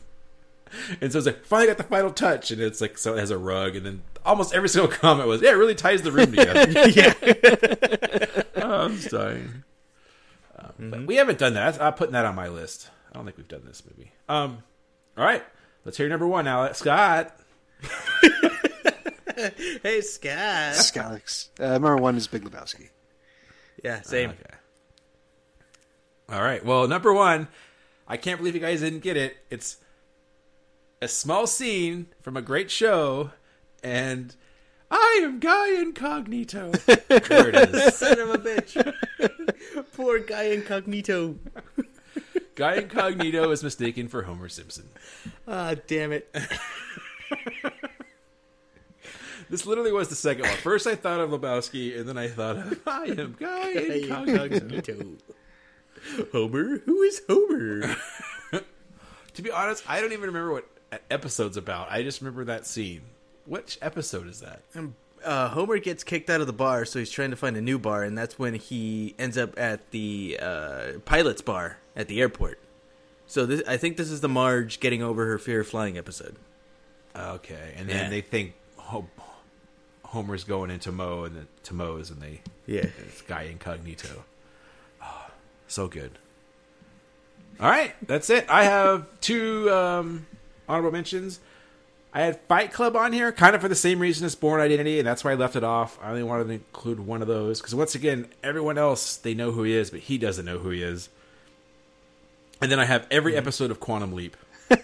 and 1.01 1.11
so 1.11 1.17
it's 1.19 1.25
like 1.27 1.45
finally 1.45 1.67
got 1.67 1.77
the 1.77 1.83
final 1.83 2.11
touch, 2.11 2.51
and 2.51 2.61
it's 2.61 2.81
like 2.81 2.97
so 2.97 3.15
it 3.15 3.19
has 3.19 3.31
a 3.31 3.37
rug, 3.37 3.75
and 3.75 3.85
then 3.85 4.01
almost 4.25 4.53
every 4.53 4.69
single 4.69 4.91
comment 4.91 5.27
was 5.27 5.41
yeah, 5.41 5.49
it 5.51 5.53
really 5.53 5.75
ties 5.75 6.01
the 6.01 6.11
room 6.11 6.31
together. 6.35 6.89
yeah. 6.89 7.13
Oh, 8.63 8.83
I'm 8.85 8.95
just 8.95 9.09
dying. 9.09 9.63
Um, 10.57 10.91
But 10.91 11.05
we 11.07 11.15
haven't 11.15 11.39
done 11.39 11.55
that. 11.55 11.81
I'm 11.81 11.93
putting 11.93 12.13
that 12.13 12.25
on 12.25 12.35
my 12.35 12.47
list. 12.47 12.89
I 13.11 13.15
don't 13.15 13.25
think 13.25 13.37
we've 13.37 13.47
done 13.47 13.63
this 13.65 13.81
movie. 13.89 14.11
Um, 14.29 14.63
all 15.17 15.25
right, 15.25 15.43
let's 15.83 15.97
hear 15.97 16.07
number 16.07 16.27
one, 16.27 16.47
Alex 16.47 16.77
Scott. 16.79 17.35
Hey, 19.81 20.01
Scott. 20.01 20.95
Alex. 20.95 21.49
Uh, 21.59 21.69
number 21.69 21.95
one 21.97 22.15
is 22.17 22.27
Big 22.27 22.43
Lebowski. 22.43 22.89
Yeah, 23.83 24.01
same. 24.01 24.31
Okay. 24.31 24.41
All 26.29 26.41
right. 26.43 26.63
Well, 26.63 26.87
number 26.87 27.11
one, 27.11 27.47
I 28.07 28.17
can't 28.17 28.37
believe 28.37 28.53
you 28.53 28.61
guys 28.61 28.81
didn't 28.81 28.99
get 28.99 29.17
it. 29.17 29.37
It's 29.49 29.77
a 31.01 31.07
small 31.07 31.47
scene 31.47 32.07
from 32.21 32.37
a 32.37 32.41
great 32.41 32.69
show, 32.69 33.31
and 33.83 34.35
I 34.91 35.21
am 35.23 35.39
Guy 35.39 35.81
Incognito. 35.81 36.71
there 37.07 37.49
it 37.49 37.55
is. 37.55 37.95
Son 37.97 38.19
of 38.19 38.29
a 38.29 38.37
bitch. 38.37 38.93
Poor 39.93 40.19
guy 40.19 40.43
incognito. 40.43 41.35
Guy 42.55 42.75
Incognito 42.75 43.49
is 43.51 43.63
mistaken 43.63 44.07
for 44.07 44.23
Homer 44.23 44.49
Simpson. 44.49 44.89
Ah, 45.47 45.75
damn 45.87 46.11
it. 46.11 46.33
This 49.49 49.65
literally 49.65 49.91
was 49.91 50.07
the 50.09 50.15
second 50.15 50.45
one. 50.45 50.57
First, 50.57 50.87
I 50.87 50.95
thought 50.95 51.19
of 51.19 51.29
Lebowski, 51.29 51.99
and 51.99 52.07
then 52.07 52.17
I 52.17 52.27
thought 52.27 52.57
of 52.57 52.79
I 52.87 53.05
am 53.05 53.35
Guy 53.39 53.71
Incognito. 53.71 54.43
Incognito. 54.45 55.05
Homer? 56.31 56.79
Who 56.85 57.01
is 57.01 57.21
Homer? 57.29 57.95
to 59.33 59.41
be 59.41 59.51
honest, 59.51 59.83
I 59.87 60.01
don't 60.01 60.13
even 60.13 60.27
remember 60.27 60.53
what 60.53 60.67
episode's 61.09 61.57
about. 61.57 61.91
I 61.91 62.03
just 62.03 62.21
remember 62.21 62.45
that 62.45 62.65
scene. 62.65 63.01
Which 63.45 63.77
episode 63.81 64.27
is 64.27 64.41
that? 64.41 64.61
uh, 65.23 65.49
Homer 65.49 65.77
gets 65.79 66.03
kicked 66.03 66.29
out 66.29 66.41
of 66.41 66.47
the 66.47 66.53
bar, 66.53 66.85
so 66.85 66.99
he's 66.99 67.11
trying 67.11 67.29
to 67.31 67.35
find 67.35 67.55
a 67.57 67.61
new 67.61 67.77
bar, 67.79 68.03
and 68.03 68.17
that's 68.17 68.37
when 68.39 68.53
he 68.55 69.13
ends 69.19 69.37
up 69.37 69.57
at 69.59 69.91
the 69.91 70.37
uh, 70.41 70.83
pilot's 71.05 71.41
bar 71.41 71.77
at 71.95 72.07
the 72.07 72.21
airport. 72.21 72.59
So 73.27 73.45
this, 73.45 73.63
I 73.67 73.77
think 73.77 73.97
this 73.97 74.09
is 74.11 74.21
the 74.21 74.29
Marge 74.29 74.79
getting 74.79 75.01
over 75.01 75.25
her 75.27 75.37
fear 75.37 75.61
of 75.61 75.67
flying 75.67 75.97
episode. 75.97 76.35
Okay, 77.15 77.73
and 77.77 77.87
Yeah. 77.87 77.95
then 77.97 78.09
they 78.11 78.21
think 78.21 78.53
Ho- 78.77 79.07
Homer's 80.05 80.43
going 80.43 80.69
into 80.71 80.91
Mo 80.91 81.23
and 81.23 81.35
the, 81.35 81.47
to 81.63 81.73
Mo's, 81.73 82.09
and 82.09 82.21
they 82.21 82.41
Yeah. 82.65 82.85
it's 82.99 83.21
Guy 83.21 83.43
Incognito. 83.43 84.23
Oh, 85.03 85.27
so 85.67 85.87
good. 85.87 86.17
All 87.59 87.69
right, 87.69 87.93
that's 88.07 88.29
it. 88.29 88.45
I 88.49 88.63
have 88.63 89.05
two 89.21 89.69
um, 89.71 90.25
honorable 90.67 90.91
mentions. 90.91 91.39
I 92.13 92.21
had 92.21 92.41
Fight 92.41 92.73
Club 92.73 92.95
on 92.97 93.13
here, 93.13 93.31
kind 93.31 93.55
of 93.55 93.61
for 93.61 93.69
the 93.69 93.75
same 93.75 93.99
reason 93.99 94.25
as 94.25 94.35
Bourne 94.35 94.59
Identity, 94.59 94.99
and 94.99 95.07
that's 95.07 95.23
why 95.23 95.31
I 95.31 95.35
left 95.35 95.55
it 95.55 95.63
off. 95.63 95.97
I 96.03 96.09
only 96.09 96.23
wanted 96.23 96.45
to 96.47 96.53
include 96.53 96.99
one 96.99 97.21
of 97.21 97.27
those 97.29 97.61
because 97.61 97.73
once 97.73 97.95
again, 97.95 98.27
everyone 98.43 98.77
else 98.77 99.15
they 99.15 99.33
know 99.33 99.51
who 99.51 99.63
he 99.63 99.73
is, 99.73 99.89
but 99.91 100.01
he 100.01 100.17
doesn't 100.17 100.43
know 100.43 100.57
who 100.59 100.71
he 100.71 100.81
is. 100.83 101.07
And 102.61 102.69
then 102.71 102.79
I 102.79 102.85
have 102.85 103.07
every 103.09 103.35
episode 103.37 103.71
of 103.71 103.79
Quantum 103.79 104.13
Leap. 104.13 104.35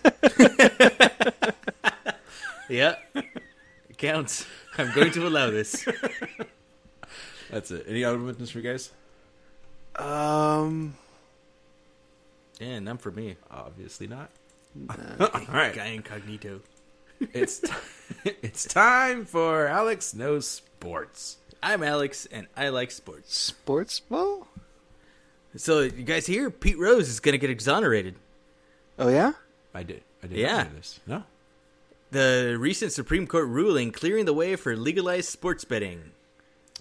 Yeah. 2.70 2.96
it 3.16 3.98
counts. 3.98 4.46
I'm 4.78 4.94
going 4.94 5.12
to 5.12 5.26
allow 5.26 5.50
this. 5.50 5.88
That's 7.50 7.72
it. 7.72 7.86
Any 7.88 8.04
other 8.04 8.18
mentions 8.18 8.50
for 8.52 8.60
you 8.60 8.70
guys? 8.70 8.92
Um, 9.96 10.96
Yeah, 12.60 12.80
none 12.80 12.98
for 12.98 13.10
me. 13.12 13.38
Obviously 13.50 14.08
not. 14.08 14.30
All 15.20 15.30
right, 15.52 15.74
Guy 15.74 15.88
incognito. 15.88 16.62
it's 17.34 17.62
it's 18.26 18.66
time 18.66 19.26
for 19.26 19.68
Alex 19.68 20.14
knows 20.14 20.48
sports. 20.48 21.38
I'm 21.64 21.82
Alex, 21.84 22.28
and 22.32 22.48
I 22.56 22.70
like 22.70 22.92
sports. 22.92 23.36
sports 23.38 24.00
ball. 24.00 24.48
So 25.56 25.82
you 25.82 26.04
guys 26.04 26.28
hear? 26.28 26.52
Pete 26.52 26.78
Rose 26.78 27.10
is 27.10 27.20
going 27.20 27.34
to 27.34 27.40
get 27.40 27.50
exonerated. 27.50 28.16
Oh 29.00 29.10
yeah. 29.10 29.34
I 29.74 29.84
did. 29.84 30.04
I 30.24 30.28
did. 30.28 30.38
Yeah. 30.38 30.68
This. 30.76 31.00
No. 31.08 31.24
The 32.12 32.56
recent 32.60 32.92
Supreme 32.92 33.26
Court 33.28 33.48
ruling 33.48 33.92
clearing 33.92 34.26
the 34.26 34.34
way 34.34 34.56
for 34.56 34.76
legalized 34.78 35.30
sports 35.30 35.66
betting. 35.66 36.12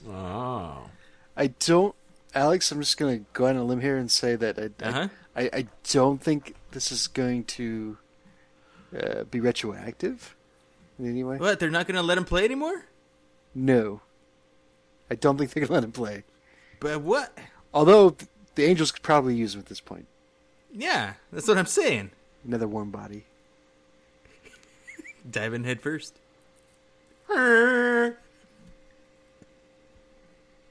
Oh. 0.08 0.90
I 1.36 1.48
don't, 1.48 1.94
Alex. 2.34 2.70
I'm 2.70 2.80
just 2.80 2.96
gonna 2.98 3.20
go 3.32 3.46
on 3.46 3.56
a 3.56 3.64
limb 3.64 3.80
here 3.80 3.96
and 3.96 4.10
say 4.10 4.36
that 4.36 4.58
I, 4.58 4.84
Uh-huh. 4.86 5.08
I, 5.08 5.10
I, 5.36 5.50
I 5.52 5.66
don't 5.92 6.20
think 6.20 6.54
this 6.72 6.90
is 6.90 7.06
going 7.06 7.44
to 7.44 7.98
uh, 8.98 9.24
be 9.24 9.40
retroactive 9.40 10.34
in 10.98 11.08
any 11.08 11.22
way. 11.22 11.36
What? 11.36 11.60
They're 11.60 11.70
not 11.70 11.86
going 11.86 11.96
to 11.96 12.02
let 12.02 12.18
him 12.18 12.24
play 12.24 12.44
anymore? 12.44 12.86
No, 13.54 14.00
I 15.10 15.14
don't 15.14 15.38
think 15.38 15.52
they're 15.52 15.62
gonna 15.62 15.74
let 15.74 15.84
him 15.84 15.92
play. 15.92 16.24
But 16.80 17.00
what? 17.00 17.36
Although 17.72 18.16
the 18.54 18.64
Angels 18.64 18.92
could 18.92 19.02
probably 19.02 19.34
use 19.34 19.54
him 19.54 19.60
at 19.60 19.66
this 19.66 19.80
point. 19.80 20.06
Yeah, 20.72 21.14
that's 21.32 21.48
what 21.48 21.56
I'm 21.56 21.66
saying. 21.66 22.10
Another 22.46 22.68
warm 22.68 22.90
body. 22.90 23.24
Dive 25.30 25.54
in 25.54 25.64
head 25.64 25.80
first. 25.80 26.18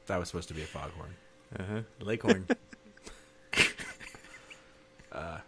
That 0.07 0.19
was 0.19 0.27
supposed 0.27 0.49
to 0.49 0.53
be 0.53 0.61
a 0.61 0.65
foghorn. 0.65 1.15
Uh-huh. 1.59 1.81
Leghorn. 5.15 5.41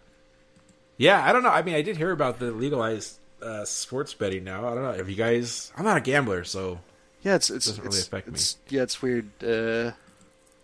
Yeah, 0.97 1.23
I 1.23 1.31
don't 1.31 1.43
know. 1.43 1.49
I 1.49 1.61
mean, 1.61 1.75
I 1.75 1.81
did 1.83 1.97
hear 1.97 2.11
about 2.11 2.39
the 2.39 2.51
legalized 2.51 3.17
uh, 3.41 3.65
sports 3.65 4.13
betting 4.15 4.43
now. 4.43 4.67
I 4.67 4.73
don't 4.73 4.83
know. 4.83 4.93
Have 4.93 5.09
you 5.09 5.15
guys? 5.15 5.71
I'm 5.77 5.85
not 5.85 5.97
a 5.97 6.01
gambler, 6.01 6.43
so 6.43 6.79
Yeah, 7.21 7.35
it's 7.35 7.49
it's 7.51 7.67
Doesn't 7.67 7.85
it's, 7.85 7.95
really 7.95 8.01
affect 8.01 8.27
me. 8.69 8.75
yeah, 8.75 8.81
it's 8.83 9.01
weird. 9.01 9.29
Uh, 9.43 9.91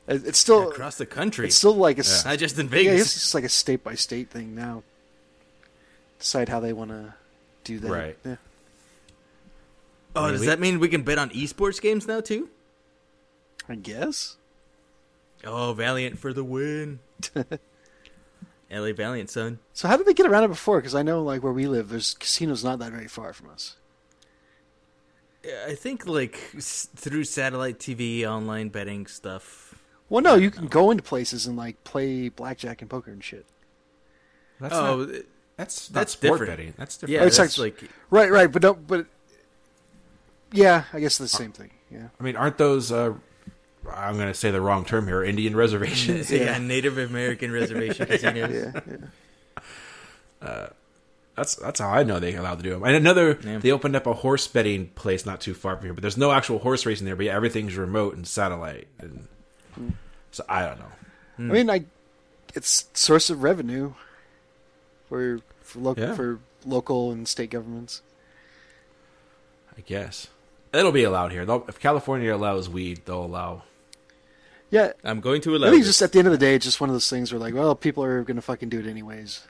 it's 0.07 0.39
still 0.39 0.69
Across 0.69 0.97
the 0.97 1.05
country. 1.05 1.45
it's 1.47 1.55
still 1.55 1.75
like 1.75 1.97
a 1.97 2.01
s- 2.01 2.25
Not 2.25 2.37
just 2.39 2.57
in 2.59 2.65
yeah, 2.65 2.71
Vegas. 2.71 3.01
it's 3.01 3.13
just 3.13 3.35
like 3.35 3.43
a 3.45 3.49
state 3.49 3.83
by 3.83 3.95
state 3.95 4.29
thing 4.31 4.53
now. 4.55 4.83
Decide 6.19 6.49
how 6.49 6.59
they 6.59 6.73
want 6.73 6.89
to 6.91 7.13
do 7.63 7.79
that. 7.79 7.89
Right. 7.91 8.17
Yeah. 8.25 8.35
oh, 10.15 10.21
I 10.21 10.25
mean, 10.25 10.31
does 10.33 10.41
we- 10.41 10.47
that 10.47 10.59
mean 10.59 10.79
we 10.79 10.89
can 10.89 11.03
bet 11.03 11.17
on 11.19 11.29
esports 11.29 11.79
games 11.81 12.07
now, 12.07 12.21
too? 12.21 12.49
I 13.69 13.75
guess. 13.75 14.35
Oh, 15.45 15.73
Valiant 15.73 16.17
for 16.19 16.33
the 16.33 16.43
win. 16.43 16.99
LA 18.73 18.93
Valiant, 18.93 19.29
son. 19.29 19.59
So 19.73 19.87
how 19.87 19.97
did 19.97 20.05
they 20.05 20.13
get 20.13 20.25
around 20.25 20.43
it 20.43 20.49
before? 20.49 20.79
Because 20.79 20.95
I 20.95 21.03
know, 21.03 21.21
like 21.21 21.43
where 21.43 21.53
we 21.53 21.67
live, 21.67 21.89
there's 21.89 22.13
casinos 22.15 22.63
not 22.63 22.79
that 22.79 22.91
very 22.91 23.07
far 23.07 23.33
from 23.33 23.49
us. 23.49 23.75
I 25.67 25.75
think, 25.75 26.07
like, 26.07 26.39
s- 26.55 26.87
through 26.95 27.25
satellite 27.25 27.77
TV, 27.77 28.25
online 28.25 28.69
betting 28.69 29.07
stuff. 29.07 29.75
Well, 30.07 30.21
no, 30.21 30.35
you 30.35 30.49
can 30.49 30.67
go 30.67 30.89
into 30.89 31.03
places 31.03 31.45
and 31.47 31.57
like 31.57 31.83
play 31.83 32.29
blackjack 32.29 32.81
and 32.81 32.89
poker 32.89 33.11
and 33.11 33.23
shit. 33.23 33.45
that's 34.59 34.73
oh, 34.73 35.03
not, 35.05 35.15
that's 35.57 35.87
that's 35.89 36.13
sport 36.13 36.39
different. 36.39 36.57
betting. 36.57 36.73
That's 36.77 36.97
yeah, 37.01 37.07
different. 37.07 37.23
Oh, 37.23 37.27
it's 37.27 37.37
that's 37.37 37.57
like- 37.57 37.81
like... 37.81 37.91
Right, 38.09 38.31
right, 38.31 38.51
but 38.51 38.61
don't, 38.61 38.87
but 38.87 39.05
yeah, 40.51 40.85
I 40.93 40.99
guess 40.99 41.17
the 41.17 41.27
same 41.27 41.51
thing. 41.51 41.71
Yeah. 41.91 42.07
I 42.19 42.23
mean, 42.23 42.35
aren't 42.35 42.57
those? 42.57 42.91
Uh, 42.91 43.15
I'm 43.91 44.15
going 44.15 44.27
to 44.27 44.33
say 44.33 44.51
the 44.51 44.61
wrong 44.61 44.85
term 44.85 45.07
here. 45.07 45.23
Indian 45.23 45.55
reservations. 45.55 46.31
yeah. 46.31 46.57
Native 46.57 46.97
American 46.97 47.51
reservation 47.51 48.05
casinos. 48.07 48.51
Yeah, 48.53 48.81
yeah. 48.87 48.97
Uh, 50.41 50.67
that's 51.37 51.55
that's 51.55 51.79
how 51.79 51.89
I 51.89 52.03
know 52.03 52.19
they 52.19 52.35
allowed 52.35 52.57
to 52.57 52.63
do 52.63 52.71
them. 52.71 52.83
And 52.83 52.97
another, 52.97 53.39
Yeah. 53.41 53.59
they 53.59 53.71
opened 53.71 53.95
up 53.95 54.05
a 54.05 54.13
horse 54.13 54.45
betting 54.45 54.87
place 54.87 55.25
not 55.25 55.39
too 55.39 55.53
far 55.53 55.77
from 55.77 55.85
here, 55.85 55.93
but 55.93 56.01
there's 56.01 56.17
no 56.17 56.33
actual 56.33 56.59
horse 56.59 56.85
racing 56.85 57.05
there. 57.05 57.15
But 57.15 57.27
yeah, 57.27 57.35
everything's 57.35 57.77
remote 57.77 58.17
and 58.17 58.27
satellite, 58.27 58.89
and 58.99 59.27
hmm. 59.73 59.89
so 60.31 60.43
I 60.49 60.65
don't 60.65 60.79
know. 60.79 60.91
Hmm. 61.37 61.51
I 61.51 61.53
mean, 61.53 61.69
I 61.69 61.85
it's 62.53 62.87
source 62.93 63.29
of 63.29 63.41
revenue 63.41 63.93
for 65.07 65.39
for 65.61 65.79
local 65.79 66.03
Yeah. 66.03 66.13
for 66.13 66.39
local 66.65 67.11
and 67.13 67.25
state 67.25 67.51
governments. 67.51 68.01
I 69.77 69.81
guess 69.81 70.27
it'll 70.73 70.91
be 70.91 71.03
allowed 71.03 71.31
here. 71.31 71.45
They'll, 71.45 71.65
if 71.67 71.79
California 71.79 72.35
allows 72.35 72.69
weed, 72.69 73.01
they'll 73.05 73.25
allow. 73.25 73.63
Yeah, 74.73 74.93
I'm 75.03 75.21
going 75.21 75.39
to 75.41 75.53
I 75.53 75.57
allow 75.57 75.69
think 75.69 75.83
this. 75.83 75.89
just 75.89 76.01
at 76.01 76.11
the 76.13 76.17
end 76.17 76.27
of 76.27 76.31
the 76.31 76.39
day, 76.39 76.55
it's 76.55 76.65
just 76.65 76.81
one 76.81 76.89
of 76.89 76.95
those 76.95 77.07
things 77.07 77.31
where 77.31 77.37
like, 77.37 77.53
well, 77.53 77.75
people 77.75 78.03
are 78.03 78.23
going 78.23 78.37
to 78.37 78.41
fucking 78.41 78.69
do 78.69 78.79
it 78.79 78.87
anyways. 78.87 79.41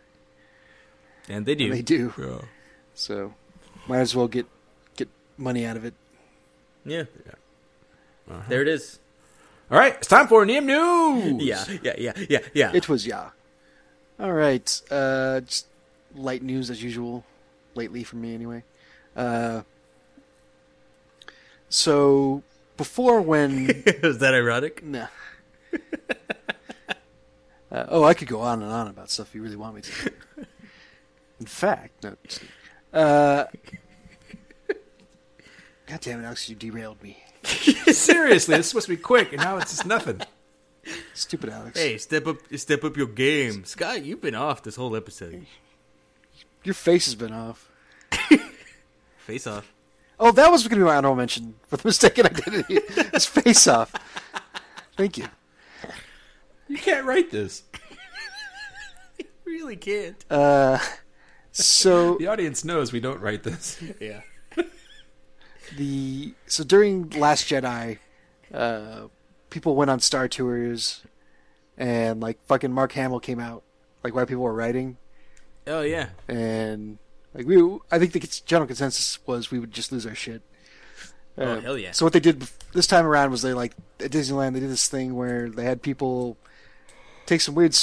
And 1.29 1.45
they 1.45 1.55
do. 1.55 1.67
And 1.67 1.73
they 1.73 1.81
do. 1.81 2.13
Yeah. 2.19 2.41
So, 2.93 3.33
might 3.87 3.99
as 3.99 4.13
well 4.13 4.27
get 4.27 4.47
get 4.97 5.07
money 5.37 5.65
out 5.65 5.77
of 5.77 5.85
it. 5.85 5.93
Yeah. 6.83 7.03
Uh-huh. 8.29 8.41
There 8.49 8.61
it 8.61 8.67
is. 8.67 8.99
All 9.71 9.79
right, 9.79 9.95
it's 9.95 10.07
time 10.07 10.27
for 10.27 10.45
Neum 10.45 10.65
News. 10.65 11.41
Yeah, 11.41 11.63
yeah, 11.81 11.93
yeah, 11.97 12.13
yeah, 12.29 12.39
yeah. 12.53 12.71
It 12.73 12.89
was 12.89 13.07
yeah. 13.07 13.29
All 14.19 14.33
right, 14.33 14.81
uh, 14.91 15.39
just 15.39 15.67
light 16.15 16.43
news 16.43 16.69
as 16.69 16.83
usual, 16.83 17.23
lately 17.75 18.03
for 18.03 18.17
me 18.17 18.33
anyway. 18.35 18.63
Uh, 19.15 19.61
so 21.69 22.43
before 22.77 23.21
when 23.21 23.67
was 24.03 24.19
that 24.19 24.33
ironic? 24.33 24.83
Nah. 24.83 25.07
uh, 27.71 27.85
oh, 27.89 28.03
I 28.03 28.13
could 28.13 28.27
go 28.27 28.41
on 28.41 28.61
and 28.61 28.71
on 28.71 28.87
about 28.87 29.09
stuff 29.09 29.29
if 29.29 29.35
you 29.35 29.43
really 29.43 29.55
want 29.55 29.75
me 29.75 29.81
to. 29.81 30.11
In 31.39 31.45
fact, 31.45 32.03
no. 32.03 32.15
Uh, 32.97 33.45
God 35.87 35.99
damn 36.01 36.21
it, 36.21 36.25
Alex, 36.25 36.47
you 36.49 36.55
derailed 36.55 37.01
me. 37.03 37.23
Seriously, 37.43 38.55
it's 38.55 38.69
supposed 38.69 38.87
to 38.87 38.95
be 38.95 39.01
quick, 39.01 39.33
and 39.33 39.41
now 39.41 39.57
it's 39.57 39.71
just 39.71 39.85
nothing. 39.85 40.21
Stupid 41.13 41.49
Alex. 41.49 41.79
Hey, 41.79 41.97
step 41.97 42.27
up, 42.27 42.37
step 42.55 42.83
up 42.83 42.95
your 42.97 43.07
game, 43.07 43.65
Scott. 43.65 44.03
You've 44.03 44.21
been 44.21 44.35
off 44.35 44.63
this 44.63 44.75
whole 44.75 44.95
episode. 44.95 45.45
Your 46.63 46.73
face 46.73 47.05
has 47.05 47.15
been 47.15 47.33
off. 47.33 47.69
Face 49.17 49.47
off. 49.47 49.72
Oh, 50.19 50.31
that 50.31 50.51
was 50.51 50.63
going 50.63 50.71
to 50.71 50.75
be 50.77 50.83
my 50.83 50.95
honorable 50.95 51.15
mention 51.15 51.55
for 51.67 51.77
the 51.77 51.87
mistaken 51.87 52.25
identity. 52.25 52.75
it's 52.87 53.25
face 53.25 53.67
off. 53.67 53.91
Thank 54.95 55.17
you. 55.17 55.25
You 56.67 56.77
can't 56.77 57.05
write 57.05 57.31
this. 57.31 57.63
You 59.17 59.25
really 59.45 59.75
can't. 59.75 60.23
Uh, 60.31 60.79
so 61.51 62.15
The 62.19 62.27
audience 62.27 62.63
knows 62.65 62.91
we 62.91 62.99
don't 62.99 63.19
write 63.21 63.43
this. 63.43 63.79
Yeah. 63.99 64.21
the 65.77 66.33
so 66.47 66.63
during 66.63 67.09
Last 67.11 67.47
Jedi, 67.47 67.99
uh, 68.53 69.07
people 69.49 69.75
went 69.75 69.91
on 69.91 69.99
Star 69.99 70.27
Tours, 70.27 71.03
and 71.77 72.19
like 72.21 72.43
fucking 72.47 72.71
Mark 72.71 72.93
Hamill 72.93 73.19
came 73.19 73.39
out, 73.39 73.63
like 74.03 74.15
while 74.15 74.25
people 74.25 74.43
were 74.43 74.53
writing, 74.53 74.97
Oh 75.67 75.81
yeah. 75.81 76.09
and 76.27 76.97
like 77.33 77.45
we, 77.45 77.61
I 77.91 77.99
think 77.99 78.13
the 78.13 78.41
general 78.45 78.67
consensus 78.67 79.19
was 79.25 79.51
we 79.51 79.59
would 79.59 79.71
just 79.71 79.91
lose 79.91 80.05
our 80.05 80.15
shit. 80.15 80.41
Oh, 81.37 81.59
hell 81.59 81.77
yeah. 81.77 81.91
So 81.91 82.05
what 82.05 82.13
they 82.13 82.19
did 82.19 82.47
this 82.73 82.87
time 82.87 83.05
around 83.05 83.31
was 83.31 83.41
they 83.41 83.53
like 83.53 83.73
at 83.99 84.11
Disneyland 84.11 84.53
they 84.53 84.59
did 84.59 84.69
this 84.69 84.87
thing 84.87 85.15
where 85.15 85.49
they 85.49 85.63
had 85.63 85.81
people 85.81 86.37
take 87.25 87.41
some 87.41 87.55
weird 87.55 87.75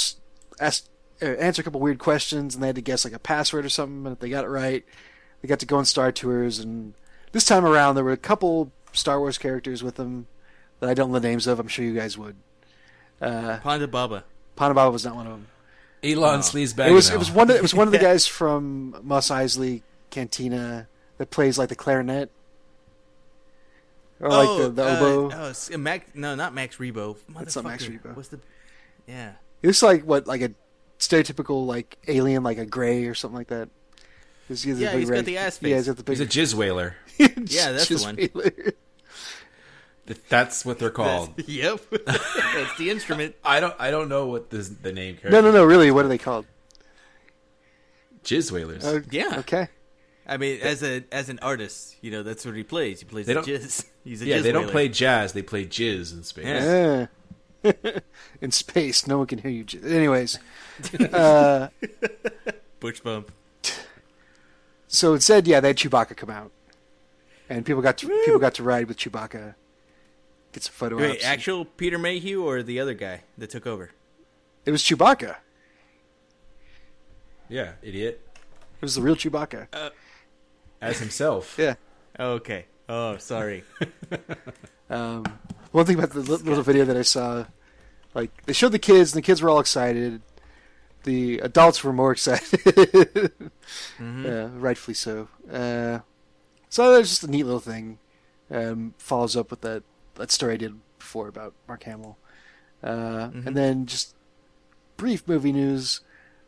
ask 0.59 0.85
uh, 1.21 1.25
answer 1.25 1.61
a 1.61 1.63
couple 1.63 1.81
weird 1.81 1.99
questions 1.99 2.55
and 2.55 2.63
they 2.63 2.67
had 2.67 2.75
to 2.75 2.81
guess 2.81 3.03
like 3.03 3.13
a 3.13 3.19
password 3.19 3.65
or 3.65 3.69
something 3.69 4.05
and 4.05 4.13
if 4.13 4.19
they 4.19 4.29
got 4.29 4.45
it 4.45 4.49
right 4.49 4.85
they 5.41 5.47
got 5.47 5.59
to 5.59 5.65
go 5.65 5.77
on 5.77 5.85
Star 5.85 6.11
Tours 6.11 6.59
and 6.59 6.93
this 7.33 7.45
time 7.45 7.65
around 7.65 7.95
there 7.95 8.03
were 8.03 8.11
a 8.11 8.17
couple 8.17 8.71
Star 8.93 9.19
Wars 9.19 9.37
characters 9.37 9.83
with 9.83 9.95
them 9.95 10.27
that 10.79 10.89
I 10.89 10.93
don't 10.93 11.11
know 11.11 11.19
the 11.19 11.27
names 11.27 11.45
of 11.45 11.59
I'm 11.59 11.67
sure 11.67 11.83
you 11.85 11.95
guys 11.95 12.17
would. 12.17 12.37
Uh, 13.21 13.59
Ponda 13.59 13.89
Baba. 13.89 14.23
Ponda 14.57 14.75
Baba 14.75 14.91
was 14.91 15.05
not 15.05 15.15
one 15.15 15.27
of 15.27 15.33
them. 15.33 15.47
Elon 16.03 16.39
Sleazebag. 16.39 16.87
It 16.89 16.91
was 16.93 17.09
it 17.09 17.17
was 17.19 17.29
one 17.31 17.49
of, 17.49 17.55
it 17.55 17.61
was 17.61 17.73
one 17.73 17.87
of 17.87 17.91
the 17.91 17.99
guys 17.99 18.25
from 18.27 18.95
Mos 19.03 19.29
Eisley 19.29 19.81
Cantina 20.09 20.87
that 21.17 21.29
plays 21.29 21.57
like 21.57 21.69
the 21.69 21.75
clarinet 21.75 22.29
or 24.19 24.29
like 24.29 24.57
the, 24.61 24.69
the 24.69 24.83
uh, 24.83 24.97
oboe. 24.97 25.25
oh, 25.35 25.39
it's- 25.49 25.69
uh, 25.73 25.77
Max. 25.77 26.05
No, 26.13 26.35
not 26.35 26.53
Max 26.53 26.77
Rebo. 26.77 27.17
That's 27.37 27.55
not 27.55 27.65
Max 27.65 27.85
Rebo. 27.85 28.15
What's 28.15 28.29
the? 28.29 28.39
Yeah. 29.07 29.33
It 29.61 29.67
looks 29.67 29.83
like 29.83 30.03
what, 30.03 30.27
like 30.27 30.41
a 30.41 30.51
stereotypical 30.99 31.65
like 31.65 31.97
alien, 32.07 32.43
like 32.43 32.57
a 32.57 32.65
gray 32.65 33.05
or 33.05 33.13
something 33.15 33.37
like 33.37 33.47
that. 33.47 33.69
He's, 34.47 34.63
he's 34.63 34.79
Yeah, 34.79 34.91
big 34.91 34.99
he's 35.01 35.09
got 35.09 35.25
the 35.25 35.37
ass 35.37 35.59
Yeah, 35.61 35.69
face. 35.69 35.75
he's 35.77 35.87
got 35.87 35.97
the 35.97 36.03
big. 36.03 36.17
He's 36.17 36.21
a 36.21 36.25
jizz 36.27 36.53
whaler. 36.55 36.95
Yeah, 37.19 37.71
that's 37.73 37.87
the 37.87 37.95
just 37.95 38.05
one. 38.05 38.17
Wheeler. 40.15 40.25
That's 40.29 40.65
what 40.65 40.79
they're 40.79 40.89
called. 40.89 41.33
yep. 41.47 41.79
That's 42.05 42.77
the 42.77 42.89
instrument. 42.89 43.35
I 43.43 43.59
don't. 43.59 43.75
I 43.79 43.91
don't 43.91 44.09
know 44.09 44.25
what 44.27 44.49
this, 44.49 44.69
the 44.69 44.91
name. 44.93 45.17
Is. 45.23 45.31
No, 45.31 45.41
no, 45.41 45.51
no. 45.51 45.63
Really, 45.65 45.91
what 45.91 46.05
are 46.05 46.09
they 46.09 46.17
called? 46.17 46.45
Jizz 48.23 48.51
whalers. 48.51 48.85
Oh, 48.85 49.01
Yeah. 49.09 49.35
Okay. 49.39 49.67
I 50.27 50.37
mean, 50.37 50.61
as 50.61 50.83
a 50.83 51.03
as 51.11 51.29
an 51.29 51.39
artist, 51.41 51.95
you 52.01 52.11
know, 52.11 52.21
that's 52.23 52.45
what 52.45 52.55
he 52.55 52.63
plays. 52.63 52.99
He 52.99 53.05
plays 53.05 53.25
They 53.25 53.33
the 53.33 53.41
don't- 53.41 53.47
jizz. 53.49 53.85
He's 54.03 54.21
a 54.21 54.25
yeah, 54.25 54.37
jizz 54.37 54.43
they 54.43 54.51
don't 54.51 54.61
whaler. 54.63 54.71
play 54.71 54.89
jazz. 54.89 55.33
They 55.33 55.41
play 55.41 55.65
jizz 55.65 56.13
in 56.13 56.23
space. 56.23 56.45
Yeah. 56.45 57.07
Yeah. 57.63 57.99
In 58.41 58.49
space, 58.49 59.05
no 59.05 59.19
one 59.19 59.27
can 59.27 59.37
hear 59.37 59.51
you. 59.51 59.63
j- 59.63 59.77
Anyways, 59.83 60.39
uh, 61.13 61.67
Butch 62.79 63.03
bump. 63.03 63.31
so 64.87 65.13
it 65.13 65.21
said, 65.21 65.45
yeah, 65.45 65.59
they 65.59 65.67
had 65.67 65.77
Chewbacca 65.77 66.17
come 66.17 66.31
out, 66.31 66.49
and 67.49 67.63
people 67.63 67.83
got 67.83 67.99
to 67.99 68.07
people 68.25 68.39
got 68.39 68.55
to 68.55 68.63
ride 68.63 68.87
with 68.87 68.97
Chewbacca, 68.97 69.53
get 70.51 70.63
some 70.63 70.73
photo 70.73 70.97
Wait, 70.97 71.11
ops. 71.17 71.25
actual 71.25 71.65
Peter 71.65 71.97
Mayhew 71.97 72.43
or 72.43 72.63
the 72.63 72.79
other 72.79 72.93
guy 72.93 73.21
that 73.37 73.49
took 73.49 73.65
over? 73.67 73.91
It 74.65 74.71
was 74.71 74.83
Chewbacca. 74.83 75.35
Yeah, 77.49 77.73
idiot. 77.81 78.21
It 78.35 78.81
was 78.81 78.95
the 78.95 79.01
real 79.01 79.15
Chewbacca. 79.15 79.67
As 80.81 80.99
himself. 80.99 81.55
Yeah. 81.59 81.75
Okay. 82.19 82.65
Oh, 82.89 83.17
sorry. 83.17 83.63
Um, 84.89 85.23
one 85.71 85.85
thing 85.85 85.97
about 85.97 86.09
the 86.11 86.19
li- 86.19 86.43
little 86.43 86.63
video 86.63 86.83
that 86.83 86.97
I 86.97 87.01
saw, 87.03 87.45
like 88.13 88.43
they 88.45 88.51
showed 88.51 88.73
the 88.73 88.77
kids, 88.79 89.13
and 89.13 89.23
the 89.23 89.25
kids 89.25 89.41
were 89.41 89.49
all 89.49 89.61
excited. 89.61 90.21
The 91.03 91.39
adults 91.39 91.81
were 91.81 91.93
more 91.93 92.11
excited. 92.17 93.31
Yeah, 93.97 94.49
rightfully 94.53 94.95
so. 94.95 95.29
Uh, 95.49 95.99
so 96.67 96.93
that's 96.93 97.07
just 97.07 97.23
a 97.23 97.31
neat 97.31 97.43
little 97.45 97.61
thing. 97.61 97.99
Um, 98.49 98.93
follows 98.97 99.37
up 99.37 99.49
with 99.49 99.61
that 99.61 99.83
that 100.21 100.31
story 100.31 100.53
I 100.53 100.57
did 100.57 100.79
before 100.97 101.27
about 101.27 101.53
Mark 101.67 101.83
Hamill, 101.83 102.17
uh, 102.83 103.29
and 103.33 103.57
then 103.57 103.85
just 103.85 104.15
brief 104.97 105.27
movie 105.27 105.51
news. 105.51 106.01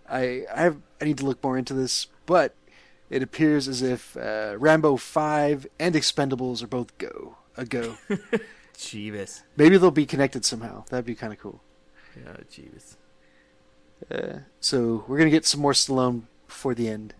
I 0.10 0.44
I 0.54 0.62
have 0.62 0.78
I 1.02 1.06
need 1.06 1.18
to 1.18 1.26
look 1.26 1.44
more 1.44 1.58
into 1.58 1.74
this, 1.74 2.08
but 2.26 2.56
it 3.10 3.22
appears 3.22 3.68
as 3.68 3.82
if 3.82 4.16
uh, 4.16 4.56
Rambo 4.58 4.98
Five 4.98 5.68
and 5.80 5.96
Expendables 5.96 6.64
are 6.64 6.68
both 6.68 6.98
go 6.98 7.38
a 7.58 7.66
go. 7.66 7.98
Jeebus. 8.78 9.44
Maybe 9.56 9.78
they'll 9.78 9.92
be 9.92 10.06
connected 10.06 10.46
somehow. 10.46 10.86
That'd 10.90 11.06
be 11.06 11.16
kind 11.16 11.32
of 11.34 11.40
cool. 11.40 11.62
Yeah, 12.16 12.38
Jeebus. 12.50 12.96
Uh, 14.10 14.40
so 14.60 15.04
we're 15.08 15.18
gonna 15.18 15.30
get 15.30 15.46
some 15.46 15.62
more 15.62 15.74
Stallone 15.74 16.24
before 16.48 16.74
the 16.74 16.90
end. 16.90 17.14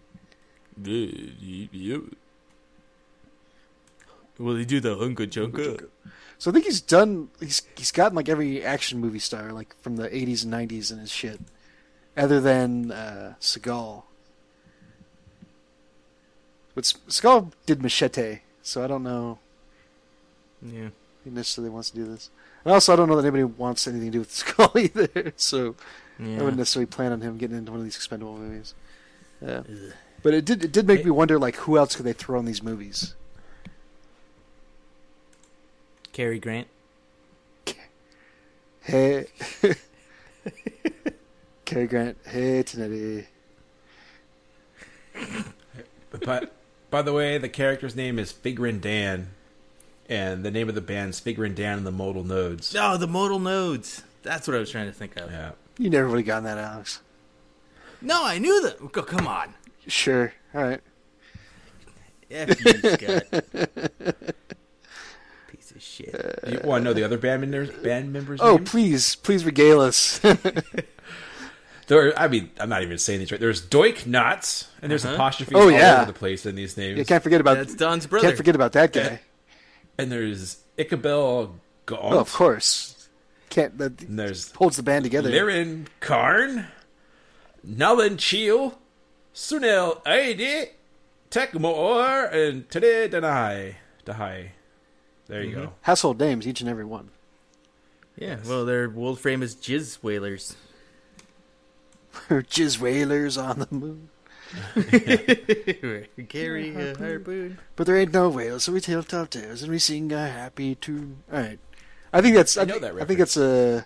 Will 4.38 4.56
he 4.56 4.66
do 4.66 4.80
the 4.80 4.96
hunka 4.96 5.28
chunka? 5.28 5.88
So 6.40 6.50
I 6.50 6.54
think 6.54 6.66
he's 6.66 6.82
done. 6.82 7.30
He's 7.40 7.62
he's 7.78 7.92
gotten 7.92 8.16
like 8.16 8.28
every 8.30 8.64
action 8.64 9.00
movie 9.00 9.20
star 9.20 9.52
like 9.54 9.76
from 9.82 9.96
the 9.98 10.10
'80s 10.10 10.44
and 10.44 10.54
'90s 10.54 10.92
and 10.92 11.00
his 11.00 11.12
shit, 11.12 11.40
other 12.18 12.42
than 12.42 12.92
uh, 12.92 13.36
Seagal. 13.40 14.04
But 16.76 16.86
S- 16.86 16.94
Seagal 17.08 17.52
did 17.66 17.82
Machete, 17.84 18.40
so 18.62 18.84
I 18.84 18.88
don't 18.88 19.04
know 19.04 19.40
Yeah. 20.62 20.90
he 21.24 21.30
necessarily 21.30 21.70
wants 21.70 21.92
to 21.92 21.96
do 21.96 22.06
this. 22.06 22.30
And 22.66 22.74
also, 22.74 22.94
I 22.94 22.96
don't 22.96 23.08
know 23.10 23.16
that 23.16 23.24
anybody 23.28 23.44
wants 23.44 23.88
anything 23.88 24.08
to 24.08 24.12
do 24.12 24.20
with 24.20 24.30
Seagal 24.34 24.76
either. 24.84 25.34
So 25.36 25.76
I 26.20 26.24
wouldn't 26.24 26.58
necessarily 26.58 26.86
plan 26.88 27.12
on 27.12 27.22
him 27.22 27.38
getting 27.38 27.58
into 27.58 27.72
one 27.72 27.80
of 27.80 27.84
these 27.86 27.96
expendable 27.96 28.38
movies. 28.38 28.74
Yeah. 29.42 29.62
But 30.24 30.34
it 30.34 30.46
did 30.46 30.64
it 30.64 30.72
did 30.72 30.88
make 30.88 31.04
me 31.04 31.12
wonder 31.12 31.38
like 31.38 31.56
who 31.58 31.78
else 31.78 31.96
could 31.96 32.06
they 32.06 32.14
throw 32.14 32.40
in 32.40 32.46
these 32.46 32.64
movies? 32.64 33.14
Cary 36.14 36.40
Grant. 36.40 36.68
Hey, 38.82 39.28
Cary 41.66 41.88
Grant. 41.88 42.18
Hey, 42.26 42.64
Tenetti. 42.64 43.26
But 46.12 46.54
by 46.90 47.02
the 47.02 47.14
way, 47.14 47.38
the 47.38 47.50
character's 47.50 47.96
name 47.96 48.20
is 48.20 48.32
Figrin 48.32 48.82
D'an, 48.82 49.30
and 50.10 50.44
the 50.44 50.52
name 50.52 50.70
of 50.70 50.76
the 50.76 50.82
band's 50.82 51.20
Figrin 51.20 51.56
D'an 51.56 51.78
and 51.80 51.88
the 51.88 51.92
Modal 51.92 52.24
Nodes. 52.24 52.76
Oh, 52.78 52.98
the 52.98 53.08
modal 53.08 53.40
nodes. 53.40 54.04
That's 54.22 54.48
what 54.48 54.56
I 54.56 54.60
was 54.60 54.70
trying 54.70 54.88
to 54.88 54.94
think 54.94 55.18
of. 55.18 55.32
Yeah. 55.32 55.52
You 55.78 55.90
never 55.90 56.08
would 56.10 56.18
have 56.18 56.26
gotten 56.26 56.44
that, 56.44 56.58
Alex. 56.58 57.00
No, 58.02 58.26
I 58.26 58.38
knew 58.38 58.62
that. 58.64 58.78
Oh, 58.82 58.90
come 58.90 59.28
on. 59.28 59.54
Sure. 59.88 60.34
All 60.54 60.62
right. 60.62 60.82
F 62.30 62.66
you, 62.66 62.74
Scott. 62.92 63.24
Piece 65.64 65.72
of 65.72 65.82
shit. 65.82 66.40
You 66.48 66.60
want 66.68 66.82
to 66.82 66.86
know 66.90 66.94
the 66.94 67.04
other 67.04 67.18
band 67.18 67.42
members? 67.42 67.70
Band 67.72 68.12
members' 68.12 68.40
Oh, 68.42 68.58
names? 68.58 68.70
please, 68.70 69.16
please 69.16 69.46
regale 69.46 69.80
us. 69.82 70.20
There, 71.88 72.18
I 72.18 72.30
mean, 72.30 72.50
I'm 72.62 72.70
not 72.70 72.82
even 72.82 72.98
saying 72.98 73.20
these 73.20 73.30
right. 73.30 73.42
There's 73.42 73.62
Doik 73.62 74.06
Knotts, 74.06 74.68
and 74.82 74.90
there's 74.90 75.04
Uh-huh. 75.04 75.16
apostrophes 75.16 75.54
Oh, 75.54 75.64
all 75.64 75.72
yeah. 75.72 75.98
over 76.04 76.14
the 76.14 76.18
place 76.18 76.46
in 76.46 76.56
these 76.56 76.78
names. 76.78 76.98
you 76.98 77.04
can't 77.04 77.22
forget 77.22 77.42
about 77.42 77.58
That's 77.58 77.76
Don's 77.76 78.08
brother. 78.08 78.26
Can't 78.26 78.38
forget 78.38 78.56
about 78.56 78.72
that 78.72 78.94
guy. 78.94 79.20
and 79.98 80.10
there's 80.10 80.60
Ichabel 80.78 81.52
Gaunt. 81.86 82.02
Oh, 82.14 82.20
of 82.20 82.32
course. 82.32 83.10
Can't 83.50 83.78
that 83.80 84.02
And 84.02 84.18
there's 84.18 84.54
holds 84.54 84.78
the 84.78 84.84
band 84.84 85.04
together. 85.04 85.30
Lirin 85.30 85.88
Car'n, 86.00 86.68
Nalan 87.68 88.18
Cheel, 88.18 88.76
Sunil 89.36 90.02
Aidi, 90.06 90.70
Tekmoor, 91.30 92.32
and 92.32 92.68
Tade 92.70 93.10
Danai. 93.12 93.76
Dahai. 94.06 94.52
There 95.28 95.44
you 95.44 95.56
mm-hmm. 95.56 95.66
go. 95.66 95.74
Household 95.82 96.20
names, 96.20 96.48
each 96.48 96.62
and 96.62 96.70
every 96.70 96.86
one. 96.86 97.10
Yeah, 98.18 98.38
well, 98.46 98.66
they're 98.66 98.90
world 98.90 99.20
famous 99.20 99.56
jizz 99.56 100.04
whalers. 100.04 100.56
Jizz 102.30 102.80
whalers 102.80 103.38
on 103.38 103.60
the 103.60 103.68
moon. 103.72 104.10
Carry 106.30 106.76
a 106.76 106.96
harpoon. 106.96 107.58
But 107.76 107.88
there 107.88 107.98
ain't 107.98 108.14
no 108.14 108.30
whales, 108.30 108.66
so 108.66 108.72
we 108.72 108.82
tell 108.82 109.02
top 109.02 109.32
tales 109.32 109.64
and 109.64 109.72
we 109.72 109.80
sing 109.80 110.12
a 110.12 110.28
happy 110.28 110.76
tune. 110.76 111.24
All 111.32 111.40
right, 111.40 111.60
I 112.12 112.22
think 112.22 112.36
that's. 112.36 112.56
I, 112.56 112.66
know 112.66 112.80
think, 112.80 112.94
that 112.94 113.02
I 113.02 113.06
think 113.06 113.20
that's 113.20 113.38
a. 113.38 113.86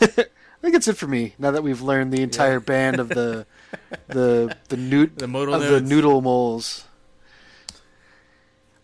I 0.00 0.60
think 0.62 0.74
it's 0.74 0.88
it 0.88 0.96
for 0.96 1.06
me. 1.06 1.34
Now 1.38 1.50
that 1.52 1.62
we've 1.62 1.80
learned 1.80 2.12
the 2.12 2.22
entire 2.22 2.60
band 2.60 3.00
of 3.00 3.08
the, 3.08 3.46
the 4.08 4.56
the 4.68 4.76
noot 4.76 5.18
The 5.18 5.28
modal 5.28 5.54
of 5.54 5.62
the 5.62 5.80
noodle 5.80 6.20
moles. 6.20 6.84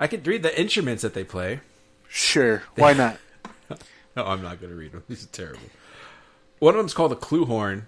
I 0.04 0.06
could 0.06 0.26
read 0.26 0.42
the 0.42 0.60
instruments 0.60 1.00
that 1.00 1.14
they 1.14 1.24
play. 1.24 1.60
Sure, 2.08 2.62
why 2.76 2.92
not? 3.04 3.16
No, 4.14 4.26
I'm 4.26 4.42
not 4.42 4.60
going 4.60 4.70
to 4.70 4.76
read 4.78 4.92
them. 4.92 5.02
These 5.08 5.24
are 5.24 5.28
terrible. 5.28 5.62
One 6.58 6.74
of 6.74 6.78
them's 6.78 6.92
called 6.92 7.10
a 7.10 7.16
clue 7.16 7.46
horn, 7.46 7.86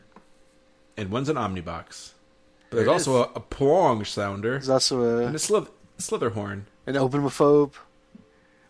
and 0.97 1.11
one's 1.11 1.29
an 1.29 1.37
omnibox. 1.37 2.13
But 2.71 2.77
there's 2.77 2.85
There 2.87 2.89
also 2.89 3.17
a, 3.25 3.33
a 3.37 3.41
plong 3.41 4.07
sounder 4.07 4.53
There's 4.53 4.71
also 4.71 5.27
and 5.27 5.35
a, 5.35 5.37
a 5.37 5.39
slith- 5.39 5.69
slither 5.99 6.31
horn. 6.31 6.69
an 6.87 6.95
openophobe. 6.95 7.75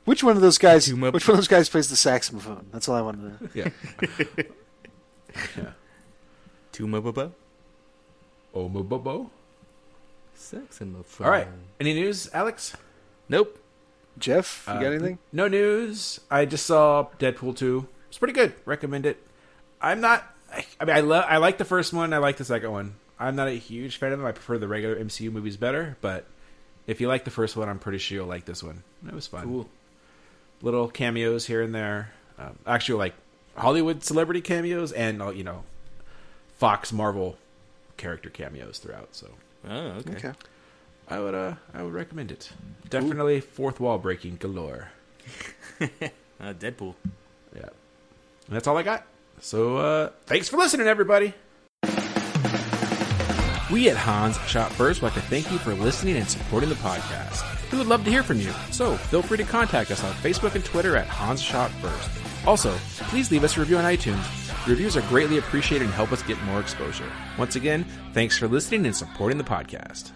Which 0.04 0.24
one 0.24 0.34
of 0.34 0.42
those 0.42 0.58
guys? 0.58 0.86
Two 0.86 0.96
Which 0.96 1.28
one 1.28 1.34
of 1.34 1.38
those 1.38 1.46
guys 1.46 1.68
plays 1.68 1.88
the 1.88 1.94
saxophone? 1.94 2.66
That's 2.72 2.88
all 2.88 2.96
I 2.96 3.00
wanted 3.00 3.38
to 3.38 3.44
know. 3.44 3.50
Yeah. 3.54 3.68
yeah. 5.56 5.70
Tumababa. 6.72 7.30
Omobobo. 8.52 9.30
Saxophone. 10.34 11.04
All 11.24 11.30
right. 11.30 11.46
Any 11.78 11.94
news, 11.94 12.28
Alex? 12.34 12.76
Nope. 13.28 13.58
Jeff, 14.18 14.64
you 14.66 14.74
got 14.74 14.82
Uh, 14.84 14.90
anything? 14.90 15.18
No 15.32 15.46
news. 15.48 16.20
I 16.30 16.46
just 16.46 16.64
saw 16.66 17.08
Deadpool 17.18 17.56
2. 17.56 17.86
It's 18.08 18.18
pretty 18.18 18.32
good. 18.32 18.54
Recommend 18.64 19.04
it. 19.04 19.22
I'm 19.80 20.00
not. 20.00 20.24
I, 20.52 20.64
I 20.80 20.84
mean, 20.86 20.96
I 20.96 21.00
love. 21.00 21.24
I 21.28 21.36
like 21.36 21.58
the 21.58 21.64
first 21.66 21.92
one. 21.92 22.12
I 22.14 22.18
like 22.18 22.38
the 22.38 22.44
second 22.44 22.70
one. 22.72 22.94
I'm 23.18 23.36
not 23.36 23.48
a 23.48 23.52
huge 23.52 23.98
fan 23.98 24.12
of 24.12 24.18
them. 24.18 24.26
I 24.26 24.32
prefer 24.32 24.56
the 24.58 24.68
regular 24.68 24.96
MCU 24.96 25.30
movies 25.30 25.56
better. 25.58 25.96
But 26.00 26.24
if 26.86 27.00
you 27.00 27.08
like 27.08 27.24
the 27.24 27.30
first 27.30 27.56
one, 27.56 27.68
I'm 27.68 27.78
pretty 27.78 27.98
sure 27.98 28.16
you'll 28.16 28.26
like 28.26 28.46
this 28.46 28.62
one. 28.62 28.84
It 29.06 29.12
was 29.12 29.26
fun. 29.26 29.44
Cool. 29.44 29.68
Little 30.62 30.88
cameos 30.88 31.46
here 31.46 31.60
and 31.60 31.74
there. 31.74 32.12
Um, 32.38 32.58
actually, 32.66 32.98
like 32.98 33.14
Hollywood 33.56 34.02
celebrity 34.02 34.40
cameos 34.40 34.92
and 34.92 35.20
uh, 35.20 35.28
you 35.30 35.44
know, 35.44 35.64
Fox 36.56 36.90
Marvel 36.92 37.36
character 37.98 38.30
cameos 38.30 38.78
throughout. 38.78 39.08
So 39.14 39.28
Oh, 39.68 39.76
okay. 39.98 40.12
Okay. 40.16 40.32
I 41.08 41.20
would. 41.20 41.34
Uh, 41.34 41.54
I 41.72 41.82
would 41.82 41.92
recommend 41.92 42.32
it. 42.32 42.50
Definitely 42.90 43.40
fourth 43.40 43.80
wall 43.80 43.98
breaking 43.98 44.36
galore. 44.36 44.88
Uh, 46.38 46.52
Deadpool. 46.52 46.94
Yeah. 47.54 47.62
And 47.62 47.70
that's 48.56 48.66
all 48.66 48.76
I 48.76 48.82
got. 48.82 49.06
So 49.40 49.78
uh 49.78 50.10
thanks 50.26 50.48
for 50.50 50.58
listening, 50.58 50.86
everybody. 50.86 51.32
We 53.70 53.88
at 53.88 53.96
Han 53.96 54.32
Shot 54.46 54.70
First 54.72 55.00
would 55.02 55.08
like 55.08 55.14
to 55.22 55.28
thank 55.28 55.50
you 55.50 55.58
for 55.58 55.74
listening 55.74 56.16
and 56.16 56.28
supporting 56.28 56.68
the 56.68 56.74
podcast. 56.76 57.42
We 57.72 57.78
would 57.78 57.86
love 57.88 58.04
to 58.04 58.10
hear 58.10 58.22
from 58.22 58.38
you, 58.38 58.52
so 58.70 58.96
feel 58.96 59.22
free 59.22 59.38
to 59.38 59.44
contact 59.44 59.90
us 59.90 60.04
on 60.04 60.12
Facebook 60.14 60.54
and 60.54 60.64
Twitter 60.64 60.96
at 60.96 61.06
Han 61.08 61.36
Shot 61.36 61.70
First. 61.82 62.10
Also, 62.46 62.72
please 63.08 63.30
leave 63.30 63.42
us 63.42 63.56
a 63.56 63.60
review 63.60 63.78
on 63.78 63.84
iTunes. 63.84 64.66
Reviews 64.66 64.96
are 64.96 65.02
greatly 65.08 65.38
appreciated 65.38 65.86
and 65.86 65.94
help 65.94 66.12
us 66.12 66.22
get 66.22 66.40
more 66.42 66.60
exposure. 66.60 67.10
Once 67.38 67.56
again, 67.56 67.84
thanks 68.12 68.38
for 68.38 68.46
listening 68.46 68.84
and 68.86 68.94
supporting 68.94 69.38
the 69.38 69.44
podcast. 69.44 70.12